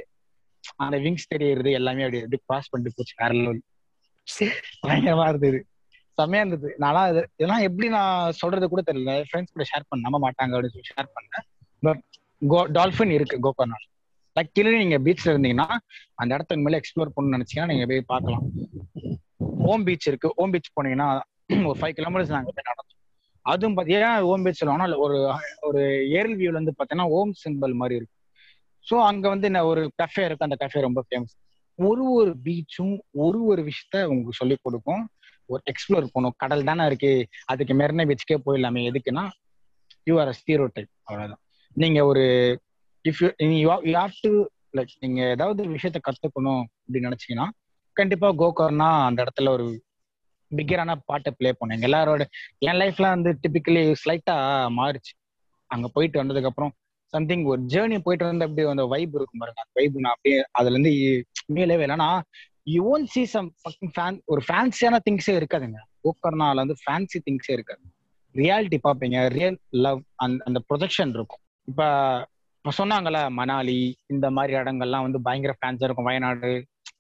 அந்த 0.85 0.97
விங்ஸ் 0.99 1.33
தெரியுறது 1.35 1.71
எல்லாமே 1.79 2.05
அப்படி 2.07 2.21
அப்படி 2.23 2.39
கிராஸ் 2.47 2.71
பண்ணிட்டு 2.71 2.97
போச்சு 2.97 3.15
வேற 3.23 3.33
லெவல் 3.41 3.61
பயங்கரமா 4.87 5.27
இருந்தது. 5.29 5.59
செம்மையா 6.19 6.43
இருந்தது. 6.45 6.69
நானா 6.85 7.03
இது 7.09 7.21
இதெல்லாம் 7.37 7.65
எப்படி 7.69 7.89
நான் 7.89 8.33
சொல்றது 8.33 8.67
கூட 8.69 8.83
தெரியல. 8.87 9.13
ஃப்ரெண்ட்ஸ் 9.29 9.55
கூட 9.55 9.65
ஷேர் 9.71 9.87
பண்ண 9.89 10.05
நம்ப 10.07 10.19
மாட்டாங்க 10.25 10.55
அப்படின்னு 10.57 10.75
சொல்லி 10.77 10.91
ஷேர் 10.93 11.09
பண்ணேன். 11.17 11.45
பட் 11.83 12.03
கோ 12.53 12.59
டால்ஃபின் 12.79 13.15
இருக்கு 13.19 13.37
கோகர்நாட் 13.47 13.87
லக்கிலி 14.37 14.73
நீங்க 14.83 14.99
பீச்ல 15.07 15.33
இருந்தீங்கன்னா 15.35 15.69
அந்த 16.15 16.31
இடத்துக்கு 16.35 16.65
மேல 16.65 16.81
எக்ஸ்ப்ளோர் 16.81 17.15
பண்ணணும்னு 17.15 17.37
நினைச்சீங்கன்னா 17.37 17.71
நீங்க 17.73 17.87
போய் 17.91 18.11
பார்க்கலாம். 18.13 18.45
ஓம் 19.71 19.85
பீச் 19.89 20.09
இருக்கு. 20.11 20.29
ஓம் 20.37 20.53
பீச் 20.55 20.75
போனீங்கன்னா 20.77 21.09
ஒரு 21.71 21.79
ஃபைவ் 21.81 21.97
கிலோமீட்டர்ஸ் 21.99 22.35
நாங்க 22.37 22.53
போய் 22.57 22.69
நடந்தோம். 22.71 22.98
அதுவும் 23.49 23.77
பார்த்தீங்கன்னா 23.77 24.13
ஓம் 24.31 24.45
பீச் 24.45 24.61
சொல்லுவாங்கன்னா 24.61 24.99
ஒரு 24.99 25.19
ஒரு 25.61 25.83
ஏரல் 26.11 26.37
வியூல 26.37 26.59
வந்து 26.61 26.75
பார்த்தீங்கன்னா 26.77 27.09
ஓம் 27.11 27.33
சிம்பிள் 27.45 27.75
மாதிரி 27.75 27.99
இருக்கும் 27.99 28.17
ஸோ 28.87 28.97
அங்க 29.01 29.25
வந்து 29.29 29.47
என்ன 29.47 29.61
ஒரு 29.65 29.83
கஃபே 30.03 30.25
இருக்கு. 30.25 30.47
அந்த 30.47 30.57
கஃபே 30.61 30.81
ரொம்ப 30.81 31.01
ஃபேமஸ் 31.09 31.35
ஒரு 31.79 32.05
ஒரு 32.13 32.31
பீச்சும் 32.45 32.95
ஒரு 33.17 33.39
ஒரு 33.45 33.61
விஷயத்த 33.63 33.97
உங்களுக்கு 34.05 34.41
சொல்லி 34.41 34.57
கொடுக்கும். 34.63 35.03
ஒரு 35.47 35.63
எக்ஸ்ப்ளோர் 35.71 36.07
பண்ணும் 36.13 36.35
கடல் 36.37 36.65
தானே 36.65 36.85
இருக்கு. 36.87 37.13
அதுக்கு 37.45 37.75
மெரினா 37.75 38.05
பீச்சுக்கே 38.09 38.39
போயிடலாமே. 38.47 38.81
எதுக்குன்னா 38.91 39.25
யூ 40.05 40.15
ஆர் 40.21 40.33
ஸ்டீரோ 40.41 40.67
டைப் 40.73 40.91
அவ்வளவுதான். 41.03 41.43
நீங்க 41.77 41.99
ஒரு 42.05 42.25
if 43.05 43.21
you 43.23 43.29
you 43.85 43.95
have 43.95 44.17
to 44.21 44.33
like 44.77 44.93
நீங்க 45.01 45.21
ஏதாவது 45.29 45.63
விஷயத்த 45.69 45.99
கத்துக்கணும் 46.09 46.65
அப்படின்னு 46.83 47.09
நினைச்சீங்கன்னா 47.09 47.47
கண்டிப்பா 47.97 48.29
கோகர்னா 48.33 48.89
அந்த 49.07 49.19
இடத்துல 49.25 49.49
ஒரு 49.49 49.67
பிக்கரான 50.57 50.97
பாட்டை 51.05 51.31
ப்ளே 51.39 51.51
பண்ணுங்க 51.59 51.87
எல்லாரோட 51.89 52.23
என் 52.69 52.81
லைஃப்ல 52.83 53.07
வந்து 53.15 53.31
டிபிக்கலி 53.43 53.83
ஸ்லைட்டா 54.03 54.37
மாறிச்சு. 54.81 55.13
அங்க 55.71 55.87
போயிட்டு 55.95 56.21
வந்ததுக்கு 56.23 56.51
அப்புறம் 56.51 56.73
சம்திங் 57.13 57.45
ஒரு 57.45 57.61
ஜேர்னி 57.73 57.99
போயிட்டு 58.07 58.25
வந்து 58.31 58.45
அப்படியே 58.47 58.69
அந்த 58.71 58.85
வைப் 58.93 59.15
இருக்கும் 59.19 59.41
பாருங்க. 59.43 59.61
அந்த 59.65 59.75
வைப் 59.79 59.99
நான் 60.05 60.15
அப்படியே 60.17 60.39
அதுல 60.59 60.75
இருந்து 60.77 60.93
மேலே 61.57 61.77
இல்லைன்னா 61.77 62.09
you 62.75 62.81
own 62.95 63.07
see 63.13 63.23
some 63.35 63.49
fan 63.97 64.19
ஒரு 64.25 64.41
ஃபேன்சியான 64.49 64.97
திங்ஸே 65.07 65.35
இருக்காதுங்க. 65.41 65.79
ஓக்கர்னால 66.09 66.63
வந்து 66.65 66.77
ஃபேன்சி 66.83 67.19
திங்ஸே 67.27 67.53
இருக்காது. 67.57 67.85
ரியாலிட்டி 68.35 68.79
பார்ப்பீங்க. 68.87 69.19
ரியல் 69.37 69.59
லவ் 69.85 70.01
அந்த 70.25 70.45
அந்த 70.49 70.61
ப்ரொஜெக்ஷன் 70.69 71.15
இருக்கும். 71.19 71.43
இப்போ 71.69 71.87
இப்போ 72.59 72.73
சொன்னாங்கல்ல 72.79 73.21
மணாலி 73.41 73.79
இந்த 74.07 74.27
மாதிரி 74.31 74.53
இடங்கள்லாம் 74.59 75.05
வந்து 75.07 75.21
பயங்கர 75.27 75.53
ஃபேன்ஸாக 75.61 75.89
இருக்கும். 75.89 76.09
வயநாடு 76.11 76.51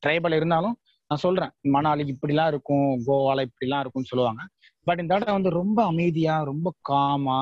ட்ரைபல் 0.06 0.36
இருந்தாலும் 0.38 0.76
நான் 1.10 1.22
சொல்றேன். 1.24 1.52
மணாலி 1.74 2.04
இப்படிலாம் 2.12 2.50
இருக்கும் 2.52 2.88
கோவால 3.06 3.44
இப்படிலாம் 3.48 3.82
இருக்கும்னு 3.84 4.10
சொல்லுவாங்க. 4.12 4.42
பட் 4.84 5.00
இந்த 5.00 5.14
இடம் 5.14 5.36
வந்து 5.38 5.50
ரொம்ப 5.50 5.78
அமைதியா 5.84 6.42
ரொம்ப 6.42 6.68
காமா 6.80 7.38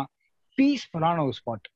பீஸ்ஃபுல்லான 0.59 1.23
ஒரு 1.27 1.33
ஸ்பாட் 1.41 1.67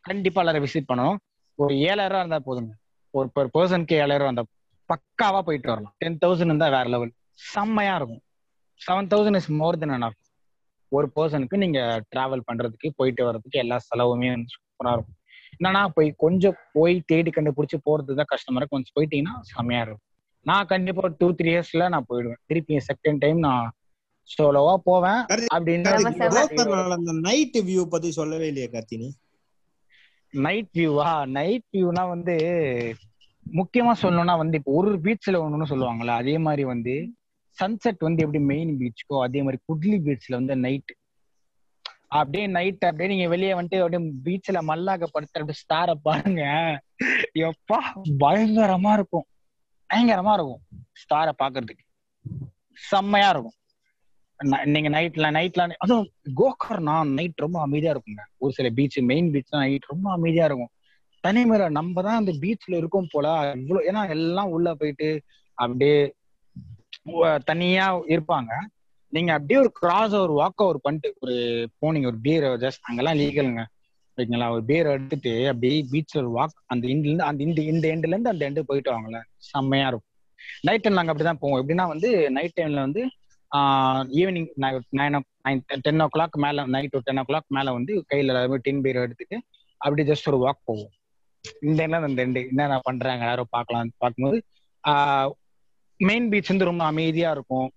கண்டிப்பா 0.00 0.40
எல்லாரும் 0.40 0.64
விசிட் 0.64 0.90
பண்ணணும். 0.92 1.16
ஒரு 1.54 1.74
ஏழாயிரம் 1.74 2.22
இருந்தா 2.22 2.38
போதுங்க. 2.46 2.72
ஒரு 3.10 3.28
பெர் 3.34 3.50
பர்சனுக்கு 3.54 3.94
ஏழாயிரம் 4.04 4.28
இருந்தா 4.28 4.44
பக்காவா 4.88 5.40
போயிட்டு 5.40 5.68
வரலாம். 5.68 5.94
டென் 5.98 6.18
தௌசண்ட் 6.26 6.50
இருந்தா 6.52 6.68
வேற 6.68 6.88
லெவல் 6.94 7.12
செம்மையா 7.52 7.94
இருக்கும். 7.96 8.22
Seven 8.80 9.10
thousand 9.12 9.34
is 9.34 9.50
more 9.50 9.78
then 9.78 9.94
enough. 9.98 10.16
ஒரு 10.88 11.06
பர்சனுக்கு 11.16 11.56
நீங்க 11.56 11.80
டிராவல் 12.16 12.46
பண்றதுக்கு 12.52 12.88
போயிட்டு 12.96 13.24
வர்றதுக்கு 13.24 13.58
எல்லா 13.58 13.76
செலவுமே 13.88 14.28
சூப்பரா 14.54 14.92
இருக்கும். 14.96 15.18
என்னன்னா 15.58 15.82
போய் 15.94 16.14
கொஞ்சம் 16.24 16.56
போய் 16.72 17.02
தேடி 17.06 17.30
கண்டுபிடிச்சு 17.30 17.78
போறது 17.86 18.14
தான் 18.20 18.30
கஷ்டமா 18.32 18.60
இருக்கும் 18.60 18.76
கொஞ்சம் 18.76 18.96
போயிட்டீங்கன்னா 18.96 19.40
செம்மையா 19.40 19.80
இருக்கும். 19.80 20.04
நான் 20.46 20.66
கண்டிப்பா 20.66 21.10
டூ 21.18 21.26
த்ரீ 21.32 21.50
இயர்ஸ்ல 21.52 21.88
நான் 21.88 22.08
போயிடுவேன். 22.08 22.40
திருப்பி 22.46 22.80
செகண்ட் 22.88 23.18
டைம் 23.18 23.38
நான் 23.38 23.66
சோலோவா 24.28 24.74
போவேன் 24.84 25.20
அப்படின்னு 25.54 25.84
நைட் 27.28 27.58
வியூ 27.68 27.82
பத்தி 27.84 28.10
சொல்லவே 28.10 28.46
இல்லையே 28.46 28.68
கார்த்தினி. 28.72 29.08
நைட் 30.34 30.70
வியூவா 30.78 31.10
நைட் 31.36 31.66
வியூனா 31.76 32.04
வந்து 32.08 32.34
முக்கியமா 33.46 33.92
சொல்லணும்னா 34.02 34.34
வந்து 34.36 34.56
இப்போ 34.56 34.72
ஒரு 34.72 34.92
பீச்ல 34.98 35.40
ஒண்ணுன்னு 35.44 35.70
சொல்லுவாங்கல்ல 35.72 36.14
அதே 36.22 36.38
மாதிரி 36.38 36.64
வந்து 36.64 36.94
சன்செட் 37.58 38.00
வந்து 38.00 38.22
எப்படி 38.22 38.40
மெயின் 38.44 38.72
பீச்சுக்கோ 38.78 39.18
அதே 39.22 39.42
மாதிரி 39.42 39.58
குட்லி 39.66 39.98
பீச்ல 40.06 40.34
வந்து 40.34 40.56
நைட் 40.56 40.92
அப்படியே 42.08 42.46
நைட் 42.46 42.84
அப்படியே 42.84 43.08
நீங்க 43.08 43.28
வெளியே 43.28 43.52
வந்துட்டு 43.54 43.84
அப்படியே 43.84 44.02
பீச்ல 44.24 44.58
மல்லாக்க 44.70 45.04
படுத்து 45.12 45.40
அப்படியே 45.40 45.60
ஸ்டார 45.62 45.94
பாருங்க. 46.02 46.42
எப்பா 47.38 47.78
பயங்கரமா 48.22 48.92
இருக்கும். 48.92 49.26
பயங்கரமா 49.94 50.32
இருக்கும். 50.32 50.60
ஸ்டார 50.92 51.32
பாக்குறதுக்கு. 51.42 51.84
செம்மையா 52.74 53.28
இருக்கும். 53.28 53.52
ந- 54.44 54.64
நீங்க 54.64 54.88
நைட்ல 54.88 55.30
நைட்ல 55.30 55.72
அதுவும் 55.78 56.10
கோகர்னா 56.36 57.08
நைட் 57.08 57.38
ரொம்ப 57.38 57.60
அமைதியா 57.60 57.92
இருக்குங்க. 57.92 58.22
ஒரு 58.36 58.52
சில 58.52 58.68
பீச் 58.68 58.98
மெயின் 58.98 59.30
பீச் 59.30 59.54
நைட் 59.54 59.84
ரொம்ப 59.84 60.10
அமைதியா 60.10 60.44
இருக்கும். 60.44 60.68
தனிமுறை 61.28 61.70
நம்ம 61.70 62.02
தான் 62.02 62.16
அந்த 62.16 62.32
பீச்ல 62.32 62.76
இருக்கும் 62.76 63.08
போல 63.10 63.52
இவ்வளவு 63.56 63.92
ஏன்னா 63.92 64.08
எல்லாம் 64.08 64.48
உள்ள 64.48 64.74
போயிட்டு 64.74 65.22
அப்படியே 65.54 66.14
தனியா 67.44 67.98
இருப்பாங்க. 67.98 68.52
நீங்க 69.08 69.32
அப்படியே 69.32 69.60
ஒரு 69.60 69.72
கிராஸ் 69.72 70.14
ஒரு 70.14 70.32
வாக் 70.32 70.56
ஓவர் 70.56 70.80
பண்ணிட்டு 70.80 71.16
ஒரு 71.20 71.68
போனீங்க 71.80 72.06
ஒரு 72.06 72.18
பீர் 72.18 72.42
ஜஸ்ட் 72.42 72.80
அங்கெல்லாம் 72.80 73.14
லீகலுங்க 73.14 73.64
ஓகேங்களா 74.18 74.48
ஒரு 74.54 74.62
பேர் 74.70 74.88
எடுத்துட்டு 74.94 75.32
அப்படியே 75.50 75.76
பீச்ல 75.92 76.18
ஒரு 76.22 76.30
வாக் 76.36 76.56
அந்த 76.72 76.84
இண்ட்ல 76.92 77.08
இருந்து 77.10 77.24
அந்த 77.30 77.42
இந்த 77.48 77.60
இந்த 77.72 77.84
எண்ட்ல 77.94 78.12
இருந்து 78.12 78.32
அந்த 78.32 78.44
எண்டு 78.48 78.62
போயிட்டு 78.68 78.90
வாங்கல 78.94 79.20
செம்மையா 79.50 79.86
இருக்கும். 79.90 80.10
நைட் 80.66 80.82
டைம் 80.84 80.98
நாங்க 80.98 81.12
அப்படிதான் 81.12 81.40
போவோம். 81.42 81.60
எப்படின்னா 81.62 81.86
வந்து 81.92 82.08
நைட் 82.36 82.58
டைம்ல 82.60 82.80
வந்து 82.86 83.02
evening 84.20 84.48
nine 84.62 85.18
nine 85.46 85.60
ten 85.86 86.02
o'clock 86.16 86.36
மேல 86.44 86.66
நைட் 86.74 86.96
ஒரு 86.98 87.04
டென் 87.08 87.20
ஓ 87.22 87.24
கிளாக் 87.30 87.48
மேல 87.56 87.72
வந்து 87.78 87.92
கையில 88.10 88.32
எல்லாருமே 88.32 88.58
டின் 88.66 88.82
பீர் 88.84 89.04
எடுத்துட்டு 89.04 89.36
அப்படி 89.80 90.02
ஜஸ்ட் 90.10 90.28
ஒரு 90.32 90.38
வாக் 90.46 90.64
போவோம். 90.68 90.92
இந்த 91.68 91.80
என்ன 91.86 92.00
அந்த 92.08 92.20
எண்டு 92.26 92.40
என்ன 92.50 92.66
நான் 92.72 92.86
பண்றாங்க? 92.88 93.24
யாரும் 93.30 93.52
பார்க்கலாம் 93.56 93.90
பார்க்கும்போது 94.02 94.38
மெயின் 96.00 96.28
பீச் 96.30 96.50
வந்து 96.52 96.68
ரொம்ப 96.70 96.84
அமைதியா 96.92 97.30
இருக்கும். 97.36 97.68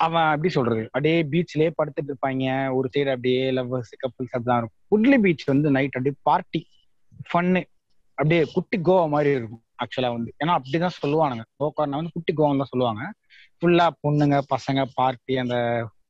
அவன் 0.00 0.28
எப்படி 0.34 0.50
சொல்றது? 0.56 0.82
அப்படியே 0.86 1.16
பீச்லயே 1.32 1.68
படுத்துட்டு 1.78 2.10
இருப்பாங்க. 2.10 2.46
ஒரு 2.76 2.86
சைடு 2.94 3.10
அப்படியே 3.14 3.44
லவ்வர்ஸ் 3.58 3.92
கப்புள்ஸ் 4.02 4.34
அப்படிதான் 4.36 4.60
இருக்கும். 4.62 4.75
உட்லி 4.90 5.18
பீச் 5.20 5.44
வந்து 5.44 5.70
நைட் 5.70 5.96
அப்படியே 5.98 6.14
பார்ட்டி 6.22 6.60
ஃபன்னு 7.32 7.62
அப்படியே 8.10 8.42
குட்டி 8.52 8.78
கோவா 8.78 9.08
மாதிரி 9.08 9.30
இருக்கும் 9.30 9.62
ஆக்சுவலா 9.82 10.12
வந்து. 10.12 10.34
ஏன்னா 10.44 10.58
அப்படிதான் 10.58 10.96
சொல்லுவானுங்க. 11.02 11.44
கோகர்னா 11.58 11.98
வந்து 12.00 12.10
குட்டி 12.12 12.32
கோவா 12.32 12.56
தான் 12.56 12.70
சொல்லுவாங்க. 12.70 13.12
ஃபுல்லா 13.60 13.86
பொண்ணுங்க 14.02 14.40
பசங்க 14.54 14.84
பார்ட்டி 14.94 15.36
அந்த 15.36 15.56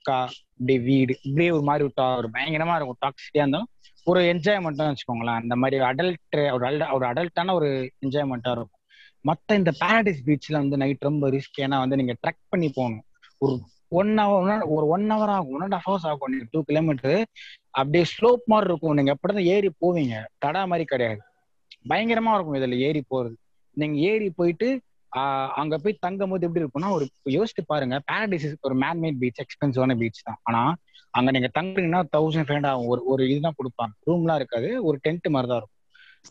கா 0.02 0.18
அப்படியே 0.52 0.78
வீடு 0.78 1.18
இப்படியே 1.22 1.50
ஒரு 1.50 1.62
மாதிரி 1.62 1.84
விட்டா 1.88 2.16
ஒரு 2.16 2.28
பயங்கரமா 2.32 2.74
இருக்கும். 2.74 2.98
டாக்ஸிட்டியா 3.06 3.42
இருந்தாலும் 3.42 3.68
ஒரு 4.04 4.20
என்ஜாய்மெண்ட்னு 4.20 4.88
வச்சுக்கோங்களேன். 4.90 5.40
அந்த 5.42 5.56
மாதிரி 5.56 5.82
அடல்ட் 5.82 6.52
ஒரு 6.52 6.86
ஒரு 6.92 7.06
அடல்ட்டான 7.06 7.52
ஒரு 7.52 7.92
என்ஜாய்மெண்ட்டா 8.06 8.50
இருக்கும். 8.50 8.80
மத்த 9.28 9.54
இந்த 9.54 9.72
பாரடைஸ் 9.80 10.20
பீச்ல 10.26 10.52
வந்து 10.52 10.76
நைட் 10.76 10.96
ரொம்ப 10.98 11.30
ரிஸ்க் 11.30 11.60
ஏன்னா 11.60 11.78
வந்து 11.78 11.96
நீங்க 11.96 12.14
ட்ரெக் 12.26 12.44
பண்ணி 12.48 12.70
போகணும். 12.74 13.04
ஒரு 13.38 13.60
ஒன் 13.88 14.18
ஹவர் 14.18 14.62
ஒரு 14.66 14.86
ஒன் 14.86 15.10
ஹவர் 15.10 15.32
ஆகும். 15.36 15.52
ஒன் 15.52 15.60
அண்ட் 15.60 15.72
ஹாஃப் 15.72 15.88
ஹவர்ஸ் 15.88 16.06
ஆகும். 16.10 16.30
நீங்க 16.30 16.46
டூ 16.50 16.62
கிலோமீட்டர் 16.64 17.26
அப்படியே 17.76 18.04
ஸ்லோப் 18.12 18.44
மாதிரி 18.44 18.70
இருக்கும். 18.70 18.94
நீங்க 18.94 19.14
அப்படிதான் 19.14 19.44
ஏறி 19.44 19.70
போவீங்க. 19.80 20.14
தடா 20.38 20.64
மாதிரி 20.64 20.84
கிடையாது. 20.84 21.20
பயங்கரமா 21.88 22.34
இருக்கும் 22.34 22.54
இதுல 22.54 22.78
ஏறி 22.78 23.02
போறது. 23.10 23.34
நீங்க 23.76 23.98
ஏறி 23.98 24.30
போயிட்டு 24.30 24.68
ஆஹ் 25.16 25.48
அங்க 25.48 25.78
போய் 25.78 25.96
தங்கும் 26.00 26.30
போது 26.30 26.46
எப்படி 26.46 26.64
இருக்கும்னா 26.64 26.90
ஒரு 26.90 27.08
யோசிச்சு 27.24 27.62
பாருங்க. 27.66 28.00
பாரடைஸ் 28.12 28.54
ஒரு 28.60 28.74
மேன்மேட் 28.78 29.18
பீச் 29.18 29.40
எக்ஸ்பென்சிவான 29.40 29.98
பீச் 29.98 30.22
தான். 30.22 30.38
ஆனா 30.42 30.62
அங்க 31.10 31.30
நீங்க 31.30 31.50
தங்குறீங்கன்னா 31.58 32.02
தௌசண்ட் 32.16 32.48
ஃபைவ் 32.48 32.66
ஆகும். 32.66 32.86
ஒரு 32.86 33.04
ஒரு 33.04 33.28
இதுதான் 33.28 33.54
கொடுப்பாங்க. 33.60 33.94
ரூம்லாம் 34.06 34.34
இருக்காது. 34.34 34.84
ஒரு 34.84 34.98
டென்ட் 35.08 35.28
மாதிரி 35.28 35.52
தான் 35.52 35.62
இருக்கும். 35.62 35.74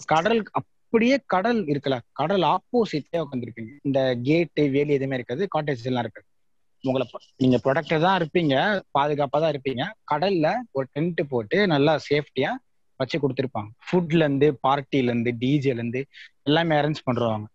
கடல் 0.06 0.44
அப்படியே 0.52 1.18
கடல் 1.26 1.66
இருக்குல்ல. 1.66 1.98
கடல் 2.12 2.42
ஆப்போசிட்லயே 2.42 3.24
உட்காந்துருப்பீங்க 3.24 3.72
இந்த 3.84 4.20
கேட்டு 4.24 4.70
வேலி 4.70 4.94
எதுவுமே 4.94 5.16
இருக்காது. 5.16 5.48
காட்டேஜ் 5.58 5.84
எல்லாம் 5.84 6.04
இருக்காது. 6.04 6.28
உங்களை 6.90 7.06
நீங்க 7.44 7.58
ப்ரொடக்டர் 7.66 8.06
தான் 8.06 8.18
இருப்பீங்க 8.20 8.56
பாதுகாப்பா 8.98 9.38
தான் 9.44 9.54
இருப்பீங்க. 9.54 9.84
கடல்ல 10.12 10.48
ஒரு 10.78 10.88
டென்ட் 10.96 11.22
போட்டு 11.34 11.58
நல்லா 11.74 11.94
சேஃப்டியா 12.10 12.52
வச்சு 13.00 13.18
கொடுத்துருப்பாங்க. 13.24 13.70
ஃபுட்ல 13.86 14.22
இருந்து 14.26 14.48
பார்ட்டில 14.68 15.12
இருந்து 15.12 15.32
டிஜேல 15.44 15.80
இருந்து 15.82 16.02
எல்லாமே 16.50 16.76
அரேஞ்ச் 16.82 17.06
பண்றாங்க 17.08 17.48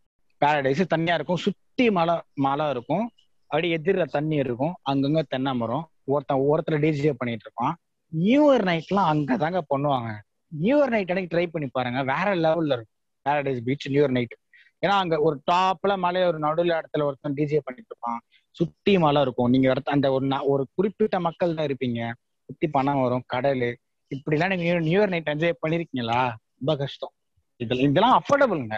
பேரடைஸ் 0.43 0.83
தனியா 0.95 1.15
இருக்கும் 1.19 1.41
சுத்தி 1.47 1.87
மலை 1.99 2.15
மலை 2.47 2.67
இருக்கும். 2.75 3.07
அப்படியே 3.51 3.77
எதிரில் 3.79 4.13
தண்ணி 4.17 4.37
இருக்கும் 4.45 4.75
அங்கங்க 4.91 5.23
தென்னை 5.33 5.53
மரம் 5.61 5.87
ஒருத்தன் 6.15 6.43
ஒருத்தர் 6.51 6.83
டிஜே 6.85 7.13
பண்ணிட்டு 7.21 7.47
இருப்பான். 7.47 7.75
நியூ 8.13 8.43
இயர் 8.51 8.65
நைட்லாம் 8.71 9.11
அங்கதாங்க 9.13 9.61
பண்ணுவாங்க. 9.73 10.11
நியூ 10.53 10.77
இயர் 10.79 10.93
நைட் 10.95 11.11
அன்னைக்கு 11.13 11.33
ட்ரை 11.35 11.47
பண்ணி 11.55 11.69
பாருங்க 11.77 12.01
வேற 12.13 12.29
லெவல்ல 12.45 12.77
இருக்கும். 12.77 12.97
Paradise 13.27 13.61
beach 13.67 13.87
new 13.95 14.03
year 14.03 14.15
night 14.19 14.35
ஏன்னா 14.83 14.95
அங்க 15.03 15.15
ஒரு 15.27 15.37
டாப்ல 15.51 15.93
மலை 16.05 16.21
ஒரு 16.31 16.39
நடுவில் 16.45 16.77
இடத்துல 16.79 17.07
ஒருத்தன் 17.09 17.37
டிஜே 17.39 17.61
பண்ணிட்டு 17.65 17.91
இருப்பான். 17.93 18.21
சுத்தி 18.51 18.99
மலை 18.99 19.23
இருக்கும். 19.23 19.51
நீங்க 19.51 19.71
இடத்த- 19.71 19.93
அந்த 19.93 20.13
ஒரு 20.13 20.27
நா- 20.27 20.43
ஒரு 20.43 20.67
குறிப்பிட்ட 20.75 21.21
மக்கள் 21.21 21.55
தான் 21.55 21.67
இருப்பீங்க. 21.67 22.13
சுத்தி 22.45 22.69
பணம் 22.69 23.01
வரும் 23.01 23.23
கடல். 23.27 23.79
இப்படிலாம் 24.15 24.57
நீங்க 24.57 24.79
நியூ 24.79 25.05
இயர் 25.05 25.09
நைட் 25.09 25.29
என்ஜாய் 25.29 25.53
பண்ணிருக்கீங்களா? 25.67 26.35
ரொம்ப 26.59 26.77
கஷ்டம். 26.77 27.13
இதெல்லாம் 27.57 27.91
இதெல்லாம் 27.91 28.23
அஃபோர்டபுளுங்க 28.23 28.77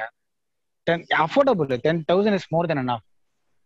ten 0.83 1.07
affordable 1.19 1.77
ten 1.77 2.05
thousand 2.13 2.33
is 2.33 2.53
more 2.53 2.67
then 2.67 2.79
enough. 2.79 2.99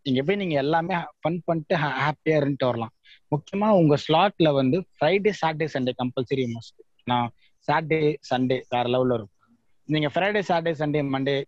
நீங்க 0.02 0.22
போய் 0.22 0.36
நீங்க 0.36 0.54
எல்லாமே 0.54 0.94
ஃபன் 0.94 1.40
பண்ணிட்டு 1.44 1.76
ஹாப்பியா 1.76 2.28
இருந்துட்டு 2.28 2.64
வரலாம். 2.64 2.90
முக்கியமா 3.36 3.70
உங்க 3.70 3.96
ஸ்லாட்ல 4.08 4.52
வந்து 4.52 4.80
Friday 4.80 5.32
Saturday 5.46 5.68
Sunday 5.74 5.90
compulsory 6.04 6.46
must 6.46 6.82
நான் 7.04 7.30
சாட்டர்டே 7.72 8.16
சண்டே 8.34 8.62
வேற 8.68 8.82
லெவல்ல 8.82 9.14
இருக்கும். 9.14 9.28
நீங்க 9.84 10.08
Friday 10.14 10.42
Saturday 10.48 10.74
Sunday 10.78 11.08
Monday 11.08 11.44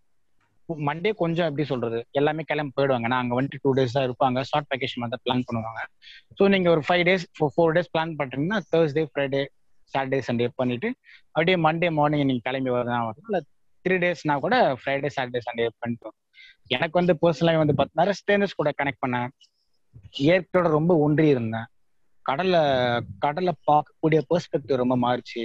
Monday 0.88 1.10
கொஞ்சம் 1.22 1.48
எப்படி 1.50 1.64
சொல்றது? 1.72 1.98
எல்லாமே 2.18 2.42
கிளம்பி 2.50 2.72
போயிடுவாங்க. 2.76 3.06
நான் 3.12 3.22
அங்க 3.22 3.34
வந்துட்டு 3.38 3.62
டூ 3.62 3.70
டேஸ் 3.78 3.94
தான் 3.96 4.06
இருப்பாங்க. 4.08 4.38
ஷார்ட் 4.50 4.70
வெக்கேஷன் 4.72 5.04
வந்து 5.06 5.18
பிளான் 5.24 5.44
பண்ணுவாங்க. 5.48 5.80
ஸோ 6.38 6.48
நீங்க 6.54 6.68
ஒரு 6.70 6.82
five 6.86 7.04
days 7.08 7.24
four 7.54 7.74
days 7.76 7.92
plan 7.94 8.14
பண்றீங்கன்னா 8.20 8.58
தேர்ஸ்டே 8.72 9.04
ஃப்ரைடே 9.12 9.42
சாட்டர்டே 9.94 10.20
சண்டே 10.28 10.48
பண்ணிட்டு 10.60 10.88
அப்படியே 11.32 11.56
மண்டே 11.66 11.88
மார்னிங் 11.98 12.28
நீங்க 12.30 12.42
கிளம்பி 12.48 12.70
வரதான் 12.76 13.06
வரும் 13.08 13.28
இல்லை 13.28 13.40
த்ரீ 13.84 13.96
டேஸ்னா 14.04 14.34
கூட 14.44 14.56
ஃப்ரைடே 14.80 15.10
சாட்டர்டே 15.16 15.42
சண்டே 15.48 15.68
பண்ணிட்டு 15.82 16.10
எனக்கு 16.76 16.94
வந்து 17.00 17.14
பர்சனலாக 17.22 17.60
வந்து 17.62 17.74
பார்த்தீங்கன்னா 17.78 18.16
ஸ்டேனஸ் 18.20 18.58
கூட 18.60 18.70
கனெக்ட் 18.80 19.02
பண்ணேன். 19.04 19.28
இயற்கையோட 20.24 20.68
ரொம்ப 20.78 20.92
ஒன்றி 21.04 21.26
இருந்தேன். 21.28 21.66
கடலை 22.26 22.60
கடலை 23.24 23.52
பார்க்கக்கூடிய 23.70 24.20
பெர்ஸ்பெக்டிவ் 24.30 24.82
ரொம்ப 24.82 24.96
மாறிச்சு. 24.96 25.44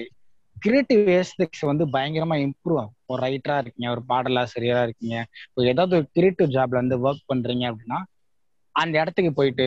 கிரியேட்டிவ் 0.60 1.08
ஏஸ்டிக்ஸ் 1.10 1.62
வந்து 1.62 1.86
பயங்கரமா 1.88 2.36
இம்ப்ரூவ் 2.40 2.78
ஆகும். 2.78 2.96
ஒரு 3.06 3.24
ரைட்டரா 3.24 3.58
இருக்கீங்க 3.58 3.92
ஒரு 3.92 4.02
பாடலாசிரியரா 4.10 4.84
இருக்கீங்க 4.84 5.26
ஒரு 5.54 5.68
ஏதாவது 5.68 5.96
ஒரு 5.96 6.08
கிரியேட்டிவ் 6.14 6.50
ஜாப்ல 6.50 6.70
வந்து 6.70 7.12
ஒர்க் 7.12 7.30
பண்றீங்க 7.34 7.72
அப்படின்னா 7.72 8.00
அந்த 8.72 9.00
இடத்துக்கு 9.00 9.34
போயிட்டு 9.34 9.66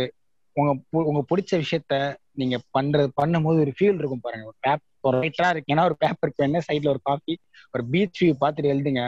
உங்க 0.57 0.75
பு- 0.75 1.05
உங்க 1.05 1.25
பிடிச்ச 1.29 1.57
விஷயத்த 1.57 1.95
நீங்க 2.33 2.61
பண்றது 2.79 3.09
பண்ணும்போது 3.23 3.61
ஒரு 3.61 3.73
ஃபீல் 3.81 3.95
இருக்கும் 3.95 4.21
பாருங்க. 4.21 4.47
ஒரு 4.47 4.57
பேப் 4.63 4.85
ஒரு 5.01 5.19
ரைட்டரா 5.19 5.49
இருக்கீங்கன்னா 5.49 5.85
ஒரு 5.85 5.97
பேப்பருக்கு 6.05 6.45
என்ன 6.45 6.61
சைட்ல 6.69 6.89
ஒரு 6.89 7.01
காஃபி 7.03 7.39
ஒரு 7.73 7.87
பீச் 7.87 8.25
வியூ 8.25 8.35
பார்த்துட்டு 8.41 8.73
எழுதுங்க. 8.75 9.03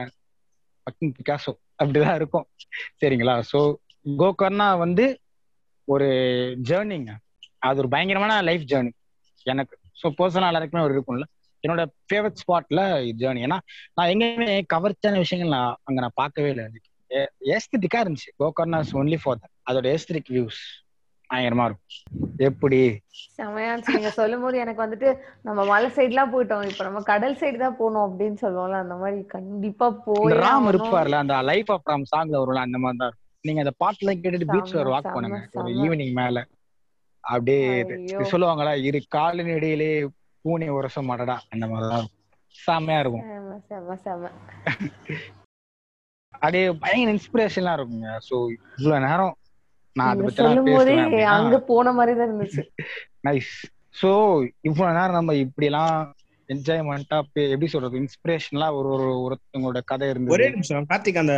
பக்கிங் 0.87 1.15
பிகாசோ 1.19 1.53
அப்படிதான் 1.83 2.15
இருக்கும். 2.15 2.47
சரிங்களா? 3.01 3.43
ஸோ 3.53 3.75
கோகர்னா 4.19 4.79
வந்து 4.79 5.21
ஒரு 5.85 6.07
ஜேர்னிங்க 6.63 7.11
அது 7.59 7.79
ஒரு 7.79 7.89
பயங்கரமான 7.89 8.43
லைஃப் 8.43 8.63
ஜேர்னி 8.63 8.91
எனக்கு. 9.43 9.79
ஸோ 10.03 10.11
பர்சனல் 10.19 10.47
எல்லாருக்குமே 10.47 10.83
ஒரு 10.83 10.95
இருக்கும்ல. 10.95 11.25
என்னோட 11.65 11.83
ஃபேவரட் 12.09 12.41
ஸ்பாட்ல 12.43 12.83
ஜேர்னி 13.21 13.45
ஏன்னா 13.47 13.59
நான் 13.95 14.11
எங்கேயுமே 14.11 14.49
கவர்ச்சியான 14.75 15.17
விஷயங்கள் 15.17 15.57
நான் 15.57 15.79
அங்க 15.85 15.99
நான் 16.01 16.21
பார்க்கவே 16.23 16.51
இல்லை. 16.51 16.67
ஏஸ்திட்டிக்கா 17.51 18.01
இருந்துச்சு. 18.03 18.31
கோகர்னா 18.41 18.81
ஒன்லி 19.01 19.19
ஃபார் 19.23 19.41
தட் 19.41 19.55
அதோட 19.71 19.87
ஏஸ்திரிக் 19.87 20.31
வியூஸ் 20.31 20.61
பயங்கரமா 21.31 21.65
இருக்கும். 21.65 21.95
எப்படி? 22.47 22.79
செமையா 23.35 23.73
நீங்க 23.89 24.11
சொல்லும் 24.11 24.41
போது 24.41 24.57
எனக்கு 24.59 24.85
வந்துட்டு 24.85 25.09
நம்ம 25.43 25.65
மலை 25.65 25.89
சைடுலாம் 25.91 26.33
போயிட்டோம். 26.35 26.65
இப்ப 26.71 26.85
நம்ம 26.85 27.01
கடல் 27.03 27.39
சைடு 27.41 27.59
தான் 27.59 27.77
போகணும் 27.77 28.07
அப்படின்னு 28.07 28.39
சொல்லுவோம்ல 28.45 28.79
அந்த 28.85 28.95
மாதிரி 28.95 29.19
கண்டிப்பா 29.35 29.89
போய் 30.07 30.37
ராம் 30.41 30.69
இருப்பார்ல 30.73 31.19
அந்த 31.19 31.37
லைஃப் 31.43 31.73
ஆஃப் 31.73 31.89
ராம் 31.91 32.11
சாங்ல 32.13 32.41
வரும்ல 32.43 32.63
அந்த 32.67 32.79
மாதிரி 32.79 33.01
தான் 33.05 33.17
நீங்க 33.45 33.61
அந்த 33.61 33.75
பாட்டுல 33.83 34.15
கேட்டுட்டு 34.15 34.53
பீச்ல 34.53 34.81
ஒரு 34.81 34.93
வாக் 34.95 35.13
பண்ணுங்க 35.15 35.41
ஒரு. 35.55 35.73
ஈவினிங் 35.83 36.15
மேல. 36.15 36.39
அப்படியே. 37.25 37.63
சொல்லுவாங்களா 38.31 38.73
இரு 38.83 39.01
காலின் 39.09 39.55
இடையிலே 39.57 39.91
பூனை 40.45 40.69
உரச 40.77 41.03
மாட்டடா 41.09 41.37
அந்த 41.53 41.65
மாதிரிதான் 41.73 42.09
செம்மையா 42.55 43.01
இருக்கும். 43.03 43.27
அப்படியே 46.35 46.67
பயங்கர 46.83 47.13
இன்ஸ்பிரேஷன்லாம் 47.15 47.77
இருக்குங்க. 47.79 48.11
சோ 48.29 48.37
இவ்வளவு 48.77 49.05
நேரம் 49.07 49.35
நான் 49.97 50.11
அதை 50.11 50.23
பத்தி 50.27 51.25
அங்க 51.37 51.57
போன 51.71 51.93
மாதிரி 51.99 52.13
தான் 52.19 52.29
இருந்துச்சு. 52.29 52.63
நைஸ் 53.27 53.53
சோ 54.01 54.11
இவ்வளவு 54.69 54.97
நேரம் 54.99 55.19
நம்ம 55.19 55.35
இப்படி 55.45 55.69
எல்லாம் 55.71 55.97
என்ஜாய்மெண்டா 56.49 57.17
எப்படி 57.55 57.69
சொல்றது? 57.73 58.03
இன்ஸ்பிரேஷன்லாம் 58.03 58.77
ஒரு 58.79 58.89
ஒரு 58.97 59.09
ஒருத்தவங்களோட 59.25 59.81
கதை 59.91 60.07
ஒரே 60.09 60.15
இருந்தது 60.15 60.55
நிமிஷம் 60.55 60.89
கார்த்திக் 60.93 61.21
அந்த 61.23 61.35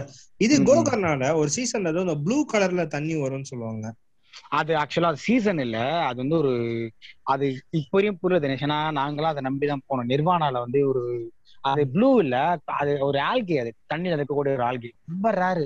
இது. 0.47 0.55
கோகர்னால 0.69 1.33
ஒரு 1.41 1.51
சீசன்ல 1.57 1.93
ஏதோ 1.95 2.05
இந்த 2.07 2.17
ப்ளூ 2.27 2.39
கலர்ல 2.53 2.85
தண்ணி 2.95 3.17
வரும்னு 3.23 3.51
சொல்லுவாங்க. 3.53 3.87
அது 4.49 4.77
ஆக்சுவலா 4.77 5.05
அது 5.05 5.17
சீசன் 5.17 5.59
இல்ல. 5.59 5.79
அது 6.01 6.17
வந்து 6.17 6.37
ஒரு 6.37 6.53
அது 7.23 7.47
இப்ப 7.71 7.91
வரையும் 7.91 8.19
புரியல 8.19 8.47
தினேஷ். 8.47 8.61
ஏன்னா 8.61 8.79
நாங்களாம் 8.99 9.25
அதை 9.25 9.43
நம்பிதான் 9.43 9.87
போனோம். 9.89 10.09
நிர்வாணால 10.09 10.53
வந்து 10.59 10.89
ஒரு 10.89 11.03
அது 11.65 11.89
ப்ளூ 11.89 12.21
இல்ல. 12.21 12.37
அது 12.65 12.99
ஒரு 13.01 13.19
ஆல்கி 13.21 13.61
அது. 13.61 13.75
தண்ணியில 13.95 14.17
இருக்கக்கூடிய 14.17 14.53
ஒரு 14.53 14.63
ஆல்கி 14.63 14.95
ரொம்ப 15.07 15.31
ரேரு 15.33 15.65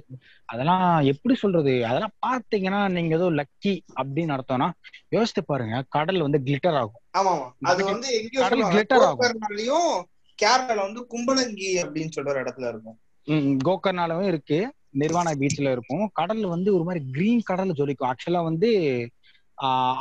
அதெல்லாம் 0.49 1.05
எப்படி 1.05 1.35
சொல்றது? 1.35 1.85
அதெல்லாம் 1.85 2.15
பாத்தீங்கன்னா 2.27 2.89
நீங்க 2.89 3.15
ஏதோ 3.15 3.31
லக்கி 3.31 3.83
அப்படின்னு 4.03 4.35
அர்த்தம்னா 4.35 4.69
யோசித்து 5.09 5.45
பாருங்க. 5.45 5.85
கடல் 5.89 6.21
வந்து 6.21 6.39
கிளிட்டர் 6.39 6.79
ஆகும். 6.79 7.01
ஆமா 7.19 7.35
அது 7.63 7.85
வந்து 7.85 8.09
கடல் 8.37 8.65
glitter 8.65 9.01
ஆகும். 9.03 10.05
கேரளால 10.39 10.77
வந்து 10.77 11.07
கும்பலங்கி 11.11 11.69
அப்படின்னு 11.83 12.15
சொல்ற 12.17 12.43
இடத்துல 12.43 12.69
இருக்கும். 12.69 12.97
ம், 13.29 13.59
கோகர்னாலும் 13.65 14.23
இருக்கு. 14.23 14.59
நிர்வாணா 14.95 15.33
பீச்ல 15.41 15.73
இருக்கும். 15.77 16.05
கடல் 16.19 16.45
வந்து 16.55 16.71
ஒரு 16.77 16.85
மாதிரி 16.89 17.03
கிரீன் 17.15 17.49
கடல் 17.51 17.77
ஜொலிக்கும். 17.81 18.11
ஆக்சுவலா 18.11 18.43
வந்து 18.51 18.71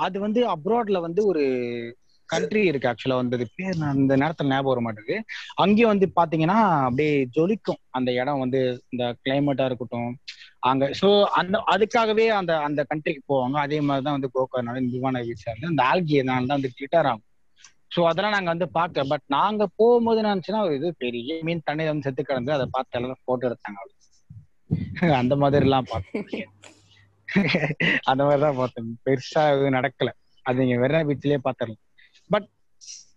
அது 0.05 0.17
வந்து 0.19 0.41
அப்ராட்ல 0.53 0.99
வந்து 1.05 1.21
ஒரு 1.31 1.43
கண்ட்ரி 2.29 2.61
இருக்கு 2.69 2.89
ஆக்சுவலா 2.91 3.17
வந்து. 3.21 3.47
பேர் 3.57 3.81
அந்த 3.89 4.13
நேரத்துல 4.21 4.51
ஞாபகம் 4.51 4.71
வர 4.71 4.81
மாட்டேங்குது. 4.85 5.17
அங்கேயும் 5.63 5.91
வந்து 5.91 6.07
பாத்தீங்கன்னா 6.17 6.57
அப்படியே 6.85 7.11
ஜொலிக்கும். 7.35 7.81
அந்த 7.97 8.09
இடம் 8.21 8.41
வந்து 8.43 8.61
இந்த 8.93 9.03
கிளைமேட்டா 9.23 9.65
இருக்கட்டும். 9.69 10.11
அங்க 10.69 10.85
சோ 10.99 11.07
அந்த 11.39 11.55
அதுக்காகவே 11.73 12.25
அந்த 12.39 12.51
அந்த 12.67 12.81
கண்ட்ரிக்கு 12.91 13.23
போவாங்க. 13.31 13.57
அதே 13.65 13.79
மாதிரிதான் 13.87 14.17
வந்து 14.17 14.33
கோக்கர்னால 14.35 14.83
நிர்வாணா 14.87 15.21
பீச் 15.27 15.47
இருந்து 15.47 15.71
அந்த 15.73 15.83
ஆல்கி 15.91 16.17
தான் 16.23 16.49
வந்து 16.49 16.73
கிளிட்டர் 16.75 17.09
ஆகும் 17.11 17.27
சோ 17.91 18.01
அதெல்லாம் 18.09 18.35
நாங்க 18.35 18.49
வந்து 18.53 18.67
பார்க்க 18.77 19.09
பட் 19.09 19.25
நாங்க 19.35 19.63
போகும்போது 19.79 20.19
என்ன 20.21 20.61
ஒரு 20.67 20.75
இது 20.79 20.89
பெரிய 21.03 21.35
மீன் 21.47 21.67
தண்ணி 21.67 21.83
வந்து 21.89 22.05
செத்து 22.07 22.23
கிடந்து 22.23 22.51
அதை 22.55 22.65
பார்த்து 22.71 22.97
எல்லாம் 22.99 23.21
போட்டோ 23.25 23.47
எடுத்தாங்க. 23.49 23.81
அந்த 25.19 25.33
மாதிரி 25.41 25.65
எல்லாம் 25.65 25.87
பார்த்தோம் 25.89 26.27
அந்த 28.07 28.21
மாதிரி 28.23 28.41
தான் 28.41 28.57
பார்த்தோம் 28.57 28.89
பெருசா 29.05 29.43
எதுவும் 29.51 29.77
நடக்கல. 29.77 30.09
அது 30.45 30.57
நீங்க 30.61 30.77
வெற 30.81 30.97
பீச்லயே 31.07 31.39
பார்த்துடலாம். 31.45 31.81
பட் 32.29 32.47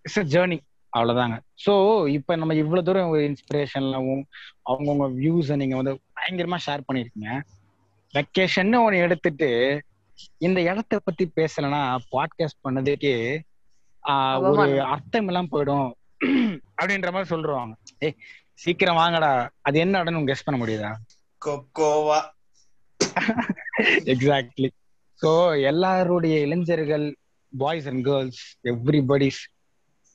இட்ஸ் 0.04 0.20
அ 0.20 0.26
ஜேர்னி 0.32 0.58
அவ்வளவுதாங்க. 0.92 1.36
சோ 1.64 1.72
இப்ப 2.16 2.36
நம்ம 2.36 2.54
இவ்வளவு 2.54 2.86
தூரம் 2.86 3.10
ஒரு 3.10 3.22
இன்ஸ்பிரேஷன்லாவும் 3.28 4.22
அவங்கவுங்க 4.66 5.06
வியூஸை 5.18 5.56
நீங்க 5.56 5.76
வந்து 5.76 5.94
பயங்கரமா 6.16 6.58
ஷேர் 6.66 6.86
பண்ணிருக்கீங்க 6.86 7.30
வெக்கேஷன் 8.14 8.74
ஒன்னு 8.78 9.02
எடுத்துட்டு 9.06 9.48
இந்த 10.40 10.60
இடத்த 10.62 10.98
பத்தி 11.00 11.24
பேசலன்னா 11.36 11.80
பாட்காஸ்ட் 12.12 12.64
பண்ணதுக்கே 12.64 13.16
ஆஹ், 14.04 14.38
ஒரு. 14.42 14.64
அர்த்தம் 14.92 15.28
எல்லாம் 15.28 15.52
போயிடும். 15.52 15.88
அப்படின்ற 16.78 17.08
மாதிரி 17.12 17.28
சொல்றாங்க 17.32 17.74
ஏய் 18.02 18.14
சீக்கிரம் 18.58 19.00
வாங்கடா. 19.00 19.30
அது 19.62 19.76
என்ன 19.78 20.00
இடம்னு 20.02 20.28
கெஸ் 20.28 20.44
பண்ண 20.44 20.58
முடியுதா? 20.58 20.90
கொக்கோவா 21.42 22.18
எக்ஸாக்ட்லி 24.04 24.70
ஸோ 25.22 25.30
எல்லாருடைய 25.62 26.40
இளைஞர்கள் 26.40 27.16
பாய்ஸ் 27.52 27.86
அண்ட் 27.86 28.04
கேர்ள்ஸ் 28.04 28.40
எவ்ரிபடிஸ் 28.64 29.42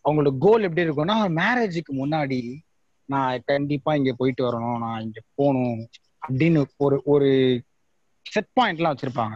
அவங்களோட 0.06 0.38
கோல் 0.38 0.64
எப்படி 0.64 0.86
இருக்கும்னா 0.88 1.18
மேரேஜுக்கு 1.42 1.94
முன்னாடி 1.94 2.62
நான் 3.06 3.42
கண்டிப்பா 3.46 3.96
இங்க 3.96 4.14
போயிட்டு 4.14 4.44
வரணும் 4.50 4.78
நான் 4.78 5.02
இங்க 5.02 5.20
போகணும் 5.36 5.82
அப்படின்னு 6.28 6.66
ஒரு 6.78 7.02
ஒரு 7.06 7.30
செட் 8.26 8.52
பாயிண்ட்லாம் 8.60 8.94
வச்சிருப்பாங்க. 8.94 9.36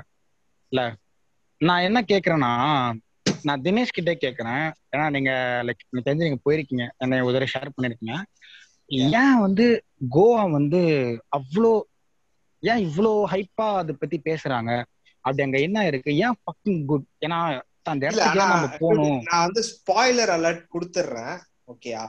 இல்ல? 0.72 0.82
நான் 1.62 1.82
என்ன 1.82 2.02
கேக்குறேன்னா 2.02 2.52
நான் 3.44 3.62
தினேஷ் 3.62 3.96
கிட்டே 3.96 4.14
கேக்குறேன். 4.22 4.66
ஏன்னா 4.92 5.10
நீங்க 5.10 5.32
லைக் 5.66 5.84
எனக்கு 5.90 6.08
தெரிஞ்சு 6.10 6.28
நீங்க 6.28 6.42
போயிருக்கீங்க. 6.46 6.86
என்னை 6.98 7.22
ஒரு 7.22 7.48
ஷேர் 7.54 7.76
பண்ணிருக்கீங்க. 7.76 8.16
ஏன் 8.92 9.40
வந்து 9.40 9.66
கோவா 10.16 10.52
வந்து 10.52 10.82
அவ்வளோ 11.38 11.72
ஏன் 12.64 12.84
இவ்வளோ 12.88 13.12
ஹைப்பா 13.32 13.68
அதை 13.78 13.94
பத்தி 13.96 14.18
பேசுறாங்க? 14.20 14.72
அப்படி 15.26 15.44
அங்க 15.44 15.60
என்ன 15.60 15.80
இருக்கு? 15.86 16.12
ஏன் 16.18 16.38
ஃபக்கிங் 16.42 16.86
குட் 16.86 17.08
ஏன்னா 17.22 17.40
அந்த 17.86 18.06
ஏன் 18.08 18.40
நம்ம 18.44 18.70
போகணும் 18.80 19.20
நான் 19.24 19.46
வந்து 19.46 19.62
ஸ்பாய்லர் 19.64 20.32
அலர்ட் 20.38 20.64
கொடுத்துடுறேன் 20.74 21.36
ஓகேயா. 21.68 22.02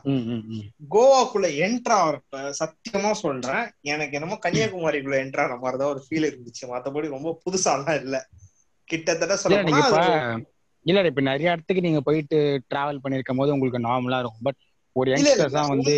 கோவாக்குள்ள 0.89 1.49
என்ட்ரா 1.57 1.95
ஆகிறப்ப 1.97 2.41
சத்தியமா 2.59 3.13
சொல்றேன் 3.13 3.63
எனக்கு 3.83 4.17
என்னமோ 4.17 4.37
கன்னியாகுமரிக்குள்ள 4.43 5.19
என்ட்ரா 5.25 5.45
ஆன 5.45 5.57
மாதிரிதான் 5.57 5.93
ஒரு 5.95 6.03
ஃபீல் 6.07 6.29
இருந்துச்சு. 6.31 6.65
மத்தபடி 6.73 7.09
ரொம்ப 7.09 7.31
புதுசாலாம் 7.45 8.01
இல்ல. 8.03 8.17
கிட்டத்தட்ட 8.89 9.37
சொல்ல 9.37 9.63
இல்ல 10.87 11.09
இப்ப 11.11 11.21
நிறைய 11.21 11.53
இடத்துக்கு 11.53 11.83
நீங்க 11.83 12.01
போயிட்டு 12.01 12.39
டிராவல் 12.71 13.01
பண்ணிருக்கும் 13.05 13.37
போது 13.37 13.53
உங்களுக்கு 13.53 13.79
நார்மலா 13.89 14.19
இருக்கும். 14.19 14.45
பட் 14.45 14.59
ஒரு 14.97 15.09
யங்ஸ்டர்ஸ் 15.13 15.57
தான் 15.59 15.71
வந்து 15.73 15.95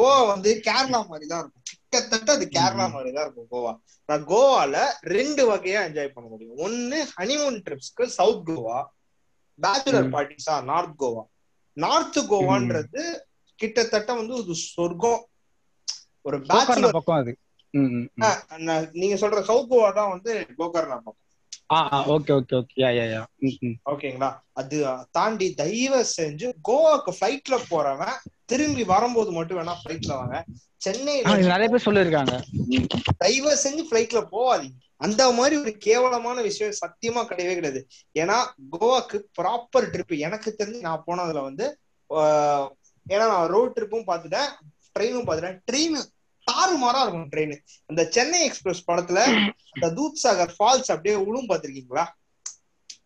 கோவா 0.00 0.20
வந்து 0.32 0.50
கேரளா 0.66 1.00
மாதிரி 1.08 1.26
தான் 1.32 1.40
இருக்கும். 1.42 1.56
கிட்டத்தட்ட 1.72 2.30
அது 2.36 2.44
கேரளா. 2.56 2.86
மாதிரி 2.94 3.10
தான் 3.16 3.26
இருக்கும் 3.26 3.50
கோவா. 3.54 3.72
நான் 4.08 4.24
கோவால 4.26 4.76
ரெண்டு 5.14 5.42
வகையா 5.50 5.80
என்ஜாய் 5.88 6.14
பண்ண 6.14 6.26
முடியும். 6.28 6.56
ஒன்னு 6.66 6.98
ஹனிமூன் 7.16 7.58
ட்ரிப்ஸ்க்கு 7.66 8.06
சவுத் 8.18 8.44
கோவா 8.48 8.78
பேச்சுலர். 9.58 10.08
பார்ட்டிஸா 10.14 10.56
நார்த் 10.70 10.98
கோவா. 11.02 11.22
நார்த் 11.76 12.20
கோவான்றது 12.30 13.02
கிட்டத்தட்ட 13.58 14.10
வந்து 14.20 14.34
ஒரு 14.40 14.54
சொர்க்கம். 14.66 15.20
ஒரு 16.28 16.36
பேச்சுலர் 16.48 16.96
பக்கம் 16.98 17.20
அது. 17.22 17.32
நீங்க 19.00 19.16
சொல்ற 19.22 19.40
சவுத் 19.50 19.70
கோவா 19.72 19.90
தான் 19.98 20.12
வந்து 20.14 20.32
கோகர்ணா 20.58 20.98
பக்கம். 20.98 21.26
Okay 21.70 22.32
okay 22.36 22.54
okay 22.58 22.76
yeah 22.82 22.88
yeah 22.98 23.04
yeah 23.12 23.20
ஓகேங்களா 23.90 24.30
அது 24.52 24.76
தாண்டி 25.10 25.46
தயவு 25.54 26.00
செஞ்சு 26.16 26.48
கோவாக்கு 26.68 27.12
ஃபிளைட்ல 27.18 27.56
போறவன் 27.70 28.16
திரும்பி 28.44 28.84
வரும்போது 28.84 29.30
மட்டும் 29.32 29.58
வேணா 29.58 29.74
ஃபிளைட்ல 29.80 30.12
வாங்க. 30.20 30.36
இது 30.84 31.52
நிறைய 31.54 31.68
பேர் 31.72 31.86
சொல்லியிருக்காங்க. 31.86 32.34
தயவு 33.18 33.50
செஞ்சு 33.64 33.82
ஃபிளைட்ல 33.88 34.20
போகாதீங்க. 34.32 34.76
அந்த 34.96 35.22
மாதிரி 35.32 35.54
ஒரு 35.60 35.72
கேவலமான 35.78 36.38
விஷயம் 36.40 36.78
சத்தியமா 36.80 37.22
கிடையவே 37.30 37.54
கிடையாது. 37.58 37.80
ஏன்னா 38.14 38.38
கோவாக்கு 38.72 39.18
ப்ராப்பர் 39.38 39.88
ட்ரிப் 39.92 40.14
எனக்கு 40.18 40.56
தெரிஞ்சு 40.58 40.80
நான் 40.80 41.04
போனதுல 41.06 41.42
வந்து 41.42 41.66
ஏன்னா 43.06 43.26
நான் 43.34 43.50
ரோட் 43.54 43.76
ட்ரிப்பும் 43.76 44.08
பார்த்துட்டேன் 44.10 44.50
ட்ரெயினும் 44.96 45.26
பார்த்துட்டேன். 45.28 45.58
ட்ரெயின் 45.70 45.98
தாறுமாறா 46.50 47.00
இருக்கும் 47.02 47.28
ட்ரெயின் 47.32 47.54
அந்த 47.90 48.02
சென்னை 48.10 48.40
எக்ஸ்பிரஸ் 48.44 48.86
படத்துல 48.86 49.20
அந்த 49.74 49.88
தூத் 49.96 50.22
சாகர் 50.22 50.54
ஃபால்ஸ் 50.56 50.92
அப்படியே 50.92 51.16
உளும் 51.24 51.50
பார்த்திருக்கீங்களா? 51.50 52.04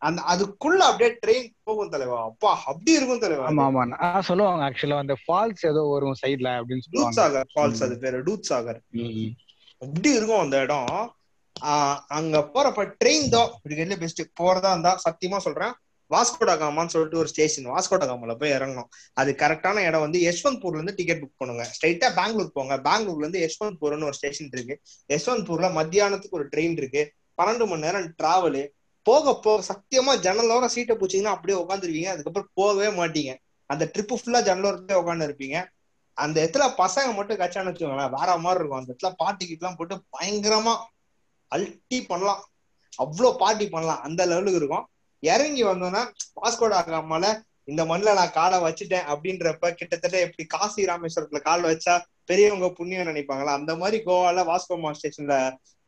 அந்த 0.01 0.23
அதுக்குள்ள 0.33 0.81
அப்படியே 0.87 1.11
ட்ரெயின் 1.21 1.47
போகும் 1.63 1.93
தலைவா? 1.93 2.19
அப்பா 2.25 2.51
அப்படி 2.67 2.93
இருக்கும் 2.93 3.23
தலைவா 3.23 3.45
ஆமா 3.51 3.65
ஆமா. 3.67 3.83
நான் 3.93 4.27
சொல்லுவாங்க 4.29 4.65
ஆக்சுவலா 4.65 4.99
அந்த 4.99 5.17
ஃபால்ஸ் 5.21 5.65
ஏதோ 5.67 5.83
வரும் 5.91 6.19
சைடுல 6.23 6.51
அப்படின்னு 6.59 6.93
டூத் 6.95 7.17
சாகர் 7.19 7.49
ஃபால்ஸ் 7.53 7.83
அது 7.87 7.97
பேரு 7.99 8.19
டூத் 8.27 8.49
சாகர். 8.51 8.81
ம். 8.99 9.31
எப்படி 9.83 10.11
இருக்கும் 10.15 10.43
அந்த 10.43 10.59
இடம். 10.61 10.91
அங்க 12.17 12.37
போறப்ப 12.53 12.85
ட்ரெயின் 13.01 13.29
தான். 13.29 13.51
இப்படி 13.57 13.97
பெஸ்ட் 13.97 14.23
போறதா 14.41 14.71
இருந்தா 14.71 14.93
சத்தியமா 15.05 15.39
சொல்றேன். 15.39 15.75
வாஸ்கோடா 16.15 16.55
காமான்னு 16.63 16.93
சொல்லிட்டு 16.95 17.19
ஒரு 17.19 17.29
ஸ்டேஷன் 17.29 17.67
வாஸ்கோடா 17.67 18.07
காமால 18.11 18.35
போய் 18.35 18.51
இறங்கணும். 18.51 18.89
அது 19.13 19.33
கரெக்டான 19.39 19.87
இடம் 19.87 20.01
வந்து 20.01 20.21
யஷ்வந்த்பூர்ல 20.21 20.81
இருந்து 20.81 20.95
டிக்கெட் 20.95 21.23
புக் 21.23 21.41
பண்ணுங்க. 21.43 21.65
ஸ்ட்ரைட்டா 21.75 22.09
பெங்களூர் 22.21 22.53
போங்க. 22.53 22.77
பெங்களூர்ல 22.89 23.25
இருந்து 23.27 23.43
யஷ்வந்த்பூர்னு 23.47 24.09
ஒரு 24.11 24.13
ஸ்டேஷன் 24.13 24.51
இருக்கு. 24.53 24.77
யஷ்வந்த்பூர்ல 25.09 25.71
மத்தியானத்துக்கு 25.81 26.39
ஒரு 26.41 26.49
ட்ரெயின் 26.57 26.77
இருக்கு. 26.83 27.05
பன்னெண்டு 27.43 27.67
மணி 27.67 27.81
நேரம் 27.81 28.09
டிராவலு 28.23 28.65
போக 29.07 29.33
போக 29.41 29.63
சத்தியமா 29.71 30.13
ஜன்னலோர 30.27 30.67
சீட்டை 30.67 30.95
பூச்சிங்கன்னா 30.97 31.35
அப்படியே 31.37 31.57
உட்காந்துருவீங்க 31.63 32.11
அதுக்கப்புறம் 32.13 32.51
போகவே 32.55 32.87
மாட்டீங்க. 33.01 33.33
அந்த 33.71 33.91
ட்ரிப்பு 33.95 34.15
ஃபுல்லா 34.21 34.41
ஜன்னலோரத்துலேயே 34.49 35.01
உட்காந்து 35.03 35.27
இருப்பீங்க 35.29 35.59
அந்த 36.17 36.37
இடத்துல 36.45 36.65
பசங்க 36.81 37.09
மட்டும் 37.15 37.39
கச்சான்னு 37.39 37.71
வச்சுக்கோங்களேன். 37.71 38.15
வேற 38.19 38.37
மாதிரி 38.37 38.61
இருக்கும். 38.61 38.81
அந்த 38.81 38.91
இடத்துல 38.93 39.11
பாட்டி 39.17 39.45
கிட்டலாம் 39.47 39.77
போட்டு 39.77 39.95
பயங்கரமா 40.17 40.75
அல்ட்டி 41.51 41.99
பண்ணலாம். 42.09 42.43
அவ்வளோ 42.99 43.31
பார்ட்டி 43.37 43.69
பண்ணலாம். 43.69 44.03
அந்த 44.03 44.27
லெவலுக்கு 44.27 44.61
இருக்கும். 44.61 44.85
இறங்கி 45.33 45.63
வந்தோன்னா 45.65 46.03
பாஸ்கோட் 46.39 46.77
ஆகாமல 46.81 47.27
இந்த 47.65 47.83
மண்ணில் 47.85 48.19
நான் 48.19 48.35
காலை 48.39 48.57
வச்சுட்டேன் 48.59 49.07
அப்படின்றப்ப 49.13 49.71
கிட்டத்தட்ட 49.75 50.17
எப்படி 50.21 50.45
காசி 50.47 50.83
ராமேஸ்வரத்துல 50.91 51.41
கால் 51.41 51.63
வச்சா 51.63 51.95
பெரியவங்க 52.25 52.67
புண்ணியம் 52.79 53.09
நினைப்பாங்களா? 53.09 53.53
அந்த 53.59 53.73
மாதிரி 53.77 53.99
கோவால 54.07 54.45
வாஸ்கோமா 54.51 54.91
ஸ்டேஷன்ல 54.99 55.35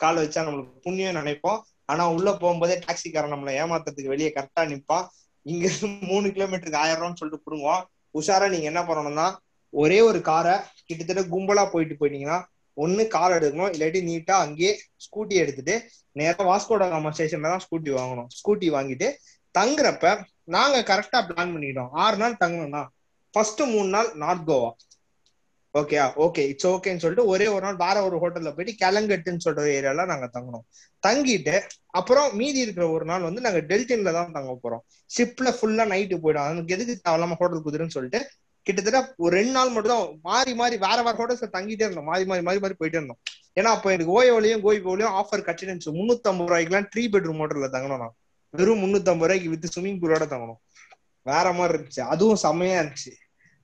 கால் 0.01 0.21
வச்சா 0.23 0.41
நம்மளுக்கு 0.47 0.85
புண்ணியம் 0.87 1.19
நினைப்போம். 1.21 1.61
ஆனா 1.85 2.05
உள்ள 2.13 2.31
போகும்போதே 2.33 2.77
டாக்ஸிக்காரன் 2.87 3.35
நம்மளை 3.35 3.53
ஏமாத்துறதுக்கு 3.63 4.13
வெளியே 4.15 4.31
கரெக்டா 4.37 4.63
நிப்பான். 4.73 5.07
இங்க 5.47 5.67
மூணு 6.11 6.27
கிலோமீட்டருக்கு 6.29 6.83
ஆயிரம் 6.85 7.03
ரூபான்னு 7.03 7.21
சொல்லிட்டு 7.21 7.47
புடுங்குவோம் 7.47 7.83
உஷாரா 8.15 8.47
நீங்க 8.49 8.67
என்ன 8.73 8.81
பண்ணணும்னா 8.83 9.27
ஒரே 9.73 9.99
ஒரு 10.01 10.21
காரை 10.21 10.55
கிட்டத்தட்ட 10.89 11.23
கும்பலா 11.35 11.65
போயிட்டு 11.71 11.95
போயிட்டீங்கன்னா 12.01 12.39
ஒன்னு 12.77 13.03
கார் 13.07 13.37
எடுக்கணும் 13.39 13.73
இல்லாட்டி 13.75 14.01
நீட்டா 14.11 14.35
அங்கேயே 14.45 14.73
ஸ்கூட்டி 15.05 15.37
எடுத்துட்டு 15.43 15.75
நேரம் 16.13 16.49
வாஸ்கோடா 16.51 16.87
காமா 16.89 17.11
ஸ்டேஷன்ல 17.11 17.53
தான் 17.55 17.65
ஸ்கூட்டி 17.67 17.93
வாங்கணும். 17.99 18.29
ஸ்கூட்டி 18.39 18.69
வாங்கிட்டு 18.77 19.09
தங்குறப்ப 19.55 20.07
நாங்க 20.57 20.79
கரெக்டா 20.91 21.21
பிளான் 21.29 21.55
பண்ணிட்டோம் 21.55 21.93
ஆறு 22.05 22.17
நாள் 22.17 22.41
தங்கணும்னா 22.43 22.83
ஃபர்ஸ்ட் 23.35 23.63
மூணு 23.75 23.89
நாள் 23.89 24.11
north 24.15 24.47
Goa 24.51 24.71
okay 25.75 25.97
okay 26.25 26.43
it's 26.51 26.67
ஓகேன்னு 26.67 27.03
சொல்லிட்டு 27.03 27.25
ஒரே 27.33 27.47
ஒரு 27.55 27.63
நாள் 27.65 27.79
வேற 27.83 27.97
ஒரு 28.05 28.17
ஹோட்டல்ல 28.23 28.51
போயிட்டு 28.55 28.75
கிளங்கட்டுன்னு 28.83 29.45
சொல்ற 29.47 29.65
ஏரியால 29.79 30.07
நாங்க 30.13 30.27
தங்கணும். 30.37 30.65
தங்கிட்டு 31.03 31.57
அப்புறம் 31.99 32.29
மீதி 32.37 32.59
இருக்கிற 32.61 32.85
ஒரு 32.91 33.05
நாள் 33.05 33.27
வந்து 33.29 33.41
நாங்க 33.41 33.61
டெல்டின்ல 33.71 34.13
தான் 34.13 34.33
தங்க 34.33 34.53
போறோம். 34.63 34.83
ஷிப்ல 35.11 35.51
ஃபுல்லா 35.59 35.85
நைட்டு 35.93 36.17
போயிடும். 36.25 36.47
அதுக்கு 36.47 36.75
எதுக்கு 36.77 36.95
தேவையில்லாம 37.05 37.37
ஹோட்டல் 37.41 37.65
குதிருன்னு 37.67 37.97
சொல்லிட்டு 37.97 38.21
கிட்டத்தட்ட 38.67 39.15
ஒரு 39.17 39.37
ரெண்டு 39.37 39.53
நாள் 39.53 39.71
மட்டும் 39.71 39.93
தான் 39.93 40.19
மாறி 40.23 40.55
மாறி 40.55 40.77
வேற 40.77 41.03
வேற 41.03 41.17
ஹோட்டல்ஸ்ல 41.19 41.49
தங்கிட்டே 41.57 41.85
இருந்தோம். 41.87 42.05
மாறி 42.05 42.25
மாறி 42.25 42.43
மாறி 42.43 42.59
மாறி 42.59 42.75
போயிட்டே 42.79 42.99
இருந்தோம். 43.01 43.19
ஏன்னா 43.55 43.71
அப்போ 43.77 43.93
எனக்கு 43.93 44.15
ஓயோலையும் 44.17 44.65
கோயிபோலையும் 44.67 45.17
ஆஃபர் 45.21 45.47
கட்டிருந்துச்சு 45.49 45.93
முன்னூத்தி 45.99 46.29
ஐம்பது 46.31 46.49
ரூபாய்க்குலாம் 46.51 46.89
த்ரீ 46.95 47.05
பெட்ரூம் 47.15 47.41
ஹோட்டல்ல 47.43 47.69
தங்கணும் 47.77 48.03
நான். 48.05 48.17
வெறும் 48.51 48.83
முன்னூத்தி 48.83 49.13
ரூபாய்க்கு 49.13 49.49
வித் 49.49 49.69
ஸ்விமிங் 49.75 50.01
பூலோட 50.03 50.25
தங்கணும். 50.33 50.61
வேற 51.23 51.53
மாதிரி 51.53 51.75
இருந்துச்சு. 51.75 52.01
அதுவும் 52.01 52.37
செம்மையா 52.37 52.81
இருந்துச்சு. 52.81 53.13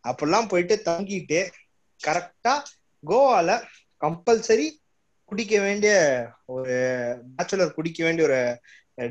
அப்பெல்லாம் 0.04 0.48
போயிட்டு 0.48 0.82
தங்கிட்டு 0.84 1.40
கரெக்டா 2.00 2.54
கோவால 3.06 3.50
கம்பல்சரி 4.00 4.68
குடிக்க 5.24 5.60
வேண்டிய 5.60 5.92
ஒரு 6.44 6.74
பேச்சுலர் 7.36 7.74
குடிக்க 7.74 8.04
வேண்டிய 8.04 8.28
ஒரு 8.28 8.40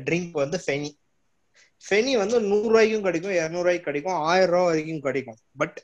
ட்ரிங்க் 0.04 0.30
வந்து 0.30 0.58
ஃபெனி 0.66 0.90
ஃபெனி 1.84 2.12
வந்து 2.22 2.36
நூறு 2.50 2.68
ரூபாய்க்கும் 2.68 3.06
கிடைக்கும் 3.06 3.36
இரநூறுவாய்க்கு 3.38 3.88
கிடைக்கும் 3.88 4.18
ஆயிரம் 4.30 4.52
ரூபாய் 4.54 4.68
வரைக்கும் 4.70 5.04
கிடைக்கும். 5.06 5.38
பட் 5.60 5.78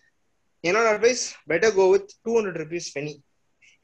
என்னோட 0.68 0.86
advice 0.94 1.24
better 1.50 1.74
go 1.78 1.86
with 1.94 2.12
two 2.22 2.32
hundred 2.38 2.60
rupees 2.62 2.88
feni 2.94 3.14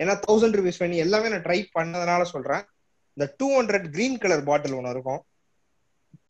ஏன்னா 0.03 0.15
தௌசண்ட் 0.27 0.57
ருபீஸ் 0.59 0.79
ஃபெனி 0.81 0.97
எல்லாமே 1.05 1.29
நான் 1.33 1.47
ட்ரை 1.49 1.59
பண்ணதுனால 1.79 2.23
சொல்றேன். 2.35 2.65
இந்த 3.17 3.27
two 3.41 3.49
hundred 3.57 3.87
green 3.97 4.19
colour 4.25 4.49
bottle 4.49 4.77
ஒன்று 4.79 4.95
இருக்கும். 4.97 5.23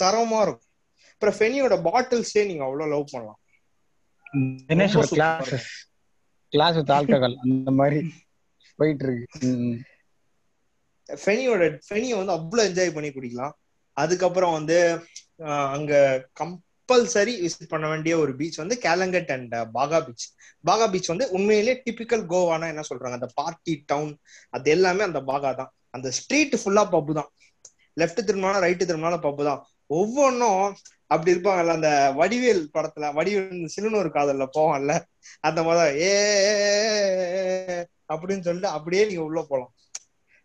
தரமா 0.02 0.40
இருக்கும். 0.46 0.70
அப்புறம் 1.14 1.36
ஃபெனியோட 1.38 1.74
பாட்டில்ஸே 1.88 2.42
நீங்க 2.50 2.62
அவ்வளவு 2.68 2.92
லவ் 2.94 3.12
பண்ணலாம். 3.12 3.40
கிளாஸ் 6.52 6.76
வித் 6.78 6.92
ஆல்கஹால் 6.96 7.36
அந்த 7.44 7.70
மாதிரி 7.80 8.00
போயிட்டு 8.78 9.04
இருக்கு. 9.06 9.50
ஃபெனியோட 11.08 11.62
ஃபெனியை 11.86 12.16
வந்து 12.20 12.34
அவ்வளவு 12.38 12.68
என்ஜாய் 12.70 12.94
பண்ணி 12.96 13.10
குடிக்கலாம். 13.14 13.54
அதுக்கப்புறம் 13.96 14.54
வந்து 14.58 14.76
அங்க 15.74 15.92
கம்பல்சரி 16.40 17.34
விசிட் 17.42 17.72
பண்ண 17.72 17.86
வேண்டிய 17.88 18.14
ஒரு 18.18 18.32
பீச் 18.36 18.60
வந்து 18.62 18.76
Calangute 18.86 19.32
and 19.36 19.54
Baga 19.74 19.98
beach 20.06 20.26
Baga 20.64 20.86
beach 20.92 21.12
வந்து 21.12 21.26
உண்மையிலேயே 21.30 21.76
டிபிக்கல் 21.86 22.24
கோவானா 22.32 22.66
என்ன 22.72 22.84
சொல்றாங்க? 22.90 23.18
அந்த 23.20 23.30
பார்ட்டி 23.40 23.74
டவுன் 23.86 24.12
அது 24.50 24.70
எல்லாமே 24.70 25.02
அந்த 25.02 25.20
பாகா 25.30 25.50
தான். 25.60 25.72
அந்த 25.90 26.08
ஸ்ட்ரீட் 26.10 26.56
ஃபுல்லா 26.62 26.84
பப்பு 26.94 27.12
தான். 27.20 27.30
லெஃப்ட் 27.96 28.26
திரும்பினாலும் 28.26 28.64
ரைட்டு 28.66 28.88
திரும்பினாலும் 28.88 29.24
பப்பு 29.26 29.42
தான். 29.50 29.60
ஒவ்வொன்றும் 29.90 30.62
அப்படி 31.10 31.32
இருப்பாங்கல்ல 31.34 31.74
அந்த 31.78 31.90
வடிவேல் 32.20 32.62
படத்துல 32.76 33.10
வடிவேல் 33.18 33.72
சிலுனூர் 33.74 34.08
காதல்ல 34.16 34.44
போவான்ல 34.56 34.92
அந்த 35.48 35.60
மாதிரி 35.62 36.00
ஏ 36.04 36.12
அப்படின்னு 38.12 38.46
சொல்லிட்டு 38.48 38.70
அப்படியே 38.76 39.02
நீங்க 39.08 39.22
உள்ள 39.22 39.40
போலாம். 39.50 39.72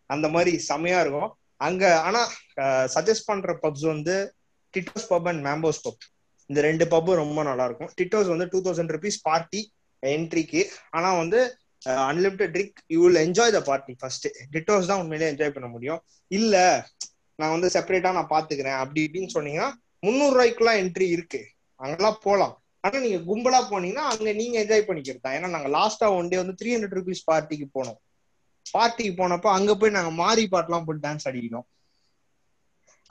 அந்த 0.09 0.27
மாதிரி 0.29 0.51
செமையா 0.69 0.99
இருக்கும். 1.01 1.31
அங்க 1.67 1.83
ஆனா 1.99 2.21
சஜஸ்ட் 2.95 3.29
பண்ற 3.29 3.53
பப்ஸ் 3.63 3.85
வந்து 3.93 4.15
டிட்டோஸ் 4.73 5.07
பப் 5.11 5.27
அண்ட் 5.31 5.41
மேம்போஸ் 5.47 5.81
பப் 5.85 6.03
இந்த 6.49 6.59
ரெண்டு 6.67 6.85
பப்பும் 6.93 7.19
ரொம்ப 7.23 7.39
நல்லா 7.49 7.65
இருக்கும் 7.69 7.91
டிட்டோஸ் 7.99 8.31
வந்து 8.33 8.47
டூ 8.53 8.59
தௌசண்ட் 8.67 8.93
ருபீஸ் 8.95 9.19
பார்ட்டி 9.29 9.61
என்ட்ரிக்கு 10.03 10.61
ஆனா 10.97 11.09
வந்து 11.21 11.39
unlimited 12.09 12.53
drink 12.55 12.79
you 12.93 12.99
will 13.03 13.21
enjoy 13.25 13.53
the 13.57 13.59
party 13.69 13.93
first 13.99 14.25
Tito's 14.55 14.89
தான் 14.91 15.01
உண்மையிலேயே 15.03 15.31
என்ஜாய் 15.33 15.53
பண்ண 15.55 15.67
முடியும். 15.75 15.99
இல்ல 16.31 16.55
நான் 17.39 17.53
வந்து 17.55 17.67
செப்பரேட்டா 17.75 18.11
நான் 18.17 18.33
பாத்துக்கிறேன். 18.35 18.79
அப்படி 18.83 19.01
இப்படின்னு 19.05 19.35
சொன்னீங்கன்னா 19.35 19.69
முந்நூறு 20.05 20.33
ரூபாய்க்குலாம் 20.35 20.79
என்ட்ரி 20.83 21.07
இருக்கு. 21.15 21.41
அங்கெல்லாம் 21.79 22.19
போகலாம் 22.25 22.55
ஆனா 22.83 22.97
நீங்க 23.05 23.19
கும்பலா 23.29 23.59
போனீங்கன்னா 23.71 24.05
அங்க 24.11 24.29
நீங்க 24.41 24.55
என்ஜாய் 24.63 24.87
பண்ணிக்கிறது 24.89 25.23
தான். 25.23 25.35
ஏன்னா 25.37 25.49
நாங்க 25.55 25.69
லாஸ்டா 25.77 26.07
ஒன் 26.17 26.29
டே 26.31 26.37
வந்து 26.41 26.57
த்ரீ 26.59 26.69
ஹண்ட்ரட் 26.75 26.97
ருபீஸ் 26.99 27.23
பார்ட்டிக்கு 27.29 27.67
போனோம். 27.77 27.99
பார்ட்டிக்கு 28.65 29.13
போனப்ப 29.21 29.47
அங்க 29.57 29.71
போய் 29.81 29.97
நாங்க 29.97 30.11
மாறி 30.23 30.43
பாட்டுலாம் 30.53 30.85
போட்டு 30.87 31.03
டான்ஸ் 31.07 31.27
அடிக்கணும் 31.29 31.65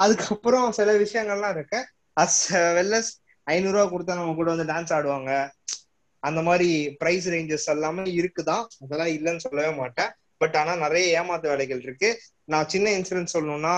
அதுக்கப்புறம் 0.04 0.66
சில 0.78 0.90
விஷயங்கள்லாம் 1.04 1.54
இருக்கு. 1.56 1.80
அஸ் 2.20 2.40
வெல்லஸ் 2.78 3.10
ஐநூறு 3.52 3.76
ரூபா 3.76 3.86
கொடுத்தா 3.92 4.18
நம்ம 4.18 4.34
கூட 4.38 4.54
வந்து 4.54 4.72
டான்ஸ் 4.72 4.94
ஆடுவாங்க. 4.96 5.32
அந்த 6.26 6.40
மாதிரி 6.48 6.70
பிரைஸ் 7.00 7.26
ரேஞ்சஸ் 7.34 7.66
எல்லாமே 7.74 8.04
இருக்குதான். 8.20 8.64
அதெல்லாம் 8.84 9.12
இல்லைன்னு 9.16 9.44
சொல்லவே 9.46 9.70
மாட்டேன். 9.76 10.12
பட் 10.42 10.56
ஆனா 10.60 10.72
நிறைய 10.84 11.22
ஏமாத்து 11.22 11.50
வேலைகள் 11.52 11.82
இருக்கு. 11.86 12.10
நான் 12.52 12.70
சின்ன 12.74 12.90
இன்சிடென்ட் 12.98 13.34
சொல்லணும்னா 13.36 13.74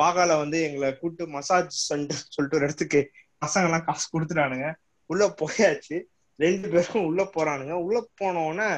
பாகால 0.00 0.30
வந்து 0.42 0.58
எங்களை 0.66 0.90
கூப்பிட்டு 0.98 1.32
மசாஜ் 1.32 1.74
சென்டர் 1.88 2.26
சொல்லிட்டு 2.34 2.58
ஒரு 2.58 2.66
இடத்துக்கு 2.68 3.00
பசங்க 3.44 3.68
எல்லாம் 3.68 3.86
காசு 3.88 4.06
கொடுத்துட்டானுங்க. 4.12 4.68
உள்ள 5.12 5.24
போயாச்சு. 5.40 5.96
ரெண்டு 6.44 6.68
பேரும் 6.72 7.06
உள்ள 7.08 7.22
போறானுங்க. 7.34 7.76
உள்ள 7.86 7.98
போன 8.14 8.44
உடனே 8.48 8.68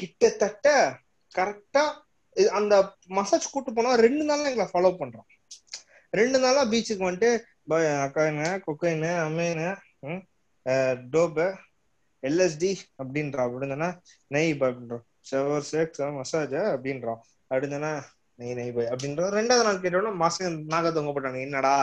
கிட்டத்தட்ட 0.00 0.66
கரெக்டா 1.38 1.84
அந்த 2.58 2.74
மசாஜ் 3.18 3.52
கூட்டு 3.52 3.70
போனா 3.76 3.92
ரெண்டு 4.04 4.24
நாள்ல 4.28 4.50
எங்களை 4.52 4.68
ஃபாலோ 4.72 4.92
பண்றோம். 5.00 5.28
ரெண்டு 6.18 6.38
நாளா 6.44 6.62
பீச்சுக்கு 6.72 7.08
வந்துட்டு 7.08 7.30
அக்காயின்னு 8.06 8.48
கொக்கைனு 8.66 9.12
அம்மேனு 9.26 9.68
டோபு 11.14 11.46
எல்எஸ்டி 12.22 12.70
அப்படின்றா 13.00 13.42
அப்படின்னா 13.46 13.88
நெய் 14.34 14.52
அப்படின்றோம் 14.58 15.04
செவர் 15.30 15.66
செக்ஸ் 15.70 16.02
மசாஜ் 16.18 16.58
அப்படின்றோம் 16.74 17.20
அப்படின்னா 17.50 17.90
நெய் 18.40 18.56
நெய் 18.58 18.72
பாய் 18.76 18.90
அப்படின்ற. 18.92 19.26
ரெண்டாவது 19.38 19.66
நாள் 19.66 19.82
கேட்டோம்னா 19.84 20.12
மாசம் 20.22 20.56
நாக 20.74 20.90
தொங்க 20.96 21.10
போட்டாங்க 21.16 21.40
என்னடா 21.46 21.74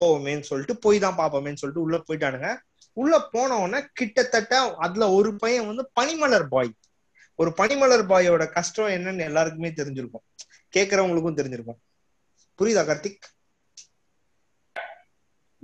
போவோமேன்னு 0.00 0.46
சொல்லிட்டு 0.50 0.74
போய் 0.84 0.98
தான் 1.04 1.18
பாப்போமேன்னு 1.20 1.60
சொல்லிட்டு 1.60 1.84
உள்ள 1.86 1.98
போயிட்டானுங்க. 2.08 2.48
உள்ள 2.96 3.14
போன 3.34 3.56
உடனே 3.64 3.78
கிட்டத்தட்ட 3.98 4.54
அதுல 4.86 5.04
ஒரு 5.18 5.30
பையன் 5.42 5.68
வந்து 5.70 5.84
பனிமலர் 5.98 6.48
பாய் 6.54 6.72
ஒரு 7.38 7.50
பனிமலர் 7.60 8.04
பாயோட 8.10 8.44
கஷ்டம் 8.56 8.92
என்னன்னு 8.96 9.26
எல்லாருக்குமே 9.28 9.70
தெரிஞ்சிருக்கும். 9.78 10.24
கேக்குறவங்களுக்கும் 10.74 11.38
தெரிஞ்சிருக்கும். 11.40 11.80
புரியுதா 12.58 12.82
கார்த்திக்? 12.88 13.24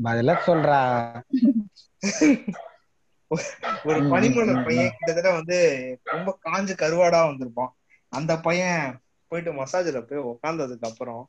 பதில 0.04 0.34
சொல்றா. 0.46 0.78
ஒரு 3.84 4.00
ம், 4.00 4.08
பையன் 4.08 4.94
கிட்டத்தட்ட 4.96 5.30
வந்து 5.32 5.58
ரொம்ப 6.04 6.38
காஞ்சு 6.44 6.74
கருவாடா 6.82 7.20
வந்திருப்பான். 7.30 7.72
அந்த 8.08 8.38
பையன் 8.38 9.00
போயிட்டு 9.30 9.52
மசாஜ்ல 9.52 10.00
போய் 10.00 10.26
உட்காந்ததுக்கு 10.32 10.88
அப்புறம் 10.90 11.22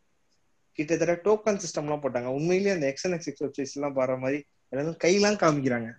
கிட்டத்தட்ட 0.71 1.15
டோக்கன் 1.27 1.59
சிஸ்டம் 1.63 1.87
எல்லாம் 1.87 2.03
போட்டாங்க. 2.03 2.29
உண்மையிலேயே 2.37 2.73
அந்த 2.73 2.87
எக்ஸ் 2.87 3.05
எக்ஸ் 3.05 3.43
வெப்சைட்ஸ் 3.43 3.75
எல்லாம் 3.75 3.95
பாடுற 3.95 4.19
மாதிரி 4.19 4.39
எல்லாரும் 4.69 5.01
கையெல்லாம் 5.03 5.41
காமிக்கிறாங்க. 5.43 5.89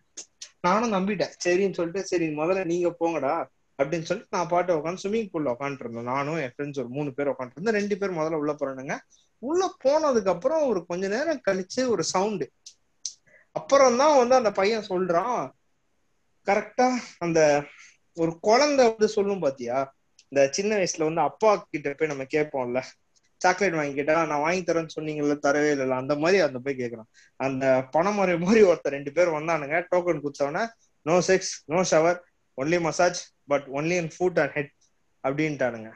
நானும் 0.61 0.93
நம்பிட்டேன். 0.93 1.33
சரின்னு 1.45 1.79
சொல்லிட்டு 1.79 2.03
சரி 2.07 2.27
முதல்ல 2.37 2.65
நீங்க 2.65 2.89
போங்கடா 3.01 3.35
அப்படின்னு 3.79 4.09
சொல்லிட்டு 4.11 4.37
நான் 4.37 4.49
பாட்டு 4.49 4.77
உட்காந்து 4.77 5.03
ஸ்விம்மிங் 5.03 5.31
பூல்ல 5.33 5.55
உட்காந்துட்டு 5.55 5.85
இருந்தேன். 5.85 6.11
நானும் 6.15 6.37
என் 6.37 6.53
ஃப்ரெண்ட்ஸ் 6.57 6.79
ஒரு 6.79 6.89
மூணு 6.89 7.13
பேர் 7.13 7.29
உட்காந்துட்டு 7.29 7.59
இருந்தேன் 7.59 7.79
ரெண்டு 7.81 7.99
பேர் 7.99 8.19
முதல்ல 8.19 8.41
உள்ள 8.43 8.53
போறானுங்க. 8.53 8.97
உள்ள 9.43 9.63
போனதுக்கு 9.85 10.33
அப்புறம் 10.35 10.63
ஒரு 10.63 10.81
கொஞ்ச 10.87 11.09
நேரம் 11.09 11.45
கழிச்சு 11.49 11.83
ஒரு 11.89 12.05
சவுண்டு 12.05 12.47
அப்புறம் 13.57 13.97
தான் 13.97 14.19
வந்து 14.19 14.35
அந்த 14.35 14.51
பையன் 14.53 14.89
சொல்றான் 14.89 15.41
கரெக்டா 16.47 16.87
அந்த 17.19 17.41
ஒரு 18.17 18.33
குழந்தை 18.39 18.83
வந்து 18.89 19.09
சொல்லும் 19.09 19.41
பாத்தியா? 19.41 19.79
இந்த 20.33 20.41
சின்ன 20.51 20.71
வயசுல 20.77 21.07
வந்து 21.09 21.21
அப்பா 21.21 21.51
கிட்ட 21.73 21.93
போய் 21.93 22.11
நம்ம 22.13 22.25
கேட்போம்ல 22.35 22.81
சாக்லேட் 23.41 23.77
வாங்கிக்கிட்டா 23.79 24.17
நான் 24.31 24.45
வாங்கி 24.45 24.63
தரேன்னு 24.63 24.95
சொன்னீங்கல்ல 24.97 25.37
தரவே 25.47 25.71
இல்லைல்ல. 25.75 25.97
அந்த 26.03 26.15
மாதிரி 26.17 26.39
அந்த 26.47 26.59
போய் 26.59 26.81
கேக்குறான் 26.81 27.09
அந்த 27.41 27.65
பணமறை 27.97 28.37
மாதிரி 28.39 28.63
ஒருத்தர் 28.63 28.97
ரெண்டு 28.97 29.13
பேர் 29.13 29.35
வந்தானுங்க 29.39 29.79
token 29.93 30.23
குடுத்தவன 30.25 30.63
no 31.07 31.17
sex 31.29 31.53
no 31.67 31.81
shower 31.93 32.19
only 32.59 32.81
massage 32.81 33.21
but 33.45 33.67
only 33.79 33.97
in 34.03 34.13
foot 34.17 34.41
and 34.43 34.55
head 34.57 34.73
அப்படின்ட்டானுங்க. 35.25 35.91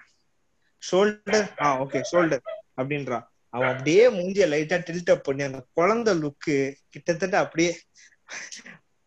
shoulder 0.83 1.47
ah 1.61 1.69
okay 1.83 2.01
shoulder 2.13 2.45
அப்படின்றான். 2.77 3.27
அவன் 3.53 3.69
அப்படியே 3.69 4.05
மூஞ்சிய 4.11 4.47
லைட்டா 4.53 4.79
டில்ட் 4.87 5.11
அப் 5.11 5.25
பண்ணி 5.25 5.43
அந்த 5.43 5.61
குழந்தை 5.73 6.13
லுக்கு 6.23 6.57
கிட்டத்தட்ட 6.89 7.39
அப்படியே 7.39 7.73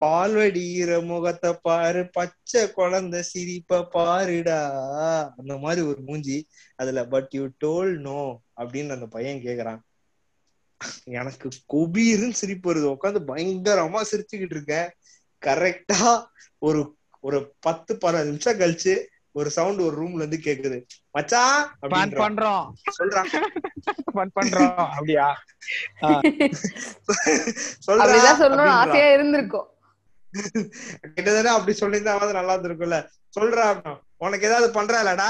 பால்வடிகிற 0.06 0.92
முகத்தை 1.06 1.50
பாரு 1.62 2.02
பச்சை 2.10 2.62
குழந்தை 2.72 3.20
சிரிப்ப 3.22 3.82
பாருடா 3.96 4.60
அந்த 5.38 5.58
மாதிரி 5.58 5.82
ஒரு 5.88 6.02
மூஞ்சி. 6.02 6.38
அதுல 6.76 7.08
பட் 7.08 7.28
யூ 7.30 7.44
டோல் 7.66 7.94
நோ 8.08 8.20
அப்படின்னு 8.56 8.96
அந்த 8.98 9.08
பையன் 9.16 9.44
கேக்குறான். 9.48 9.82
எனக்கு 11.04 11.48
கொபீருன்னு 11.74 12.40
சிரிப்பு 12.42 12.68
வருது. 12.70 12.96
உட்காந்து 12.96 13.22
பயங்கரமா 13.32 14.02
சிரிச்சுக்கிட்டு 14.12 14.56
இருக்கேன். 14.58 14.90
கரெக்டா 15.42 16.26
ஒரு 16.58 16.82
ஒரு 17.22 17.38
பத்து 17.60 17.92
பதினஞ்சு 17.96 18.26
நிமிஷம் 18.26 18.60
கழிச்சு 18.60 18.94
ஒரு 19.32 19.50
சவுண்ட் 19.50 19.80
ஒரு 19.80 20.04
ரூம்ல 20.04 20.22
இருந்து 20.22 20.40
கேக்குது. 20.44 20.78
மச்சான் 21.12 21.78
ஃபன் 21.82 21.86
அப்படின்றான். 21.86 22.24
பண்றோம். 22.26 22.66
சொல்றான் 23.00 23.28
ஃபன் 24.14 24.32
பண்றோம். 24.42 24.76
அப்படியா? 24.76 25.44
சொல்றா 26.02 26.16
அப்படிதான் 27.88 28.42
சொல்லணும்னு 28.44 28.64
அப்படின்றான். 28.64 28.84
ஆசையா 28.84 29.12
இருந்திருக்கும். 29.12 29.68
கிட்டத்தட்ட 31.02 31.52
அப்படி 31.52 31.78
சொல்லியிருந்தா 31.80 32.20
வந்து 32.20 32.34
நல்லா 32.34 32.56
இருந்திருக்கும்ல. 32.58 32.98
சொல்றா 33.40 33.64
அப்படின்னா, 33.70 34.00
உனக்கு 34.18 34.48
ஏதாவது 34.48 34.82
பண்றாளடா? 34.82 35.30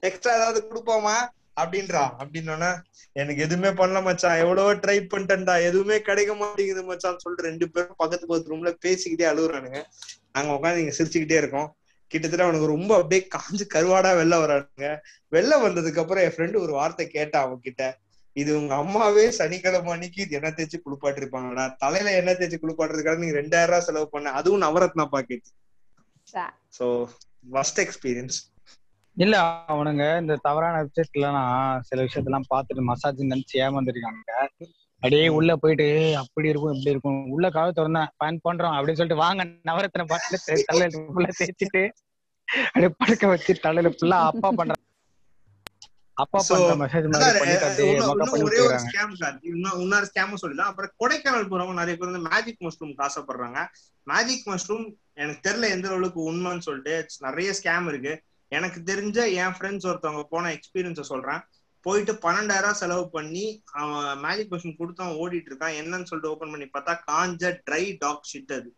எக்ஸ்ட்ரா 0.00 0.34
ஏதாவது 0.34 0.60
கொடுப்போமா? 0.68 1.16
அப்படின்றான் 1.60 2.12
அப்படின்னோன்னா 2.18 2.70
எனக்கு 3.12 3.42
எதுவுமே 3.42 3.68
பண்ணல 3.68 4.02
மச்சான் 4.02 4.38
எவ்வளவோ 4.38 4.74
ட்ரை 4.74 4.96
பண்ணிட்டேன்டா. 5.12 5.62
எதுவுமே 5.62 6.00
கிடைக்க 6.00 6.34
மாட்டேங்குது 6.34 6.82
மச்சான் 6.84 7.18
சொல்லிட்டு 7.18 7.50
ரெண்டு 7.50 7.70
பேரும் 7.70 7.94
பக்கத்து 7.96 8.26
பக்கத்து 8.26 8.54
ரூம்ல 8.54 8.70
பேசிக்கிட்டே 8.84 9.26
அழுகுறானுங்க. 9.32 9.82
நாங்க 10.32 10.52
உட்காந்து 10.52 10.76
இங்க 10.76 10.94
சிரிச்சுக்கிட்டே 10.98 11.36
இருக்கோம். 11.42 11.76
கிட்டத்தட்ட 12.14 12.46
அவனுக்கு 12.46 12.72
ரொம்ப 12.72 12.92
அப்படியே 13.00 13.22
காஞ்சு 13.34 13.66
கருவாடா 13.74 14.12
வெளில 14.20 14.38
வரானுங்க. 14.44 14.88
வெளில 15.36 15.58
வந்ததுக்கு 15.66 16.02
அப்புறம் 16.02 16.24
என் 16.26 16.34
ஃப்ரெண்டு 16.36 16.64
ஒரு 16.64 16.72
வார்த்தை 16.80 17.06
கேட்டான் 17.16 17.46
அவன் 17.46 17.66
கிட்ட 17.66 17.82
இது 18.36 18.50
உங்க 18.60 18.74
அம்மாவே 18.82 19.24
சனிக்கிழமை 19.38 19.90
அன்னைக்கு 19.94 20.20
இது 20.22 20.36
எண்ணெய் 20.38 20.56
தேய்ச்சி 20.56 20.78
குளிப்பாட்டிருப்பாங்கடா. 20.84 21.64
தலையில 21.82 22.14
எண்ணெய் 22.20 22.38
தேய்ச்சி 22.38 22.58
குளிப்பாட்டுறதுக்காக 22.62 23.20
நீங்க 23.22 23.36
ரெண்டாயிரம் 23.40 23.72
ரூபாய் 23.72 23.86
செலவு 23.88 24.08
பண்ண. 24.14 24.32
அதுவும் 24.38 24.64
நவரத்னா 24.64 25.04
பாக்கெட் 25.12 25.52
சா. 26.32 26.44
சோ 26.78 26.86
ஃபர்ஸ்ட் 27.52 27.80
எக்ஸ்பீரியன்ஸ் 27.84 28.38
இல்ல 29.16 29.34
அவனுங்க 29.72 30.04
இந்த 30.20 30.34
தவறான 30.46 30.78
வெப்சைட்லாம் 30.82 31.82
சில 31.88 31.98
விஷயத்தெல்லாம் 32.06 32.48
பார்த்துட்டு 32.52 32.88
மசாஜ் 32.88 33.20
நினைச்சு 33.32 33.56
ஏமாந்துருக்கானுங்க. 33.64 34.32
அப்படியே 35.02 35.26
உள்ள 35.36 35.52
போயிட்டு 35.62 35.86
அப்படி 36.22 36.48
இருக்கும் 36.52 36.74
இப்படி 36.76 36.92
இருக்கும். 36.94 37.20
உள்ள 37.34 37.46
கதவை 37.56 37.72
திறந்தேன். 37.78 38.10
பேன் 38.20 38.44
பண்றோம். 38.46 38.74
அப்படின்னு 38.76 38.98
சொல்லிட்டு 39.00 39.24
வாங்க 39.24 39.44
நவரத்தின 39.68 40.06
பாட்டுல 40.12 40.38
தலையில 40.68 41.28
தேய்ச்சிட்டு 41.40 41.82
அப்படியே 42.48 42.90
படுக்க 43.02 43.26
வச்சு 43.26 43.52
தலையில 43.66 43.92
ஃபுல்லா 43.94 44.18
அப்பா 44.30 44.50
பண்ற 44.58 44.74
அப்பா 46.22 46.40
பண்ற 46.48 46.74
மெசேஜ் 46.82 47.06
மாதிரி 47.12 47.38
பண்ணிட்டு 47.38 47.66
அப்படியே 47.68 47.94
மொக்க 48.00 48.26
பண்ணி 48.32 48.44
விட்டுறாங்க 48.46 48.82
ஸ்கேம் 48.84 49.14
சார் 49.22 49.38
இன்னும் 49.52 49.78
இன்னொரு 49.84 50.06
ஸ்கேம் 50.10 50.42
சொல்லிடலாம். 50.42 50.70
அப்புறம் 50.72 50.92
கொடைக்கானல் 51.02 51.48
போறவங்க 51.52 51.80
நிறைய 51.80 51.94
பேர் 51.96 52.10
வந்து 52.10 52.28
மேஜிக் 52.28 52.62
மஷ்ரூம் 52.66 52.92
ஆசைப்படுறாங்க. 53.06 53.60
மேஜிக் 54.06 54.46
மஷ்ரூம் 54.52 54.86
எனக்கு 55.22 55.42
தெரியல 55.46 55.70
எந்த 55.76 55.88
அளவுக்கு 55.96 56.20
உண்மைன்னு 56.30 56.66
சொல்லிட்டு 56.68 56.94
நிறைய 57.26 57.50
ஸ்கேம் 57.60 57.88
இருக்கு. 57.92 58.14
எனக்கு 58.52 58.80
தெரிஞ்ச 58.90 59.18
என் 59.42 59.56
ஃப்ரெண்ட்ஸ் 59.56 59.88
ஒருத்தவங்க 59.90 60.22
போன 60.32 60.52
எக்ஸ்பீரியன்ஸை 60.56 61.06
சொல்றேன். 61.12 61.42
போயிட்டு 61.86 62.12
பன்னெண்டாயிரம் 62.24 62.78
செலவு 62.82 63.04
பண்ணி 63.16 63.46
அவன் 63.80 64.20
மேஜிக் 64.24 64.52
மஷ்ரூம் 64.52 64.78
கொடுத்து 64.80 65.04
அவன் 65.04 65.18
ஓடிட்டு 65.22 65.50
இருக்கான். 65.50 65.76
என்னன்னு 65.80 66.08
சொல்லிட்டு 66.10 66.32
ஓபன் 66.34 66.52
பண்ணி 66.54 66.68
பார்த்தா 66.76 66.94
காஞ்ச 67.10 67.52
ட்ரை 67.66 67.84
டாக் 68.04 68.28
ஷிட் 68.32 68.54
அது. 68.58 68.70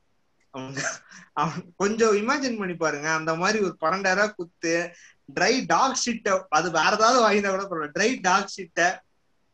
கொஞ்சம் 1.77 2.17
இமேஜின் 2.17 2.59
பண்ணி 2.59 2.75
பாருங்க. 2.75 3.11
அந்த 3.11 3.35
மாதிரி 3.35 3.65
ஒரு 3.65 3.77
பன்னெண்டாயிரம் 3.81 4.33
குத்து 4.37 4.93
ட்ரை 5.35 5.67
டாக் 5.67 5.99
ஷிட்ட 6.05 6.43
அது 6.49 6.71
வேற 6.71 6.93
ஏதாவது 6.93 7.25
வாங்கினா 7.25 7.57
கூட 7.57 7.65
பரவாயில்ல. 7.65 7.93
ட்ரை 7.99 8.21
டாக் 8.21 8.51
ஷிட்ட 8.55 8.99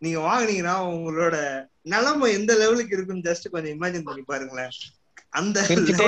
நீங்க 0.02 0.18
வாங்குனீங்கன்னா 0.18 0.94
உங்களோட 0.94 1.66
நிலைமை 1.84 2.32
எந்த 2.32 2.54
லெவலுக்கு 2.54 2.96
இருக்குன்னு 2.96 3.30
ஜஸ்ட் 3.30 3.50
கொஞ்சம் 3.50 3.72
இமேஜின் 3.72 4.04
பண்ணி 4.04 4.22
பாருங்களேன். 4.22 4.70
அந்த 5.30 5.64
சிரிச்சுட்டே 5.68 6.06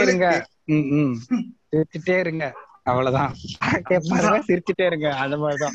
இருங்க. 2.19 2.55
அவ்வளவுதான். 2.83 3.35
கேட்பாருங்க 3.89 4.43
சிரிச்சுட்டே 4.49 4.87
இருங்க. 4.87 5.17
அந்த 5.17 5.37
மாதிரிதான். 5.37 5.75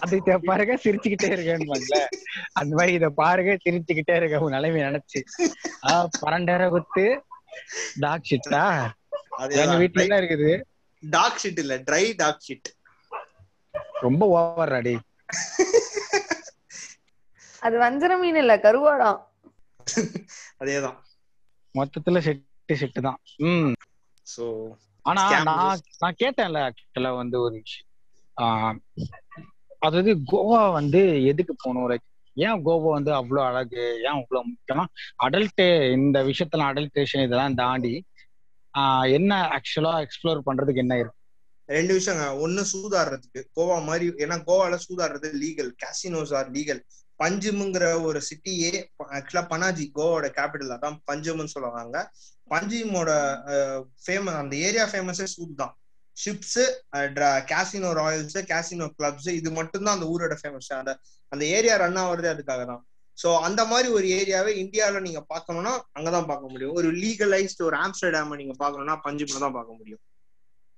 அது 0.00 0.40
பாருங்க 0.42 0.78
சிரிச்சுக்கிட்டே 0.84 1.26
இருக்கேன்னு 1.26 2.06
அந்த 2.52 2.76
மாதிரி 2.76 2.92
இத 2.92 3.08
பாருங்க 3.08 3.58
சிரிச்சுக்கிட்டே 3.64 4.16
இருக்க 4.16 4.38
உங்க 4.38 4.58
நிலைமை 4.58 4.82
நினைச்சு. 4.82 5.22
ஆஹ் 5.82 6.08
பன்னெண்டாயிரம் 6.22 6.68
குத்து 6.68 7.22
டாக் 8.04 8.28
ஷிட்டா 8.30 8.64
எங்க 9.60 9.74
வீட்டுல 9.82 10.06
தான் 10.08 10.20
இருக்குது. 10.22 10.50
டாக் 11.02 11.40
ஷிட் 11.42 11.60
இல்ல 11.64 11.76
ட்ரை 11.88 12.04
டாக் 12.16 12.44
ஷிட் 12.46 12.70
ரொம்ப 14.04 14.22
ஓவர் 14.34 14.74
அடி 14.78 14.94
அது 17.62 17.76
வஞ்சர 17.78 18.12
மீன் 18.18 18.40
இல்ல 18.42 18.52
கருவாடாம் 18.58 19.20
அதேதான். 20.60 20.98
மொத்தத்துல 21.74 22.20
செட்டு 22.26 22.74
செட்டு 22.80 23.00
தான். 23.00 23.18
உம் 23.42 23.72
சோ 24.26 24.44
ஆனா 25.04 25.22
நான் 25.48 25.82
நான் 26.02 26.20
கேட்டேன்ல 26.22 26.60
ஆக்சுவலா 26.68 27.10
வந்து 27.16 27.36
ஒரு 27.40 27.54
விஷயம். 27.62 27.88
ஆஹ் 28.36 28.76
அதாவது 29.78 30.10
கோவா 30.32 30.62
வந்து 30.72 31.00
எதுக்கு 31.30 31.52
போகணும்? 31.54 31.88
லைக் 31.90 32.06
ஏன் 32.36 32.64
கோவா 32.66 32.90
வந்து 32.90 33.14
அவ்வளவு 33.14 33.46
அழகு? 33.46 34.00
ஏன் 34.02 34.16
அவ்வளவு 34.18 34.48
முக்கியமா? 34.50 34.84
அடல்ட் 35.24 35.92
இந்த 35.92 36.22
விஷயத்துல 36.22 36.66
அடல்ட்ரேஷன் 36.70 37.24
இதெல்லாம் 37.24 37.54
தாண்டி 37.54 38.04
ஆஹ் 38.74 39.12
என்ன 39.12 39.32
ஆக்சுவலா 39.48 40.04
எக்ஸ்ப்ளோர் 40.04 40.46
பண்றதுக்கு 40.46 40.76
என்ன 40.76 40.94
இருக்கு? 40.98 41.16
ரெண்டு 41.68 41.98
விஷயங்க. 41.98 42.24
ஒண்ணு 42.44 42.62
சூதாடுறதுக்கு. 42.72 43.40
கோவா 43.56 43.84
மாதிரி 43.84 44.06
ஏன்னா 44.24 44.36
கோவால 44.46 44.78
சூதாடுறது 44.86 45.28
லீகல் 45.42 45.70
கேசினோஸ் 45.82 46.34
ஆர் 46.36 46.50
லீகல் 46.50 46.80
பஞ்சுமுங்கிற 47.20 48.02
ஒரு 48.02 48.20
சிட்டியே 48.20 48.72
ஆக்சுவலா 49.08 49.42
பனாஜி 49.52 49.84
கோவாவோட 49.94 50.28
கேபிட்டல் 50.38 50.74
அதான் 50.76 50.96
பஞ்சும்னு 51.10 51.44
சொல்லுவாங்க. 51.44 51.96
பஞ்சுமோட 52.50 53.10
ஃபேமஸ் 54.06 54.38
அந்த 54.38 54.56
ஏரியா 54.56 54.86
ஃபேமஸே 54.86 55.26
சூத் 55.36 55.54
தான் 55.56 55.74
ships 56.22 56.60
casino 57.52 57.90
royals 58.00 58.38
casino 58.52 58.88
clubs 58.98 59.30
இது 59.40 59.50
மட்டும்தான் 59.58 59.96
அந்த 59.98 60.08
ஊரோட 60.12 60.36
ஃபேமஸ் 60.40 60.70
அந்த 60.78 60.94
அந்த 61.32 61.44
ஏரியா 61.56 61.74
ரன் 61.82 62.00
ஆகுறதே 62.04 62.30
அதுக்காக 62.34 62.64
தான் 62.70 62.82
சோ 63.18 63.28
அந்த 63.46 63.60
மாதிரி 63.70 63.88
ஒரு 63.96 64.06
ஏரியாவை 64.18 64.52
இந்தியாவில் 64.62 65.04
நீங்க 65.06 65.20
பார்க்கணும்னா 65.32 65.72
அங்கதான் 65.98 66.28
பார்க்க 66.30 66.52
முடியும். 66.52 66.74
ஒரு 66.78 66.88
லீகலைஸ்ட் 67.02 67.62
ஒரு 67.68 67.76
ஆம்ஸ்டர்டாம 67.84 68.36
நீங்க 68.40 68.54
பார்க்கணும்னா 68.62 68.96
பஞ்சும்ல 69.06 69.42
தான் 69.44 69.56
பார்க்க 69.58 69.78
முடியும். 69.78 70.00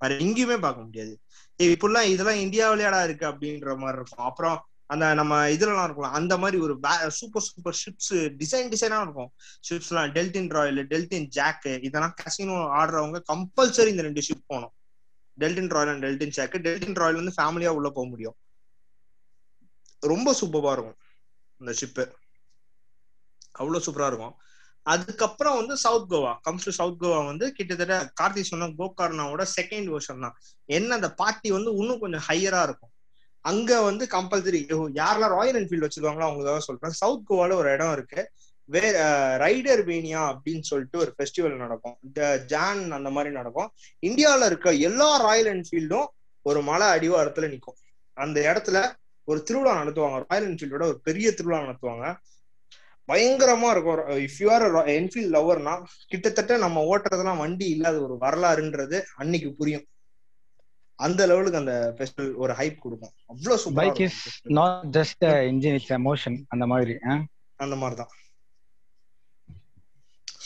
வேற 0.00 0.14
எங்கேயுமே 0.24 0.56
பார்க்க 0.64 0.86
முடியாது. 0.86 1.14
இப்படிலாம் 1.60 2.10
இதெல்லாம் 2.12 2.40
இந்தியாவிலேடா 2.44 3.00
இருக்கு 3.08 3.26
அப்படின்ற 3.30 3.76
மாதிரி 3.82 3.98
இருக்கும். 4.00 4.26
அப்புறம் 4.30 4.56
அந்த 4.92 5.04
நம்ம 5.20 5.34
இதுலலாம் 5.56 5.86
இருக்கலாம். 5.88 6.16
அந்த 6.18 6.34
மாதிரி 6.42 6.58
ஒரு 6.66 6.74
சூப்பர் 7.18 7.46
சூப்பர் 7.48 7.78
ஷிப்ஸ் 7.82 8.12
டிசைன் 8.40 8.70
டிசைனா 8.74 8.98
இருக்கும். 9.06 9.30
ஷிப்ஸ்லாம் 9.68 10.10
டெல்டின் 10.16 10.50
ராயல் 10.56 10.82
டெல்டின் 10.92 11.28
ஜாக்கு 11.38 11.72
இதெல்லாம் 11.88 12.16
கசினோ 12.22 12.56
ஆடுறவங்க 12.80 13.20
கம்பல்சரி 13.32 13.92
இந்த 13.94 14.04
ரெண்டு 14.08 14.24
ஷிப் 14.28 14.48
போகணும். 14.52 14.74
Deltin 15.40 15.68
royal 15.68 15.88
and 15.88 16.04
Deltin 16.04 16.34
Jaqk 16.36 16.58
Deltin 16.66 16.98
royal 17.02 17.20
வந்து 17.20 17.36
ஃபேமிலியா 17.36 17.68
உள்ள 17.68 17.88
போக 17.88 18.08
முடியும். 18.08 18.36
ரொம்ப 20.00 20.36
சூப்பராக 20.40 20.72
இருக்கும். 20.72 20.98
இந்த 21.60 21.72
ஷிப்பு 21.80 22.04
அவ்வளவு 23.52 23.84
சூப்பரா 23.84 24.06
இருக்கும். 24.06 24.34
அதுக்கப்புறம் 24.86 25.56
வந்து 25.56 25.76
south 25.76 26.10
Goa 26.12 26.32
comes 26.40 26.64
to 26.64 26.70
south 26.70 27.02
Goa 27.02 27.26
வந்து 27.26 27.52
கிட்டத்தட்ட 27.52 28.12
கார்த்தி 28.20 28.40
சொன்ன 28.40 28.68
கோகார்னாவோட 28.80 29.42
செகண்ட் 29.60 29.88
வேர்ஷன் 29.92 30.20
தான். 30.20 30.36
என்ன 30.64 30.94
அந்த 30.94 31.14
பார்ட்டி 31.14 31.50
வந்து 31.50 31.76
இன்னும் 31.76 31.98
கொஞ்சம் 31.98 32.24
ஹையரா 32.28 32.62
இருக்கும். 32.62 32.92
அங்க 33.40 33.80
வந்து 33.82 34.04
கம்பல்சரி 34.10 34.60
யாரெல்லாம் 35.00 35.34
ராயல் 35.36 35.58
என்ஃபீல்டு 35.60 35.88
வச்சிருக்காங்களோ 35.88 36.26
அவங்களுக்காக 36.30 36.58
சொல்றேன். 36.58 36.98
சவுத் 37.02 37.30
கோவால 37.30 37.52
ஒரு 37.52 37.70
இடம் 37.70 37.92
இருக்கு. 37.92 38.32
வே 38.64 38.90
ரைடர் 39.36 39.84
வேனியா 39.84 40.40
அப்படின்னு 40.40 40.60
சொல்லிட்டு 40.60 40.98
ஒரு 40.98 41.14
ஃபெஸ்டிவல் 41.18 41.56
நடக்கும். 41.56 41.98
ஜ- 42.14 42.44
ஜான் 42.44 42.90
அந்த 42.90 43.10
மாதிரி 43.10 43.34
நடக்கும். 43.34 43.72
இந்தியால 44.06 44.46
இருக்க 44.46 44.72
எல்லா 44.72 45.16
ராயல் 45.16 45.60
என்ஃபீல்டும் 45.60 46.06
ஒரு 46.42 46.62
மலை 46.62 46.86
அடிவாரத்துல 46.86 47.58
நிக்கும். 47.58 47.80
அந்த 48.12 48.40
இடத்துல 48.40 48.92
ஒரு 49.24 49.42
திருவிழா 49.42 49.82
நடத்துவாங்க. 49.82 50.24
ராயல் 50.28 50.54
என்ஃபீல்டோட 50.54 50.82
ஒரு 50.82 51.00
பெரிய 51.02 51.32
திருவிழா 51.32 51.60
நடத்துவாங்க. 51.60 52.16
பயங்கரமா 53.12 53.70
இருக்கும். 53.70 53.96
இஃப் 53.96 54.38
யூ 54.38 54.52
ஆர் 54.52 54.74
என்ஃபீல்ட் 54.74 55.32
லவர்னா 55.32 55.82
கிட்டத்தட்ட 56.06 56.56
நம்ம 56.56 56.96
ஓட்டுறதெல்லாம் 56.96 57.36
வண்டி 57.36 57.68
இல்லாத 57.68 58.02
ஒரு 58.02 58.16
வரலாறுன்றது 58.20 59.02
அன்னைக்கு 59.14 59.54
புரியும். 59.54 59.84
அந்த 60.94 61.26
லெவலுக்கு 61.26 61.58
அந்த 61.58 61.94
ஃபெஸ்டிவல் 61.96 62.34
ஒரு 62.34 62.52
ஹைப் 62.52 62.78
கொடுக்கும். 62.78 63.10
அவ்வளவு 63.26 63.62
சூப்பரா 63.62 63.74
bike 63.74 64.00
is. 64.00 64.40
Not 64.42 64.84
just 64.84 65.24
engine 65.24 65.74
it's 65.74 65.92
emotion 65.92 66.42
அந்த 66.48 66.66
மாதிரி? 66.66 66.98
அந்த 67.56 67.76
மாதிரிதான். 67.76 68.08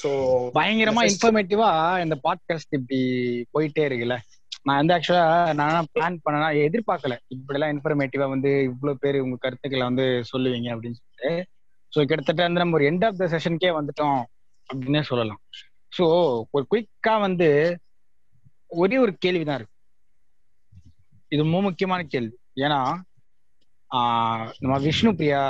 சோ 0.01 0.09
பயங்கரமா 0.57 1.03
இன்ஃபர்மேட்டிவா 1.11 1.69
இந்த 2.05 2.17
பாட்காஸ்ட் 2.27 2.77
இப்படி 2.79 3.01
போயிட்டே 3.55 3.85
இருக்குல்ல? 3.89 4.17
நான் 4.63 4.81
வந்து 4.81 4.95
ஆக்சுவலா 4.95 5.55
நான் 5.55 5.89
பிளான் 5.95 6.17
பண்ணனா 6.25 6.49
எதிர்பார்க்கல. 6.65 7.15
இப்படி 7.35 7.59
எல்லாம் 7.59 7.73
இன்ஃபர்மேட்டிவா 7.75 8.27
வந்து 8.35 8.51
இவ்வளவு 8.63 9.01
பேர் 9.03 9.19
உங்க 9.25 9.37
கருத்துக்களை 9.37 9.85
வந்து 9.91 10.07
சொல்லுவீங்க 10.33 10.69
அப்படின்னு 10.75 10.99
சொல்லிட்டு. 11.01 11.31
ஸோ 11.93 11.99
கிட்டத்தட்ட 12.11 12.41
வந்து 12.43 12.63
நம்ம 12.63 12.77
ஒரு 12.79 12.87
எண்ட் 12.91 13.05
ஆஃப் 13.09 13.21
த 13.23 13.27
செஷனுக்கே 13.35 13.71
வந்துட்டோம் 13.79 14.21
அப்படின்னே 14.71 15.03
சொல்லலாம். 15.03 15.41
ஸோ 15.93 16.05
ஒரு 16.51 16.65
குயிக்கா 16.71 17.15
வந்து 17.27 17.49
ஒரே 18.71 18.97
ஒரு 18.99 19.13
கேள்விதான் 19.25 19.59
இருக்கு. 19.59 19.75
இது 21.33 21.43
ரொம்ப 21.43 21.61
முக்கியமான 21.61 22.03
கேள்வி. 22.15 22.37
ஏன்னா 22.65 22.81
நம்ம 24.59 24.77
விஷ்ணு 24.87 25.11
பிரியா 25.21 25.43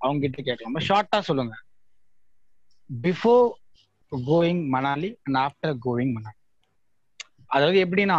அவங்க 0.00 0.22
கிட்ட 0.24 0.42
கேட்கலாம் 0.42 0.86
ஷார்ட்டா 0.88 1.18
சொல்லுங்க. 1.28 1.54
Before 2.90 3.44
going 4.26 4.62
Manali 4.74 5.10
and 5.22 5.38
after 5.38 5.76
going 5.86 6.12
Manali 6.16 6.38
அதாவது 7.50 7.78
எப்படின்னா 7.84 8.18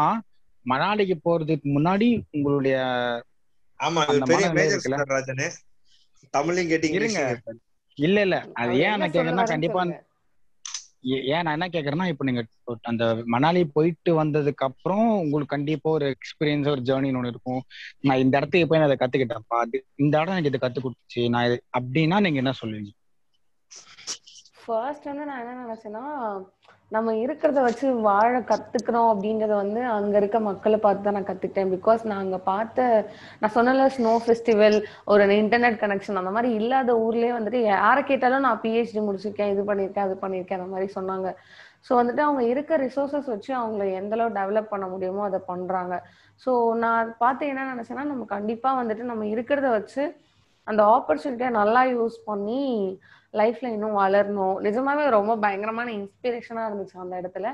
மணாலிக்கு 0.65 1.15
போறதுக்கு 1.25 1.67
முன்னாடி 1.75 2.07
உங்களுடைய 2.31 2.75
ஆமா 3.79 4.01
பெரிய 4.23 4.49
மேஜர் 4.53 4.83
தமிழையும் 6.33 6.69
கேட்டு 6.69 6.87
இருங்க. 6.87 6.99
இங்கிலீஷும் 6.99 7.29
கேட்பாரு. 7.31 7.59
இல்ல 7.97 8.21
இல்ல. 8.21 8.37
அது 8.53 8.71
ஏன் 8.83 8.99
நான் 8.99 9.13
கேக்குறேன்னா 9.13 9.45
கண்டிப்பா 9.45 9.81
ஏன் 11.29 11.43
நான் 11.45 11.55
என்ன 11.57 11.67
கேக்குறேன்னா 11.67 12.05
இப்போ 12.07 12.23
நீங்க 12.23 12.41
அந்த 12.83 13.03
மணாலி 13.33 13.61
போயிட்டு 13.73 14.11
வந்ததுக்கு 14.19 14.63
அப்புறம் 14.63 15.07
உங்களுக்கு 15.19 15.55
கண்டிப்பா 15.55 15.89
ஒரு 15.89 16.05
எக்ஸ்பீரியன்ஸ் 16.15 16.69
ஒரு 16.69 16.81
ஜேர்னின்னு 16.81 17.19
ஒன்று 17.19 17.33
இருக்கும். 17.33 17.61
நான் 18.01 18.17
இந்த 18.17 18.37
இடத்துக்கு 18.37 18.67
போய் 18.67 18.79
நான் 18.79 18.89
அதை 18.89 18.99
கத்துக்கிட்டேன்ப்பா. 19.01 19.59
இந்த 19.95 20.21
இடம் 20.21 20.35
எனக்கு 20.35 20.51
இதை 20.51 20.61
கத்து 20.61 20.79
கொடுத்துச்சு. 20.79 21.23
நான் 21.29 21.47
அப்படின்னா 21.79 22.19
நீங்க 22.19 22.37
என்ன 22.37 22.53
சொல்லுவீங்க? 22.61 22.91
ஃபர்ஸ்ட் 24.65 25.07
வந்து 25.09 25.25
நான் 25.29 25.41
என்ன 25.43 25.61
நினைச்சேன்னா 25.63 26.03
நம்ம 26.95 27.13
இருக்கிறத 27.23 27.59
வச்சு 27.65 27.87
வாழ 28.07 28.33
கத்துக்கிறோம் 28.49 29.09
அப்படின்றத 29.11 29.53
வந்து 29.61 29.81
அங்க 29.93 30.15
இருக்க 30.21 30.37
மக்களை 30.47 30.77
பார்த்து 30.83 31.05
தான் 31.05 31.15
நான் 31.17 31.27
கத்துக்கிட்டேன். 31.29 31.71
பிகாஸ் 31.75 32.01
நான் 32.09 32.23
அங்க 32.23 32.37
பார்த்த 32.49 32.85
நான் 33.41 33.53
சொன்னல 33.55 33.85
ஸ்னோ 33.95 34.13
ஃபெஸ்டிவல் 34.25 34.77
ஒரு 35.13 35.23
இன்டர்நெட் 35.41 35.79
கனெக்ஷன் 35.83 36.19
அந்த 36.21 36.33
மாதிரி 36.35 36.49
இல்லாத 36.59 36.93
ஊர்லயே 37.05 37.31
வந்துட்டு 37.37 37.61
யாரை 37.73 38.03
கேட்டாலும் 38.11 38.45
நான் 38.47 38.61
பிஹெச்டி 38.65 39.01
முடிச்சிருக்கேன் 39.07 39.53
இது 39.53 39.63
பண்ணியிருக்கேன் 39.69 40.07
அது 40.07 40.17
பண்ணியிருக்கேன் 40.23 40.59
அந்த 40.59 40.69
மாதிரி 40.73 40.89
சொன்னாங்க. 40.97 41.29
ஸோ 41.87 41.91
வந்துட்டு 41.99 42.23
அவங்க 42.27 42.43
இருக்க 42.51 42.77
ரிசோர்சஸ் 42.85 43.31
வச்சு 43.33 43.51
அவங்கள 43.61 43.85
எந்த 44.01 44.15
அளவு 44.17 44.37
டெவலப் 44.39 44.71
பண்ண 44.73 44.85
முடியுமோ 44.93 45.23
அதை 45.29 45.39
பண்றாங்க. 45.51 45.95
ஸோ 46.43 46.51
நான் 46.83 47.09
பார்த்து 47.23 47.49
என்ன 47.53 47.65
நினைச்சேன்னா 47.73 48.05
நம்ம 48.11 48.27
கண்டிப்பா 48.35 48.71
வந்துட்டு 48.81 49.09
நம்ம 49.11 49.25
இருக்கிறத 49.33 49.69
வச்சு 49.77 50.03
அந்த 50.67 50.81
ஆப்பர்ச்சுனிட்டியை 50.95 51.51
நல்லா 51.61 51.81
யூஸ் 51.97 52.17
பண்ணி 52.29 52.63
லைஃப்ல 53.33 53.67
இன்னும் 53.67 53.97
வளரணும். 53.97 54.55
நிஜமாவே 54.67 55.09
ரொம்ப 55.09 55.37
பயங்கரமான 55.37 55.91
இன்ஸ்பிரேஷனா 55.91 56.63
இருந்துச்சு 56.69 57.03
அந்த 57.03 57.21
இடத்துல. 57.21 57.49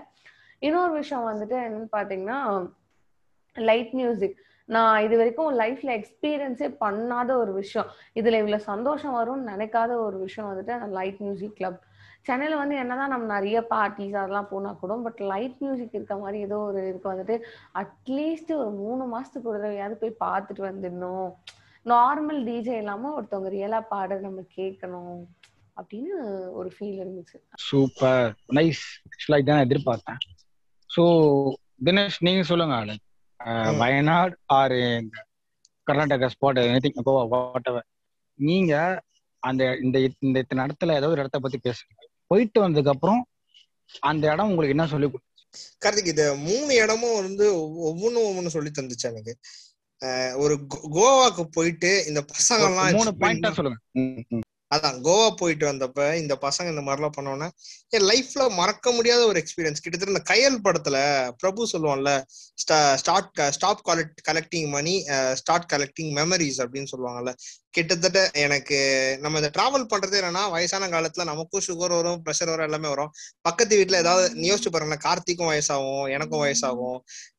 இன்னொரு 0.59 0.91
விஷயம் 0.91 1.27
வந்துட்டு 1.27 1.57
என்னன்னு 1.65 1.89
பாத்தீங்கன்னா 1.97 2.69
லைட் 3.55 3.91
மியூசிக் 3.91 4.37
நான் 4.69 5.03
இது 5.03 5.17
வரைக்கும் 5.17 5.51
லைஃப்ல 5.59 5.91
எக்ஸ்பீரியன்ஸே 5.99 6.67
பண்ணாத 6.79 7.29
ஒரு 7.31 7.53
விஷயம். 7.53 7.87
இதுல 8.15 8.39
இவ்வளவு 8.41 8.67
சந்தோஷம் 8.71 9.15
வரும்னு 9.19 9.51
நினைக்காத 9.51 9.91
ஒரு 10.07 10.17
விஷயம் 10.19 10.49
வந்துட்டு 10.49 10.73
அந்த 10.79 10.87
லைட் 10.87 11.17
மியூசிக் 11.17 11.55
கிளப் 11.55 11.79
சென்னையில 12.21 12.55
வந்து 12.55 12.75
என்னதான் 12.75 13.09
நம்ம 13.09 13.25
நிறைய 13.33 13.57
பார்ட்டிஸ் 13.69 14.17
அதெல்லாம் 14.21 14.47
போனா 14.49 14.71
கூட 14.71 14.95
பட் 14.95 15.21
லைட் 15.21 15.55
மியூசிக் 15.59 15.93
இருக்க 15.93 16.15
மாதிரி 16.15 16.39
ஏதோ 16.39 16.57
ஒரு 16.57 16.87
இருக்கு 16.87 17.11
வந்துட்டு 17.13 17.35
அட்லீஸ்ட் 17.73 18.51
ஒரு 18.55 18.69
மூணு 18.69 19.03
மாசத்துக்கு 19.13 19.51
ஒரு 19.51 19.59
தடவையாவது 19.61 19.95
போய் 20.01 20.21
பார்த்துட்டு 20.25 20.63
வந்துடணும். 20.69 21.29
நார்மல் 21.85 22.39
டிஜே 22.49 22.77
இல்லாம 22.77 23.21
ஒருத்தவங்க 23.21 23.51
ரியலா 23.57 23.81
பாட 23.89 24.19
நம்ம 24.19 24.41
கேட்கணும். 24.55 25.19
அப்படின்னு 25.81 26.51
ஒரு 26.51 26.73
ஃபீல் 26.79 27.05
இருந்துச்சு. 27.05 27.35
சூப்பர் 27.55 28.35
நைஸ் 28.47 28.81
ஆக்சுவலா 29.09 29.31
இதான் 29.31 29.67
எதிர்பார்த்தேன். 29.67 30.17
ஸோ 30.97 31.03
தினேஷ் 31.85 32.15
நீங்க 32.19 32.43
சொல்லுங்க 32.43 32.95
ம். 33.45 33.77
வயநாடு 33.77 34.37
இந்த 34.99 35.25
Karnataka 35.91 36.29
spot 36.29 36.59
anything 36.59 36.99
Goa 37.05 37.27
what 37.27 37.85
நீங்க 38.33 39.01
அந்த 39.39 39.77
இந்த 39.81 40.09
இந்த 40.19 40.39
இத்தனை 40.39 40.65
இடத்துல 40.65 40.95
ஏதோ 40.95 41.09
ஒரு 41.09 41.19
இடத்த 41.19 41.39
பத்தி 41.39 41.59
பேசுங்க 41.69 42.07
போயிட்டு 42.27 42.69
வந்ததுக்கு 42.69 42.87
அப்புறம் 42.87 43.25
அந்த 43.99 44.31
இடம் 44.31 44.49
உங்களுக்கு 44.49 44.77
என்ன 44.77 44.89
சொல்லி? 44.89 45.11
கார்த்திக் 45.85 46.07
இது 46.07 46.35
மூணு 46.35 46.75
இடமும் 46.75 47.13
வந்து 47.13 47.55
ஒவ்வொ- 47.55 47.97
ஒவ்வொன்னும் 47.97 48.27
ஒவ்வொன்னு 48.27 48.47
சொல்லி 48.47 48.71
தந்துச்சு 48.81 49.03
எனக்கு. 49.03 49.37
ஒரு 50.37 50.65
கோ- 50.75 50.87
கோவாக்கு 50.91 51.43
போயிட்டு 51.51 52.03
இந்த 52.07 52.21
பசங்க 52.21 52.65
எல்லாம் 52.65 52.91
மூணு 52.91 53.11
பாயிண்டா 53.19 53.51
சொல்லுங்க. 53.51 53.77
அதான் 54.71 54.97
கோவா 55.01 55.27
போயிட்டு 55.35 55.65
வந்தப்ப 55.65 56.01
இந்த 56.15 56.33
பசங்க 56.41 56.67
இந்த 56.69 56.81
மாதிரிலாம் 56.81 57.15
பண்ணோன்னா 57.17 57.47
என் 57.89 58.05
லைஃப்ல 58.05 58.43
மறக்க 58.55 58.91
முடியாத 58.91 59.21
ஒரு 59.25 59.39
எக்ஸ்பீரியன்ஸ் 59.39 59.81
கிட்டத்தட்ட 59.81 60.13
இந்த 60.13 60.23
கையல் 60.23 60.57
படத்துல 60.61 60.97
Prabhu 61.37 61.67
சொல்லுவான்ல 61.71 62.11
start 62.95 63.41
stop 63.49 63.81
collecting 64.27 64.69
money 64.69 64.93
start 65.33 65.67
collecting 65.73 66.11
memories 66.17 66.59
அப்படின்னு 66.61 66.91
சொல்லுவாங்கல்ல 66.91 67.33
கிட்டத்தட்ட 67.73 68.19
எனக்கு 68.43 68.77
நம்ம 69.21 69.39
இந்த 69.39 69.49
டிராவல் 69.57 69.85
பண்றது 69.91 70.15
என்னன்னா 70.19 70.43
வயசான 70.53 70.87
காலத்துல 70.93 71.23
நமக்கும் 71.23 71.63
சுகர் 71.67 71.93
வரும் 71.95 72.21
ப்ரெஷர் 72.25 72.51
வரும் 72.51 72.65
எல்லாமே 72.67 72.87
வரும். 72.87 73.11
பக்கத்து 73.41 73.73
வீட்டுல 73.79 73.99
ஏதாவது 74.03 74.25
யோசிச்சு 74.49 74.71
பாருங்க 74.71 74.97
கார்த்திக்கும் 75.07 75.49
வயசாகும் 75.51 76.07
எனக்கும் 76.09 76.43
வயசாகும். 76.45 76.97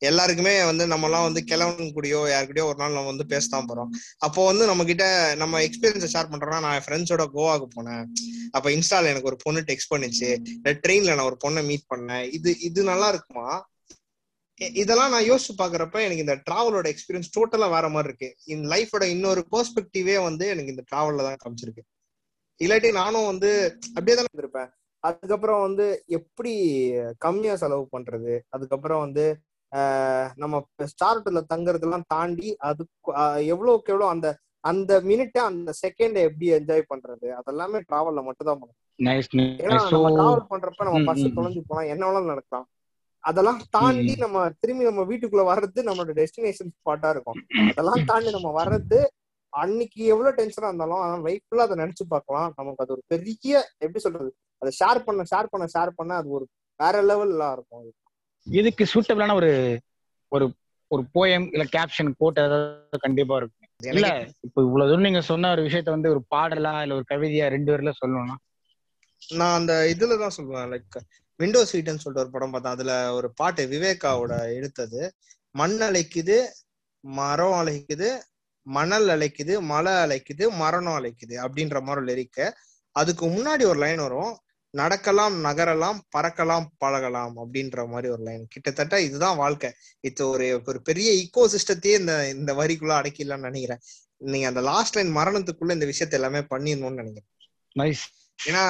எல்லாருக்குமே 0.09 0.53
வந்து 0.63 0.87
நம்ம 0.87 1.05
எல்லாம் 1.05 1.23
வந்து 1.23 1.43
கிழவன் 1.43 1.93
கூடயோ 1.97 2.21
யாருக்கிட்டயோ 2.33 2.67
ஒரு 2.71 2.77
நாள் 2.77 2.95
நம்ம 2.97 3.11
வந்து 3.13 3.27
பேசத்தான் 3.33 3.67
போறோம். 3.71 3.91
அப்போ 4.17 4.45
வந்து 4.45 4.65
நம்ம 4.65 4.83
கிட்ட 4.83 5.05
நம்ம 5.37 5.61
எக்ஸ்பீரியன்ஸை 5.67 6.11
ஷேர் 6.15 6.31
பண்றோம்னா 6.33 6.61
நான் 6.67 6.77
என் 6.79 6.87
ஃப்ரெண்ட்ஸோட 6.87 7.25
கோவாக்கு 7.35 7.67
போனேன். 7.77 8.05
அப்ப 8.51 8.69
இன்ஸ்டால 8.69 9.11
எனக்கு 9.13 9.31
ஒரு 9.33 9.39
பொண்ணு 9.43 9.61
டெக்ஸ்ட் 9.71 9.93
பண்ணுச்சு. 9.95 10.31
ட்ரெயின்ல 10.85 11.15
நான் 11.15 11.29
ஒரு 11.31 11.37
பொண்ணை 11.45 11.63
மீட் 11.65 11.91
பண்ணேன். 11.95 12.25
இது 12.31 12.59
இது 12.59 12.83
நல்லா 12.83 13.09
இருக்குமா? 13.09 13.49
இதெல்லாம் 14.81 15.13
நான் 15.13 15.27
யோசிச்சு 15.29 15.53
பாக்குறப்ப 15.61 16.01
எனக்கு 16.05 16.23
இந்த 16.25 16.35
டிராவலோட 16.47 16.87
எக்ஸ்பீரியன்ஸ் 16.93 17.31
டோட்டலா 17.37 17.67
வேற 17.75 17.85
மாதிரி 17.93 18.09
இருக்கு. 18.09 18.29
இந்த 18.53 18.65
லைஃபோட 18.73 19.03
இன்னொரு 19.13 19.41
பெர்ஸ்பெக்டிவே 19.53 20.15
வந்து 20.27 20.45
எனக்கு 20.53 20.73
இந்த 20.73 20.83
டிராவல்ல 20.91 21.25
தான் 21.27 21.39
காமிச்சிருக்கு. 21.43 21.83
இல்லாட்டி 22.61 22.89
நானும் 23.01 23.29
வந்து 23.31 23.49
அப்படியே 23.95 24.15
தானே 24.17 24.29
இருந்திருப்பேன். 24.29 24.69
அதுக்கப்புறம் 25.03 25.61
வந்து 25.67 25.85
எப்படி 26.17 26.53
கம்மியா 27.25 27.53
செலவு 27.61 27.85
பண்றது? 27.95 28.33
அதுக்கப்புறம் 28.55 29.03
வந்து 29.05 29.25
நம்ம 30.43 30.55
ஸ்டார்ட்ல 30.91 31.41
தங்குறதெல்லாம் 31.53 32.07
தாண்டி 32.13 32.49
அது 32.69 32.83
எவ்வளவுக்கு 33.53 33.91
எவ்வளவு 33.93 34.13
அந்த 34.15 34.29
அந்த 34.63 34.91
மினிட்ட 35.09 35.37
அந்த 35.51 35.69
செகண்ட் 35.83 36.17
எப்படி 36.27 36.47
என்ஜாய் 36.57 36.83
பண்றது? 36.91 37.27
அதெல்லாமே 37.39 37.79
டிராவல்ல 37.89 38.21
மட்டும் 38.27 38.49
தான் 38.49 38.59
பண்ணும் 38.59 38.77
நைஸ் 38.99 39.29
ஏன்னா 39.63 39.79
நம்ம 39.93 40.11
டிராவல் 40.19 40.51
பண்றப்ப 40.51 40.87
நம்ம 40.89 41.01
பஸ். 41.09 41.23
தொலைஞ்சு 41.37 41.63
போனா 41.69 41.83
என்ன 41.93 42.03
வேணாலும் 42.07 42.31
நடக்கலாம். 42.33 42.67
அதெல்லாம் 43.23 43.61
தாண்டி 43.69 44.13
நம்ம 44.15 44.49
திரும்பி 44.59 44.83
நம்ம 44.83 45.03
வீட்டுக்குள்ள 45.03 45.43
வர்றது 45.51 45.79
நம்மளோட 45.83 46.13
டெஸ்டினேஷன் 46.19 46.71
ஸ்பாட்டா 46.77 47.09
இருக்கும். 47.09 47.39
அதெல்லாம் 47.69 48.05
தாண்டி 48.05 48.29
நம்ம 48.31 48.51
வர்றது 48.51 48.99
அன்னைக்கு 49.53 50.01
எவ்வளவு 50.05 50.37
டென்ஷனா 50.37 50.67
இருந்தாலும் 50.67 51.25
லைஃப் 51.25 51.43
ஃபுல்லா 51.45 51.65
அதை 51.67 51.77
நினைச்சு 51.83 52.03
பார்க்கலாம். 52.07 52.53
நமக்கு 52.57 52.83
அது 52.83 52.93
ஒரு 52.93 53.03
பெரிய 53.07 53.51
எப்படி 53.79 53.99
சொல்றது? 53.99 54.29
அதை 54.61 54.71
ஷேர் 54.79 54.99
பண்ண 55.03 55.23
ஷேர் 55.31 55.51
பண்ண 55.51 55.65
ஷேர் 55.75 55.91
பண்ண 55.95 56.15
அது 56.15 56.29
ஒரு 56.29 56.45
வேற 56.79 57.03
லெவல்ல 57.03 57.51
இருக்கும். 57.51 57.85
இதுக்கு 58.47 58.83
சூட்டபிளான 58.93 59.33
ஒரு 59.33 59.51
ஒரு 60.31 60.45
ஒரு 60.91 61.03
போயம் 61.13 61.45
இல்ல 61.51 61.63
கேப்ஷன் 61.71 62.15
கோட் 62.17 62.39
ஏதாவது 62.39 62.99
கண்டிப்பா 62.99 63.35
இருக்கும். 63.35 63.57
இல்ல 63.91 64.07
இப்ப 64.41 64.61
இவ்வளவு 64.61 64.89
தூரம் 64.89 65.01
நீங்க 65.01 65.21
சொன்ன 65.21 65.51
ஒரு 65.51 65.61
விஷயத்த 65.61 65.89
வந்து 65.89 66.09
ஒரு 66.09 66.21
பாடலா 66.35 66.81
இல்ல 66.81 66.95
ஒரு 66.95 67.05
கவிதையா 67.09 67.47
ரெண்டு 67.47 67.71
பேர்ல 67.71 67.91
சொல்லணும்னா? 68.01 68.35
நான் 69.29 69.57
அந்த 69.59 69.73
இதுலதான் 69.93 70.35
சொல்லுவேன். 70.37 70.69
லைக் 70.69 70.97
விண்டோ 71.41 71.61
சீட்னு 71.69 72.01
சொல்லிட்டு 72.03 72.23
ஒரு 72.23 72.33
படம் 72.35 72.53
பார்த்தேன். 72.53 72.75
அதுல 72.75 72.93
ஒரு 73.17 73.29
பாட்டு 73.39 73.63
விவேகாவோட 73.73 74.33
எடுத்தது. 74.57 75.01
மண் 75.59 75.77
அழைக்குது 75.87 76.37
மரம் 77.03 77.57
அழைக்குது 77.61 78.09
மணல் 78.67 79.07
அழைக்குது 79.13 79.53
மலை 79.71 79.93
அழைக்குது 80.03 80.45
மரணம் 80.61 80.97
அழைக்குது 80.97 81.35
அப்படின்ற 81.43 81.77
மாதிரி 81.85 82.01
லிரிக்க 82.09 82.39
அதுக்கு 82.95 83.25
முன்னாடி 83.35 83.63
ஒரு 83.71 83.79
லைன் 83.83 84.01
வரும். 84.05 84.33
நடக்கலாம் 84.73 85.35
நகரலாம் 85.45 85.99
பறக்கலாம் 86.15 86.65
பழகலாம் 86.83 87.33
அப்படின்ற 87.41 87.79
மாதிரி 87.93 88.07
ஒரு 88.15 88.23
லைன் 88.27 88.43
கிட்டத்தட்ட 88.53 88.95
இதுதான் 89.07 89.39
வாழ்க்கை. 89.41 89.69
இது 90.07 90.27
ஒரு 90.33 90.47
ஒரு 90.69 90.79
பெரிய 90.89 91.09
ஈகோ 91.21 91.43
சிஸ்டத்தையே 91.53 91.95
இந்த 92.01 92.13
இந்த 92.35 92.53
வரிக்குள்ள 92.59 92.93
அடக்கிடலாம்னு 92.99 93.49
நினைக்கிறேன். 93.49 93.81
நீங்க 94.33 94.47
அந்த 94.51 94.63
லாஸ்ட் 94.69 94.97
லைன் 94.97 95.15
மரணத்துக்குள்ள 95.17 95.77
இந்த 95.77 95.87
விஷயத்த 95.91 96.19
எல்லாமே 96.19 96.43
பண்ணிடணும்னு 96.53 97.01
நினைக்கிறேன். 97.01 97.29
ஏன்னா 98.39 98.63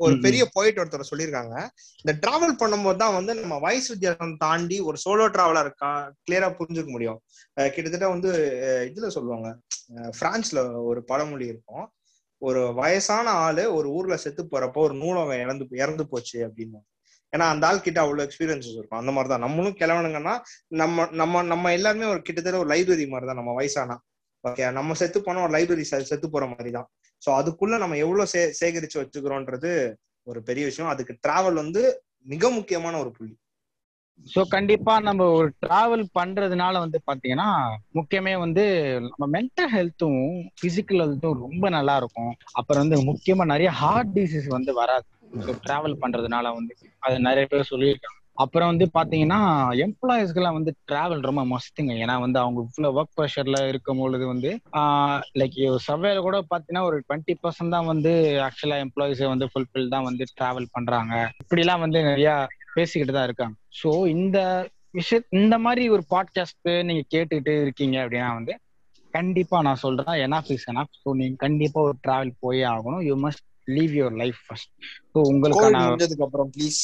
ஒரு 0.00 0.14
பெரிய 0.24 0.42
போயிட்டு 0.54 0.80
ஒருத்தர் 0.82 1.10
சொல்லியிருக்காங்க. 1.10 1.56
இந்த 2.02 2.12
டிராவல் 2.22 2.60
பண்ணும்போது 2.62 2.98
தான் 3.02 3.16
வந்து 3.18 3.32
நம்ம 3.40 3.58
வயசு 3.66 3.88
வித்தியாசம் 3.92 4.38
தாண்டி 4.44 4.76
ஒரு 4.88 4.98
சோலோ 5.04 5.26
டிராவலர் 5.36 5.70
கிளியரா 6.26 6.48
புரிஞ்சுக்க 6.60 6.90
முடியும். 6.94 7.20
கிட்டத்தட்ட 7.74 8.08
வந்து 8.14 8.30
இதுல 8.90 9.10
சொல்லுவாங்க. 9.16 9.50
பிரான்ஸ்ல 10.20 10.62
ஒரு 10.90 11.02
பழமொழி 11.10 11.46
இருக்கும். 11.52 11.86
ஒரு 12.42 12.62
வயசான 12.80 13.26
ஆளு 13.44 13.62
ஒரு 13.76 13.88
ஊர்ல 13.98 14.14
செத்து 14.24 14.42
போறப்போ 14.52 14.80
ஒரு 14.86 14.94
நூலகம் 15.02 15.42
இறந்து 15.44 15.66
இறந்து 15.84 16.04
போச்சு 16.12 16.38
அப்படின்னு. 16.48 16.80
ஏன்னா 17.32 17.46
அந்த 17.52 17.64
ஆள் 17.68 17.84
கிட்ட 17.84 17.98
அவ்வளவு 18.02 18.24
எக்ஸ்பீரியன்சஸ் 18.26 18.76
இருக்கும். 18.78 19.00
அந்த 19.02 19.12
மாதிரி 19.14 19.30
தான். 19.32 19.44
நம்மளும் 19.46 19.78
கிளவனுங்கன்னா 19.80 20.34
நம்ம 20.80 21.06
நம்ம 21.20 21.42
நம்ம 21.52 21.72
எல்லாருமே 21.78 22.06
ஒரு 22.14 22.20
கிட்டத்தட்ட 22.26 22.58
ஒரு 22.64 22.70
லைப்ரரி 22.74 23.06
மாதிரி 23.14 23.28
தான். 23.30 23.40
நம்ம 23.40 23.54
வயசானா. 23.60 23.96
ஓகே 24.44 24.64
நம்ம 24.78 24.94
செத்து 25.00 25.18
போனா 25.26 25.44
ஒரு 25.46 25.54
லைப்ரரி 25.56 25.84
செத்து 26.10 26.26
போற 26.34 26.46
மாதிரி 26.52 26.70
தான். 26.78 26.88
ஸோ 27.24 27.30
அதுக்குள்ள 27.40 27.78
நம்ம 27.78 27.96
எவ்வளவு 27.96 28.26
சே 28.26 28.52
சேகரிச்சு 28.60 29.00
வச்சுக்கிறோன்றது 29.00 29.72
ஒரு 30.26 30.42
பெரிய 30.42 30.64
விஷயம். 30.64 30.90
அதுக்கு 30.90 31.18
டிராவல் 31.22 31.54
வந்து 31.54 31.82
மிக 32.22 32.50
முக்கியமான 32.50 32.98
ஒரு 32.98 33.10
புள்ளி. 33.10 33.34
ஸோ 34.26 34.46
கண்டிப்பா 34.48 35.00
நம்ம 35.00 35.22
ஒரு 35.30 35.54
டிராவல் 35.60 36.04
பண்றதுனால 36.14 36.78
வந்து 36.78 36.98
பாத்தீங்கன்னா 37.06 37.48
முக்கியமே 37.94 38.38
வந்து 38.38 38.64
நம்ம 39.00 39.26
மென்டல் 39.38 39.72
ஹெல்த்தும் 39.72 40.20
பிசிக்கல் 40.62 41.02
ஹெல்த்தும் 41.02 41.40
ரொம்ப 41.40 41.68
நல்லா 41.68 41.96
இருக்கும். 41.96 42.36
அப்புறம் 42.52 42.82
வந்து 42.88 42.98
முக்கியமா 43.02 43.44
நிறைய 43.44 43.70
ஹார்ட் 43.70 44.12
டிசீஸ் 44.18 44.46
வந்து 44.46 44.72
வராது. 44.72 45.06
டிராவல் 45.64 46.00
பண்றதுனால 46.00 46.54
வந்து 46.54 46.74
அது 46.98 47.18
நிறைய 47.20 47.46
பேர் 47.46 47.70
சொல்லியிருக்காங்க. 47.70 48.18
அப்புறம் 48.38 48.70
வந்து 48.70 48.86
பாத்தீங்கன்னா 48.94 49.38
எம்ப்ளாயிஸ்க்கெல்லாம் 49.84 50.56
வந்து 50.56 50.72
டிராவல் 50.88 51.20
ரொம்ப 51.22 51.42
மஸ்துங்க 51.50 51.92
ஏன்னா 52.02 52.14
வந்து 52.20 52.38
அவங்க 52.38 52.58
இவ்வளவு 52.64 52.96
ஒர்க் 52.98 53.16
ப்ரெஷர்ல 53.18 53.58
இருக்கும் 53.68 54.00
பொழுது 54.02 54.24
வந்து 54.26 54.50
லைக் 55.40 55.58
சர்வேல 55.86 56.20
கூட 56.20 56.38
பாத்தீங்கன்னா 56.52 56.84
ஒரு 56.88 56.98
டுவெண்ட்டி 57.06 57.34
பர்சன்ட் 57.42 57.74
தான் 57.76 57.90
வந்து 57.92 58.12
ஆக்சுவலா 58.46 58.78
எம்ப்ளாயிஸ் 58.84 59.22
வந்து 59.34 59.48
ஃபுல்ஃபில் 59.52 59.92
தான் 59.94 60.06
வந்து 60.08 60.26
டிராவல் 60.38 60.68
பண்றாங்க. 60.72 61.12
இப்படிலாம் 61.42 61.84
வந்து 61.84 62.00
நிறைய 62.02 62.32
பேசிக்கிட்டு 62.74 63.12
தான் 63.12 63.28
இருக்காங்க. 63.28 63.56
ஸோ 63.80 63.90
இந்த 64.16 64.38
விஷய 64.92 65.20
இந்த 65.32 65.54
மாதிரி 65.58 65.84
ஒரு 65.88 66.02
பாட்காஸ்ட் 66.10 66.68
நீங்க 66.88 67.04
கேட்டுக்கிட்டு 67.14 67.54
இருக்கீங்க 67.62 67.96
அப்படின்னா 68.04 68.32
வந்து 68.34 68.54
கண்டிப்பா 69.14 69.56
நான் 69.62 69.82
சொல்றேன் 69.84 70.16
எனாஃப் 70.26 70.52
இஸ் 70.54 70.68
எனாஃப் 70.70 70.94
ஸோ 71.02 71.10
நீங்க 71.14 71.36
கண்டிப்பா 71.36 71.80
ஒரு 71.88 71.96
டிராவல் 72.06 72.32
போயே 72.40 72.64
ஆகணும். 72.74 73.02
You 73.08 73.16
must 73.24 73.44
live 73.68 73.92
your 73.98 74.16
life 74.22 74.40
first 74.46 74.70
so 75.12 75.18
உங்களுக்கு 75.32 75.64
அப்புறம் 76.26 76.50
ப்ளீஸ் 76.56 76.80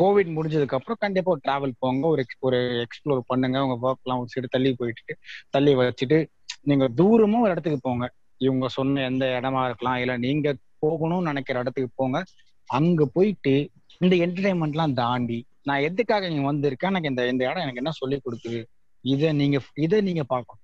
கோவிட் 0.00 0.36
முடிஞ்சதுக்கு 0.36 0.74
அப்புறம் 0.74 0.96
கண்டிப்பா 0.98 1.30
ஒரு 1.30 1.40
டிராவல் 1.48 1.72
போங்க. 1.78 2.06
ஒரு 2.06 2.24
ஒரு 2.38 2.56
எக்ஸ்ப்ளோர் 2.56 3.18
பண்ணுங்க. 3.26 3.64
உங்க 3.64 3.90
ஒர்க்லாம் 3.90 4.18
ஒரு 4.18 4.26
சைடு 4.40 4.44
தள்ளி 4.48 4.74
போயிட்டு 4.74 5.16
தள்ளி 5.50 5.74
வச்சுட்டு 5.74 6.26
நீங்க 6.60 6.88
தூரமும் 6.88 7.40
ஒரு 7.40 7.50
இடத்துக்கு 7.50 7.78
போங்க. 7.82 8.12
இவங்க 8.36 8.68
சொன்ன 8.68 9.02
எந்த 9.02 9.40
இடமா 9.42 9.64
இருக்கலாம் 9.64 9.96
இல்ல 9.96 10.16
நீங்க 10.16 10.56
போகணும்னு 10.86 11.22
நினைக்கிற 11.22 11.58
இடத்துக்கு 11.58 11.90
போங்க. 11.94 12.24
அங்க 12.66 13.08
போயிட்டு 13.12 13.70
இந்த 13.98 14.16
என்டர்டைன்மெண்ட்லாம் 14.16 14.92
தாண்டி 14.92 15.46
நான் 15.62 15.80
எதுக்காக 15.80 16.28
நீங்க 16.28 16.52
வந்திருக்கேன்? 16.52 16.88
எனக்கு 16.88 17.08
இந்த 17.08 17.28
இந்த 17.28 17.44
இடம் 17.44 17.62
எனக்கு 17.62 17.76
என்ன 17.76 17.90
சொல்லி 17.90 18.20
கொடுக்குது? 18.24 18.64
இதை 19.00 19.32
நீங்க 19.32 19.60
இதை 19.74 20.00
நீங்க 20.00 20.24
பார்க்கணும். 20.24 20.62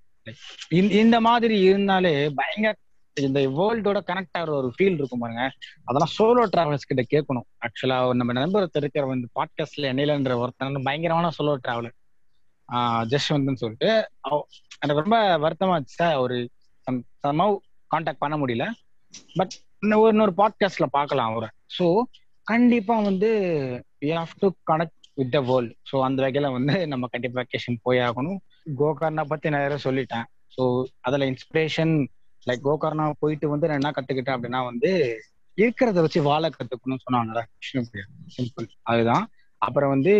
இந்த- 0.69 0.94
இந்த 0.94 1.20
மாதிரி 1.20 1.61
இருந்தாலே 1.61 2.31
பயங்கர 2.35 2.74
இந்த 3.16 3.41
வேர்ல்டோட 3.59 3.99
கனெக்ட் 4.07 4.36
ஆகிற 4.39 4.53
ஒரு 4.57 4.69
ஃபீல் 4.77 4.97
இருக்கும் 4.99 5.19
பாருங்க. 5.19 5.43
அதெல்லாம் 5.85 6.12
சோலோ 6.19 6.45
டிராவல்ஸ் 6.55 6.89
கிட்ட 6.89 7.03
கேட்கணும். 7.15 7.47
ஆக்சுவலா 7.65 7.99
நம்ம 8.12 8.32
நண்பர் 8.32 8.69
இருக்கிற 8.74 9.05
வந்து 9.07 9.28
பாட்காஸ்ட்ல 9.39 9.91
என்னையிலன்ற 9.93 10.36
ஒருத்தன் 10.39 10.86
பயங்கரமான 10.89 11.31
சோலோ 11.39 11.55
டிராவலர் 11.65 11.97
ஜஸ்வந்த்னு 13.12 13.61
சொல்லிட்டு 13.62 13.91
எனக்கு 14.81 15.03
ரொம்ப 15.03 15.19
வருத்தமா 15.39 15.74
இருந்துச்சு 15.77 16.09
ஒரு 16.16 16.36
சமவ் 17.24 17.55
கான்டாக்ட் 17.91 18.23
பண்ண 18.24 18.36
முடியல. 18.36 18.65
பட் 19.35 19.55
இன்னொரு 19.81 20.09
இன்னொரு 20.09 20.35
பாட்காஸ்ட்ல 20.36 20.86
பார்க்கலாம் 20.91 21.31
அவரை. 21.32 21.49
ஸோ 21.78 21.86
கண்டிப்பா 22.47 22.95
வந்து 23.01 23.31
we 24.01 24.11
have 24.19 24.35
to 24.39 24.49
connect 24.73 24.99
with 25.15 25.32
the 25.32 25.41
world 25.41 25.73
so 25.93 25.97
அந்த 26.01 26.19
வகையில 26.24 26.51
வந்து 26.53 26.74
நம்ம 26.86 27.07
கண்டிப்பா 27.07 27.43
வெக்கேஷன் 27.43 27.77
போய் 27.82 27.99
ஆகணும். 27.99 28.39
கோகர்னா 28.78 29.24
பத்தி 29.24 29.49
நிறைய 29.51 29.78
சொல்லிட்டேன். 29.85 30.27
ஸோ 30.57 30.65
அதுல 31.01 31.27
இன்ஸ்பிரேஷன் 31.27 31.95
லைக் 32.47 32.66
கோகர்னா 32.69 33.05
போயிட்டு 33.19 33.47
வந்து 33.53 33.69
நான் 33.69 33.81
என்ன 33.81 33.93
கத்துக்கிட்டேன் 33.97 34.37
அப்படின்னா 34.37 34.61
வந்து 34.65 34.91
இருக்கிறத 35.59 36.01
வச்சு 36.05 36.21
வாழ 36.23 36.45
கத்துக்கணும்னு 36.49 37.05
சொன்னாங்கடா 37.07 37.43
விஷ்ணுபிரியா 37.61 38.07
சிம்பிள் 38.37 38.69
அதுதான். 38.83 39.25
அப்புறம் 39.62 39.93
வந்து 39.95 40.12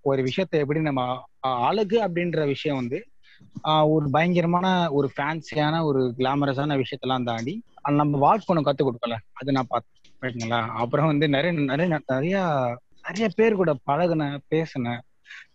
ஒரு 0.00 0.20
விஷயத்த 0.22 0.62
எப்படி 0.64 0.80
நம்ம 0.80 1.02
அழகு 1.68 1.96
அப்படின்ற 2.06 2.40
விஷயம் 2.46 2.80
வந்து 2.80 2.98
ஒரு 3.94 4.06
பயங்கரமான 4.10 4.66
ஒரு 4.90 5.08
ஃபேன்சியான 5.16 5.82
ஒரு 5.88 6.00
கிளாமரஸான 6.18 6.76
விஷயத்தெல்லாம் 6.82 7.28
தாண்டி 7.28 7.54
அது 7.82 7.96
நம்ம 7.96 8.20
வாழ்க்கணும் 8.26 8.66
கத்து 8.68 8.82
கொடுக்கல. 8.84 9.16
அது 9.40 9.52
நான் 9.52 9.70
பார்த்தேன். 9.72 9.96
ரைட்டுங்களா 10.22 10.60
அப்புறம் 10.82 11.10
வந்து 11.10 11.26
நிறைய 11.28 11.52
நிறைய 11.70 11.88
நிறைய 12.06 12.38
நிறைய 13.06 13.26
பேர் 13.38 13.60
கூட 13.60 13.72
பழகுனேன் 13.86 14.38
பேசினேன். 14.52 15.02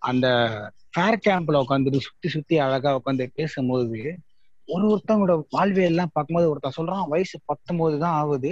அந்த 0.10 0.28
ஃபேர் 0.94 1.24
கேம்ப்ல 1.28 1.62
உட்காந்துட்டு 1.64 2.00
சுத்தி 2.08 2.30
சுத்தி 2.36 2.56
அழகா 2.58 2.92
உட்காந்து 3.00 3.26
பேசும்போது 3.34 4.00
ஒரு 4.68 4.86
ஒருத்தவங்களோட 4.92 5.36
வாழ்வியெல்லாம் 5.56 6.14
பார்க்கும்போது 6.14 6.50
ஒருத்தன் 6.52 6.78
சொல்றான் 6.78 7.10
வயசு 7.14 7.36
பத்தொன்பது 7.52 7.96
தான் 8.04 8.18
ஆகுது. 8.22 8.52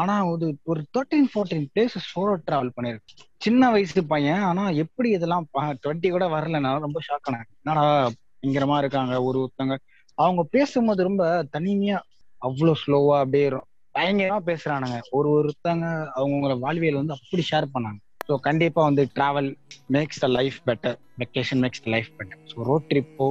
ஆனா 0.00 0.14
ஒரு 0.30 0.46
ஒரு 0.70 0.80
thirteen 0.94 1.28
fourteen 1.32 1.66
place 1.72 1.96
solo 2.08 2.32
travel 2.46 2.72
பண்ணிருக்கு 2.76 3.12
சின்ன 3.40 3.70
வயசு 3.74 4.00
பையன் 4.12 4.42
ஆனா 4.48 4.62
எப்படி 4.84 5.08
இதெல்லாம் 5.16 5.46
டுவெண்ட்டி 5.82 6.08
கூட 6.14 6.26
வரலன்னா 6.36 6.70
ரொம்ப 6.86 7.00
ஷாக் 7.08 7.28
ஆனேன். 7.30 7.46
என்னடா 7.60 7.84
பயங்கரமா 8.32 8.78
இருக்காங்க 8.82 9.14
ஒரு 9.28 9.38
ஒருத்தவங்க 9.42 9.76
அவங்க 10.18 10.42
பேசும்போது 10.56 11.06
ரொம்ப 11.08 11.24
தனிமையா 11.56 11.98
அவ்வளோ 12.42 12.74
ஸ்லோவா 12.82 13.18
அப்படியே 13.24 13.48
பயங்கரமா 13.94 14.40
பேசுறானுங்க. 14.50 14.98
ஒரு 15.18 15.28
ஒருத்தவங்க 15.38 15.86
அவங்கவுங்களோட 16.16 16.56
வாழ்வியல் 16.64 17.00
வந்து 17.00 17.16
அப்படி 17.18 17.44
ஷேர் 17.50 17.72
பண்ணாங்க. 17.74 18.00
ஸோ 18.28 18.34
கண்டிப்பா 18.48 18.80
வந்து 18.88 19.02
travel 19.16 19.50
makes 19.96 20.20
the 20.24 20.28
life 20.38 20.58
better 20.68 20.96
vacation 21.22 21.62
makes 21.64 21.82
the 21.86 21.90
life 21.96 22.10
better 22.18 22.40
so 22.52 22.66
road 22.70 22.86
ட்ரிப்போ 22.90 23.26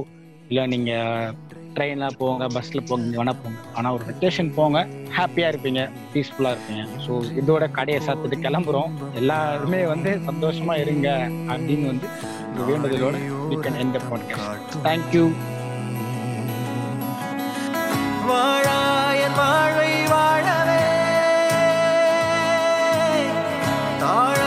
இல்லை 0.52 0.64
நீங்கள் 0.72 1.28
ட்ரெயினில் 1.76 2.16
போங்க 2.20 2.46
பஸ்ஸில் 2.54 2.84
போங்க 2.88 3.04
வேணால் 3.18 3.38
போங்க. 3.42 3.58
ஆனால் 3.76 3.94
ஒரு 3.96 4.04
வெக்கேஷன் 4.08 4.50
போங்க 4.56 4.78
ஹாப்பியாக 5.18 5.52
இருப்பீங்க 5.52 5.82
பீஸ்ஃபுல்லாக 6.12 6.54
இருப்பீங்க. 6.54 6.82
ஸோ 7.04 7.12
இதோட 7.40 7.66
கடையை 7.78 8.00
சாத்துட்டு 8.06 8.38
கிளம்புறோம். 8.46 8.90
எல்லாருமே 9.20 9.80
வந்து 9.92 10.12
சந்தோஷமாக 10.28 10.82
இருங்க 10.84 11.08
அப்படின்னு 11.52 11.86
வந்து 11.92 12.08
வேண்டுதலோட 12.68 13.16
we 13.52 13.58
can 13.64 13.80
end 13.84 13.98
podcast 14.10 14.78
thank you 14.88 15.24
வாழ 18.30 18.66
வாழவே 19.38 20.82
தாழ 24.02 24.40